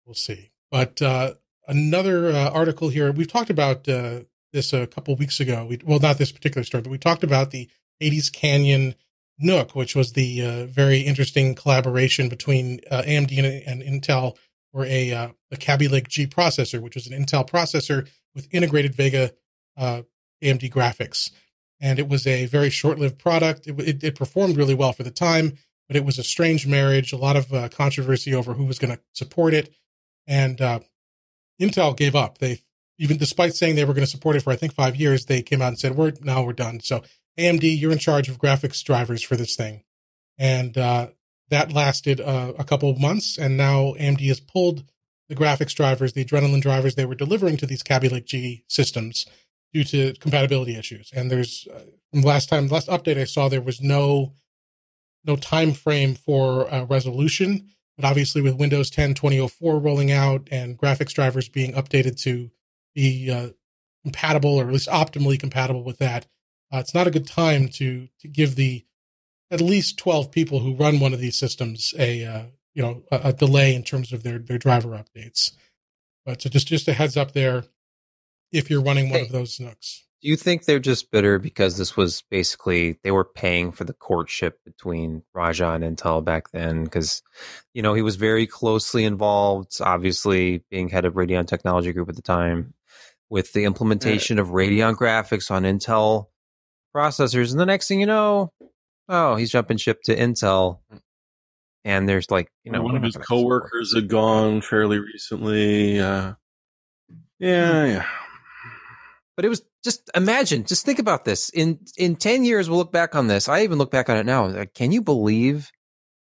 We'll 0.05 0.15
see. 0.15 0.51
But 0.71 1.01
uh, 1.01 1.33
another 1.69 2.31
uh, 2.31 2.49
article 2.49 2.89
here. 2.89 3.11
We've 3.11 3.31
talked 3.31 3.49
about 3.49 3.87
uh, 3.87 4.21
this 4.51 4.73
a 4.73 4.87
couple 4.87 5.15
weeks 5.15 5.39
ago. 5.39 5.65
We, 5.69 5.79
well, 5.85 5.99
not 5.99 6.17
this 6.17 6.31
particular 6.31 6.65
story, 6.65 6.81
but 6.81 6.89
we 6.89 6.97
talked 6.97 7.23
about 7.23 7.51
the 7.51 7.69
Hades 7.99 8.29
Canyon 8.29 8.95
NUC, 9.41 9.75
which 9.75 9.95
was 9.95 10.13
the 10.13 10.43
uh, 10.43 10.65
very 10.65 11.01
interesting 11.01 11.55
collaboration 11.55 12.27
between 12.27 12.81
uh, 12.91 13.03
AMD 13.03 13.37
and, 13.37 13.81
and 13.81 14.03
Intel 14.03 14.35
for 14.73 14.85
a 14.85 15.13
uh, 15.13 15.29
a 15.51 15.57
Kaby 15.57 15.87
Lake 15.87 16.09
G 16.09 16.27
processor, 16.27 16.81
which 16.81 16.95
was 16.95 17.07
an 17.07 17.23
Intel 17.23 17.47
processor 17.47 18.09
with 18.35 18.47
integrated 18.51 18.95
Vega 18.95 19.31
uh, 19.77 20.01
AMD 20.43 20.71
graphics. 20.71 21.31
And 21.81 21.97
it 21.97 22.09
was 22.09 22.27
a 22.27 22.45
very 22.47 22.69
short-lived 22.69 23.17
product. 23.17 23.65
It, 23.65 23.79
it, 23.79 24.03
it 24.03 24.15
performed 24.15 24.57
really 24.57 24.75
well 24.75 24.91
for 24.91 25.03
the 25.03 25.11
time, 25.11 25.57
but 25.87 25.95
it 25.95 26.03
was 26.03 26.19
a 26.19 26.23
strange 26.23 26.67
marriage. 26.67 27.13
A 27.13 27.17
lot 27.17 27.37
of 27.37 27.53
uh, 27.53 27.69
controversy 27.69 28.35
over 28.35 28.53
who 28.53 28.65
was 28.65 28.79
going 28.79 28.93
to 28.93 29.01
support 29.13 29.53
it, 29.53 29.73
and 30.27 30.59
Intel 31.59 31.95
gave 31.95 32.15
up. 32.15 32.37
They 32.37 32.61
even 32.97 33.17
despite 33.17 33.53
saying 33.53 33.75
they 33.75 33.85
were 33.85 33.93
going 33.93 34.05
to 34.05 34.11
support 34.11 34.35
it 34.35 34.41
for 34.41 34.51
I 34.51 34.55
think 34.55 34.73
five 34.73 34.95
years, 34.95 35.25
they 35.25 35.41
came 35.41 35.61
out 35.61 35.69
and 35.69 35.79
said 35.79 35.95
we're 35.95 36.13
now 36.21 36.43
we're 36.43 36.53
done. 36.53 36.79
So 36.81 37.03
AMD, 37.37 37.79
you're 37.79 37.91
in 37.91 37.99
charge 37.99 38.29
of 38.29 38.37
graphics 38.37 38.83
drivers 38.83 39.23
for 39.23 39.35
this 39.35 39.55
thing, 39.55 39.83
and 40.37 40.77
uh, 40.77 41.07
that 41.49 41.73
lasted 41.73 42.21
uh, 42.21 42.53
a 42.57 42.63
couple 42.63 42.89
of 42.89 42.99
months, 42.99 43.37
and 43.37 43.57
now 43.57 43.93
AMD 43.99 44.27
has 44.27 44.39
pulled 44.39 44.83
the 45.29 45.35
graphics 45.35 45.75
drivers, 45.75 46.13
the 46.13 46.25
Adrenalin 46.25 46.61
drivers 46.61 46.95
they 46.95 47.05
were 47.05 47.15
delivering 47.15 47.55
to 47.57 47.65
these 47.65 47.83
Kaby 47.83 48.09
Lake 48.09 48.25
G 48.25 48.63
systems 48.67 49.27
due 49.71 49.83
to 49.85 50.13
compatibility 50.19 50.75
issues. 50.75 51.11
And 51.15 51.31
there's 51.31 51.67
uh, 51.73 51.81
last 52.13 52.49
time 52.49 52.67
last 52.67 52.87
update 52.87 53.17
I 53.17 53.25
saw 53.25 53.47
there 53.47 53.61
was 53.61 53.81
no 53.81 54.33
no 55.23 55.35
time 55.35 55.73
frame 55.73 56.15
for 56.15 56.71
uh, 56.73 56.85
resolution, 56.85 57.69
but 57.99 58.07
obviously 58.07 58.41
with 58.41 58.55
Windows 58.55 58.89
10 58.89 59.13
2004 59.13 59.77
rolling 59.77 60.09
out 60.09 60.47
and 60.51 60.77
graphics 60.77 61.13
drivers 61.13 61.49
being 61.49 61.73
updated 61.73 62.17
to 62.21 62.49
be 62.95 63.29
uh, 63.29 63.49
compatible 64.03 64.55
or 64.57 64.65
at 64.67 64.71
least 64.71 64.87
optimally 64.87 65.37
compatible 65.37 65.83
with 65.83 65.97
that, 65.97 66.25
uh, 66.71 66.77
it's 66.77 66.93
not 66.93 67.07
a 67.07 67.11
good 67.11 67.27
time 67.27 67.67
to 67.67 68.07
to 68.21 68.27
give 68.29 68.55
the 68.55 68.85
at 69.51 69.59
least 69.59 69.97
12 69.97 70.31
people 70.31 70.59
who 70.59 70.75
run 70.75 70.99
one 71.01 71.13
of 71.13 71.19
these 71.19 71.37
systems 71.37 71.93
a 71.99 72.23
uh, 72.23 72.43
you 72.73 72.81
know 72.81 73.03
a, 73.11 73.19
a 73.25 73.33
delay 73.33 73.75
in 73.75 73.83
terms 73.83 74.13
of 74.13 74.23
their 74.23 74.39
their 74.39 74.57
driver 74.57 74.89
updates. 74.89 75.51
But 76.25 76.41
so 76.41 76.49
just 76.49 76.67
just 76.67 76.87
a 76.87 76.93
heads 76.93 77.17
up 77.17 77.33
there 77.33 77.65
if 78.53 78.69
you're 78.69 78.81
running 78.81 79.09
one 79.09 79.19
Hey. 79.19 79.25
of 79.25 79.31
those 79.33 79.57
NUCs. 79.57 80.03
Do 80.21 80.27
you 80.27 80.35
think 80.35 80.65
they're 80.65 80.79
just 80.79 81.11
bitter 81.11 81.39
because 81.39 81.77
this 81.77 81.95
was 81.95 82.23
basically 82.29 82.99
they 83.03 83.11
were 83.11 83.23
paying 83.23 83.71
for 83.71 83.85
the 83.85 83.93
courtship 83.93 84.59
between 84.65 85.23
Raja 85.33 85.69
and 85.69 85.83
Intel 85.83 86.23
back 86.23 86.51
then? 86.51 86.83
Because 86.83 87.21
you 87.73 87.81
know 87.81 87.93
he 87.93 88.01
was 88.01 88.17
very 88.17 88.45
closely 88.45 89.05
involved, 89.05 89.77
obviously 89.79 90.63
being 90.69 90.89
head 90.89 91.05
of 91.05 91.13
Radeon 91.13 91.47
Technology 91.47 91.93
Group 91.93 92.09
at 92.09 92.17
the 92.17 92.21
time, 92.21 92.73
with 93.29 93.53
the 93.53 93.63
implementation 93.63 94.39
of 94.39 94.49
Radeon 94.49 94.95
graphics 94.95 95.49
on 95.49 95.63
Intel 95.63 96.25
processors. 96.93 97.51
And 97.51 97.59
the 97.59 97.65
next 97.65 97.87
thing 97.87 98.01
you 98.01 98.05
know, 98.05 98.51
oh, 99.07 99.35
he's 99.35 99.51
jumping 99.51 99.77
ship 99.77 100.01
to 100.03 100.15
Intel, 100.15 100.79
and 101.85 102.09
there's 102.09 102.29
like 102.29 102.51
you 102.65 102.73
know 102.73 102.81
one 102.81 102.97
of 102.97 103.03
his 103.03 103.15
coworkers 103.15 103.95
had 103.95 104.09
gone 104.09 104.59
fairly 104.61 104.99
recently. 104.99 105.97
Uh, 105.99 106.33
yeah, 107.39 107.85
yeah. 107.85 108.05
But 109.39 109.45
it 109.45 109.49
was 109.49 109.61
just 109.85 110.09
imagine, 110.15 110.65
just 110.65 110.85
think 110.85 110.99
about 110.99 111.23
this. 111.23 111.47
In 111.51 111.79
in 111.95 112.17
ten 112.17 112.43
years, 112.43 112.69
we'll 112.69 112.79
look 112.79 112.91
back 112.91 113.15
on 113.15 113.27
this. 113.27 113.47
I 113.47 113.63
even 113.63 113.77
look 113.77 113.89
back 113.89 114.09
on 114.09 114.17
it 114.17 114.25
now. 114.25 114.47
Like, 114.47 114.73
can 114.73 114.91
you 114.91 115.01
believe 115.01 115.71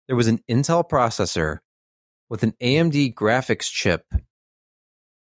there 0.08 0.16
was 0.16 0.26
an 0.26 0.40
Intel 0.50 0.82
processor 0.90 1.58
with 2.28 2.42
an 2.42 2.54
AMD 2.60 3.14
graphics 3.14 3.70
chip? 3.70 4.12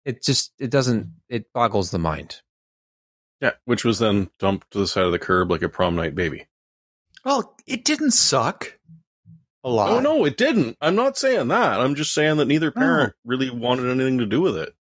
It 0.07 0.23
just 0.23 0.55
it 0.59 0.71
doesn't 0.71 1.09
it 1.29 1.53
boggles 1.53 1.91
the 1.91 1.99
mind. 1.99 2.41
Yeah, 3.43 3.53
which 3.67 3.85
was 3.85 3.99
then 3.99 4.31
dumped 4.39 4.71
to 4.71 4.79
the 4.79 4.87
side 4.87 5.05
of 5.05 5.13
the 5.13 5.19
curb 5.19 5.51
like 5.51 5.61
a 5.61 5.69
prom 5.69 5.97
night 5.97 6.15
baby. 6.15 6.47
Well, 7.27 7.59
it 7.67 7.85
didn't 7.85 8.13
suck 8.13 8.79
a 9.63 9.69
lot. 9.69 9.91
Oh 9.91 10.01
no, 10.01 10.25
it 10.25 10.39
didn't. 10.39 10.79
I'm 10.81 10.95
not 10.97 11.19
saying 11.19 11.49
that. 11.49 11.79
I'm 11.79 11.95
just 11.95 12.15
saying 12.15 12.39
that 12.39 12.49
neither 12.49 12.71
parent 12.71 13.13
really 13.27 13.51
wanted 13.51 13.91
anything 13.91 14.17
to 14.17 14.25
do 14.25 14.41
with 14.41 14.57
it 14.57 14.75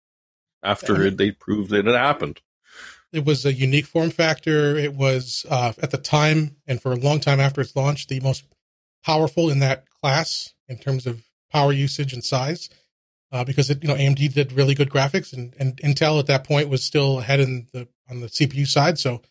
after 0.61 1.01
Yeah. 1.01 1.07
it, 1.07 1.17
they 1.17 1.31
proved 1.31 1.71
that 1.71 1.87
it 1.87 1.95
happened. 1.95 2.39
It 3.13 3.25
was 3.25 3.45
a 3.45 3.53
unique 3.53 3.85
form 3.85 4.09
factor. 4.09 4.75
It 4.75 4.95
was 4.95 5.45
uh, 5.49 5.73
at 5.81 5.91
the 5.91 5.97
time 5.97 6.57
and 6.67 6.81
for 6.81 6.91
a 6.91 6.97
long 6.97 7.19
time 7.19 7.39
after 7.39 7.61
its 7.61 7.75
launch, 7.75 8.07
the 8.07 8.19
most 8.19 8.43
powerful 9.05 9.49
in 9.49 9.59
that 9.59 9.85
class 9.89 10.53
in 10.67 10.77
terms 10.77 11.05
of 11.05 11.23
power 11.51 11.71
usage 11.71 12.13
and 12.13 12.23
size. 12.23 12.69
Uh, 13.31 13.43
because 13.43 13.69
it, 13.69 13.81
you 13.81 13.87
know, 13.87 13.95
AMD 13.95 14.33
did 14.33 14.51
really 14.51 14.75
good 14.75 14.91
graphics, 14.91 15.33
and, 15.33 15.55
and 15.57 15.77
Intel 15.77 16.19
at 16.19 16.27
that 16.27 16.43
point 16.43 16.69
was 16.69 16.83
still 16.83 17.17
ahead 17.17 17.39
in 17.39 17.65
the 17.73 17.87
on 18.07 18.19
the 18.19 18.27
CPU 18.27 18.67
side. 18.67 18.99
So, 18.99 19.23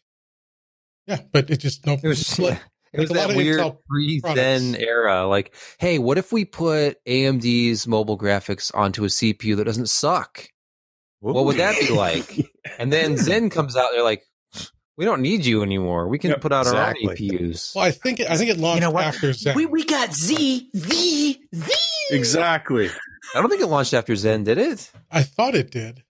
yeah, 1.07 1.21
but 1.31 1.51
it 1.51 1.59
just 1.59 1.87
no. 1.87 1.93
It 1.93 2.03
was 2.03 2.39
like, 2.41 2.61
it 2.93 2.99
was 2.99 3.11
that 3.11 3.29
weird 3.37 3.77
pre 3.89 4.19
Zen 4.19 4.75
era. 4.75 5.27
Like, 5.29 5.55
hey, 5.79 6.01
what 6.01 6.19
if 6.19 6.33
we 6.33 6.45
put 6.45 7.03
AMD's 7.05 7.87
mobile 7.87 8.19
graphics 8.19 8.75
onto 8.75 9.05
a 9.05 9.07
CPU 9.07 9.57
that 9.57 9.65
doesn't 9.65 9.89
suck? 9.89 10.49
What 11.23 11.45
would 11.47 11.57
that 11.57 11.79
be 11.81 11.89
like? 11.93 12.51
And 12.79 12.93
then 12.93 13.17
Zen 13.17 13.49
comes 13.49 13.77
out, 13.77 13.91
they're 13.93 14.03
like, 14.03 14.23
we 14.97 15.05
don't 15.07 15.23
need 15.23 15.45
you 15.47 15.63
anymore. 15.63 16.09
We 16.09 16.19
can 16.19 16.31
Yep, 16.31 16.41
put 16.43 16.53
out 16.53 16.67
exactly. 16.67 17.07
our 17.07 17.11
own 17.13 17.17
APUs. 17.17 17.75
well, 17.75 17.85
I 17.85 17.91
think 17.93 18.21
it, 18.21 18.29
I 18.31 18.37
think 18.37 18.51
it 18.51 18.59
launched 18.59 18.83
know 18.83 18.91
what? 18.91 19.05
after 19.05 19.33
Zen. 19.33 19.57
We 19.57 19.65
we 19.67 19.85
got 19.85 20.13
Z 20.13 20.69
Z 20.77 21.41
Z. 21.55 21.73
Exactly. 22.11 22.91
I 23.35 23.41
don't 23.41 23.49
think 23.49 23.63
it 23.63 23.67
launched 23.69 23.95
after 23.95 24.15
Zen, 24.17 24.45
did 24.45 24.59
it? 24.59 24.91
I 25.11 25.23
thought 25.23 25.55
it 25.55 25.71
did. 25.71 26.03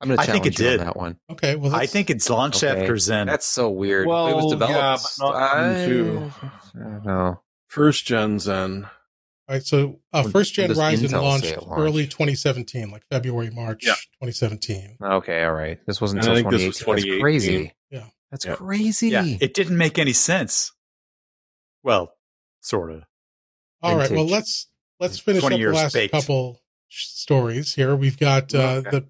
I'm 0.00 0.08
going 0.08 0.18
to 0.18 0.22
I 0.22 0.26
think 0.26 0.44
challenge 0.44 0.60
it 0.60 0.62
you 0.62 0.66
on 0.66 0.72
did. 0.72 0.80
that 0.80 0.96
one. 0.96 1.16
Okay, 1.30 1.56
well, 1.56 1.74
I 1.74 1.86
think 1.86 2.10
it's 2.10 2.28
launched 2.28 2.62
Okay. 2.62 2.78
after 2.82 2.98
Zen. 2.98 3.26
That's 3.28 3.46
so 3.46 3.70
weird. 3.70 4.06
Well, 4.06 4.26
it 4.26 4.34
was 4.34 4.52
developed. 4.52 4.76
yeah, 4.76 4.98
but 5.20 5.26
not 5.32 5.34
I, 5.36 5.84
I 5.84 5.86
don't 5.86 7.04
know. 7.06 7.40
First 7.68 8.04
gen 8.04 8.38
Zen. 8.38 8.86
All 9.48 9.54
right, 9.54 9.62
so 9.64 10.00
uh, 10.12 10.24
first 10.24 10.54
gen 10.54 10.68
when 10.74 10.76
does 10.92 11.02
Ryzen 11.12 11.22
launched 11.22 11.44
say 11.46 11.52
it 11.52 11.62
launched? 11.62 11.78
early 11.80 12.06
2017, 12.06 12.90
like 12.90 13.04
February, 13.10 13.50
March 13.50 13.86
Yeah. 13.86 13.94
2017. 14.20 14.96
Okay, 15.00 15.44
all 15.44 15.52
right. 15.52 15.78
This 15.86 16.00
wasn't 16.00 16.24
And 16.24 16.28
until 16.36 16.50
think 16.50 16.60
this 16.60 16.66
was 16.66 16.78
2018. 16.78 17.12
That's 17.12 17.22
crazy. 17.22 17.72
Yeah. 17.90 18.06
That's 18.32 18.44
Yeah. 18.44 18.54
crazy. 18.56 19.08
yeah, 19.10 19.24
it 19.40 19.54
didn't 19.54 19.78
make 19.78 19.98
any 19.98 20.12
sense. 20.12 20.72
Well, 21.84 22.12
sort 22.60 22.90
of. 22.90 23.04
All 23.82 23.96
right, 23.96 24.10
well 24.10 24.26
let's 24.26 24.66
let's 24.98 25.18
finish 25.20 25.44
up 25.44 25.50
the 25.50 25.66
last 25.68 25.92
baked. 25.92 26.12
couple 26.12 26.60
stories 26.88 27.74
here. 27.74 27.94
We've 27.94 28.18
got 28.18 28.52
uh, 28.54 28.58
Okay. 28.84 28.90
the 28.90 29.06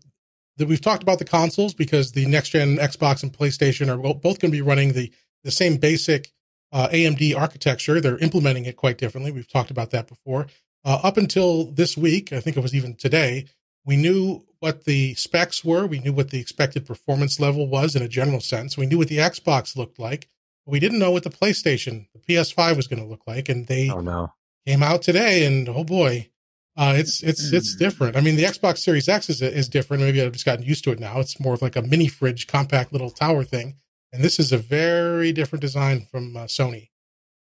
that 0.59 0.69
we've 0.69 0.81
talked 0.81 1.03
about 1.03 1.19
the 1.19 1.25
consoles 1.25 1.73
because 1.75 2.13
the 2.13 2.27
next 2.27 2.51
gen 2.51 2.77
Xbox 2.77 3.23
and 3.23 3.33
PlayStation 3.33 3.89
are 3.89 3.97
both 3.97 4.39
going 4.41 4.51
to 4.51 4.57
be 4.57 4.61
running 4.63 4.93
the 4.93 5.11
the 5.45 5.51
same 5.51 5.77
basic 5.79 6.33
uh, 6.73 6.89
AMD 6.89 7.37
architecture. 7.37 8.01
They're 8.01 8.19
implementing 8.19 8.65
it 8.65 8.77
quite 8.77 8.99
differently. 8.99 9.33
We've 9.33 9.51
talked 9.51 9.71
about 9.71 9.91
that 9.91 10.07
before. 10.09 10.47
Uh, 10.85 11.01
up 11.03 11.17
until 11.17 11.65
this 11.65 11.97
week, 11.97 12.33
I 12.33 12.41
think 12.41 12.57
it 12.57 12.63
was 12.63 12.75
even 12.75 12.95
today, 12.95 13.47
we 13.85 13.97
knew 13.97 14.45
what 14.61 14.85
the 14.85 15.15
specs 15.15 15.65
were. 15.65 15.87
We 15.87 15.99
knew 16.01 16.13
what 16.13 16.31
the 16.31 16.41
expected 16.41 16.87
performance 16.87 17.39
level 17.41 17.67
was 17.69 17.95
in 17.97 18.03
a 18.03 18.09
general 18.09 18.41
sense. 18.41 18.77
We 18.77 18.87
knew 18.87 18.99
what 18.99 19.09
the 19.09 19.19
Xbox 19.19 19.77
looked 19.77 19.99
like. 19.99 20.29
But 20.65 20.73
we 20.73 20.81
didn't 20.81 20.99
know 20.99 21.11
what 21.13 21.23
the 21.23 21.31
PlayStation, 21.31 22.07
the 22.13 22.19
PS5 22.21 22.77
was 22.77 22.87
going 22.89 23.01
to 23.03 23.09
look 23.09 23.23
like. 23.27 23.49
And 23.49 23.67
they 23.67 23.89
Oh 23.91 24.01
no. 24.01 24.33
came 24.67 24.83
out 24.83 25.03
today, 25.03 25.45
and 25.47 25.69
oh 25.69 25.85
boy, 25.85 26.31
uh, 26.77 26.95
it's 26.97 27.23
it's 27.23 27.53
it's 27.53 27.77
different. 27.77 28.17
I 28.17 28.21
mean, 28.21 28.37
the 28.37 28.43
Xbox 28.45 28.79
Series 28.79 29.09
X 29.09 29.31
is 29.31 29.41
is 29.41 29.69
different. 29.69 30.03
Maybe 30.03 30.21
I've 30.21 30.33
just 30.33 30.45
gotten 30.45 30.65
used 30.65 30.83
to 30.85 30.91
it 30.91 30.99
now. 31.01 31.21
It's 31.21 31.39
more 31.41 31.55
of 31.55 31.63
like 31.63 31.77
a 31.77 31.83
mini 31.83 32.09
fridge, 32.09 32.47
compact 32.49 32.93
little 32.93 33.11
tower 33.11 33.45
thing, 33.45 33.77
and 34.17 34.25
this 34.25 34.39
is 34.39 34.51
a 34.51 34.59
very 34.59 35.33
different 35.33 35.61
design 35.61 36.07
from 36.11 36.37
uh, 36.37 36.45
Sony. 36.45 36.89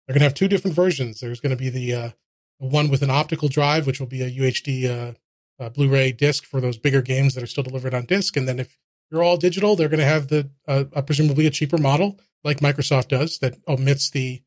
They're 0.07 0.15
going 0.15 0.21
to 0.21 0.27
have 0.27 0.35
two 0.35 0.49
different 0.49 0.77
versions. 0.77 1.21
There's 1.21 1.41
going 1.41 1.51
to 1.51 1.57
be 1.57 1.71
the 1.71 1.95
uh, 1.95 2.11
one 2.59 2.89
with 2.89 3.03
an 3.03 3.11
optical 3.11 3.49
drive, 3.49 3.87
which 3.87 3.99
will 3.99 4.07
be 4.07 4.23
a 4.23 4.31
UHD 4.31 5.17
uh, 5.59 5.69
Blu-ray 5.71 6.13
disc 6.13 6.45
for 6.45 6.61
those 6.61 6.79
bigger 6.79 7.03
games 7.03 7.35
that 7.35 7.43
are 7.43 7.49
still 7.49 7.65
delivered 7.65 7.95
on 7.95 8.05
disc, 8.05 8.37
and 8.37 8.47
then 8.47 8.61
if 8.61 8.79
you're 9.11 9.23
all 9.23 9.37
digital, 9.37 9.75
they're 9.75 9.89
going 9.89 10.01
to 10.01 10.07
have 10.07 10.29
the 10.29 10.51
uh, 10.69 10.85
presumably 11.03 11.47
a 11.47 11.51
cheaper 11.51 11.79
model 11.79 12.21
like 12.45 12.61
Microsoft 12.61 13.09
does 13.09 13.39
that 13.39 13.57
omits 13.67 14.11
the 14.11 14.43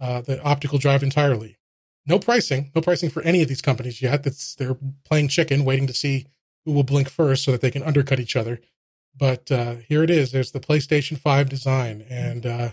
uh, 0.00 0.20
the 0.20 0.42
optical 0.42 0.78
drive 0.78 1.02
entirely 1.02 1.58
no 2.06 2.18
pricing, 2.18 2.70
no 2.74 2.80
pricing 2.80 3.10
for 3.10 3.22
any 3.22 3.42
of 3.42 3.48
these 3.48 3.62
companies 3.62 4.02
yet. 4.02 4.22
That's 4.22 4.54
they're 4.54 4.76
playing 5.04 5.28
chicken, 5.28 5.64
waiting 5.64 5.86
to 5.86 5.94
see 5.94 6.26
who 6.64 6.72
will 6.72 6.82
blink 6.82 7.08
first 7.08 7.44
so 7.44 7.52
that 7.52 7.60
they 7.60 7.70
can 7.70 7.82
undercut 7.82 8.20
each 8.20 8.36
other. 8.36 8.60
But 9.16 9.50
uh, 9.52 9.76
here 9.88 10.02
it 10.02 10.10
is. 10.10 10.32
There's 10.32 10.50
the 10.50 10.60
PlayStation 10.60 11.16
5 11.18 11.48
design, 11.48 12.04
and 12.10 12.44
uh, 12.44 12.70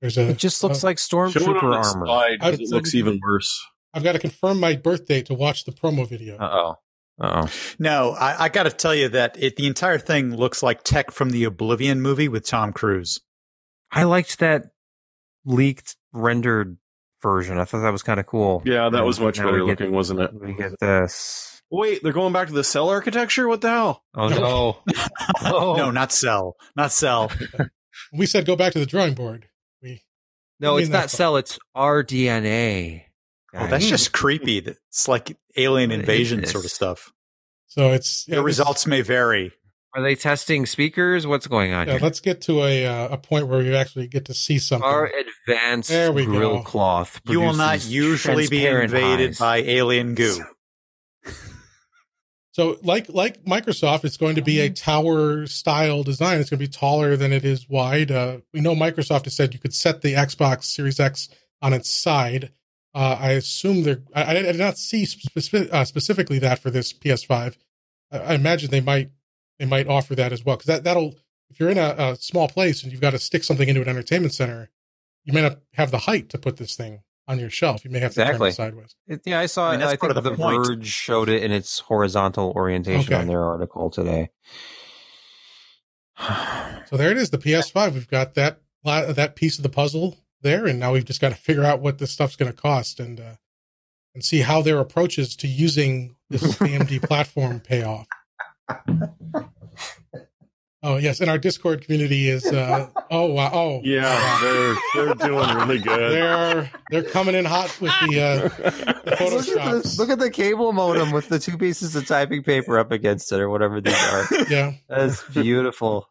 there's 0.00 0.16
a. 0.16 0.30
It 0.30 0.38
just 0.38 0.62
looks 0.62 0.84
uh, 0.84 0.86
like 0.86 0.98
stormtrooper 0.98 1.62
armor. 1.62 2.06
slide 2.06 2.40
'cause 2.40 2.52
I've- 2.54 2.62
it 2.62 2.70
looks 2.70 2.94
even 2.94 3.18
worse. 3.22 3.64
I've 3.92 4.02
got 4.02 4.12
to 4.12 4.18
confirm 4.18 4.58
my 4.58 4.74
birthday 4.76 5.22
to 5.22 5.34
watch 5.34 5.64
the 5.64 5.72
promo 5.72 6.08
video. 6.08 6.36
Uh 6.36 6.50
oh. 6.52 6.76
Uh 7.20 7.42
oh. 7.46 7.50
No, 7.78 8.10
I, 8.12 8.44
I 8.44 8.48
got 8.48 8.64
to 8.64 8.70
tell 8.70 8.94
you 8.94 9.08
that 9.10 9.36
it, 9.40 9.54
the 9.54 9.68
entire 9.68 9.98
thing 9.98 10.34
looks 10.34 10.62
like 10.64 10.82
tech 10.82 11.12
from 11.12 11.30
the 11.30 11.44
Oblivion 11.44 12.00
movie 12.00 12.26
with 12.28 12.44
Tom 12.44 12.72
Cruise. 12.72 13.20
I 13.92 14.02
liked 14.02 14.40
that 14.40 14.64
leaked 15.44 15.96
rendered 16.12 16.76
version. 17.22 17.56
I 17.58 17.64
thought 17.64 17.82
that 17.82 17.92
was 17.92 18.02
kind 18.02 18.18
of 18.18 18.26
cool. 18.26 18.62
Yeah, 18.64 18.88
that 18.90 19.04
was 19.04 19.20
much 19.20 19.38
Now 19.38 19.44
we 19.46 19.50
better 19.52 19.58
get- 19.60 19.68
looking, 19.80 19.92
wasn't 19.92 20.20
it? 20.20 20.30
We 20.34 20.54
get 20.54 20.78
this. 20.80 21.53
Wait, 21.70 22.02
they're 22.02 22.12
going 22.12 22.32
back 22.32 22.46
to 22.48 22.52
the 22.54 22.62
cell 22.64 22.88
architecture? 22.88 23.48
What 23.48 23.60
the 23.60 23.70
hell? 23.70 24.04
Oh 24.14 24.28
no. 24.28 24.78
Oh. 25.42 25.74
No, 25.76 25.90
not 25.90 26.12
Cell, 26.12 26.56
not 26.76 26.92
Cell. 26.92 27.30
We 28.12 28.26
said 28.26 28.44
go 28.46 28.56
back 28.56 28.72
to 28.72 28.78
the 28.80 28.86
drawing 28.86 29.14
board. 29.14 29.46
We 29.82 30.02
No, 30.60 30.76
I 30.76 30.80
it's 30.80 30.88
not 30.90 31.10
cell. 31.10 31.36
It's 31.36 31.58
RDNA. 31.76 33.02
Oh, 33.54 33.66
that's 33.68 33.86
just 33.86 34.12
creepy. 34.12 34.58
It's 34.58 35.06
like 35.08 35.36
alien 35.56 35.92
invasion 35.92 36.44
sort 36.46 36.64
of 36.64 36.70
stuff. 36.72 37.12
so 37.66 37.92
it's 37.92 38.26
yeah, 38.26 38.36
the 38.36 38.40
this- 38.42 38.58
results 38.58 38.86
may 38.86 39.00
vary. 39.02 39.52
Are 39.96 40.02
they 40.02 40.16
testing 40.16 40.66
speakers? 40.66 41.24
What's 41.24 41.46
going 41.46 41.72
on 41.72 41.86
Yeah, 41.86 41.92
here? 41.94 42.02
let's 42.02 42.18
get 42.18 42.40
to 42.42 42.64
a 42.64 42.84
uh, 42.84 43.08
a 43.10 43.16
point 43.16 43.46
where 43.46 43.60
we 43.60 43.76
actually 43.76 44.08
get 44.08 44.24
to 44.24 44.34
see 44.34 44.58
something. 44.58 44.84
Our 44.88 45.08
advanced 45.46 45.88
There 45.88 46.10
we 46.10 46.24
grill 46.24 46.56
go. 46.58 46.62
cloth. 46.64 47.20
You 47.26 47.38
will 47.40 47.52
not 47.54 47.86
usually 47.86 48.48
be 48.48 48.66
invaded 48.66 49.30
eyes. 49.30 49.38
by 49.38 49.58
alien 49.58 50.16
goo. 50.16 50.36
So, 52.54 52.78
like 52.84 53.08
like 53.08 53.44
Microsoft, 53.44 54.04
it's 54.04 54.16
going 54.16 54.36
to 54.36 54.42
be 54.42 54.60
a 54.60 54.70
tower 54.70 55.44
style 55.48 56.04
design. 56.04 56.38
It's 56.38 56.50
going 56.50 56.60
to 56.60 56.64
be 56.64 56.70
taller 56.70 57.16
than 57.16 57.32
it 57.32 57.44
is 57.44 57.68
wide. 57.68 58.12
Uh, 58.12 58.38
we 58.52 58.60
know 58.60 58.76
Microsoft 58.76 59.24
has 59.24 59.34
said 59.34 59.54
you 59.54 59.58
could 59.58 59.74
set 59.74 60.02
the 60.02 60.14
Xbox 60.14 60.62
Series 60.62 61.00
X 61.00 61.28
on 61.60 61.72
its 61.72 61.90
side. 61.90 62.52
Uh, 62.94 63.18
I 63.18 63.32
assume 63.32 63.82
they're. 63.82 64.02
I, 64.14 64.36
I 64.36 64.42
did 64.42 64.56
not 64.56 64.78
see 64.78 65.04
speci- 65.04 65.68
uh, 65.68 65.84
specifically 65.84 66.38
that 66.38 66.60
for 66.60 66.70
this 66.70 66.92
PS5. 66.92 67.56
I, 68.12 68.18
I 68.18 68.34
imagine 68.34 68.70
they 68.70 68.80
might 68.80 69.10
they 69.58 69.66
might 69.66 69.88
offer 69.88 70.14
that 70.14 70.32
as 70.32 70.44
well 70.44 70.54
because 70.54 70.68
that 70.68 70.84
that'll 70.84 71.16
if 71.50 71.58
you're 71.58 71.70
in 71.70 71.78
a, 71.78 71.96
a 71.98 72.16
small 72.20 72.46
place 72.46 72.84
and 72.84 72.92
you've 72.92 73.00
got 73.00 73.10
to 73.10 73.18
stick 73.18 73.42
something 73.42 73.68
into 73.68 73.82
an 73.82 73.88
entertainment 73.88 74.32
center, 74.32 74.70
you 75.24 75.32
may 75.32 75.42
not 75.42 75.58
have 75.72 75.90
the 75.90 75.98
height 75.98 76.28
to 76.28 76.38
put 76.38 76.58
this 76.58 76.76
thing 76.76 77.00
on 77.26 77.38
your 77.38 77.50
shelf. 77.50 77.84
You 77.84 77.90
may 77.90 78.00
have 78.00 78.12
to 78.14 78.20
Exactly. 78.20 78.38
turn 78.38 78.48
it 78.48 78.52
sideways. 78.54 78.96
It- 79.06 79.22
yeah, 79.24 79.40
I 79.40 79.46
saw. 79.46 79.68
I 79.68 79.72
mean, 79.72 79.80
it. 79.80 79.84
that's 79.84 79.92
I 79.94 79.96
think 79.96 80.16
of 80.16 80.22
the 80.24 80.30
the. 80.30 80.36
Verge 80.36 80.86
showed 80.86 81.28
it 81.28 81.42
in 81.42 81.52
its 81.52 81.78
horizontal 81.80 82.52
orientation 82.54 83.12
Okay. 83.12 83.20
on 83.20 83.26
their 83.28 83.42
article 83.42 83.90
today. 83.90 84.30
So 86.86 86.96
there 86.98 87.10
it 87.10 87.16
is, 87.16 87.30
the 87.30 87.38
PS5. 87.38 87.94
We've 87.94 88.06
got 88.08 88.34
that 88.34 88.60
that 88.84 89.34
piece 89.36 89.56
of 89.56 89.62
the 89.62 89.68
puzzle 89.70 90.18
there, 90.42 90.66
and 90.66 90.78
now 90.78 90.92
we've 90.92 91.04
just 91.04 91.20
got 91.20 91.30
to 91.30 91.34
figure 91.34 91.64
out 91.64 91.80
what 91.80 91.96
this 91.98 92.10
stuff's 92.12 92.36
going 92.36 92.52
to 92.52 92.56
cost 92.56 93.00
and 93.00 93.18
uh, 93.18 93.34
and 94.14 94.22
see 94.24 94.40
how 94.40 94.60
their 94.62 94.78
approaches 94.78 95.34
to 95.36 95.48
using 95.48 96.14
this 96.28 96.42
AMD 96.58 97.02
platform 97.04 97.58
pay 97.60 97.82
off. 97.82 98.06
Oh 100.86 100.96
yes, 100.98 101.20
and 101.22 101.30
our 101.30 101.38
Discord 101.38 101.80
community 101.82 102.28
is 102.28 102.44
uh, 102.44 102.88
oh 103.10 103.24
wow 103.32 103.50
oh 103.54 103.80
Yeah, 103.82 104.38
they're 104.42 104.76
they're 105.06 105.14
doing 105.14 105.48
really 105.56 105.78
good. 105.78 106.12
they're 106.12 106.70
they're 106.90 107.02
coming 107.02 107.34
in 107.34 107.46
hot 107.46 107.74
with 107.80 107.90
the 108.06 108.20
uh, 108.20 108.48
the 109.04 109.16
Look 109.34 109.48
at, 109.58 109.82
this, 109.82 109.98
look 109.98 110.10
at 110.10 110.18
the 110.18 110.30
cable 110.30 110.72
modem 110.74 111.10
with 111.10 111.28
the 111.30 111.38
two 111.38 111.56
pieces 111.56 111.96
of 111.96 112.06
typing 112.06 112.42
paper 112.42 112.78
up 112.78 112.92
against 112.92 113.32
it, 113.32 113.40
or 113.40 113.48
whatever 113.48 113.80
these 113.80 113.94
are. 113.94 114.26
Yeah, 114.50 114.72
That's 114.88 115.22
beautiful. 115.30 116.06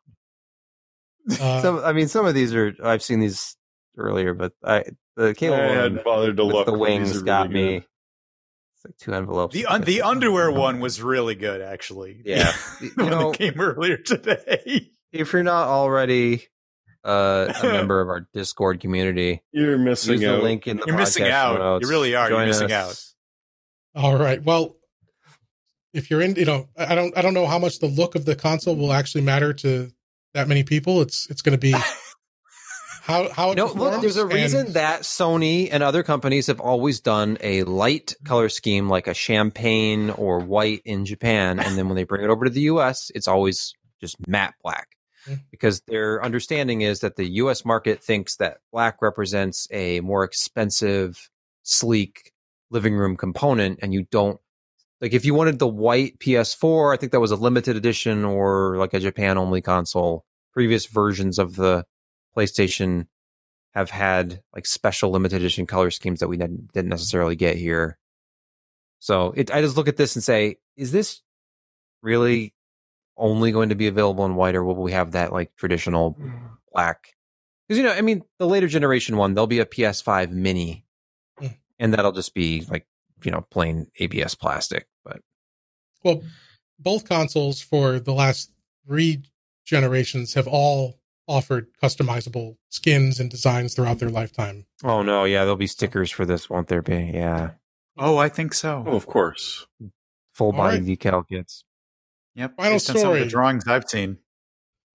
uh, 1.40 1.62
Some, 1.62 1.78
I 1.86 1.94
mean, 1.94 2.08
some 2.08 2.26
of 2.26 2.34
these 2.34 2.54
are. 2.56 2.74
I've 2.84 3.04
seen 3.04 3.20
these 3.20 3.56
earlier, 3.96 4.34
but 4.34 4.54
I 4.64 4.86
the 5.16 5.36
cable 5.36 5.56
I 5.56 5.60
modem 5.60 5.76
hadn't 5.78 6.04
bothered 6.04 6.38
to 6.38 6.46
with 6.46 6.54
look. 6.56 6.66
the 6.66 6.74
wings 6.78 7.16
are 7.16 7.22
got 7.22 7.50
really 7.50 7.80
me. 7.80 7.86
Good. 8.84 8.90
It's 8.94 9.02
like 9.02 9.06
two 9.06 9.14
envelopes. 9.18 9.54
The 9.54 9.66
un- 9.68 9.82
the 9.82 10.02
underwear 10.02 10.52
one 10.52 10.80
was 10.80 11.02
really 11.02 11.36
good, 11.36 11.62
actually. 11.62 12.22
Yeah. 12.26 12.52
The 12.80 12.86
You 12.86 12.92
one 12.98 13.10
know- 13.10 13.32
that 13.32 13.38
came 13.38 13.60
earlier 13.60 13.98
today. 13.98 14.92
if 15.12 15.34
you're 15.34 15.44
not 15.44 15.68
already 15.68 16.44
uh, 17.06 17.54
a 17.62 17.64
member 17.72 18.02
of 18.02 18.10
our 18.10 18.28
Discord 18.34 18.80
community, 18.80 19.42
You're 19.52 19.76
use 19.78 19.86
missing 19.86 20.20
the 20.20 20.36
out. 20.38 20.44
link 20.44 20.68
in 20.68 20.78
the 20.78 20.84
You're 20.88 20.98
missing 20.98 21.28
out. 21.28 21.60
notes. 21.60 21.84
You 21.84 21.90
really 21.90 22.16
are. 22.16 22.30
You're 22.30 22.46
missing 22.46 22.72
us. 22.72 23.14
all 23.96 24.18
right. 24.18 24.42
Well, 24.44 24.76
if 25.94 26.10
you're 26.10 26.22
in, 26.22 26.36
you 26.36 26.46
know, 26.46 26.70
I 26.78 26.96
don't 26.96 27.16
I 27.18 27.22
don't 27.22 27.34
know 27.36 27.46
how 27.46 27.60
much 27.60 27.80
the 27.80 27.88
look 27.88 28.16
of 28.16 28.26
the 28.26 28.36
console 28.36 28.76
will 28.76 28.92
actually 28.94 29.22
matter 29.22 29.54
to 29.54 29.92
that 30.34 30.48
many 30.48 30.64
people. 30.64 31.02
It's 31.02 31.30
it's 31.30 31.42
going 31.44 31.52
to 31.52 31.60
be 31.60 31.72
how 33.04 33.28
how 33.34 33.52
it 33.52 33.56
No, 33.56 33.66
look, 33.66 34.02
there's 34.02 34.16
a 34.16 34.22
and- 34.22 34.34
reason 34.34 34.74
that 34.74 35.02
Sony 35.02 35.68
and 35.70 35.84
other 35.84 36.04
companies 36.04 36.48
have 36.48 36.62
always 36.62 37.02
done 37.02 37.38
a 37.42 37.64
light 37.64 38.16
color 38.24 38.48
scheme 38.48 38.88
like 38.88 39.08
a 39.08 39.14
champagne 39.14 40.10
or 40.10 40.40
white 40.40 40.82
in 40.86 41.04
Japan. 41.04 41.60
And 41.60 41.78
then 41.78 41.90
when 41.90 41.98
they 41.98 42.06
bring 42.06 42.24
it 42.24 42.30
over 42.30 42.46
to 42.46 42.50
the 42.50 42.62
US, 42.62 43.12
it's 43.14 43.28
always 43.28 43.74
just 44.00 44.16
matte 44.26 44.54
black. 44.64 44.88
Mm. 45.28 45.42
Because 45.52 45.82
their 45.82 46.24
understanding 46.24 46.80
is 46.80 47.02
that 47.02 47.18
the 47.18 47.26
US 47.42 47.66
market 47.66 48.02
thinks 48.02 48.38
that 48.38 48.60
black 48.72 49.02
represents 49.02 49.68
a 49.70 50.00
more 50.00 50.24
expensive, 50.24 51.30
sleek 51.64 52.32
living 52.72 52.96
room 52.96 53.18
component, 53.18 53.80
and 53.82 53.94
you 53.94 54.06
don't 54.12 54.40
like 55.02 55.12
if 55.12 55.26
you 55.26 55.34
wanted 55.34 55.60
the 55.60 55.68
white 55.68 56.20
PS4, 56.20 56.94
I 56.94 56.98
think 56.98 57.12
that 57.12 57.20
was 57.20 57.32
a 57.32 57.36
limited 57.36 57.76
edition 57.76 58.24
or 58.24 58.78
like 58.78 58.94
a 58.94 59.02
Japan 59.02 59.38
only 59.38 59.60
console. 59.60 60.24
Previous 60.54 60.86
versions 60.86 61.38
of 61.38 61.58
the 61.58 61.84
PlayStation 62.36 63.08
have 63.74 63.90
had 63.90 64.42
like 64.54 64.66
special 64.66 65.10
limited 65.12 65.38
edition 65.38 65.66
color 65.66 65.90
schemes 65.92 66.20
that 66.20 66.28
we 66.28 66.38
didn't, 66.38 66.70
necessarily 66.76 67.36
get 67.36 67.56
here. 67.56 67.98
So 69.00 69.34
it, 69.36 69.52
I 69.52 69.62
just 69.62 69.76
look 69.78 69.88
at 69.88 69.98
this 69.98 70.16
and 70.16 70.24
say, 70.24 70.58
is 70.78 70.92
this 70.92 71.22
really 72.02 72.54
only 73.18 73.52
going 73.52 73.70
to 73.70 73.76
be 73.76 73.88
available 73.88 74.26
in 74.26 74.36
white, 74.36 74.56
or 74.56 74.64
will 74.64 74.76
we 74.76 74.92
have 74.92 75.12
that 75.12 75.34
like 75.34 75.56
traditional 75.56 76.18
black? 76.72 77.16
Because 77.68 77.78
you 77.78 77.84
know, 77.84 77.94
I 77.94 78.02
mean, 78.02 78.24
the 78.40 78.48
later 78.48 78.68
generation 78.68 79.18
one, 79.18 79.34
there'll 79.34 79.48
be 79.48 79.60
a 79.60 79.66
PS5 79.66 80.32
Mini, 80.32 80.86
Mm. 81.40 81.58
and 81.80 81.94
that'll 81.94 82.12
just 82.12 82.36
be 82.36 82.64
like 82.70 82.86
you 83.24 83.32
know 83.32 83.42
plain 83.50 83.88
ABS 84.00 84.36
plastic. 84.36 84.88
But 85.04 85.22
Well, 86.04 86.22
both 86.78 87.08
consoles 87.08 87.60
for 87.62 88.00
the 88.00 88.14
last 88.14 88.52
three 88.86 89.24
generations 89.66 90.36
have 90.36 90.48
all 90.48 91.00
offered 91.28 91.68
customizable 91.82 92.58
skins 92.70 93.20
and 93.20 93.30
designs 93.30 93.74
throughout 93.74 94.00
their 94.00 94.10
lifetime. 94.10 94.66
oh 94.84 95.02
no, 95.02 95.24
yeah, 95.24 95.42
there'll 95.42 95.56
be 95.56 95.68
stickers 95.68 96.12
for 96.12 96.26
this, 96.26 96.50
won't 96.50 96.68
there 96.68 96.82
be? 96.82 97.12
Yeah, 97.14 97.52
Oh, 97.98 98.18
I 98.18 98.28
think 98.30 98.54
so. 98.54 98.84
Oh, 98.88 98.96
of 98.96 99.06
course. 99.06 99.68
full 100.34 100.48
All 100.48 100.52
body 100.54 100.78
right. 100.80 100.86
decal 101.00 101.28
kits. 101.28 101.64
Yep. 102.36 102.56
Final 102.58 102.74
based 102.74 102.90
on 102.90 102.96
some 102.96 102.96
of 102.96 103.02
story. 103.02 103.20
the 103.20 103.26
drawings 103.28 103.68
I've 103.68 103.88
seen. 103.88 104.18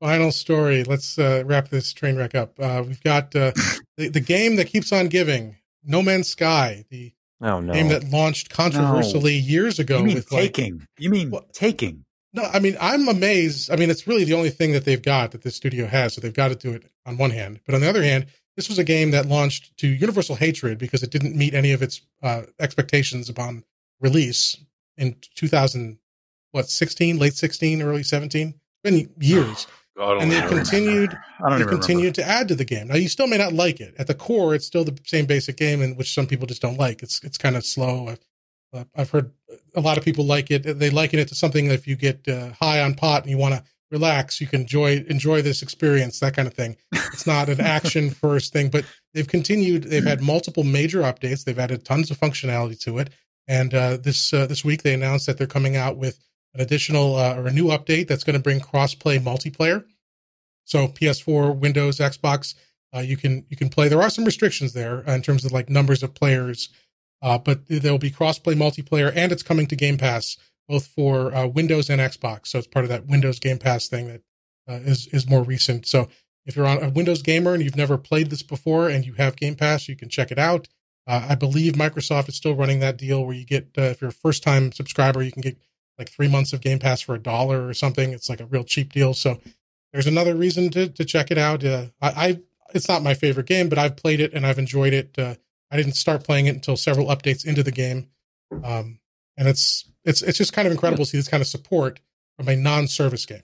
Final 0.01 0.33
story. 0.33 0.83
Let's 0.85 1.19
uh, 1.19 1.45
wrap 1.47 1.69
this 1.69 1.93
train 1.93 2.17
wreck 2.17 2.35
up. 2.35 2.59
Uh, 2.59 2.83
we've 2.87 3.03
got 3.03 3.35
uh, 3.37 3.53
the, 3.97 4.09
the 4.09 4.21
game 4.21 4.57
that 4.57 4.67
keeps 4.67 4.93
on 4.93 5.07
giving, 5.07 5.57
No 5.85 6.03
Man's 6.03 6.29
Sky, 6.29 6.85
the 6.91 7.13
Oh 7.41 7.61
no, 7.61 7.73
game 7.73 7.87
that 7.89 8.11
launched 8.11 8.51
controversially 8.51 9.35
years 9.37 9.79
ago 9.79 9.99
You 9.99 10.05
mean 10.07 10.15
with 10.17 10.33
like 10.33 10.43
taking? 10.55 10.85
you 10.99 11.09
mean 11.11 11.31
What? 11.31 11.53
taking? 11.53 12.05
No, 12.39 12.45
I 12.53 12.61
mean, 12.61 12.77
I'm 12.81 13.09
amazed. 13.09 13.69
I 13.69 13.75
mean, 13.75 13.91
it's 13.91 14.07
really 14.07 14.23
the 14.23 14.35
only 14.35 14.51
thing 14.51 14.71
that 14.71 14.85
they've 14.85 15.03
got 15.03 15.33
that 15.33 15.43
this 15.43 15.57
studio 15.57 15.87
has. 15.87 16.15
So 16.15 16.21
they've 16.21 16.33
got 16.33 16.49
to 16.49 16.55
do 16.55 16.73
it 16.73 16.85
on 17.05 17.19
one 17.19 17.31
hand. 17.31 17.59
But 17.67 17.75
on 17.75 17.81
the 17.81 17.89
other 17.89 18.03
hand, 18.03 18.27
this 18.55 18.69
was 18.69 18.79
a 18.79 18.85
game 18.85 19.11
that 19.11 19.27
launched 19.27 19.77
to 19.79 19.89
universal 19.89 20.37
hatred 20.37 20.79
because 20.79 21.03
it 21.03 21.11
didn't 21.11 21.35
meet 21.35 21.53
any 21.53 21.73
of 21.73 21.83
its 21.83 22.01
uh, 22.23 22.43
expectations 22.61 23.29
upon 23.29 23.65
release 24.01 24.57
in 24.97 25.17
2000, 25.35 25.99
what, 26.53 26.71
16, 26.71 27.19
late 27.19 27.35
16, 27.35 27.83
early 27.83 28.05
17? 28.05 28.49
It's 28.49 28.57
been 28.85 29.11
years. 29.19 29.67
God, 29.97 30.23
and 30.23 30.31
remember. 30.31 30.55
continued 30.55 31.19
they've 31.57 31.67
continued 31.67 32.15
to 32.15 32.25
add 32.25 32.47
to 32.47 32.55
the 32.55 32.65
game. 32.65 32.87
Now 32.87 32.95
you 32.95 33.09
still 33.09 33.27
may 33.27 33.37
not 33.37 33.53
like 33.53 33.81
it. 33.81 33.97
At 33.99 34.07
the 34.07 34.15
core, 34.15 34.55
it's 34.55 34.65
still 34.65 34.85
the 34.85 34.97
same 35.05 35.27
basic 35.27 35.57
game, 35.57 35.83
in 35.83 35.97
which 35.97 36.15
some 36.15 36.29
people 36.29 36.47
just 36.47 36.63
don't 36.63 36.79
like. 36.79 37.03
It's 37.03 37.21
it's 37.25 37.37
kind 37.37 37.57
of 37.57 37.67
slow. 37.67 38.07
I've, 38.07 38.21
uh, 38.73 38.85
I've 38.95 39.11
heard 39.11 39.33
a 39.75 39.81
lot 39.81 39.99
of 39.99 40.05
people 40.05 40.25
like 40.25 40.51
it. 40.51 40.79
They 40.79 40.91
liken 40.91 41.19
it 41.19 41.29
to 41.29 41.35
something 41.35 41.69
that 41.69 41.75
if 41.75 41.87
you 41.87 41.97
get 41.97 42.27
uh, 42.29 42.51
high 42.53 42.83
on 42.83 42.95
pot 42.95 43.23
and 43.23 43.31
you 43.31 43.39
want 43.39 43.55
to 43.55 43.63
relax, 43.91 44.41
you 44.41 44.47
can 44.47 44.63
enjoy 44.63 45.05
enjoy 45.09 45.43
this 45.43 45.63
experience, 45.63 46.21
that 46.21 46.35
kind 46.35 46.47
of 46.47 46.55
thing. 46.55 46.77
It's 46.93 47.27
not 47.27 47.49
an 47.49 47.61
action 47.77 48.11
first 48.11 48.53
thing, 48.53 48.69
but 48.69 48.85
they've 49.15 49.27
continued. 49.27 49.85
They've 49.85 50.05
had 50.05 50.21
multiple 50.21 50.65
major 50.65 51.01
updates. 51.01 51.45
They've 51.45 51.59
added 51.59 51.85
tons 51.85 52.11
of 52.11 52.19
functionality 52.19 52.79
to 52.81 52.99
it. 52.99 53.11
And 53.47 53.73
uh, 53.73 53.97
this 53.97 54.33
uh, 54.33 54.47
this 54.47 54.65
week 54.65 54.83
they 54.83 54.95
announced 54.95 55.27
that 55.27 55.39
they're 55.39 55.47
coming 55.47 55.77
out 55.77 55.97
with 55.97 56.19
an 56.55 56.61
additional 56.61 57.17
uh, 57.17 57.37
or 57.37 57.47
a 57.47 57.53
new 57.53 57.67
update 57.67 58.09
that's 58.09 58.25
going 58.25 58.37
to 58.37 58.43
bring 58.43 58.61
cross-play 58.61 59.19
multiplayer. 59.19 59.85
So 60.65 60.89
PS4, 60.89 61.57
Windows, 61.57 61.99
Xbox, 61.99 62.55
uh, 62.95 63.01
you 63.01 63.17
can 63.17 63.47
you 63.49 63.57
can 63.57 63.71
play. 63.71 63.89
There 63.89 64.03
are 64.03 64.11
some 64.11 64.25
restrictions 64.25 64.75
there 64.75 65.01
in 65.01 65.23
terms 65.23 65.45
of 65.45 65.53
like 65.53 65.71
numbers 65.71 66.03
of 66.03 66.15
players, 66.15 66.69
uh, 67.23 67.39
but 67.39 67.61
there 67.69 67.93
will 67.93 67.99
be 67.99 68.11
cross-play 68.11 68.55
multiplayer, 68.55 69.13
and 69.15 69.33
it's 69.33 69.43
coming 69.43 69.67
to 69.67 69.77
Game 69.77 69.99
Pass 69.99 70.37
both 70.69 70.87
for 70.87 71.35
uh, 71.35 71.47
Windows 71.47 71.89
and 71.89 72.01
Xbox. 72.01 72.49
So 72.49 72.59
it's 72.59 72.69
part 72.69 72.85
of 72.85 72.91
that 72.91 73.07
Windows 73.07 73.39
Game 73.39 73.59
Pass 73.59 73.89
thing 73.89 74.07
that 74.09 74.23
uh, 74.69 74.81
is 74.85 75.07
is 75.09 75.29
more 75.29 75.43
recent. 75.43 75.87
So 75.87 76.09
if 76.45 76.57
you're 76.57 76.67
on 76.67 76.83
a 76.83 76.91
Windows 76.91 77.23
gamer 77.23 77.55
and 77.55 77.63
you've 77.63 77.77
never 77.77 77.99
played 77.99 78.31
this 78.31 78.43
before 78.43 78.89
and 78.89 79.07
you 79.07 79.15
have 79.15 79.37
Game 79.37 79.55
Pass, 79.55 79.89
you 79.89 79.97
can 79.97 80.09
check 80.09 80.31
it 80.31 80.39
out. 80.39 80.69
Uh, 81.07 81.27
I 81.31 81.35
believe 81.35 81.73
Microsoft 81.75 82.29
is 82.29 82.37
still 82.37 82.55
running 82.55 82.81
that 82.81 82.99
deal 82.99 83.25
where 83.25 83.35
you 83.35 83.47
get 83.47 83.71
uh, 83.79 83.83
if 83.83 84.01
you're 84.01 84.11
a 84.11 84.13
first 84.13 84.43
time 84.43 84.73
subscriber, 84.73 85.23
you 85.23 85.33
can 85.33 85.43
get 85.43 85.59
like 85.99 86.11
three 86.11 86.29
months 86.29 86.53
of 86.53 86.61
Game 86.61 86.79
Pass 86.79 87.01
for 87.01 87.15
a 87.15 87.19
dollar 87.19 87.67
or 87.67 87.75
something. 87.75 88.13
It's 88.13 88.29
like 88.29 88.41
a 88.41 88.47
real 88.47 88.65
cheap 88.65 88.93
deal. 88.93 89.15
So 89.15 89.41
there's 89.93 90.07
another 90.07 90.35
reason 90.35 90.69
to 90.71 90.89
to 90.89 91.05
check 91.05 91.31
it 91.31 91.39
out. 91.39 91.65
Uh, 91.65 91.87
I, 92.03 92.09
I 92.09 92.41
it's 92.75 92.89
not 92.89 93.03
my 93.03 93.15
favorite 93.15 93.47
game, 93.47 93.71
but 93.71 93.79
I've 93.79 93.97
played 93.97 94.21
it 94.21 94.35
and 94.35 94.47
I've 94.47 94.59
enjoyed 94.59 94.93
it. 94.93 95.19
I 95.71 95.77
didn't 95.77 95.93
start 95.95 96.25
playing 96.25 96.47
it 96.47 96.55
until 96.55 96.77
several 96.77 97.07
updates 97.09 97.45
into 97.47 97.63
the 97.63 97.73
game, 97.73 98.09
um, 98.65 99.01
and 99.37 99.47
it's 99.49 99.89
it's 100.05 100.23
it's 100.23 100.39
just 100.39 100.53
kind 100.53 100.67
of 100.67 100.73
incredible 100.73 101.05
to 101.05 101.11
see 101.11 101.19
this 101.19 101.29
kind 101.29 101.41
of 101.41 101.47
support 101.47 102.01
from 102.37 102.49
a 102.49 102.57
non-service 102.57 103.27
game. 103.27 103.43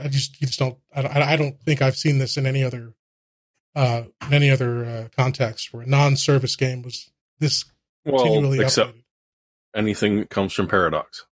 I 0.00 0.08
just 0.08 0.40
you 0.40 0.46
just 0.46 0.58
don't 0.58 0.76
I, 0.94 1.02
don't- 1.02 1.12
I 1.16 1.36
don't 1.36 1.58
think 1.62 1.80
I've 1.80 1.96
seen 1.96 2.18
this 2.18 2.36
in 2.36 2.44
any 2.46 2.62
other 2.62 2.92
uh, 3.74 4.02
in 4.26 4.34
any 4.34 4.50
other 4.50 4.84
uh, 4.84 5.08
context 5.16 5.72
where 5.72 5.82
a 5.82 5.86
non-service 5.86 6.56
game 6.56 6.82
was 6.82 7.10
this 7.38 7.64
Well, 8.04 8.18
continually 8.22 8.60
except 8.60 8.90
updated. 8.94 9.02
anything 9.74 10.16
that 10.18 10.28
comes 10.30 10.52
from 10.52 10.66
Paradox. 10.68 11.24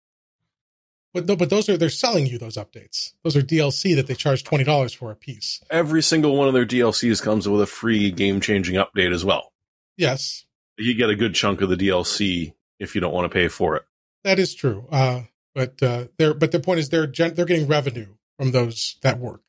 But 1.13 1.27
no, 1.27 1.37
but 1.37 1.49
those 1.51 1.69
are 1.69 1.77
they're 1.77 1.91
selling 1.91 2.27
you 2.27 2.39
those 2.39 2.57
updates. 2.57 3.13
Those 3.23 3.37
are 3.37 3.41
DLC 3.43 3.95
that 3.95 4.07
they 4.07 4.15
charge 4.15 4.43
twenty 4.45 4.65
dollars 4.65 4.93
for 4.93 5.11
a 5.11 5.17
piece. 5.17 5.63
Every 5.71 6.03
single 6.03 6.37
one 6.37 6.49
of 6.49 6.55
their 6.55 6.67
DLCs 6.67 7.23
comes 7.23 7.49
with 7.49 7.61
a 7.63 7.67
free 7.67 8.11
game 8.11 8.41
changing 8.41 8.77
update 8.77 9.13
as 9.13 9.25
well. 9.25 9.53
Yes, 9.97 10.45
You 10.77 10.95
get 10.95 11.11
a 11.11 11.17
good 11.17 11.35
chunk 11.35 11.61
of 11.61 11.69
the 11.69 11.77
DLC 11.77 12.55
if 12.81 12.95
you 12.95 13.01
don't 13.01 13.15
want 13.15 13.31
to 13.31 13.35
pay 13.35 13.49
for 13.49 13.77
it. 13.77 13.83
that 14.25 14.39
is 14.39 14.55
true. 14.55 14.87
Uh, 14.91 15.23
but 15.55 15.81
uh, 15.83 16.07
they're 16.19 16.35
but 16.35 16.51
the 16.53 16.59
point 16.61 16.81
is 16.81 16.89
they're 16.89 17.07
gen- 17.07 17.35
they're 17.35 17.45
getting 17.45 17.69
revenue 17.69 18.15
from 18.39 18.51
those 18.53 18.97
that 19.03 19.19
work. 19.21 19.43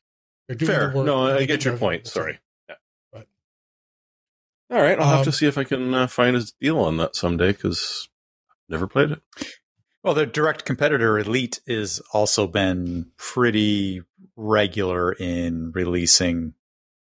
They're 0.46 0.56
doing 0.56 0.70
Fair. 0.70 0.90
the 0.90 0.96
work. 0.98 1.06
No, 1.06 1.26
I 1.26 1.44
get 1.46 1.64
your 1.64 1.74
revenue. 1.74 1.78
point. 1.90 2.06
Sorry. 2.06 2.38
Yeah. 2.68 2.76
But- 3.12 3.26
All 4.70 4.80
right. 4.80 4.98
I'll 4.98 5.16
have 5.16 5.24
to 5.24 5.30
Um, 5.30 5.32
see 5.32 5.46
if 5.46 5.58
I 5.58 5.64
can 5.64 5.92
uh, 5.92 6.06
find 6.06 6.36
a 6.36 6.42
deal 6.60 6.78
on 6.78 6.96
that 6.98 7.16
someday 7.16 7.48
because 7.48 8.08
I've 8.48 8.56
never 8.70 8.86
played 8.86 9.10
it. 9.10 9.20
Well, 10.04 10.14
their 10.14 10.26
direct 10.26 10.64
competitor 10.64 11.18
Elite 11.18 11.58
is 11.66 12.00
also 12.12 12.46
been 12.46 13.10
pretty 13.16 14.02
regular 14.36 15.10
in 15.12 15.72
releasing 15.72 16.54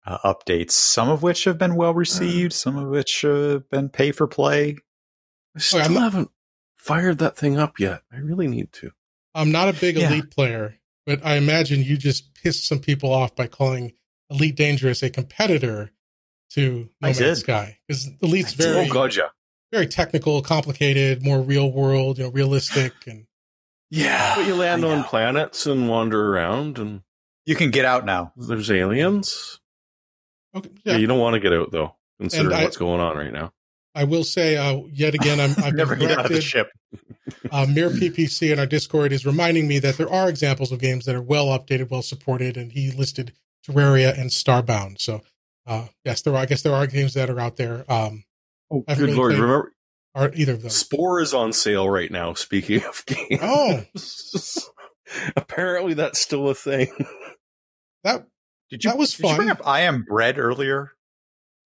uh, 0.06 0.18
updates. 0.24 0.72
Some 0.72 1.08
of 1.08 1.22
which 1.22 1.44
have 1.44 1.58
been 1.58 1.76
well 1.76 1.94
received, 1.94 2.52
some 2.52 2.76
of 2.76 2.88
which 2.88 3.22
have 3.22 3.68
been 3.70 3.88
pay 3.88 4.12
for 4.12 4.26
play. 4.26 4.76
I 5.56 5.58
still 5.60 5.80
I'm 5.82 5.94
not- 5.94 6.02
haven't 6.04 6.30
fired 6.76 7.18
that 7.18 7.36
thing 7.36 7.56
up 7.58 7.78
yet. 7.78 8.02
I 8.12 8.16
really 8.18 8.46
need 8.48 8.72
to. 8.74 8.90
I'm 9.34 9.50
not 9.50 9.68
a 9.68 9.72
big 9.72 9.96
Yeah. 9.96 10.08
elite 10.10 10.30
player, 10.30 10.78
but 11.06 11.24
I 11.24 11.36
imagine 11.36 11.82
you 11.82 11.96
just 11.96 12.34
pissed 12.34 12.66
some 12.66 12.78
people 12.80 13.12
off 13.12 13.34
by 13.34 13.46
calling 13.46 13.94
Elite 14.30 14.56
Dangerous 14.56 15.02
a 15.02 15.10
competitor 15.10 15.92
to 16.50 16.70
No 16.70 16.88
I 17.02 17.06
Man's 17.08 17.18
did. 17.18 17.36
Sky 17.36 17.78
because 17.88 18.08
Elite's 18.22 18.52
I 18.60 18.62
very 18.64 18.88
oh 18.88 18.92
god, 18.92 19.16
yeah. 19.16 19.28
very 19.72 19.86
technical, 19.86 20.40
complicated, 20.42 21.22
more 21.22 21.40
real 21.40 21.72
world, 21.72 22.18
you 22.18 22.24
know, 22.24 22.30
realistic, 22.30 22.92
and 23.06 23.26
Yeah, 23.90 24.34
But 24.36 24.46
you 24.46 24.54
land 24.54 24.84
on 24.84 25.04
planets 25.04 25.66
and 25.66 25.88
wander 25.88 26.32
around, 26.32 26.78
and 26.78 27.02
You 27.46 27.54
can 27.56 27.70
get 27.70 27.84
out 27.84 28.04
now. 28.04 28.32
there's 28.36 28.70
aliens. 28.70 29.60
Okay, 30.54 30.70
Yeah, 30.84 30.92
yeah. 30.92 30.98
you 30.98 31.06
don't 31.06 31.18
want 31.18 31.34
to 31.34 31.40
get 31.40 31.52
out 31.52 31.70
though, 31.72 31.94
considering 32.20 32.54
I- 32.56 32.64
what's 32.64 32.76
going 32.76 33.00
on 33.00 33.16
right 33.16 33.32
now. 33.32 33.52
I 33.96 34.02
will 34.02 34.24
say 34.24 34.56
uh, 34.56 34.80
yet 34.90 35.14
again, 35.14 35.38
I'm, 35.38 35.50
I've 35.50 35.66
been 35.66 35.76
Never 35.76 35.94
get 35.94 36.18
out 36.18 36.24
of 36.24 36.32
the 36.32 36.40
ship. 36.40 36.68
uh, 37.52 37.64
Mere 37.68 37.90
PPC 37.90 38.52
in 38.52 38.58
our 38.58 38.66
Discord 38.66 39.12
is 39.12 39.24
reminding 39.24 39.68
me 39.68 39.78
that 39.78 39.96
there 39.98 40.10
are 40.12 40.28
examples 40.28 40.72
of 40.72 40.80
games 40.80 41.04
that 41.04 41.14
are 41.14 41.22
well 41.22 41.46
updated, 41.56 41.90
well 41.90 42.02
supported, 42.02 42.56
and 42.56 42.72
he 42.72 42.90
listed 42.90 43.32
Terraria 43.64 44.18
and 44.18 44.30
Starbound. 44.30 45.00
So, 45.00 45.20
uh, 45.64 45.86
yes, 46.04 46.22
there 46.22 46.34
are. 46.34 46.38
I 46.38 46.46
guess 46.46 46.62
there 46.62 46.74
are 46.74 46.88
games 46.88 47.14
that 47.14 47.30
are 47.30 47.38
out 47.38 47.54
there. 47.56 47.84
Um, 47.88 48.24
Oh, 48.68 48.80
good 48.88 48.98
really 48.98 49.14
lord! 49.14 49.32
Remember, 49.34 49.72
are 50.16 50.32
either 50.34 50.54
of 50.54 50.62
those? 50.62 50.74
Spore 50.76 51.20
is 51.20 51.32
on 51.32 51.52
sale 51.52 51.88
right 51.88 52.10
now. 52.10 52.34
Speaking 52.34 52.82
of 52.82 53.04
games, 53.06 53.38
Oh. 53.42 53.84
apparently 55.36 55.94
that's 55.94 56.18
still 56.20 56.48
a 56.48 56.54
thing. 56.54 56.88
That 58.02 58.26
Did 58.74 58.84
you? 58.84 58.90
That 58.90 58.98
was 58.98 59.14
Did 59.14 59.28
you 59.30 59.36
bring 59.36 59.48
fun. 59.48 59.56
up 59.60 59.66
I 59.66 59.80
am 59.82 60.02
bread 60.02 60.38
earlier? 60.38 60.90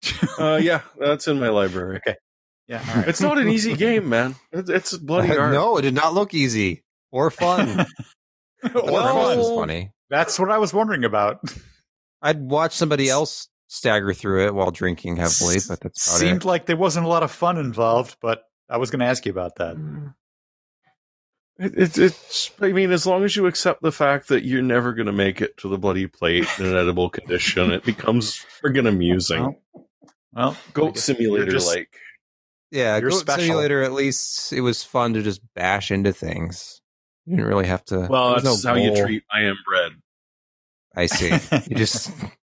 Uh, 0.39 0.57
yeah, 0.63 0.83
that's 0.99 1.27
in 1.29 1.41
my 1.41 1.49
library. 1.49 2.01
Yeah, 2.69 2.85
all 2.89 2.95
right. 2.97 3.09
It's 3.09 3.21
not 3.21 3.39
an 3.39 3.49
easy 3.49 3.75
game, 3.75 4.09
man. 4.09 4.35
It's, 4.53 4.69
it's 4.69 4.97
bloody 4.99 5.29
hard. 5.29 5.53
no, 5.55 5.79
it 5.79 5.83
did 5.83 5.95
not 5.95 6.13
look 6.15 6.35
easy 6.35 6.85
or 7.11 7.31
fun. 7.31 7.87
Or 8.65 8.69
The 8.71 8.81
fun. 8.83 9.39
was 9.39 9.49
funny. 9.59 9.93
That's 10.11 10.39
what 10.39 10.51
I 10.51 10.59
was 10.59 10.75
wondering 10.75 11.05
about. 11.05 11.39
I'd 12.23 12.41
watch 12.41 12.73
somebody 12.73 13.09
else 13.09 13.49
stagger 13.69 14.13
through 14.13 14.47
it 14.47 14.55
while 14.55 14.71
drinking 14.71 15.17
heavily, 15.17 15.57
but 15.69 15.81
that's 15.81 16.07
about 16.09 16.19
Seemed 16.19 16.43
it. 16.43 16.47
like 16.47 16.67
there 16.67 16.77
wasn't 16.77 17.07
a 17.07 17.09
lot 17.09 17.23
of 17.23 17.31
fun 17.31 17.59
involved, 17.59 18.17
but 18.21 18.43
I 18.69 18.79
was 18.79 18.91
going 18.91 19.01
to 19.01 19.07
ask 19.07 19.25
you 19.27 19.31
about 19.33 19.57
that. 19.57 19.77
It, 21.59 21.79
it, 21.79 21.99
it's. 21.99 22.51
I 22.61 22.73
mean, 22.73 22.93
as 22.93 23.07
long 23.07 23.25
as 23.25 23.35
you 23.35 23.47
accept 23.47 23.83
the 23.83 23.93
fact 23.93 24.29
that 24.29 24.45
you're 24.45 24.63
never 24.63 24.93
going 24.93 25.07
to 25.07 25.13
make 25.13 25.41
it 25.41 25.57
to 25.59 25.69
the 25.69 25.79
bloody 25.79 26.07
plate 26.07 26.47
in 26.59 26.67
an 26.67 26.77
edible 26.77 27.09
condition, 27.09 27.73
it 27.73 27.85
becomes 27.85 28.45
friggin' 28.63 28.87
amusing. 28.87 29.57
Well, 29.73 29.87
well 30.33 30.57
Goat 30.73 30.99
Simulator, 30.99 31.51
just- 31.51 31.67
like. 31.67 31.97
Yeah, 32.73 32.99
You're 32.99 33.11
Goat 33.11 33.21
special. 33.21 33.45
Simulator. 33.45 33.83
At 33.83 33.93
least 33.93 34.53
it 34.53 34.61
was 34.61 34.83
fun 34.83 35.15
to 35.15 35.23
just 35.23 35.41
bash 35.55 35.93
into 35.93 36.13
things. 36.13 36.83
You 37.25 37.37
didn't 37.37 37.49
really 37.49 37.69
have 37.69 37.85
to. 37.87 38.07
Well, 38.11 38.35
that's 38.35 38.65
no 38.65 38.71
how 38.71 38.77
you 38.77 38.95
treat 38.95 39.23
I 39.33 39.43
am 39.43 39.57
bread. 39.67 39.93
I 40.95 41.07
see. 41.07 41.31
You 41.71 41.77
just 41.77 42.11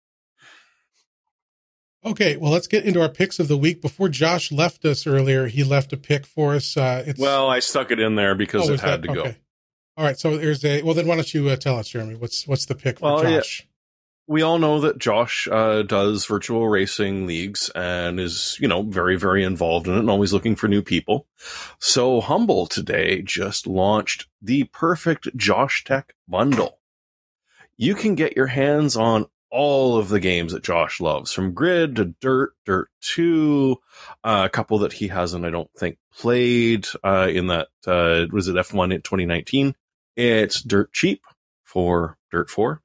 okay. 2.05 2.37
Well, 2.37 2.51
let's 2.51 2.67
get 2.67 2.85
into 2.85 3.01
our 3.01 3.09
picks 3.09 3.39
of 3.39 3.47
the 3.47 3.57
week. 3.57 3.81
Before 3.81 4.09
Josh 4.09 4.51
left 4.51 4.85
us 4.85 5.05
earlier, 5.07 5.47
he 5.47 5.63
left 5.63 5.93
a 5.93 5.97
pick 5.97 6.25
for 6.25 6.55
us. 6.55 6.75
Uh, 6.77 7.03
it's 7.05 7.19
Well, 7.19 7.49
I 7.49 7.59
stuck 7.59 7.91
it 7.91 7.99
in 7.99 8.15
there 8.15 8.35
because 8.35 8.69
oh, 8.69 8.73
it 8.73 8.79
had 8.79 9.01
that- 9.03 9.07
to 9.07 9.13
go. 9.13 9.35
All 9.97 10.03
right. 10.05 10.17
So 10.17 10.37
there's 10.37 10.63
a. 10.63 10.83
Well, 10.83 10.93
then 10.93 11.07
why 11.07 11.15
don't 11.15 11.33
you 11.33 11.49
uh, 11.49 11.55
tell 11.55 11.77
us, 11.77 11.89
Jeremy? 11.89 12.15
What's 12.15 12.47
what's 12.47 12.65
the 12.65 12.75
pick 12.75 12.99
for 12.99 13.15
Well, 13.15 13.23
yeah. 13.23 13.37
Josh? 13.37 13.67
we 14.27 14.41
all 14.41 14.59
know 14.59 14.81
that 14.81 14.99
Josh 14.99 15.47
uh, 15.49 15.83
does 15.83 16.25
virtual 16.25 16.67
racing 16.67 17.25
leagues 17.25 17.71
and 17.73 18.19
is, 18.19 18.57
you 18.59 18.67
know, 18.67 18.81
very, 18.83 19.17
very 19.17 19.43
involved 19.43 19.87
in 19.87 19.95
it 19.95 19.99
and 19.99 20.09
always 20.09 20.33
looking 20.33 20.55
for 20.57 20.67
new 20.67 20.81
people. 20.81 21.25
So 21.79 22.19
Humble 22.19 22.67
today 22.67 23.21
just 23.21 23.65
launched 23.65 24.27
the 24.41 24.65
perfect 24.65 25.35
Josh 25.37 25.85
Tech 25.85 26.13
bundle. 26.27 26.77
You 27.77 27.95
can 27.95 28.15
get 28.15 28.35
your 28.35 28.47
hands 28.47 28.97
on 28.97 29.27
all 29.49 29.97
of 29.97 30.09
the 30.09 30.19
games 30.19 30.53
that 30.53 30.63
Josh 30.63 30.99
loves, 30.99 31.31
from 31.31 31.53
Grid 31.53 31.95
to 31.95 32.05
Dirt, 32.21 32.53
Dirt 32.65 32.89
2, 33.01 33.77
uh, 34.23 34.43
a 34.45 34.49
couple 34.49 34.79
that 34.79 34.93
he 34.93 35.07
hasn't, 35.07 35.45
I 35.45 35.49
don't 35.49 35.71
think, 35.77 35.97
played 36.17 36.87
uh, 37.03 37.27
in 37.31 37.47
that, 37.47 37.67
uh, 37.85 38.25
was 38.31 38.47
it 38.47 38.55
F1 38.55 38.93
in 38.93 39.01
2019? 39.01 39.75
It's 40.15 40.61
Dirt 40.61 40.91
Cheap 40.93 41.21
for 41.63 42.17
Dirt 42.31 42.49
4. 42.49 42.81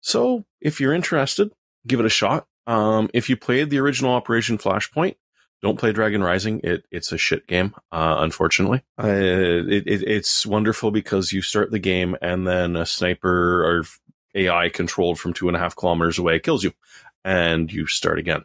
So 0.00 0.44
if 0.60 0.80
you're 0.80 0.94
interested, 0.94 1.50
give 1.86 2.00
it 2.00 2.06
a 2.06 2.10
shot. 2.10 2.46
Um, 2.66 3.10
if 3.12 3.28
you 3.28 3.36
played 3.36 3.70
the 3.70 3.78
original 3.78 4.12
Operation 4.12 4.58
Flashpoint, 4.58 5.16
don't 5.62 5.78
play 5.78 5.92
Dragon 5.92 6.22
Rising. 6.22 6.60
It 6.62 6.84
it's 6.90 7.12
a 7.12 7.18
shit 7.18 7.46
game, 7.46 7.74
uh, 7.90 8.16
unfortunately. 8.18 8.82
Uh, 9.02 9.06
it, 9.08 9.86
it, 9.86 10.02
it's 10.02 10.46
wonderful 10.46 10.90
because 10.90 11.32
you 11.32 11.42
start 11.42 11.70
the 11.70 11.78
game 11.78 12.16
and 12.20 12.46
then 12.46 12.76
a 12.76 12.84
sniper 12.84 13.64
or 13.64 13.84
AI 14.36 14.68
controlled 14.68 15.18
from 15.18 15.32
two 15.32 15.48
and 15.48 15.56
a 15.56 15.60
half 15.60 15.74
kilometers 15.74 16.18
away 16.18 16.38
kills 16.38 16.62
you, 16.62 16.72
and 17.24 17.72
you 17.72 17.86
start 17.86 18.18
again. 18.18 18.44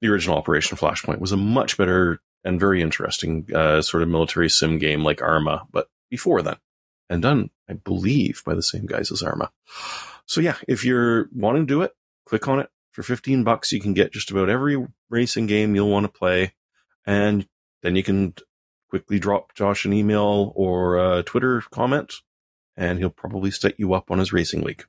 The 0.00 0.08
original 0.08 0.38
Operation 0.38 0.76
Flashpoint 0.76 1.20
was 1.20 1.32
a 1.32 1.36
much 1.36 1.76
better 1.76 2.20
and 2.44 2.58
very 2.58 2.82
interesting 2.82 3.46
uh, 3.54 3.82
sort 3.82 4.02
of 4.02 4.08
military 4.08 4.48
sim 4.48 4.78
game 4.78 5.04
like 5.04 5.22
Arma, 5.22 5.66
but 5.70 5.88
before 6.10 6.42
then, 6.42 6.56
and 7.08 7.22
done, 7.22 7.50
I 7.68 7.74
believe, 7.74 8.42
by 8.44 8.54
the 8.54 8.62
same 8.62 8.86
guys 8.86 9.12
as 9.12 9.22
Arma. 9.22 9.52
So 10.26 10.40
yeah, 10.40 10.56
if 10.66 10.84
you're 10.84 11.28
wanting 11.34 11.66
to 11.66 11.74
do 11.74 11.82
it, 11.82 11.92
click 12.26 12.48
on 12.48 12.60
it 12.60 12.70
for 12.92 13.02
15 13.02 13.44
bucks. 13.44 13.72
You 13.72 13.80
can 13.80 13.94
get 13.94 14.12
just 14.12 14.30
about 14.30 14.48
every 14.48 14.86
racing 15.08 15.46
game 15.46 15.74
you'll 15.74 15.90
want 15.90 16.04
to 16.04 16.18
play, 16.18 16.54
and 17.06 17.46
then 17.82 17.96
you 17.96 18.02
can 18.02 18.34
quickly 18.88 19.18
drop 19.18 19.54
Josh 19.54 19.84
an 19.84 19.92
email 19.92 20.52
or 20.54 20.98
a 20.98 21.22
Twitter 21.22 21.62
comment, 21.70 22.14
and 22.76 22.98
he'll 22.98 23.10
probably 23.10 23.50
set 23.50 23.78
you 23.78 23.94
up 23.94 24.10
on 24.10 24.18
his 24.18 24.32
racing 24.32 24.62
league. 24.62 24.84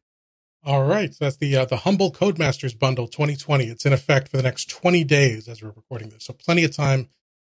All 0.66 0.86
right, 0.86 1.14
so 1.14 1.26
that's 1.26 1.38
the 1.38 1.58
uh, 1.58 1.66
the 1.66 1.78
Humble 1.78 2.12
Codemasters 2.12 2.78
Bundle 2.78 3.08
2020. 3.08 3.66
It's 3.66 3.86
in 3.86 3.92
effect 3.92 4.30
for 4.30 4.38
the 4.38 4.44
next 4.44 4.70
20 4.70 5.04
days 5.04 5.50
as 5.50 5.62
we're 5.62 5.72
recording 5.72 6.10
this, 6.10 6.26
so 6.26 6.34
plenty 6.34 6.64
of 6.64 6.74
time 6.74 7.10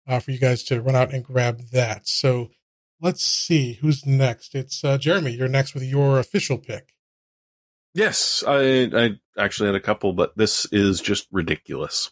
uh, 0.08 0.20
for 0.20 0.32
you 0.32 0.38
guys 0.38 0.64
to 0.64 0.82
run 0.82 0.96
out 0.96 1.14
and 1.14 1.24
grab 1.24 1.70
that. 1.72 2.08
So 2.08 2.50
let's 3.02 3.24
see 3.24 3.74
who's 3.74 4.06
next. 4.06 4.56
It's 4.56 4.84
uh, 4.84 4.98
Jeremy. 4.98 5.32
You're 5.32 5.48
next 5.48 5.74
with 5.74 5.84
your 5.84 6.20
official 6.20 6.58
pick. 6.58 6.94
Yes, 7.94 8.44
I 8.46 8.90
I 8.94 9.10
actually 9.38 9.68
had 9.68 9.76
a 9.76 9.80
couple, 9.80 10.12
but 10.12 10.36
this 10.36 10.68
is 10.74 11.00
just 11.00 11.28
ridiculous. 11.32 12.12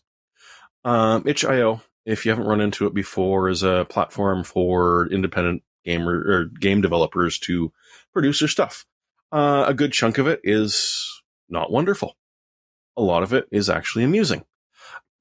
Um, 0.85 1.27
itch.io, 1.27 1.81
if 2.05 2.25
you 2.25 2.31
haven't 2.31 2.47
run 2.47 2.61
into 2.61 2.85
it 2.87 2.93
before, 2.93 3.49
is 3.49 3.63
a 3.63 3.85
platform 3.89 4.43
for 4.43 5.07
independent 5.11 5.63
gamer 5.85 6.13
or 6.13 6.45
game 6.45 6.81
developers 6.81 7.37
to 7.39 7.71
produce 8.13 8.39
their 8.39 8.49
stuff. 8.49 8.85
Uh, 9.31 9.65
a 9.67 9.73
good 9.73 9.91
chunk 9.91 10.17
of 10.17 10.27
it 10.27 10.39
is 10.43 11.21
not 11.49 11.71
wonderful. 11.71 12.15
A 12.97 13.01
lot 13.01 13.23
of 13.23 13.33
it 13.33 13.47
is 13.51 13.69
actually 13.69 14.03
amusing. 14.03 14.43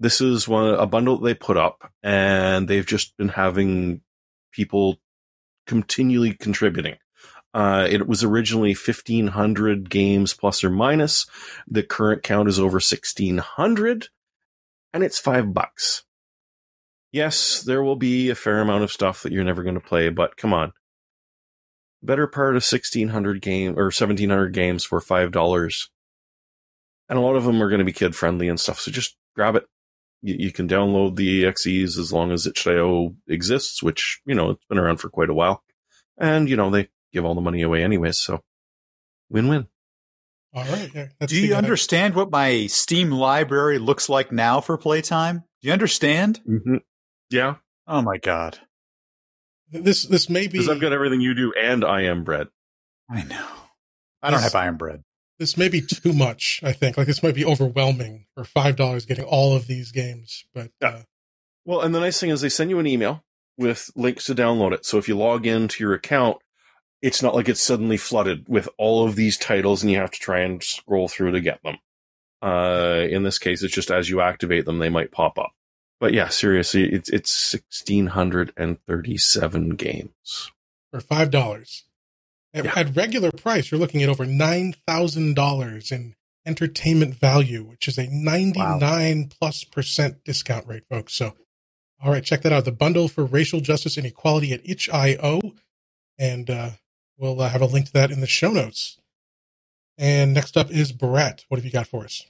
This 0.00 0.20
is 0.20 0.48
one 0.48 0.74
a 0.74 0.86
bundle 0.86 1.18
they 1.18 1.34
put 1.34 1.56
up, 1.56 1.90
and 2.02 2.68
they've 2.68 2.86
just 2.86 3.16
been 3.16 3.28
having 3.28 4.00
people 4.52 4.98
continually 5.66 6.34
contributing. 6.34 6.96
Uh, 7.54 7.86
it 7.88 8.08
was 8.08 8.24
originally 8.24 8.74
1500 8.74 9.88
games 9.88 10.34
plus 10.34 10.64
or 10.64 10.70
minus. 10.70 11.26
The 11.68 11.84
current 11.84 12.24
count 12.24 12.48
is 12.48 12.58
over 12.58 12.76
1600 12.76 14.08
and 14.92 15.04
it's 15.04 15.20
five 15.20 15.54
bucks. 15.54 16.04
Yes, 17.14 17.62
there 17.62 17.82
will 17.82 17.96
be 17.96 18.30
a 18.30 18.34
fair 18.34 18.60
amount 18.60 18.82
of 18.82 18.92
stuff 18.92 19.22
that 19.22 19.32
you're 19.32 19.44
never 19.44 19.62
going 19.62 19.76
to 19.76 19.80
play, 19.80 20.08
but 20.08 20.36
come 20.36 20.52
on 20.52 20.72
better 22.04 22.26
part 22.26 22.50
of 22.50 22.62
1600 22.62 23.40
game 23.40 23.78
or 23.78 23.84
1700 23.84 24.52
games 24.52 24.84
for 24.84 25.00
$5. 25.00 25.88
And 27.08 27.18
a 27.18 27.22
lot 27.22 27.36
of 27.36 27.44
them 27.44 27.62
are 27.62 27.68
going 27.68 27.80
to 27.80 27.84
be 27.84 27.92
kid 27.92 28.14
friendly 28.14 28.48
and 28.48 28.60
stuff. 28.60 28.80
So 28.80 28.90
just 28.90 29.16
grab 29.34 29.56
it. 29.56 29.64
You, 30.22 30.36
you 30.38 30.52
can 30.52 30.68
download 30.68 31.16
the 31.16 31.44
EXEs 31.44 31.98
as 31.98 32.12
long 32.12 32.30
as 32.30 32.46
itch.io 32.46 33.14
exists, 33.26 33.82
which, 33.82 34.20
you 34.26 34.34
know, 34.34 34.50
it's 34.50 34.64
been 34.66 34.78
around 34.78 34.98
for 34.98 35.08
quite 35.08 35.30
a 35.30 35.34
while. 35.34 35.62
And, 36.18 36.48
you 36.48 36.56
know, 36.56 36.70
they 36.70 36.88
give 37.12 37.24
all 37.24 37.34
the 37.34 37.40
money 37.40 37.62
away 37.62 37.82
anyways. 37.82 38.18
So 38.18 38.40
win 39.28 39.48
win. 39.48 39.66
All 40.54 40.64
right. 40.64 40.90
Yeah, 40.94 41.08
Do 41.26 41.36
you 41.36 41.54
understand 41.56 42.14
what 42.14 42.30
my 42.30 42.68
Steam 42.68 43.10
library 43.10 43.78
looks 43.78 44.08
like 44.08 44.30
now 44.30 44.60
for 44.60 44.78
playtime? 44.78 45.38
Do 45.60 45.68
you 45.68 45.72
understand? 45.72 46.40
Mm-hmm. 46.48 46.76
Yeah. 47.30 47.56
Oh 47.86 48.02
my 48.02 48.18
God. 48.18 48.58
This 49.70 50.04
this 50.04 50.28
may 50.28 50.46
be 50.46 50.58
because 50.58 50.68
I've 50.68 50.80
got 50.80 50.92
everything 50.92 51.20
you 51.20 51.34
do, 51.34 51.52
and 51.58 51.84
I 51.84 52.02
am 52.02 52.22
bread. 52.24 52.48
I 53.10 53.24
know. 53.24 53.46
I 54.22 54.30
don't 54.30 54.40
have 54.40 54.54
iron 54.54 54.76
bread. 54.76 55.02
This 55.38 55.56
may 55.56 55.68
be 55.68 55.80
too 55.80 56.12
much. 56.12 56.60
I 56.62 56.72
think 56.72 56.96
like 56.96 57.06
this 57.06 57.22
might 57.22 57.34
be 57.34 57.44
overwhelming 57.44 58.26
for 58.34 58.44
five 58.44 58.76
dollars 58.76 59.04
getting 59.04 59.24
all 59.24 59.56
of 59.56 59.66
these 59.66 59.90
games. 59.90 60.44
But 60.54 60.70
yeah. 60.80 60.88
uh, 60.88 61.02
well, 61.64 61.80
and 61.80 61.94
the 61.94 62.00
nice 62.00 62.20
thing 62.20 62.30
is 62.30 62.40
they 62.40 62.48
send 62.48 62.70
you 62.70 62.78
an 62.78 62.86
email 62.86 63.24
with 63.58 63.90
links 63.96 64.26
to 64.26 64.34
download 64.34 64.72
it. 64.72 64.86
So 64.86 64.98
if 64.98 65.08
you 65.08 65.16
log 65.16 65.46
into 65.46 65.82
your 65.82 65.94
account, 65.94 66.38
it's 67.02 67.22
not 67.22 67.34
like 67.34 67.48
it's 67.48 67.62
suddenly 67.62 67.96
flooded 67.96 68.48
with 68.48 68.68
all 68.78 69.04
of 69.06 69.16
these 69.16 69.36
titles, 69.36 69.82
and 69.82 69.90
you 69.90 69.98
have 69.98 70.12
to 70.12 70.20
try 70.20 70.40
and 70.40 70.62
scroll 70.62 71.08
through 71.08 71.32
to 71.32 71.40
get 71.40 71.62
them. 71.62 71.78
Uh, 72.40 73.06
in 73.08 73.22
this 73.22 73.38
case, 73.38 73.62
it's 73.62 73.74
just 73.74 73.90
as 73.90 74.08
you 74.08 74.20
activate 74.20 74.66
them, 74.66 74.78
they 74.78 74.90
might 74.90 75.10
pop 75.10 75.38
up 75.38 75.52
but 76.00 76.12
yeah, 76.12 76.28
seriously, 76.28 76.92
it's 76.92 77.08
it's 77.08 77.32
sixteen 77.32 78.08
hundred 78.08 78.52
and 78.56 78.78
thirty-seven 78.86 79.70
games 79.70 80.50
for 80.92 81.00
five 81.00 81.30
dollars. 81.30 81.84
At, 82.52 82.64
yeah. 82.66 82.72
at, 82.76 82.94
regular 82.94 83.32
price, 83.32 83.70
you're 83.70 83.80
looking 83.80 84.02
at 84.02 84.08
over 84.08 84.26
nine 84.26 84.74
thousand 84.86 85.34
dollars 85.34 85.90
in 85.90 86.14
entertainment 86.46 87.14
value, 87.14 87.62
which 87.62 87.88
is 87.88 87.98
a 87.98 88.08
ninety-nine 88.10 89.22
wow. 89.22 89.28
plus 89.38 89.64
percent 89.64 90.24
discount 90.24 90.66
rate, 90.66 90.84
folks. 90.88 91.14
So, 91.14 91.34
all 92.02 92.12
right, 92.12 92.24
check 92.24 92.42
that 92.42 92.52
out. 92.52 92.64
The 92.64 92.72
bundle 92.72 93.08
for 93.08 93.24
racial 93.24 93.60
justice 93.60 93.96
and 93.96 94.06
equality 94.06 94.52
at 94.52 94.68
itch.io, 94.68 95.40
and 96.18 96.50
uh, 96.50 96.70
we'll 97.18 97.40
uh, 97.40 97.48
have 97.48 97.62
a 97.62 97.66
link 97.66 97.86
to 97.86 97.92
that 97.94 98.10
in 98.10 98.20
the 98.20 98.26
show 98.26 98.50
notes. 98.50 98.98
And 99.96 100.34
next 100.34 100.56
up 100.56 100.70
is 100.70 100.92
Brett. 100.92 101.44
What 101.48 101.58
have 101.58 101.64
you 101.64 101.70
got 101.70 101.86
for 101.86 102.04
us? 102.04 102.26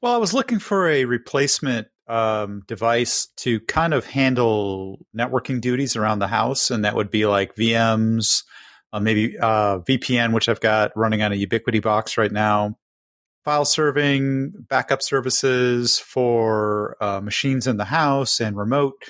Well, 0.00 0.14
I 0.14 0.18
was 0.18 0.34
looking 0.34 0.58
for 0.58 0.88
a 0.88 1.04
replacement 1.04 1.88
um, 2.06 2.62
device 2.66 3.28
to 3.36 3.60
kind 3.60 3.94
of 3.94 4.04
handle 4.04 5.04
networking 5.16 5.60
duties 5.60 5.96
around 5.96 6.18
the 6.18 6.26
house, 6.26 6.70
and 6.70 6.84
that 6.84 6.94
would 6.94 7.10
be 7.10 7.26
like 7.26 7.54
VMs, 7.56 8.44
uh, 8.92 9.00
maybe 9.00 9.38
uh, 9.38 9.80
VPN, 9.80 10.32
which 10.32 10.48
I've 10.48 10.60
got 10.60 10.96
running 10.96 11.22
on 11.22 11.32
a 11.32 11.46
Ubiquiti 11.46 11.82
box 11.82 12.18
right 12.18 12.32
now, 12.32 12.76
file 13.44 13.64
serving, 13.64 14.52
backup 14.68 15.02
services 15.02 15.98
for 15.98 16.96
uh, 17.00 17.20
machines 17.20 17.66
in 17.66 17.76
the 17.76 17.84
house 17.84 18.40
and 18.40 18.56
remote, 18.56 19.02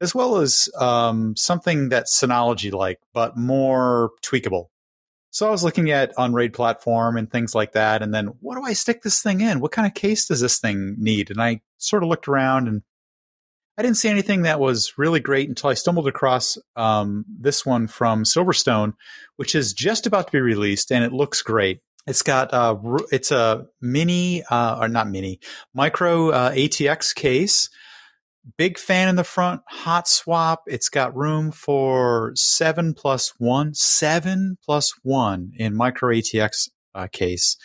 as 0.00 0.14
well 0.14 0.38
as 0.38 0.68
um, 0.78 1.36
something 1.36 1.88
that's 1.88 2.18
Synology 2.18 2.72
like, 2.72 2.98
but 3.12 3.36
more 3.36 4.10
tweakable. 4.22 4.66
So 5.32 5.48
I 5.48 5.50
was 5.50 5.64
looking 5.64 5.90
at 5.90 6.12
Unraid 6.18 6.52
platform 6.52 7.16
and 7.16 7.30
things 7.30 7.54
like 7.54 7.72
that. 7.72 8.02
And 8.02 8.12
then 8.12 8.26
what 8.40 8.56
do 8.56 8.62
I 8.64 8.74
stick 8.74 9.02
this 9.02 9.22
thing 9.22 9.40
in? 9.40 9.60
What 9.60 9.72
kind 9.72 9.86
of 9.86 9.94
case 9.94 10.28
does 10.28 10.42
this 10.42 10.58
thing 10.58 10.96
need? 10.98 11.30
And 11.30 11.40
I 11.40 11.62
sort 11.78 12.02
of 12.02 12.10
looked 12.10 12.28
around 12.28 12.68
and 12.68 12.82
I 13.78 13.82
didn't 13.82 13.96
see 13.96 14.10
anything 14.10 14.42
that 14.42 14.60
was 14.60 14.98
really 14.98 15.20
great 15.20 15.48
until 15.48 15.70
I 15.70 15.74
stumbled 15.74 16.06
across 16.06 16.58
um, 16.76 17.24
this 17.26 17.64
one 17.64 17.86
from 17.86 18.24
Silverstone, 18.24 18.92
which 19.36 19.54
is 19.54 19.72
just 19.72 20.06
about 20.06 20.26
to 20.26 20.32
be 20.32 20.40
released 20.40 20.92
and 20.92 21.02
it 21.02 21.14
looks 21.14 21.40
great. 21.40 21.80
It's 22.06 22.22
got 22.22 22.52
uh, 22.52 22.76
it's 23.10 23.30
a 23.30 23.68
mini 23.80 24.42
uh, 24.42 24.80
or 24.80 24.88
not 24.88 25.08
mini 25.08 25.40
micro 25.72 26.28
uh, 26.28 26.52
ATX 26.52 27.14
case 27.14 27.70
big 28.56 28.78
fan 28.78 29.08
in 29.08 29.16
the 29.16 29.24
front, 29.24 29.62
hot 29.68 30.08
swap. 30.08 30.62
It's 30.66 30.88
got 30.88 31.16
room 31.16 31.52
for 31.52 32.32
seven 32.34 32.94
plus 32.94 33.32
one, 33.38 33.74
seven 33.74 34.58
plus 34.64 34.92
one 35.02 35.52
in 35.56 35.76
micro 35.76 36.10
ATX 36.10 36.68
uh, 36.94 37.08
case. 37.10 37.56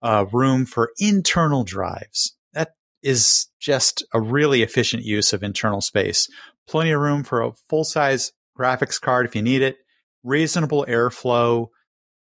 Uh, 0.00 0.26
room 0.32 0.64
for 0.64 0.92
internal 0.98 1.64
drives. 1.64 2.36
That 2.52 2.72
is 3.02 3.48
just 3.60 4.04
a 4.14 4.20
really 4.20 4.62
efficient 4.62 5.04
use 5.04 5.32
of 5.32 5.42
internal 5.42 5.80
space. 5.80 6.28
Plenty 6.68 6.92
of 6.92 7.00
room 7.00 7.24
for 7.24 7.42
a 7.42 7.52
full 7.68 7.84
size 7.84 8.32
graphics 8.58 9.00
card 9.00 9.26
if 9.26 9.34
you 9.34 9.42
need 9.42 9.62
it. 9.62 9.76
Reasonable 10.22 10.84
airflow. 10.88 11.68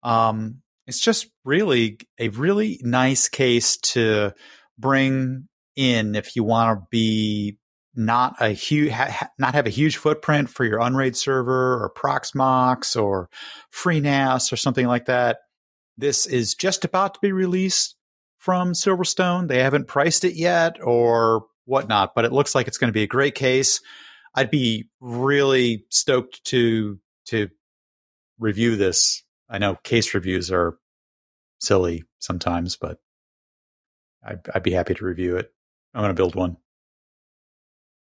Um, 0.03 0.61
it's 0.85 0.99
just 0.99 1.27
really 1.45 1.97
a 2.19 2.30
really 2.30 2.80
nice 2.84 3.30
case 3.30 3.77
to 3.77 4.34
bring 4.77 5.47
in 5.76 6.15
if 6.15 6.35
you 6.35 6.43
want 6.43 6.77
to 6.77 6.88
be 6.91 7.57
not 7.95 8.35
a 8.39 8.49
huge, 8.49 8.91
ha- 8.91 9.29
not 9.37 9.53
have 9.53 9.67
a 9.67 9.71
huge 9.71 9.97
footprint 9.97 10.49
for 10.49 10.65
your 10.65 10.79
Unraid 10.79 11.15
server 11.15 11.83
or 11.83 11.91
Proxmox 11.95 13.01
or 13.01 13.29
FreeNAS 13.73 14.51
or 14.51 14.55
something 14.55 14.87
like 14.87 15.05
that. 15.05 15.39
This 15.97 16.25
is 16.25 16.55
just 16.55 16.85
about 16.85 17.15
to 17.15 17.19
be 17.21 17.31
released 17.31 17.95
from 18.39 18.73
Silverstone. 18.73 19.47
They 19.47 19.61
haven't 19.61 19.87
priced 19.87 20.25
it 20.25 20.35
yet 20.35 20.77
or 20.81 21.45
whatnot, 21.65 22.13
but 22.15 22.25
it 22.25 22.33
looks 22.33 22.55
like 22.55 22.67
it's 22.67 22.77
going 22.77 22.89
to 22.89 22.93
be 22.97 23.03
a 23.03 23.07
great 23.07 23.35
case. 23.35 23.79
I'd 24.35 24.51
be 24.51 24.89
really 24.99 25.85
stoked 25.89 26.43
to 26.45 26.99
to 27.27 27.49
review 28.39 28.75
this. 28.75 29.23
I 29.49 29.59
know 29.59 29.75
case 29.75 30.13
reviews 30.13 30.51
are 30.51 30.77
silly 31.59 32.03
sometimes, 32.19 32.75
but 32.75 32.97
I'd, 34.25 34.39
I'd 34.53 34.63
be 34.63 34.71
happy 34.71 34.95
to 34.95 35.05
review 35.05 35.37
it. 35.37 35.53
I'm 35.93 36.01
going 36.01 36.09
to 36.09 36.19
build 36.19 36.35
one. 36.35 36.57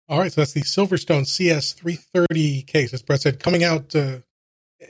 All 0.08 0.18
right, 0.18 0.32
so 0.32 0.40
that's 0.40 0.52
the 0.52 0.62
Silverstone 0.62 1.24
CS330 1.26 2.66
case, 2.66 2.94
as 2.94 3.02
Brett 3.02 3.20
said, 3.22 3.40
coming 3.40 3.62
out 3.62 3.94
uh, 3.94 4.18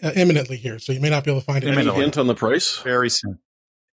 uh, 0.02 0.12
imminently 0.14 0.56
here. 0.56 0.78
So 0.78 0.92
you 0.92 1.00
may 1.00 1.10
not 1.10 1.24
be 1.24 1.30
able 1.30 1.40
to 1.40 1.44
find 1.46 1.64
it. 1.64 1.76
Any 1.76 1.90
hint 1.90 2.18
on 2.18 2.26
the 2.28 2.34
price? 2.34 2.78
Very 2.78 3.10
soon. 3.10 3.38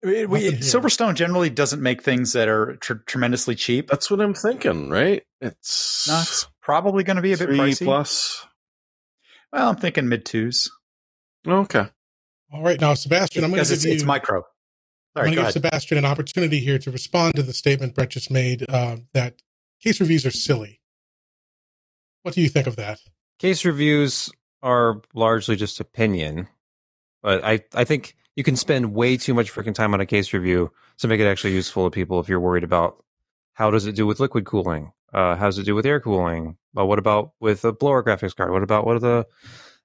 We, 0.02 0.26
we- 0.26 0.52
Silverstone 0.52 1.14
generally 1.16 1.50
doesn't 1.50 1.82
make 1.82 2.02
things 2.02 2.34
that 2.34 2.48
are 2.48 2.76
tr- 2.76 2.94
tremendously 3.06 3.56
cheap. 3.56 3.88
That's 3.88 4.10
what 4.10 4.20
I'm 4.20 4.34
thinking, 4.34 4.90
right? 4.90 5.24
It's 5.40 6.06
No, 6.06 6.20
it's 6.20 6.46
probably 6.62 7.02
going 7.02 7.16
to 7.16 7.22
be 7.22 7.32
a 7.32 7.36
bit 7.36 7.46
three 7.48 7.58
pricey. 7.58 7.84
plus. 7.84 8.46
Well, 9.52 9.70
I'm 9.70 9.76
thinking 9.76 10.08
mid 10.08 10.24
twos 10.24 10.70
Okay. 11.46 11.86
All 12.52 12.62
right, 12.62 12.80
now 12.80 12.94
Sebastian, 12.94 13.42
I'm 13.44 13.50
going 13.50 13.56
because 13.56 13.68
to 13.68 13.74
it's, 13.74 13.82
give 13.84 13.90
you. 13.90 13.94
it's 13.96 14.04
micro. 14.04 14.42
I'm 15.16 15.24
going 15.24 15.30
to 15.30 15.34
give 15.36 15.42
ahead. 15.42 15.52
Sebastian 15.54 15.98
an 15.98 16.04
opportunity 16.04 16.60
here 16.60 16.78
to 16.78 16.90
respond 16.92 17.34
to 17.34 17.42
the 17.42 17.52
statement 17.52 17.94
Brett 17.94 18.10
just 18.10 18.30
made 18.30 18.64
uh, 18.68 18.98
that 19.14 19.34
case 19.82 20.00
reviews 20.00 20.24
are 20.24 20.30
silly. 20.30 20.80
What 22.28 22.34
do 22.34 22.42
you 22.42 22.50
think 22.50 22.66
of 22.66 22.76
that? 22.76 23.00
Case 23.38 23.64
reviews 23.64 24.30
are 24.62 25.00
largely 25.14 25.56
just 25.56 25.80
opinion, 25.80 26.46
but 27.22 27.42
I, 27.42 27.60
I 27.74 27.84
think 27.84 28.16
you 28.36 28.44
can 28.44 28.54
spend 28.54 28.92
way 28.92 29.16
too 29.16 29.32
much 29.32 29.50
freaking 29.50 29.74
time 29.74 29.94
on 29.94 30.02
a 30.02 30.04
case 30.04 30.34
review 30.34 30.70
to 30.98 31.08
make 31.08 31.20
it 31.20 31.26
actually 31.26 31.54
useful 31.54 31.86
to 31.86 31.90
people 31.90 32.20
if 32.20 32.28
you're 32.28 32.38
worried 32.38 32.64
about 32.64 33.02
how 33.54 33.70
does 33.70 33.86
it 33.86 33.94
do 33.94 34.06
with 34.06 34.20
liquid 34.20 34.44
cooling? 34.44 34.92
Uh, 35.10 35.36
how 35.36 35.46
does 35.46 35.56
it 35.56 35.64
do 35.64 35.74
with 35.74 35.86
air 35.86 36.00
cooling? 36.00 36.58
Well, 36.74 36.86
what 36.86 36.98
about 36.98 37.32
with 37.40 37.64
a 37.64 37.72
blower 37.72 38.04
graphics 38.04 38.36
card? 38.36 38.52
What 38.52 38.62
about 38.62 38.84
what 38.84 38.96
are 38.96 39.00
the 39.00 39.26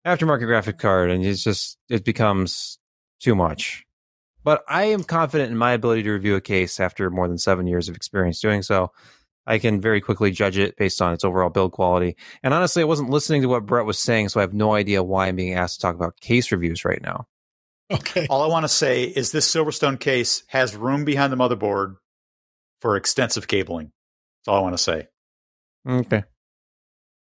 aftermarket 0.05 0.45
graphic 0.45 0.79
card? 0.79 1.11
And 1.11 1.23
it's 1.23 1.45
just 1.45 1.77
it 1.87 2.03
becomes 2.03 2.77
too 3.21 3.35
much. 3.35 3.85
But 4.43 4.65
I 4.67 4.83
am 4.83 5.05
confident 5.05 5.49
in 5.49 5.57
my 5.57 5.71
ability 5.71 6.03
to 6.03 6.11
review 6.11 6.35
a 6.35 6.41
case 6.41 6.81
after 6.81 7.09
more 7.09 7.29
than 7.29 7.37
seven 7.37 7.67
years 7.67 7.87
of 7.87 7.95
experience 7.95 8.41
doing 8.41 8.63
so. 8.63 8.91
I 9.45 9.59
can 9.59 9.81
very 9.81 10.01
quickly 10.01 10.31
judge 10.31 10.57
it 10.57 10.77
based 10.77 11.01
on 11.01 11.13
its 11.13 11.23
overall 11.23 11.49
build 11.49 11.71
quality. 11.71 12.15
And 12.41 12.53
honestly, 12.53 12.81
I 12.81 12.85
wasn't 12.85 13.09
listening 13.09 13.41
to 13.41 13.49
what 13.49 13.65
Brett 13.65 13.85
was 13.85 13.99
saying, 13.99 14.29
so 14.29 14.39
I 14.39 14.43
have 14.43 14.53
no 14.53 14.73
idea 14.73 15.03
why 15.03 15.27
I'm 15.27 15.35
being 15.35 15.53
asked 15.53 15.75
to 15.75 15.81
talk 15.81 15.95
about 15.95 16.19
case 16.19 16.51
reviews 16.51 16.85
right 16.85 17.01
now. 17.01 17.27
Okay. 17.91 18.27
All 18.29 18.41
I 18.41 18.47
want 18.47 18.63
to 18.63 18.69
say 18.69 19.03
is 19.03 19.31
this 19.31 19.53
Silverstone 19.53 19.99
case 19.99 20.43
has 20.47 20.75
room 20.75 21.05
behind 21.05 21.33
the 21.33 21.37
motherboard 21.37 21.95
for 22.79 22.95
extensive 22.95 23.47
cabling. 23.47 23.91
That's 24.39 24.47
all 24.47 24.59
I 24.59 24.61
want 24.61 24.77
to 24.77 24.83
say. 24.83 25.07
Okay. 25.87 26.23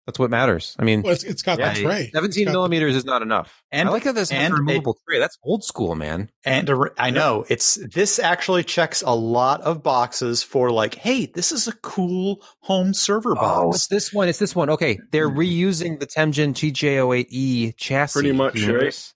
That's 0.10 0.18
what 0.18 0.32
matters. 0.32 0.76
I 0.80 0.86
mean, 0.86 1.04
Well, 1.04 1.14
it's, 1.14 1.24
it's 1.24 1.44
got 1.44 1.60
Yeah, 1.60 1.72
the 1.76 1.84
tray. 1.84 2.10
17 2.12 2.42
It's 2.42 2.50
the- 2.50 2.52
millimeters 2.52 2.96
is 2.96 3.06
not 3.06 3.22
enough. 3.22 3.62
And- 3.72 3.88
I 3.88 3.92
like 3.92 4.06
how 4.06 4.12
this 4.12 4.32
has 4.32 4.44
and 4.44 4.54
a 4.54 4.56
it- 4.56 4.60
removable 4.60 4.98
tray. 5.08 5.20
That's 5.20 5.38
old 5.44 5.64
school, 5.64 5.94
man. 5.94 6.32
And 6.44 6.68
a 6.68 6.76
re- 6.76 6.90
I 6.98 7.12
know 7.12 7.46
it's 7.48 7.76
this 7.94 8.18
actually 8.18 8.64
checks 8.64 9.04
a 9.06 9.14
lot 9.14 9.62
of 9.62 9.84
boxes 9.84 10.42
for 10.42 10.72
like, 10.72 10.96
hey, 10.96 11.28
this 11.28 11.52
is 11.52 11.68
a 11.68 11.74
cool 11.74 12.44
home 12.62 12.96
server 12.96 13.36
Oh, 13.38 13.70
it's 13.70 13.78
box. 13.82 13.88
this 13.88 14.12
one. 14.12 14.28
It's 14.30 14.40
this 14.40 14.56
one. 14.56 14.72
Okay. 14.72 14.98
They're 15.12 15.30
mm-hmm. 15.30 15.40
reusing 15.40 16.00
the 16.00 16.08
Temjin 16.08 16.54
TJ08E 16.54 17.26
E 17.30 17.72
chassis. 17.74 18.20
Pretty 18.20 18.32
much, 18.32 18.56
Do 18.56 18.74
right? 18.74 18.86
this? 18.86 19.14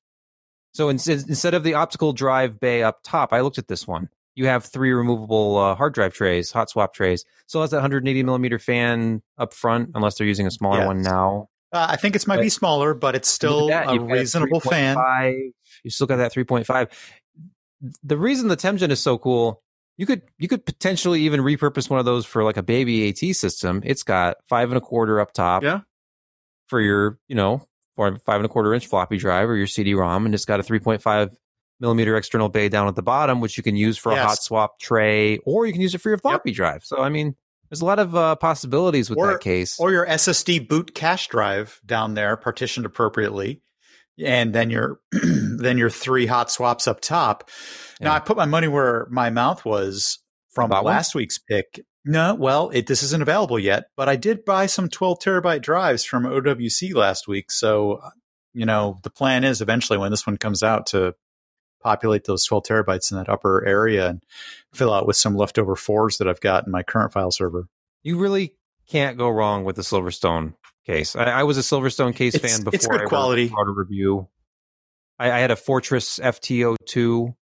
So 0.76 0.90
instead, 0.90 1.24
instead 1.28 1.56
of 1.56 1.64
the 1.64 1.74
optical 1.74 2.14
drive 2.14 2.60
bay 2.60 2.84
up 2.84 3.00
top, 3.04 3.34
I 3.34 3.42
looked 3.42 3.58
at 3.58 3.68
this 3.68 3.88
one. 3.88 4.10
You 4.36 4.48
have 4.48 4.66
three 4.66 4.92
removable 4.92 5.58
uh, 5.58 5.76
hard 5.76 5.94
drive 5.94 6.14
trays, 6.14 6.52
hot 6.52 6.70
swap 6.70 6.94
trays. 6.94 7.24
So 7.46 7.60
that's 7.60 7.72
that 7.72 7.78
180 7.78 8.24
millimeter 8.24 8.58
fan 8.60 9.22
up 9.38 9.54
front, 9.54 9.92
unless 9.96 10.18
they're 10.18 10.28
using 10.28 10.48
a 10.48 10.52
smaller 10.52 10.80
Yes. 10.80 10.88
one 10.88 11.02
now. 11.04 11.50
Uh, 11.72 11.88
I 11.90 11.96
think 11.96 12.16
it's 12.16 12.28
might 12.28 12.38
But- 12.38 12.44
be 12.44 12.50
smaller, 12.50 12.94
but 12.94 13.16
it's 13.16 13.30
still 13.30 13.68
that. 13.68 13.88
a 13.90 14.00
reasonable 14.00 14.60
fan. 14.60 14.96
You 15.84 15.90
still 15.92 16.08
got 16.08 16.18
that 16.18 16.32
3.5. 16.34 16.88
The 18.04 18.18
reason 18.18 18.48
the 18.48 18.58
Temjin 18.58 18.90
is 18.92 19.02
so 19.02 19.18
cool, 19.18 19.62
you 19.98 20.06
could 20.06 20.22
you 20.40 20.48
could 20.48 20.66
potentially 20.66 21.22
even 21.22 21.42
repurpose 21.42 21.90
one 21.90 22.00
of 22.00 22.06
those 22.06 22.26
for 22.26 22.44
like 22.44 22.58
a 22.58 22.64
baby 22.64 23.10
AT 23.10 23.34
system. 23.36 23.82
It's 23.84 24.04
got 24.04 24.38
five 24.48 24.70
and 24.70 24.78
a 24.78 24.82
quarter 24.82 25.20
up 25.20 25.34
top. 25.34 25.64
Yeah. 25.64 25.82
For 26.68 26.80
your, 26.80 27.20
you 27.28 27.36
know, 27.36 27.68
for 27.96 28.16
five 28.26 28.38
and 28.38 28.46
a 28.46 28.50
quarter 28.50 28.74
inch 28.74 28.88
floppy 28.88 29.18
drive 29.18 29.50
or 29.50 29.56
your 29.56 29.68
CD-ROM, 29.68 30.26
and 30.26 30.34
it's 30.34 30.46
got 30.46 30.60
a 30.60 30.64
3.5 30.64 31.30
millimeter 31.84 32.16
external 32.18 32.50
bay 32.50 32.70
down 32.70 32.88
at 32.88 32.96
the 32.96 33.04
bottom, 33.04 33.42
which 33.42 33.58
you 33.58 33.62
can 33.64 33.76
use 33.76 33.98
for 33.98 34.14
a 34.14 34.16
hot 34.24 34.42
swap 34.42 34.80
tray, 34.80 35.38
or 35.40 35.68
you 35.68 35.74
can 35.74 35.82
use 35.82 35.94
it 35.94 36.00
for 36.00 36.10
your 36.10 36.18
floppy 36.18 36.52
drive. 36.52 36.84
So 36.84 36.98
I 37.00 37.10
mean, 37.10 37.36
there's 37.70 37.82
a 37.82 37.86
lot 37.86 38.00
of 38.00 38.16
uh, 38.16 38.36
possibilities 38.38 39.10
with 39.10 39.20
Or- 39.20 39.28
that 39.34 39.42
case. 39.42 39.80
or 39.80 39.92
your 39.92 40.06
SSD 40.08 40.68
boot 40.68 40.96
cache 40.96 41.28
drive 41.28 41.80
down 41.86 42.14
there 42.16 42.38
partitioned 42.38 42.86
appropriately, 42.86 43.62
and 44.18 44.56
then 44.56 44.70
your 44.70 45.00
then 45.12 45.78
your 45.78 45.90
three 45.90 46.26
hot 46.26 46.50
swaps 46.50 46.88
up 46.88 47.02
top. 47.02 47.50
Now 48.00 48.14
I 48.14 48.20
put 48.20 48.38
my 48.38 48.46
money 48.46 48.68
where 48.68 49.06
my 49.12 49.30
mouth 49.30 49.64
was 49.66 50.20
from 50.52 50.70
one? 50.70 50.84
last 50.86 51.14
week's 51.14 51.38
pick. 51.38 51.82
No, 52.06 52.36
well, 52.36 52.70
it 52.74 52.88
this 52.88 53.02
isn't 53.04 53.22
available 53.22 53.60
yet, 53.60 53.86
but 53.96 54.08
I 54.10 54.16
did 54.18 54.44
buy 54.46 54.66
some 54.66 54.90
12 54.90 55.20
terabyte 55.20 55.62
drives 55.62 56.04
from 56.04 56.24
OWC 56.26 56.94
last 56.94 57.30
week. 57.30 57.50
So, 57.50 58.02
you 58.54 58.66
know, 58.66 59.00
the 59.04 59.10
plan 59.10 59.44
is 59.46 59.62
eventually 59.62 59.98
when 59.98 60.12
this 60.12 60.28
one 60.28 60.36
comes 60.38 60.64
out 60.64 60.88
to 60.88 61.16
populate 61.84 62.24
those 62.26 62.46
12 62.46 62.64
terabytes 62.64 63.12
in 63.12 63.18
that 63.18 63.30
upper 63.30 63.66
area 63.66 64.10
and 64.10 64.24
fill 64.74 64.94
out 64.94 65.06
with 65.06 65.16
some 65.18 65.36
leftover 65.36 65.76
fours 65.76 66.18
that 66.18 66.28
I've 66.28 66.42
got 66.42 66.66
in 66.66 66.72
my 66.72 66.84
current 66.84 67.12
file 67.14 67.32
server. 67.32 67.68
you 68.04 68.18
really 68.18 68.56
can't 68.90 69.18
go 69.18 69.30
wrong 69.30 69.64
with 69.64 69.76
the 69.78 69.82
Silverstone 69.82 70.56
case. 70.86 71.16
I, 71.16 71.24
I 71.24 71.44
was 71.44 71.58
a 71.58 71.62
Silverstone 71.62 72.16
case 72.16 72.36
It's- 72.36 72.52
fan 72.56 72.64
before 72.64 72.76
it's 72.76 72.88
good 72.88 73.02
I 73.02 73.06
quality. 73.06 73.48
wrote 73.48 73.68
a 73.70 73.72
review. 73.72 74.28
I, 75.20 75.32
I 75.32 75.40
had 75.40 75.52
a 75.52 75.56
Fortress 75.56 76.20
FT02 76.20 77.36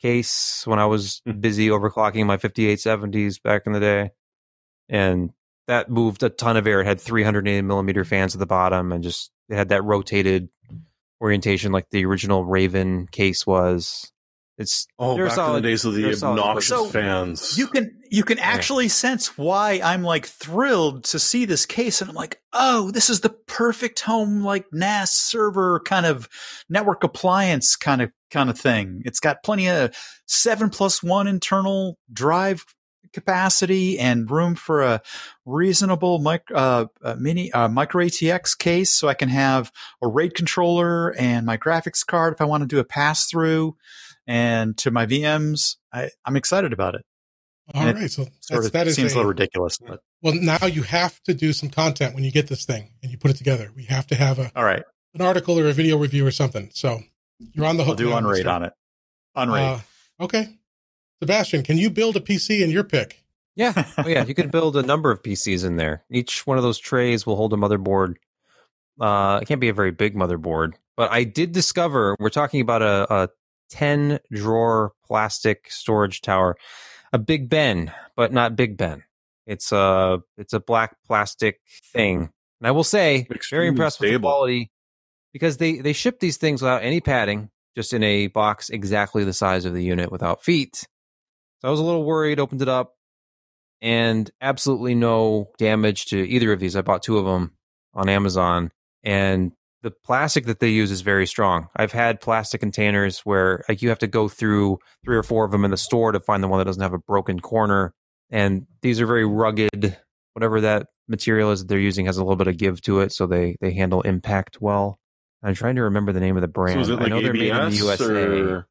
case 0.00 0.62
when 0.66 0.78
I 0.78 0.86
was 0.86 1.20
Hmm. 1.26 1.40
busy 1.40 1.68
overclocking 1.68 2.24
my 2.26 2.36
5870s 2.36 3.42
back 3.42 3.62
in 3.66 3.72
the 3.72 3.80
day. 3.80 4.10
And 4.88 5.30
that 5.66 5.90
moved 5.90 6.22
a 6.22 6.30
ton 6.30 6.56
of 6.56 6.66
air. 6.66 6.80
It 6.80 6.86
had 6.86 7.00
380 7.00 7.62
millimeter 7.62 8.04
fans 8.04 8.34
at 8.34 8.38
the 8.38 8.46
bottom 8.46 8.90
and 8.92 9.02
just 9.04 9.30
it 9.50 9.56
had 9.56 9.68
that 9.70 9.82
rotated 9.84 10.48
orientation 11.20 11.72
like 11.72 11.90
the 11.90 12.04
original 12.04 12.44
Raven 12.44 13.06
case 13.08 13.46
was. 13.46 14.12
It's 14.56 14.88
Oh, 14.98 15.14
They're 15.14 15.26
back 15.26 15.36
solid- 15.36 15.58
in 15.58 15.62
the 15.62 15.68
days 15.68 15.84
of 15.84 15.94
the 15.94 16.02
they're 16.02 16.14
solid 16.14 16.40
obnoxious. 16.40 16.68
So, 16.68 16.86
fans. 16.86 17.56
You 17.56 17.68
can 17.68 17.96
you 18.10 18.24
can 18.24 18.40
actually 18.40 18.88
sense 18.88 19.38
why 19.38 19.80
I'm 19.84 20.02
like 20.02 20.26
thrilled 20.26 21.04
to 21.04 21.20
see 21.20 21.44
this 21.44 21.64
case, 21.64 22.00
and 22.00 22.10
I'm 22.10 22.16
like, 22.16 22.40
oh, 22.52 22.90
this 22.90 23.08
is 23.08 23.20
the 23.20 23.28
perfect 23.46 24.00
home 24.00 24.42
like 24.42 24.66
NAS 24.72 25.12
server 25.12 25.78
kind 25.86 26.06
of 26.06 26.28
network 26.68 27.04
appliance 27.04 27.76
kind 27.76 28.02
of 28.02 28.10
kind 28.32 28.50
of 28.50 28.58
thing. 28.58 29.02
It's 29.04 29.20
got 29.20 29.44
plenty 29.44 29.68
of 29.68 29.94
seven 30.26 30.70
plus 30.70 31.04
one 31.04 31.28
internal 31.28 31.96
drive 32.12 32.64
capacity 33.12 33.98
and 33.98 34.30
room 34.30 34.54
for 34.54 34.82
a 34.82 35.02
reasonable 35.44 36.18
mic- 36.18 36.50
uh, 36.54 36.86
uh, 37.02 37.14
mini 37.18 37.52
uh, 37.52 37.68
micro 37.68 38.04
ATX 38.04 38.56
case, 38.56 38.94
so 38.94 39.08
I 39.08 39.14
can 39.14 39.28
have 39.28 39.72
a 40.02 40.08
RAID 40.08 40.34
controller 40.34 41.14
and 41.18 41.46
my 41.46 41.56
graphics 41.56 42.04
card 42.06 42.34
if 42.34 42.40
I 42.40 42.44
want 42.44 42.62
to 42.62 42.66
do 42.66 42.78
a 42.78 42.84
pass 42.84 43.26
through. 43.26 43.76
And 44.26 44.76
to 44.78 44.90
my 44.90 45.06
VMs, 45.06 45.76
I, 45.92 46.10
I'm 46.24 46.36
excited 46.36 46.72
about 46.74 46.94
it 46.94 47.02
All 47.74 47.80
and 47.80 47.96
it 47.96 48.00
right, 48.00 48.10
so 48.10 48.26
sort 48.40 48.66
of 48.66 48.72
that 48.72 48.86
is 48.86 48.96
seems 48.96 49.12
a 49.12 49.14
a, 49.14 49.18
little 49.18 49.28
ridiculous. 49.30 49.78
But 49.78 50.00
well. 50.22 50.34
Now 50.34 50.66
you 50.66 50.82
have 50.82 51.20
to 51.22 51.34
do 51.34 51.52
some 51.52 51.70
content 51.70 52.14
when 52.14 52.24
you 52.24 52.30
get 52.30 52.48
this 52.48 52.64
thing 52.64 52.92
and 53.02 53.10
you 53.10 53.18
put 53.18 53.30
it 53.30 53.38
together. 53.38 53.72
We 53.74 53.84
have 53.84 54.06
to 54.08 54.14
have 54.14 54.38
a 54.38 54.52
all 54.54 54.64
right, 54.64 54.82
an 55.14 55.22
article 55.22 55.58
or 55.58 55.66
a 55.68 55.72
video 55.72 55.96
review 55.96 56.26
or 56.26 56.30
something. 56.30 56.70
So 56.74 57.00
you're 57.38 57.66
on 57.66 57.76
the 57.78 57.84
hook. 57.84 57.92
I'll 57.92 57.96
do 57.96 58.12
unraid 58.14 58.46
on 58.46 58.64
it. 58.64 58.72
Unraid. 59.34 59.64
Uh, 59.64 59.78
okay, 60.20 60.57
Sebastian, 61.20 61.62
can 61.62 61.78
you 61.78 61.90
build 61.90 62.16
a 62.16 62.20
PC 62.20 62.60
in 62.60 62.70
your 62.70 62.84
pick? 62.84 63.24
Yeah. 63.56 63.72
Oh, 63.98 64.06
yeah. 64.06 64.24
You 64.24 64.34
can 64.34 64.50
build 64.50 64.76
a 64.76 64.82
number 64.82 65.10
of 65.10 65.20
PCs 65.22 65.64
in 65.64 65.76
there. 65.76 66.04
Each 66.10 66.46
one 66.46 66.58
of 66.58 66.62
those 66.62 66.78
trays 66.78 67.26
will 67.26 67.34
hold 67.34 67.52
a 67.52 67.56
motherboard. 67.56 68.14
Uh, 69.00 69.40
it 69.42 69.46
can't 69.46 69.60
be 69.60 69.68
a 69.68 69.74
very 69.74 69.90
big 69.90 70.14
motherboard, 70.14 70.74
but 70.96 71.10
I 71.10 71.24
did 71.24 71.52
discover 71.52 72.16
we're 72.18 72.30
talking 72.30 72.60
about 72.60 72.82
a, 72.82 73.12
a 73.12 73.28
10 73.70 74.20
drawer 74.32 74.92
plastic 75.04 75.70
storage 75.70 76.20
tower, 76.20 76.56
a 77.12 77.18
Big 77.18 77.48
Ben, 77.48 77.92
but 78.16 78.32
not 78.32 78.56
Big 78.56 78.76
Ben. 78.76 79.04
It's 79.46 79.72
a, 79.72 80.20
it's 80.36 80.52
a 80.52 80.60
black 80.60 80.96
plastic 81.06 81.60
thing. 81.92 82.30
And 82.60 82.66
I 82.66 82.72
will 82.72 82.84
say, 82.84 83.24
very 83.24 83.36
Extremely 83.36 83.68
impressed 83.68 84.00
with 84.00 84.12
the 84.12 84.18
quality 84.18 84.70
because 85.32 85.56
they, 85.56 85.78
they 85.78 85.92
ship 85.92 86.20
these 86.20 86.36
things 86.36 86.60
without 86.60 86.82
any 86.82 87.00
padding, 87.00 87.50
just 87.76 87.92
in 87.92 88.02
a 88.02 88.26
box 88.28 88.70
exactly 88.70 89.24
the 89.24 89.32
size 89.32 89.64
of 89.64 89.74
the 89.74 89.82
unit 89.82 90.10
without 90.10 90.42
feet. 90.42 90.86
So 91.60 91.68
I 91.68 91.70
was 91.70 91.80
a 91.80 91.84
little 91.84 92.04
worried, 92.04 92.38
opened 92.38 92.62
it 92.62 92.68
up, 92.68 92.94
and 93.80 94.30
absolutely 94.40 94.94
no 94.94 95.50
damage 95.58 96.06
to 96.06 96.18
either 96.28 96.52
of 96.52 96.60
these. 96.60 96.76
I 96.76 96.82
bought 96.82 97.02
two 97.02 97.18
of 97.18 97.24
them 97.24 97.52
on 97.94 98.08
Amazon, 98.08 98.70
and 99.02 99.52
the 99.82 99.90
plastic 99.90 100.46
that 100.46 100.60
they 100.60 100.68
use 100.68 100.90
is 100.90 101.00
very 101.02 101.26
strong. 101.26 101.68
I've 101.76 101.92
had 101.92 102.20
plastic 102.20 102.60
containers 102.60 103.20
where 103.20 103.64
like 103.68 103.82
you 103.82 103.88
have 103.90 104.00
to 104.00 104.06
go 104.06 104.28
through 104.28 104.78
three 105.04 105.16
or 105.16 105.22
four 105.22 105.44
of 105.44 105.52
them 105.52 105.64
in 105.64 105.70
the 105.70 105.76
store 105.76 106.12
to 106.12 106.20
find 106.20 106.42
the 106.42 106.48
one 106.48 106.58
that 106.58 106.64
doesn't 106.64 106.82
have 106.82 106.92
a 106.94 106.98
broken 106.98 107.40
corner, 107.40 107.92
and 108.30 108.66
these 108.82 109.00
are 109.00 109.06
very 109.06 109.26
rugged. 109.26 109.96
Whatever 110.34 110.60
that 110.60 110.86
material 111.08 111.50
is 111.50 111.60
that 111.60 111.68
they're 111.68 111.78
using 111.78 112.06
has 112.06 112.16
a 112.18 112.22
little 112.22 112.36
bit 112.36 112.46
of 112.46 112.56
give 112.56 112.80
to 112.82 113.00
it, 113.00 113.12
so 113.12 113.26
they 113.26 113.56
they 113.60 113.72
handle 113.72 114.02
impact 114.02 114.60
well. 114.60 114.98
I'm 115.42 115.54
trying 115.54 115.76
to 115.76 115.82
remember 115.82 116.12
the 116.12 116.20
name 116.20 116.36
of 116.36 116.42
the 116.42 116.48
brand. 116.48 116.84
so 116.86 116.92
it 116.94 116.96
I 116.96 117.02
like 117.02 117.10
know 117.10 117.22
they're 117.22 117.32
made 117.32 117.48
in 117.50 117.56
the 117.56 117.66
ABS 117.66 117.78
USA. 117.80 118.04
or 118.04 118.68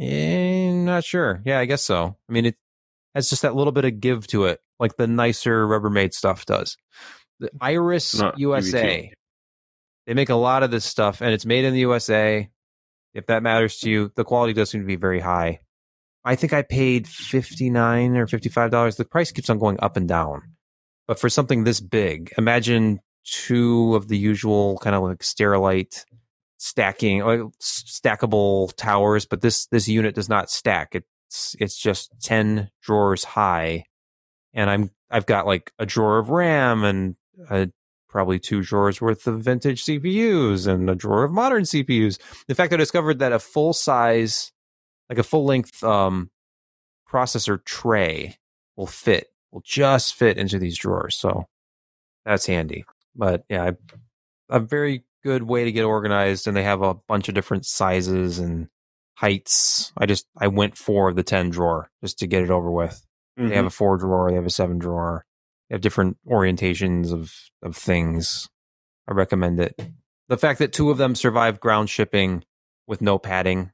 Eh, 0.00 0.70
not 0.70 1.04
sure. 1.04 1.42
Yeah, 1.44 1.58
I 1.58 1.64
guess 1.64 1.82
so. 1.82 2.16
I 2.28 2.32
mean, 2.32 2.46
it 2.46 2.56
has 3.14 3.28
just 3.28 3.42
that 3.42 3.56
little 3.56 3.72
bit 3.72 3.84
of 3.84 4.00
give 4.00 4.26
to 4.28 4.44
it, 4.44 4.60
like 4.78 4.96
the 4.96 5.06
nicer 5.06 5.66
Rubbermaid 5.66 6.12
stuff 6.12 6.46
does. 6.46 6.76
The 7.40 7.50
Iris 7.60 8.18
Not 8.18 8.38
USA. 8.38 9.12
They 10.06 10.14
make 10.14 10.30
a 10.30 10.34
lot 10.34 10.62
of 10.62 10.70
this 10.70 10.84
stuff, 10.84 11.20
and 11.20 11.32
it's 11.32 11.46
made 11.46 11.64
in 11.64 11.72
the 11.72 11.80
USA. 11.80 12.48
If 13.14 13.26
that 13.26 13.42
matters 13.42 13.78
to 13.80 13.90
you, 13.90 14.12
the 14.14 14.24
quality 14.24 14.52
does 14.52 14.70
seem 14.70 14.80
to 14.80 14.86
be 14.86 14.96
very 14.96 15.20
high. 15.20 15.60
I 16.24 16.34
think 16.36 16.52
I 16.52 16.62
paid 16.62 17.06
fifty 17.06 17.70
nine 17.70 18.16
or 18.16 18.26
fifty 18.26 18.48
five 18.48 18.70
dollars. 18.70 18.96
The 18.96 19.04
price 19.04 19.32
keeps 19.32 19.50
on 19.50 19.58
going 19.58 19.78
up 19.80 19.96
and 19.96 20.08
down, 20.08 20.42
but 21.06 21.18
for 21.18 21.28
something 21.28 21.64
this 21.64 21.80
big, 21.80 22.32
imagine 22.38 23.00
two 23.24 23.94
of 23.94 24.08
the 24.08 24.16
usual 24.16 24.78
kind 24.78 24.96
of 24.96 25.02
like 25.02 25.18
sterilite 25.18 26.04
stacking, 26.58 27.20
stackable 27.60 28.74
towers. 28.76 29.24
But 29.24 29.40
this 29.40 29.66
this 29.66 29.88
unit 29.88 30.14
does 30.14 30.28
not 30.28 30.50
stack. 30.50 30.94
It's 30.94 31.56
it's 31.58 31.78
just 31.78 32.12
ten 32.20 32.70
drawers 32.82 33.24
high, 33.24 33.84
and 34.52 34.68
I'm 34.68 34.90
I've 35.10 35.26
got 35.26 35.46
like 35.46 35.72
a 35.78 35.86
drawer 35.86 36.18
of 36.18 36.28
RAM 36.28 36.84
and 36.84 37.16
a 37.50 37.70
probably 38.08 38.38
two 38.38 38.62
drawers 38.62 39.00
worth 39.00 39.26
of 39.26 39.40
vintage 39.40 39.84
CPUs 39.84 40.66
and 40.66 40.88
a 40.88 40.94
drawer 40.94 41.24
of 41.24 41.32
modern 41.32 41.64
CPUs. 41.64 42.18
In 42.48 42.54
fact, 42.54 42.72
I 42.72 42.76
discovered 42.76 43.18
that 43.18 43.32
a 43.32 43.38
full 43.38 43.72
size, 43.72 44.50
like 45.08 45.18
a 45.18 45.22
full 45.22 45.44
length 45.44 45.82
um, 45.84 46.30
processor 47.10 47.62
tray 47.64 48.38
will 48.76 48.86
fit, 48.86 49.28
will 49.52 49.62
just 49.64 50.14
fit 50.14 50.38
into 50.38 50.58
these 50.58 50.78
drawers. 50.78 51.16
So 51.16 51.48
that's 52.24 52.46
handy. 52.46 52.84
But 53.14 53.44
yeah, 53.48 53.72
I'm 54.48 54.66
very 54.66 55.04
good 55.22 55.42
way 55.42 55.64
to 55.64 55.72
get 55.72 55.84
organized, 55.84 56.46
and 56.46 56.56
they 56.56 56.62
have 56.62 56.82
a 56.82 56.94
bunch 56.94 57.28
of 57.28 57.34
different 57.34 57.66
sizes 57.66 58.38
and 58.38 58.68
heights. 59.14 59.92
I 59.96 60.06
just 60.06 60.26
I 60.36 60.48
went 60.48 60.76
for 60.76 61.12
the 61.12 61.22
ten 61.22 61.50
drawer 61.50 61.90
just 62.02 62.18
to 62.20 62.26
get 62.26 62.42
it 62.42 62.50
over 62.50 62.70
with. 62.70 63.04
Mm-hmm. 63.38 63.48
They 63.48 63.56
have 63.56 63.66
a 63.66 63.70
four 63.70 63.96
drawer, 63.96 64.30
they 64.30 64.36
have 64.36 64.46
a 64.46 64.50
seven 64.50 64.78
drawer. 64.78 65.24
They 65.68 65.74
have 65.74 65.82
different 65.82 66.16
orientations 66.26 67.12
of 67.12 67.32
of 67.62 67.76
things. 67.76 68.48
I 69.08 69.12
recommend 69.12 69.60
it. 69.60 69.78
The 70.28 70.38
fact 70.38 70.58
that 70.58 70.72
two 70.72 70.90
of 70.90 70.98
them 70.98 71.14
survive 71.14 71.60
ground 71.60 71.88
shipping 71.88 72.44
with 72.86 73.00
no 73.00 73.18
padding 73.18 73.72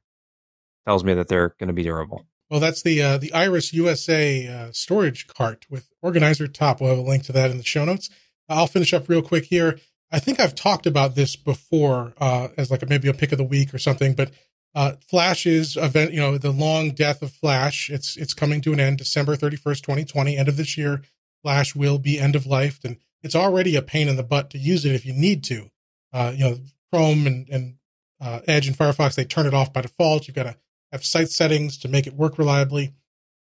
tells 0.85 1.03
me 1.03 1.13
that 1.13 1.27
they're 1.27 1.55
going 1.59 1.67
to 1.67 1.73
be 1.73 1.83
durable. 1.83 2.25
Well, 2.49 2.59
that's 2.59 2.83
the 2.83 3.01
uh, 3.01 3.17
the 3.17 3.33
Iris 3.33 3.73
USA 3.73 4.47
uh, 4.47 4.71
storage 4.71 5.27
cart 5.27 5.65
with 5.69 5.89
organizer 6.01 6.47
top. 6.47 6.79
We'll 6.79 6.91
have 6.91 6.99
a 6.99 7.01
link 7.01 7.23
to 7.23 7.31
that 7.33 7.51
in 7.51 7.57
the 7.57 7.63
show 7.63 7.85
notes. 7.85 8.09
I'll 8.47 8.67
finish 8.67 8.93
up 8.93 9.09
real 9.09 9.23
quick 9.23 9.45
here. 9.45 9.79
I 10.11 10.19
think 10.19 10.39
I've 10.39 10.55
talked 10.55 10.85
about 10.85 11.15
this 11.15 11.35
before 11.35 12.13
uh, 12.19 12.49
as 12.57 12.71
like 12.71 12.87
maybe 12.87 13.09
a 13.09 13.13
pick 13.13 13.31
of 13.31 13.37
the 13.37 13.43
week 13.43 13.73
or 13.73 13.79
something, 13.79 14.13
but 14.13 14.31
uh, 14.75 14.93
Flash 15.07 15.45
is 15.45 15.77
event, 15.77 16.11
you 16.11 16.19
know, 16.19 16.37
the 16.37 16.51
long 16.51 16.91
death 16.91 17.21
of 17.21 17.31
Flash. 17.31 17.89
It's 17.89 18.17
it's 18.17 18.33
coming 18.33 18.59
to 18.61 18.73
an 18.73 18.79
end 18.79 18.97
December 18.97 19.37
31st, 19.37 19.81
2020, 19.81 20.37
end 20.37 20.49
of 20.49 20.57
this 20.57 20.77
year. 20.77 21.01
Flash 21.41 21.75
will 21.75 21.97
be 21.97 22.19
end 22.19 22.35
of 22.35 22.45
life, 22.45 22.79
and 22.83 22.97
it's 23.23 23.35
already 23.35 23.75
a 23.75 23.81
pain 23.81 24.09
in 24.09 24.17
the 24.17 24.23
butt 24.23 24.49
to 24.49 24.57
use 24.57 24.85
it 24.85 24.93
if 24.93 25.05
you 25.05 25.13
need 25.13 25.43
to. 25.45 25.69
Uh, 26.11 26.33
you 26.35 26.43
know, 26.43 26.57
Chrome 26.91 27.25
and, 27.25 27.47
and 27.49 27.75
uh, 28.19 28.41
Edge 28.47 28.67
and 28.67 28.77
Firefox, 28.77 29.15
they 29.15 29.25
turn 29.25 29.45
it 29.45 29.53
off 29.53 29.71
by 29.71 29.81
default. 29.81 30.27
You've 30.27 30.35
got 30.35 30.43
to 30.43 30.55
have 30.91 31.05
site 31.05 31.29
settings 31.29 31.77
to 31.77 31.87
make 31.87 32.07
it 32.07 32.13
work 32.13 32.37
reliably. 32.37 32.93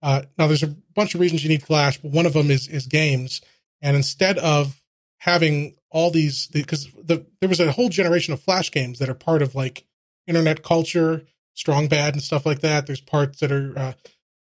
Uh, 0.02 0.24
now, 0.38 0.48
there's 0.48 0.64
a 0.64 0.76
bunch 0.96 1.16
of 1.16 1.22
reasons 1.22 1.44
you 1.44 1.50
need 1.50 1.64
Flash, 1.64 1.98
but 1.98 2.12
one 2.12 2.26
of 2.26 2.34
them 2.34 2.52
is 2.52 2.68
is 2.68 2.88
games. 2.88 3.42
And 3.82 3.96
instead 3.96 4.38
of 4.38 4.81
having 5.22 5.76
all 5.92 6.10
these, 6.10 6.48
because 6.48 6.88
the, 6.94 7.26
there 7.40 7.50
was 7.50 7.60
a 7.60 7.72
whole 7.72 7.90
generation 7.90 8.34
of 8.34 8.42
Flash 8.42 8.72
games 8.72 9.00
that 9.00 9.10
are 9.10 9.14
part 9.14 9.42
of 9.42 9.56
like 9.56 9.86
internet 10.26 10.64
culture, 10.64 11.24
strong 11.54 11.88
bad 11.88 12.14
and 12.14 12.24
stuff 12.24 12.46
like 12.46 12.62
that. 12.62 12.88
There's 12.88 13.02
parts 13.02 13.40
that 13.40 13.52
are 13.52 13.78
uh, 13.78 13.94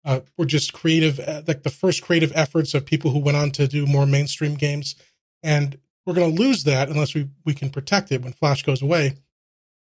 uh, 0.06 0.20
were 0.38 0.46
just 0.46 0.72
creative, 0.72 1.20
uh, 1.20 1.42
like 1.48 1.64
the 1.64 1.70
first 1.70 2.02
creative 2.02 2.32
efforts 2.34 2.74
of 2.74 2.86
people 2.86 3.12
who 3.12 3.20
went 3.20 3.38
on 3.38 3.52
to 3.52 3.68
do 3.68 3.86
more 3.86 4.06
mainstream 4.06 4.56
games. 4.56 4.96
And 5.44 5.78
we're 6.06 6.14
going 6.14 6.34
to 6.34 6.42
lose 6.42 6.64
that 6.64 6.90
unless 6.90 7.14
we, 7.14 7.30
we 7.46 7.54
can 7.54 7.70
protect 7.70 8.12
it 8.12 8.22
when 8.22 8.34
Flash 8.34 8.64
goes 8.64 8.82
away. 8.82 9.18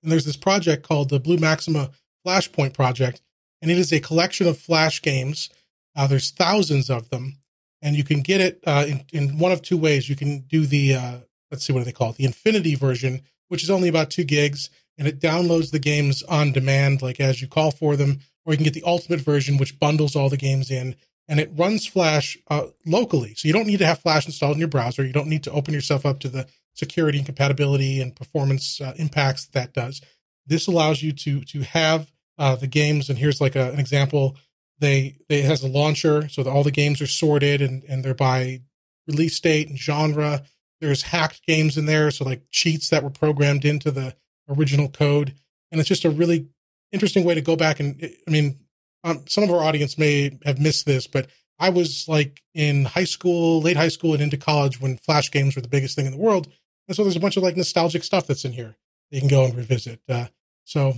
And 0.04 0.12
there's 0.12 0.26
this 0.26 0.38
project 0.38 0.84
called 0.84 1.10
the 1.10 1.20
Blue 1.20 1.38
Maxima 1.38 1.92
Flashpoint 2.26 2.74
Project, 2.74 3.22
and 3.62 3.72
it 3.72 3.78
is 3.78 3.92
a 3.92 4.00
collection 4.00 4.48
of 4.48 4.58
Flash 4.58 5.02
games. 5.02 5.50
Uh, 5.96 6.08
there's 6.08 6.32
thousands 6.32 6.90
of 6.90 7.10
them, 7.10 7.38
and 7.82 7.96
you 7.96 8.04
can 8.04 8.22
get 8.22 8.42
it 8.42 8.60
uh, 8.66 8.86
in, 8.88 9.04
in 9.12 9.38
one 9.38 9.52
of 9.52 9.62
two 9.62 9.78
ways. 9.78 10.10
You 10.10 10.16
can 10.16 10.40
do 10.42 10.66
the, 10.66 10.96
uh, 10.96 11.18
let's 11.50 11.66
see, 11.66 11.74
what 11.74 11.80
do 11.80 11.86
they 11.86 11.92
call 11.92 12.12
it? 12.12 12.18
The 12.18 12.26
Infinity 12.26 12.76
version, 12.76 13.22
which 13.48 13.64
is 13.64 13.70
only 13.70 13.90
about 13.90 14.10
two 14.10 14.24
gigs, 14.24 14.70
and 14.98 15.08
it 15.08 15.20
downloads 15.20 15.72
the 15.72 15.80
games 15.80 16.24
on 16.24 16.52
demand, 16.52 17.02
like 17.02 17.20
as 17.20 17.42
you 17.42 17.48
call 17.48 17.72
for 17.72 17.96
them 17.96 18.20
or 18.46 18.54
you 18.54 18.58
can 18.58 18.64
get 18.64 18.74
the 18.74 18.84
ultimate 18.86 19.22
version, 19.22 19.58
which 19.58 19.80
bundles 19.80 20.16
all 20.16 20.30
the 20.30 20.38
games 20.38 20.72
in 20.72 20.96
and 21.32 21.40
it 21.40 21.50
runs 21.56 21.88
Flash 21.88 22.38
uh, 22.50 22.68
locally. 22.86 23.34
So 23.36 23.48
you 23.48 23.54
don't 23.54 23.66
need 23.66 23.80
to 23.80 23.86
have 23.86 24.00
Flash 24.00 24.26
installed 24.26 24.56
in 24.56 24.60
your 24.60 24.68
browser. 24.68 25.06
You 25.06 25.14
don't 25.14 25.30
need 25.30 25.44
to 25.44 25.52
open 25.52 25.74
yourself 25.74 26.06
up 26.06 26.20
to 26.20 26.30
the 26.30 26.46
security 26.74 27.18
and 27.18 27.26
compatibility 27.26 28.02
and 28.02 28.14
performance 28.14 28.82
uh, 28.82 28.94
impacts 28.98 29.46
that 29.48 29.74
does. 29.74 30.02
This 30.46 30.68
allows 30.68 31.02
you 31.02 31.14
to 31.14 31.42
to 31.46 31.62
have 31.62 32.12
uh, 32.38 32.58
the 32.58 32.68
games. 32.68 33.10
And 33.10 33.18
here's 33.18 33.40
like 33.40 33.56
a, 33.56 33.72
an 33.72 33.80
example. 33.80 34.36
They 34.82 35.18
they 35.30 35.40
it 35.40 35.46
has 35.46 35.64
a 35.64 35.70
launcher, 35.70 36.28
so 36.28 36.44
all 36.44 36.64
the 36.64 36.72
games 36.72 37.02
are 37.02 37.08
sorted 37.08 37.62
and 37.62 37.84
and 37.86 38.04
they're 38.04 38.14
by 38.14 38.62
release 39.08 39.40
date 39.40 39.70
and 39.70 39.78
genre. 39.78 40.44
There's 40.82 41.04
hacked 41.04 41.46
games 41.46 41.78
in 41.78 41.86
there, 41.86 42.12
so 42.12 42.26
like 42.26 42.44
cheats 42.52 42.90
that 42.90 43.04
were 43.04 43.12
programmed 43.12 43.64
into 43.64 43.92
the 43.92 44.16
original 44.50 44.90
code. 44.90 45.36
And 45.72 45.80
it's 45.80 45.88
just 45.88 46.04
a 46.04 46.10
really 46.10 46.48
interesting 46.92 47.24
way 47.24 47.36
to 47.36 47.42
go 47.42 47.56
back 47.56 47.80
and 47.80 48.04
I 48.28 48.32
mean, 48.32 48.60
um, 49.04 49.24
some 49.28 49.44
of 49.44 49.52
our 49.52 49.64
audience 49.64 49.98
may 49.98 50.38
have 50.46 50.60
missed 50.60 50.86
this, 50.86 51.08
but 51.08 51.28
I 51.60 51.70
was 51.70 52.08
like 52.08 52.42
in 52.56 52.86
high 52.86 53.06
school, 53.06 53.62
late 53.62 53.78
high 53.78 53.88
school, 53.88 54.14
and 54.14 54.22
into 54.22 54.38
college 54.38 54.82
when 54.82 54.98
flash 54.98 55.30
games 55.30 55.56
were 55.56 55.62
the 55.62 55.68
biggest 55.68 55.96
thing 55.96 56.08
in 56.08 56.12
the 56.12 56.18
world. 56.18 56.48
And 56.88 56.96
so 56.96 57.04
there's 57.04 57.16
a 57.16 57.22
bunch 57.22 57.38
of 57.38 57.44
like 57.44 57.56
nostalgic 57.56 58.04
stuff 58.04 58.26
that's 58.26 58.46
in 58.46 58.52
here 58.52 58.76
that 59.10 59.16
you 59.16 59.22
can 59.22 59.30
go 59.30 59.46
and 59.46 59.56
revisit. 59.56 60.02
Uh, 60.10 60.26
so 60.66 60.96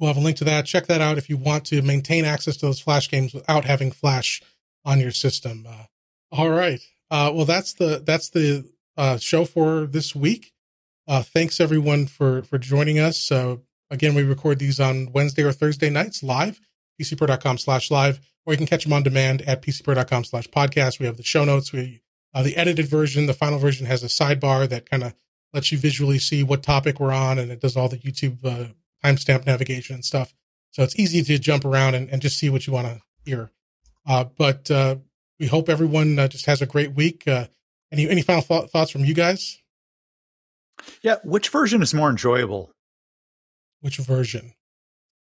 we'll 0.00 0.08
have 0.08 0.16
a 0.16 0.24
link 0.24 0.38
to 0.38 0.44
that. 0.44 0.66
Check 0.66 0.86
that 0.86 1.00
out 1.00 1.18
if 1.18 1.28
you 1.28 1.36
want 1.36 1.66
to 1.66 1.82
maintain 1.82 2.24
access 2.24 2.56
to 2.56 2.66
those 2.66 2.80
flash 2.80 3.08
games 3.08 3.34
without 3.34 3.64
having 3.64 3.92
flash 3.92 4.42
on 4.84 4.98
your 4.98 5.12
system. 5.12 5.66
Uh, 5.68 5.84
all 6.32 6.48
right. 6.48 6.80
Uh, 7.10 7.30
well, 7.34 7.44
that's 7.44 7.74
the 7.74 8.02
that's 8.04 8.30
the 8.30 8.68
uh, 8.96 9.18
show 9.18 9.44
for 9.44 9.86
this 9.86 10.14
week. 10.14 10.52
Uh, 11.06 11.22
thanks 11.22 11.60
everyone 11.60 12.06
for 12.06 12.42
for 12.42 12.58
joining 12.58 12.98
us. 12.98 13.18
So 13.18 13.62
again, 13.90 14.14
we 14.14 14.22
record 14.22 14.58
these 14.58 14.80
on 14.80 15.12
Wednesday 15.12 15.42
or 15.42 15.52
Thursday 15.52 15.90
nights 15.90 16.22
live, 16.22 16.60
pcper.com 17.00 17.58
slash 17.58 17.90
live, 17.90 18.20
or 18.46 18.52
you 18.52 18.56
can 18.56 18.66
catch 18.66 18.84
them 18.84 18.92
on 18.92 19.02
demand 19.02 19.42
at 19.42 19.62
pcper.com 19.62 20.24
slash 20.24 20.48
podcast. 20.48 20.98
We 20.98 21.06
have 21.06 21.16
the 21.16 21.22
show 21.22 21.44
notes. 21.44 21.72
We 21.72 22.02
uh, 22.32 22.42
the 22.42 22.56
edited 22.56 22.86
version, 22.86 23.26
the 23.26 23.34
final 23.34 23.58
version 23.58 23.86
has 23.86 24.04
a 24.04 24.06
sidebar 24.06 24.68
that 24.68 24.88
kind 24.88 25.02
of 25.02 25.14
lets 25.52 25.72
you 25.72 25.78
visually 25.78 26.20
see 26.20 26.44
what 26.44 26.62
topic 26.62 27.00
we're 27.00 27.12
on, 27.12 27.40
and 27.40 27.50
it 27.50 27.60
does 27.60 27.76
all 27.76 27.88
the 27.88 27.98
YouTube 27.98 28.44
uh, 28.44 28.72
timestamp 29.04 29.46
navigation 29.46 29.94
and 29.94 30.04
stuff. 30.04 30.34
So 30.72 30.82
it's 30.82 30.98
easy 30.98 31.22
to 31.22 31.38
jump 31.38 31.64
around 31.64 31.94
and, 31.94 32.08
and 32.10 32.22
just 32.22 32.38
see 32.38 32.48
what 32.50 32.66
you 32.66 32.72
want 32.72 32.86
to 32.86 33.00
hear. 33.24 33.50
Uh, 34.06 34.24
but 34.24 34.70
uh, 34.70 34.96
we 35.38 35.46
hope 35.46 35.68
everyone 35.68 36.18
uh, 36.18 36.28
just 36.28 36.46
has 36.46 36.62
a 36.62 36.66
great 36.66 36.94
week. 36.94 37.26
Uh, 37.26 37.46
any 37.92 38.08
any 38.08 38.22
final 38.22 38.42
th- 38.42 38.70
thoughts 38.70 38.90
from 38.90 39.04
you 39.04 39.14
guys? 39.14 39.58
Yeah, 41.02 41.16
which 41.24 41.48
version 41.48 41.82
is 41.82 41.92
more 41.92 42.08
enjoyable? 42.08 42.72
Which 43.80 43.96
version? 43.98 44.52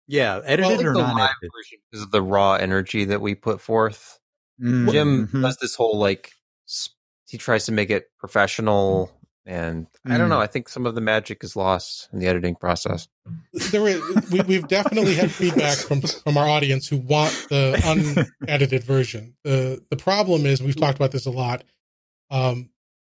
Yeah, 0.08 0.42
edited 0.44 0.66
Well, 0.78 0.88
or 0.88 0.94
the 0.94 1.00
non 1.02 1.20
edited? 1.20 1.52
version 1.56 1.80
is 1.92 2.10
the 2.10 2.22
raw 2.22 2.54
energy 2.54 3.06
that 3.06 3.22
we 3.22 3.36
put 3.36 3.62
forth. 3.62 4.20
Mm, 4.62 4.92
Jim 4.92 5.28
mhm. 5.28 5.42
does 5.42 5.58
this 5.58 5.76
whole 5.76 5.98
like 5.98 6.32
s- 6.68 6.90
he 7.28 7.38
tries 7.38 7.66
to 7.66 7.72
make 7.72 7.90
it 7.90 8.06
professional, 8.20 9.12
and 9.46 9.88
I 10.06 10.18
don't 10.18 10.28
Mm. 10.28 10.30
Know. 10.32 10.40
I 10.42 10.48
think 10.48 10.70
some 10.70 10.86
of 10.86 10.96
the 10.96 11.02
magic 11.02 11.44
is 11.44 11.56
lost 11.56 12.10
in 12.14 12.20
the 12.20 12.28
editing 12.28 12.56
process. 12.56 13.08
There 13.72 13.88
is, 13.88 14.02
we, 14.32 14.42
we've 14.42 14.68
definitely 14.68 15.16
had 15.16 15.32
feedback 15.32 15.78
from 15.78 16.02
from 16.02 16.38
our 16.38 16.48
audience 16.48 16.88
who 16.88 16.98
want 16.98 17.32
the 17.50 17.80
unedited 17.86 18.84
version. 18.84 19.36
the 19.44 19.84
The 19.90 19.98
problem 19.98 20.46
is 20.46 20.62
we've 20.62 20.76
talked 20.76 20.98
about 20.98 21.12
this 21.12 21.26
a 21.26 21.32
lot. 21.32 21.64
Um, 22.30 22.70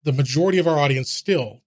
the 0.04 0.12
majority 0.12 0.58
of 0.58 0.66
our 0.68 0.78
audience 0.78 1.10
still, 1.10 1.62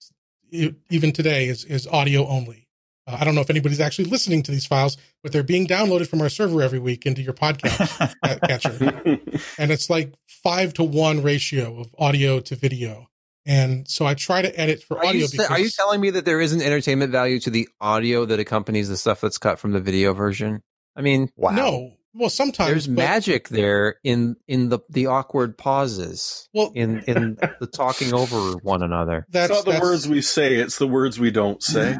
even 0.51 1.11
today, 1.11 1.47
is 1.47 1.65
is 1.65 1.87
audio 1.87 2.27
only. 2.27 2.67
Uh, 3.07 3.17
I 3.19 3.23
don't 3.25 3.35
know 3.35 3.41
if 3.41 3.49
anybody's 3.49 3.79
actually 3.79 4.05
listening 4.09 4.43
to 4.43 4.51
these 4.51 4.65
files, 4.65 4.97
but 5.23 5.31
they're 5.31 5.43
being 5.43 5.67
downloaded 5.67 6.07
from 6.07 6.21
our 6.21 6.29
server 6.29 6.61
every 6.61 6.79
week 6.79 7.05
into 7.05 7.21
your 7.21 7.33
podcast 7.33 8.13
catcher. 8.47 8.77
and 9.57 9.71
it's 9.71 9.89
like 9.89 10.13
five 10.27 10.73
to 10.75 10.83
one 10.83 11.21
ratio 11.23 11.79
of 11.81 11.93
audio 11.97 12.39
to 12.39 12.55
video. 12.55 13.08
And 13.49 13.87
so 13.89 14.05
I 14.05 14.13
try 14.13 14.43
to 14.43 14.59
edit 14.59 14.83
for 14.83 14.97
Are 14.99 15.05
audio 15.07 15.21
you, 15.21 15.27
sa- 15.27 15.51
are 15.51 15.59
you 15.59 15.69
telling 15.71 15.99
me 15.99 16.11
that 16.11 16.23
there 16.23 16.39
isn't 16.39 16.61
entertainment 16.61 17.11
value 17.11 17.39
to 17.39 17.49
the 17.49 17.67
audio 17.81 18.23
that 18.25 18.39
accompanies 18.39 18.89
the 18.89 18.95
stuff 18.95 19.21
that's 19.21 19.39
cut 19.39 19.57
from 19.57 19.71
the 19.71 19.79
video 19.79 20.13
version? 20.13 20.61
I 20.95 21.01
mean, 21.01 21.31
wow. 21.35 21.49
no, 21.51 21.93
well 22.13 22.29
sometimes 22.29 22.69
there's 22.69 22.87
but- 22.87 22.93
magic 22.95 23.49
there 23.49 23.95
in 24.03 24.35
in 24.47 24.69
the 24.69 24.79
the 24.89 25.07
awkward 25.07 25.57
pauses, 25.57 26.47
Well, 26.53 26.71
in 26.75 26.99
in 27.07 27.37
the 27.59 27.65
talking 27.65 28.13
over 28.13 28.51
one 28.61 28.83
another. 28.83 29.25
that's 29.31 29.49
it's 29.49 29.57
not 29.59 29.65
the 29.65 29.71
that's- 29.71 29.83
words 29.83 30.07
we 30.07 30.21
say; 30.21 30.55
it's 30.55 30.77
the 30.77 30.87
words 30.87 31.19
we 31.19 31.31
don't 31.31 31.63
say. 31.63 31.93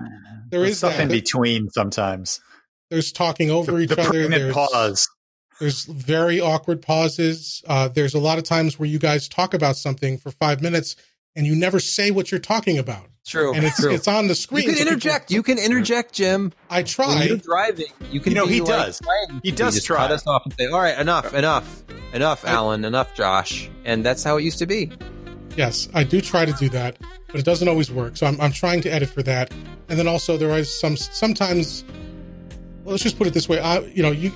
There 0.51 0.59
There's 0.61 0.71
is 0.73 0.77
stuff 0.77 0.97
that. 0.97 1.03
in 1.03 1.07
between 1.09 1.69
sometimes. 1.71 2.39
There's 2.91 3.11
talking 3.11 3.49
over 3.49 3.71
The, 3.71 3.77
each 3.80 3.89
the 3.89 4.01
other. 4.01 4.09
pregnant 4.09 4.31
There's, 4.41 4.53
pause. 4.53 5.07
there's 5.59 5.85
very 5.85 6.39
awkward 6.41 6.81
pauses. 6.84 7.63
Uh, 7.67 7.88
there's 7.88 8.13
a 8.13 8.19
lot 8.19 8.38
of 8.38 8.43
times 8.43 8.77
where 8.77 8.88
you 8.89 8.99
guys 8.99 9.27
talk 9.27 9.53
about 9.55 9.77
something 9.77 10.17
for 10.19 10.30
five 10.31 10.61
minutes 10.61 10.95
and 11.39 11.47
you 11.47 11.55
never 11.55 11.79
say 11.79 12.11
what 12.11 12.31
you're 12.31 12.39
talking 12.41 12.77
about. 12.77 13.05
True. 13.25 13.53
And 13.53 13.63
it's 13.63 13.79
true. 13.79 13.93
it's 13.93 14.07
on 14.07 14.27
the 14.27 14.35
screen. 14.35 14.63
you 14.63 14.67
can 14.69 14.75
so 14.75 14.79
people- 14.79 14.91
interject. 14.93 15.31
You 15.31 15.41
can 15.43 15.57
interject, 15.57 16.13
Jim. 16.13 16.51
I 16.69 16.77
When 16.79 16.85
try. 16.85 17.23
you're 17.23 17.37
driving, 17.37 17.85
you 18.11 18.19
can. 18.19 18.31
You 18.33 18.39
know, 18.39 18.45
be 18.47 18.53
he 18.55 18.59
like, 18.61 18.67
does. 18.69 18.99
trying 18.99 19.41
He 19.43 19.51
does 19.51 19.75
just 19.75 19.85
try. 19.87 19.97
cut 19.97 20.11
us 20.11 20.27
off 20.27 20.41
and 20.45 20.53
say, 20.59 20.65
"All 20.67 20.79
right, 20.81 20.97
enough, 20.99 21.33
enough, 21.33 21.83
enough, 22.13 22.43
Alan, 22.45 22.83
enough, 22.83 23.13
Josh." 23.15 23.69
And 23.85 24.03
that's 24.05 24.23
how 24.23 24.37
it 24.37 24.43
used 24.43 24.59
to 24.59 24.65
be. 24.65 24.91
Yes, 25.55 25.87
I 25.93 26.03
do 26.03 26.19
try 26.21 26.43
to 26.45 26.53
do 26.53 26.69
that, 26.69 26.97
but 27.27 27.39
it 27.39 27.45
doesn't 27.45 27.67
always 27.67 27.89
work. 27.91 28.17
So 28.17 28.25
I'm, 28.27 28.39
I'm 28.41 28.51
trying 28.51 28.81
to 28.81 28.89
edit 28.93 29.09
for 29.09 29.23
that. 29.23 29.51
And 29.89 29.97
then 29.97 30.07
also 30.07 30.35
there 30.37 30.51
is 30.57 30.71
some 30.79 30.97
sometimes. 30.97 31.83
Well, 32.83 32.91
let's 32.93 33.03
just 33.03 33.17
put 33.17 33.27
it 33.27 33.33
this 33.33 33.47
way. 33.47 33.59
I 33.59 33.79
you 33.79 34.01
know 34.01 34.11
you 34.11 34.31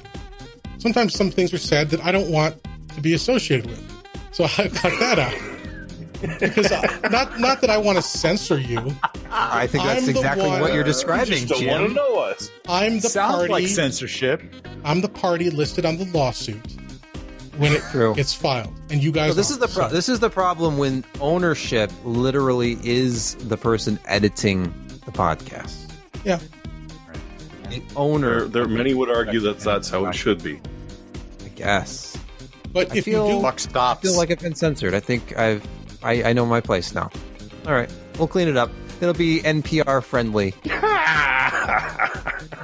sometimes 0.78 1.16
some 1.16 1.32
things 1.32 1.52
are 1.54 1.58
said 1.58 1.90
that 1.90 2.04
I 2.06 2.12
don't 2.12 2.30
want 2.32 2.56
to 2.96 3.02
be 3.02 3.14
associated 3.14 3.66
with, 3.68 3.82
so 4.32 4.44
I 4.58 4.68
cut 4.68 5.00
that 5.00 5.18
out. 5.18 5.53
Because 6.40 6.72
I, 6.72 7.00
not 7.10 7.40
not 7.40 7.62
that 7.62 7.70
I 7.70 7.78
want 7.78 7.98
to 7.98 8.02
censor 8.02 8.58
you. 8.60 8.80
I 9.30 9.68
think 9.68 9.84
that's 9.84 10.04
I'm 10.04 10.10
exactly 10.10 10.48
one- 10.48 10.62
what 10.62 10.74
you're 10.74 10.84
describing, 10.84 11.46
Just 11.48 11.62
don't 11.62 11.68
want 11.68 11.88
to 11.90 11.94
know 11.94 12.16
us. 12.20 12.50
I'm 12.68 13.00
the 13.00 13.10
Sounds 13.10 13.36
party. 13.36 13.52
like 13.52 13.68
censorship. 13.68 14.42
I'm 14.86 15.02
the 15.02 15.10
party 15.10 15.50
listed 15.50 15.86
on 15.86 15.98
the 15.98 16.06
lawsuit 16.06 16.62
when 17.58 17.72
it 17.74 17.82
True. 17.92 18.16
gets 18.16 18.34
filed, 18.34 18.74
and 18.90 19.04
you 19.04 19.12
guys. 19.12 19.30
So 19.32 19.34
this 19.36 19.50
is 19.50 19.58
aren't. 19.60 19.72
the 19.72 19.76
pro- 19.80 19.88
So- 19.90 19.94
this 19.96 20.10
is 20.10 20.20
the 20.20 20.30
problem 20.30 20.78
when 20.78 21.04
ownership 21.20 21.92
literally 22.06 22.78
is 22.84 23.36
the 23.36 23.58
person 23.58 24.00
editing 24.06 24.64
the 25.06 25.12
podcast. 25.12 25.76
yeah. 26.24 26.40
The 27.70 27.80
There, 27.80 27.82
owner, 27.96 28.46
there, 28.46 28.68
many 28.68 28.94
would 28.94 29.10
argue 29.10 29.40
that 29.42 29.60
that's 29.60 29.90
how 29.90 30.06
it 30.06 30.14
should 30.16 30.44
be. 30.44 30.60
I 31.44 31.48
guess. 31.50 32.18
But 32.72 32.92
I 32.92 32.98
if 32.98 33.06
feel- 33.06 33.28
you 33.28 33.36
do, 33.36 33.42
Buck 33.42 33.60
I 33.76 33.96
feel 33.96 34.16
like 34.18 34.32
I've 34.32 34.40
been 34.40 34.56
censored. 34.56 34.94
I 34.94 35.00
think 35.00 35.38
I've 35.38 35.64
I, 36.04 36.24
I 36.24 36.34
know 36.34 36.46
my 36.46 36.62
place 36.62 36.94
now. 36.94 37.10
All 37.66 37.74
right, 37.74 37.92
we'll 38.18 38.28
clean 38.28 38.48
it 38.48 38.58
up. 38.58 38.72
It'll 39.02 39.14
be 39.14 39.42
NPR 39.42 40.04
friendly. 40.04 40.54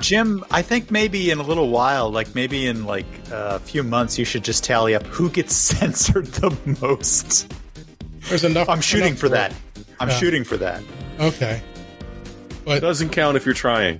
Jim, 0.01 0.43
I 0.51 0.61
think 0.61 0.91
maybe 0.91 1.29
in 1.31 1.39
a 1.39 1.43
little 1.43 1.69
while, 1.69 2.09
like 2.09 2.33
maybe 2.35 2.65
in 2.67 2.85
like 2.85 3.05
a 3.31 3.59
few 3.59 3.83
months, 3.83 4.17
you 4.17 4.25
should 4.25 4.43
just 4.43 4.63
tally 4.63 4.95
up 4.95 5.05
who 5.07 5.29
gets 5.29 5.53
censored 5.55 6.25
the 6.27 6.55
most. 6.81 7.51
there's 8.29 8.43
enough. 8.43 8.69
I'm 8.69 8.81
shooting 8.81 9.07
enough 9.09 9.19
for 9.19 9.29
that. 9.29 9.53
I'm 9.99 10.09
Yeah. 10.09 10.17
shooting 10.17 10.43
for 10.43 10.57
that. 10.57 10.81
Okay. 11.19 11.61
But 12.65 12.77
it 12.77 12.81
doesn't 12.81 13.09
count 13.09 13.35
if 13.35 13.45
you're 13.45 13.53
trying. 13.55 13.99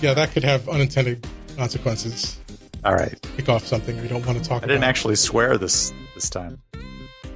yeah, 0.00 0.14
that 0.14 0.32
could 0.32 0.44
have 0.44 0.68
unintended 0.68 1.26
consequences. 1.56 2.38
All 2.84 2.94
right. 2.94 3.18
Kick 3.36 3.48
off 3.48 3.66
something 3.66 4.00
we 4.00 4.08
don't 4.08 4.24
want 4.26 4.38
to 4.38 4.44
talk 4.44 4.62
I 4.62 4.66
didn't 4.66 4.78
about. 4.78 4.88
actually 4.88 5.16
swear 5.16 5.58
this 5.58 5.92
this 6.14 6.30
time. 6.30 6.60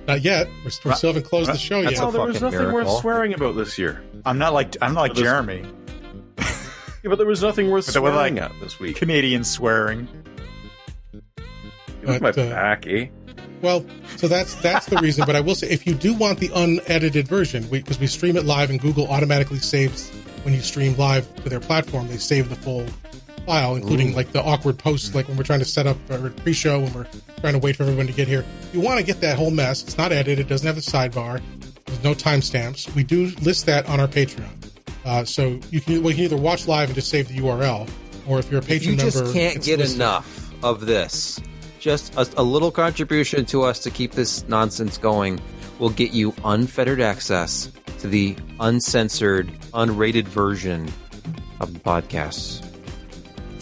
Not 0.06 0.22
yet. 0.22 0.46
We're, 0.58 0.64
we 0.64 0.70
still 0.70 0.92
haven't 1.12 1.24
closed 1.24 1.50
the 1.50 1.58
show 1.58 1.82
That's 1.82 1.94
yet. 1.96 2.02
a 2.02 2.06
Oh, 2.06 2.10
there 2.10 2.20
was 2.22 2.36
fucking 2.38 2.44
nothing 2.58 2.68
miracle. 2.68 2.92
worth 2.94 3.00
swearing 3.00 3.34
about 3.34 3.56
this 3.56 3.78
year. 3.78 4.02
I'm 4.24 4.38
not 4.38 4.52
like 4.52 4.76
I'm 4.80 4.94
not 4.94 5.00
like 5.00 5.14
This- 5.14 5.22
Jeremy, 5.22 5.64
Yeah, 6.38 6.44
but 7.04 7.16
there 7.18 7.26
was 7.26 7.42
nothing 7.42 7.70
worth 7.70 7.92
But 7.92 8.02
we're 8.02 8.12
swearing 8.12 8.36
like- 8.36 8.44
at 8.44 8.60
this 8.60 8.78
week. 8.78 8.96
Canadian 8.96 9.42
swearing. 9.44 10.08
Give 11.12 12.08
me 12.08 12.18
my 12.18 12.18
But, 12.18 12.38
uh, 12.38 12.50
back, 12.50 12.86
eh? 12.86 13.06
Well, 13.62 13.84
so 14.16 14.28
that's 14.28 14.54
that's 14.56 14.86
the 14.86 14.96
reason. 14.98 15.24
But 15.26 15.34
I 15.34 15.40
will 15.40 15.54
say, 15.54 15.68
if 15.68 15.86
you 15.86 15.94
do 15.94 16.14
want 16.14 16.38
the 16.38 16.50
unedited 16.54 17.26
version, 17.26 17.66
because 17.68 17.98
we, 17.98 18.06
stream 18.06 18.36
it 18.36 18.44
live 18.44 18.70
and 18.70 18.78
Google 18.80 19.08
automatically 19.08 19.58
saves 19.58 20.10
when 20.44 20.52
you 20.54 20.60
stream 20.60 20.94
live 20.96 21.32
to 21.42 21.48
their 21.48 21.58
platform, 21.60 22.06
they 22.08 22.18
save 22.18 22.48
the 22.48 22.54
full 22.56 22.86
file, 23.46 23.76
including 23.76 24.14
like 24.14 24.32
the 24.32 24.42
awkward 24.42 24.78
posts, 24.78 25.14
like 25.14 25.28
when 25.28 25.36
we're 25.36 25.44
trying 25.44 25.60
to 25.60 25.64
set 25.64 25.86
up 25.86 25.96
our 26.10 26.30
pre-show, 26.30 26.80
when 26.80 26.92
we're 26.92 27.06
trying 27.40 27.54
to 27.54 27.58
wait 27.58 27.76
for 27.76 27.84
everyone 27.84 28.06
to 28.06 28.12
get 28.12 28.28
here. 28.28 28.44
You 28.72 28.80
want 28.80 28.98
to 28.98 29.06
get 29.06 29.20
that 29.20 29.36
whole 29.36 29.50
mess, 29.50 29.82
it's 29.82 29.96
not 29.96 30.12
edited, 30.12 30.40
it 30.40 30.48
doesn't 30.48 30.66
have 30.66 30.76
a 30.76 30.80
sidebar, 30.80 31.40
there's 31.86 32.02
no 32.04 32.12
timestamps. 32.14 32.94
We 32.94 33.04
do 33.04 33.32
list 33.42 33.66
that 33.66 33.88
on 33.88 34.00
our 34.00 34.08
Patreon, 34.08 34.50
uh, 35.04 35.24
so 35.24 35.58
you 35.70 35.80
can 35.80 36.02
well, 36.02 36.10
you 36.10 36.16
can 36.16 36.24
either 36.24 36.36
watch 36.36 36.66
live 36.66 36.88
and 36.88 36.94
just 36.94 37.08
save 37.08 37.28
the 37.28 37.38
URL, 37.38 37.88
or 38.26 38.38
if 38.38 38.50
you're 38.50 38.60
a 38.60 38.62
patron 38.62 38.94
you 38.94 39.00
just 39.00 39.16
member, 39.16 39.32
can't 39.32 39.62
get 39.62 39.78
listed. 39.78 39.96
enough 39.96 40.52
of 40.64 40.84
this, 40.86 41.40
just 41.78 42.14
a, 42.16 42.28
a 42.36 42.42
little 42.42 42.70
contribution 42.70 43.44
to 43.46 43.62
us 43.62 43.78
to 43.80 43.90
keep 43.90 44.12
this 44.12 44.46
nonsense 44.48 44.98
going 44.98 45.40
will 45.78 45.90
get 45.90 46.12
you 46.12 46.34
unfettered 46.44 47.00
access 47.00 47.70
to 47.98 48.08
the 48.08 48.36
uncensored, 48.60 49.48
unrated 49.72 50.24
version 50.24 50.88
of 51.60 51.72
the 51.72 51.80
podcast. 51.80 52.65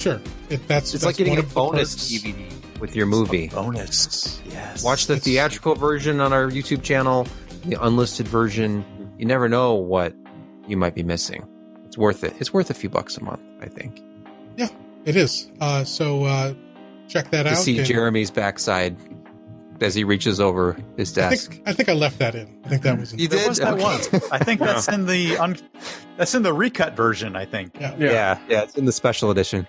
Sure, 0.04 0.20
it, 0.50 0.66
that's 0.68 0.92
It's 0.94 1.02
that's 1.02 1.04
like 1.06 1.16
getting 1.16 1.38
a 1.38 1.42
bonus. 1.42 1.94
DVD 2.12 2.34
with 2.78 2.94
your 2.94 3.06
movie. 3.06 3.48
Bonus. 3.48 4.40
Yes. 4.50 4.84
Watch 4.84 5.06
the 5.06 5.14
It's- 5.14 5.24
theatrical 5.24 5.74
version 5.74 6.20
on 6.20 6.32
our 6.32 6.50
YouTube 6.50 6.82
channel, 6.82 7.26
the 7.64 7.82
unlisted 7.82 8.28
version. 8.28 8.84
You 9.18 9.24
never 9.26 9.48
know 9.48 9.72
what 9.74 10.14
you 10.68 10.76
might 10.76 10.94
be 10.94 11.02
missing. 11.02 11.48
It's 11.86 11.96
worth 11.96 12.22
it. 12.24 12.34
It's 12.38 12.52
worth 12.52 12.68
a 12.70 12.74
few 12.74 12.90
bucks 12.90 13.16
a 13.16 13.22
month, 13.24 13.40
I 13.62 13.66
think, 13.66 14.02
Yeah, 14.56 14.68
it 15.06 15.16
is. 15.16 15.50
Uh, 15.60 15.84
so 15.84 16.24
uh, 16.24 16.52
check 17.08 17.30
that 17.30 17.46
out. 17.46 17.50
to 17.50 17.56
out. 17.56 17.62
see 17.62 17.78
and 17.78 17.86
Jeremy's 17.86 18.30
backside 18.30 18.96
as 19.80 19.94
he 19.94 20.04
reaches 20.04 20.38
over 20.40 20.76
his 20.96 21.16
I 21.18 21.30
desk. 21.30 21.50
think 21.52 21.62
I 21.68 21.72
think 21.72 21.88
I 21.88 21.92
left 21.94 22.18
that 22.18 22.34
in. 22.34 22.60
I 22.64 22.68
think 22.68 22.82
that 22.82 22.98
was 22.98 23.12
in. 23.12 23.18
You 23.20 23.28
There 23.28 23.40
did? 23.40 23.48
was 23.48 23.58
that 23.58 23.74
Okay. 23.74 23.82
once. 23.82 24.08
I 24.30 24.38
think 24.38 24.60
that's 24.60 24.88
in 24.88 25.06
the 25.06 25.36
un- 25.38 25.56
that's 26.16 26.34
in 26.34 26.42
the 26.42 26.52
recut 26.52 26.94
version. 26.96 27.36
I 27.36 27.44
think. 27.44 27.76
Yeah. 27.80 27.94
Yeah. 27.98 28.38
yeah, 28.48 28.62
it's 28.62 28.76
in 28.76 28.84
the 28.84 28.92
special 28.92 29.30
edition. 29.30 29.66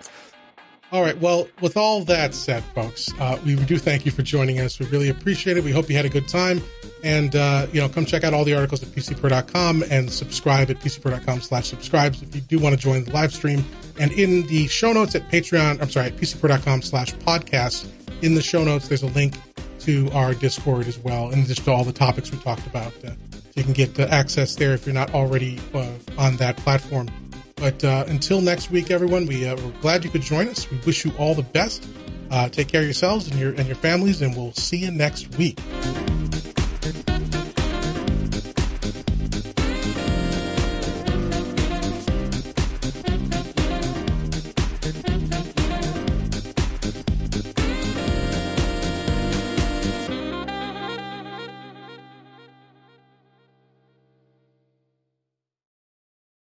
All 0.92 1.02
right. 1.02 1.18
Well, 1.20 1.48
with 1.60 1.76
all 1.76 2.04
that 2.04 2.32
said, 2.32 2.62
folks, 2.74 3.12
uh, 3.18 3.40
we 3.44 3.56
do 3.56 3.76
thank 3.76 4.06
you 4.06 4.12
for 4.12 4.22
joining 4.22 4.60
us. 4.60 4.78
We 4.78 4.86
really 4.86 5.08
appreciate 5.08 5.56
it. 5.56 5.64
We 5.64 5.72
hope 5.72 5.90
you 5.90 5.96
had 5.96 6.04
a 6.04 6.10
good 6.10 6.28
time. 6.28 6.62
And, 7.02 7.34
uh, 7.34 7.66
you 7.72 7.80
know, 7.80 7.88
come 7.88 8.04
check 8.04 8.22
out 8.22 8.32
all 8.32 8.44
the 8.44 8.54
articles 8.54 8.82
at 8.82 8.90
pcper.com 8.90 9.84
and 9.90 10.10
subscribe 10.10 10.70
at 10.70 10.78
pcper.com 10.78 11.40
slash 11.40 11.68
subscribes 11.68 12.22
if 12.22 12.34
you 12.34 12.40
do 12.40 12.58
want 12.60 12.74
to 12.74 12.80
join 12.80 13.04
the 13.04 13.12
live 13.12 13.32
stream. 13.32 13.64
And 13.98 14.12
in 14.12 14.46
the 14.46 14.68
show 14.68 14.92
notes 14.92 15.14
at 15.14 15.28
Patreon, 15.28 15.82
I'm 15.82 15.90
sorry, 15.90 16.06
at 16.06 16.16
pcper.com 16.16 16.82
slash 16.82 17.12
podcast, 17.14 17.88
in 18.22 18.34
the 18.34 18.42
show 18.42 18.64
notes, 18.64 18.88
there's 18.88 19.02
a 19.02 19.08
link 19.08 19.34
to 19.80 20.08
our 20.12 20.34
Discord 20.34 20.86
as 20.86 20.98
well, 20.98 21.30
addition 21.30 21.64
to 21.64 21.72
all 21.72 21.84
the 21.84 21.92
topics 21.92 22.30
we 22.30 22.38
talked 22.38 22.66
about. 22.66 22.92
Uh, 23.04 23.10
you 23.54 23.62
can 23.62 23.72
get 23.72 23.98
uh, 23.98 24.06
access 24.10 24.54
there 24.54 24.72
if 24.74 24.86
you're 24.86 24.94
not 24.94 25.14
already 25.14 25.60
uh, 25.74 25.88
on 26.18 26.36
that 26.36 26.56
platform. 26.58 27.08
But 27.56 27.82
uh, 27.82 28.04
until 28.06 28.42
next 28.42 28.70
week, 28.70 28.90
everyone, 28.90 29.24
we, 29.24 29.48
uh, 29.48 29.56
we're 29.56 29.70
glad 29.80 30.04
you 30.04 30.10
could 30.10 30.20
join 30.20 30.46
us. 30.48 30.70
We 30.70 30.78
wish 30.84 31.06
you 31.06 31.12
all 31.18 31.34
the 31.34 31.42
best. 31.42 31.88
Uh, 32.30 32.50
take 32.50 32.68
care 32.68 32.82
of 32.82 32.86
yourselves 32.86 33.28
and 33.28 33.40
your 33.40 33.54
and 33.54 33.66
your 33.66 33.76
families, 33.76 34.20
and 34.20 34.36
we'll 34.36 34.52
see 34.52 34.78
you 34.78 34.90
next 34.90 35.36
week. 35.38 35.58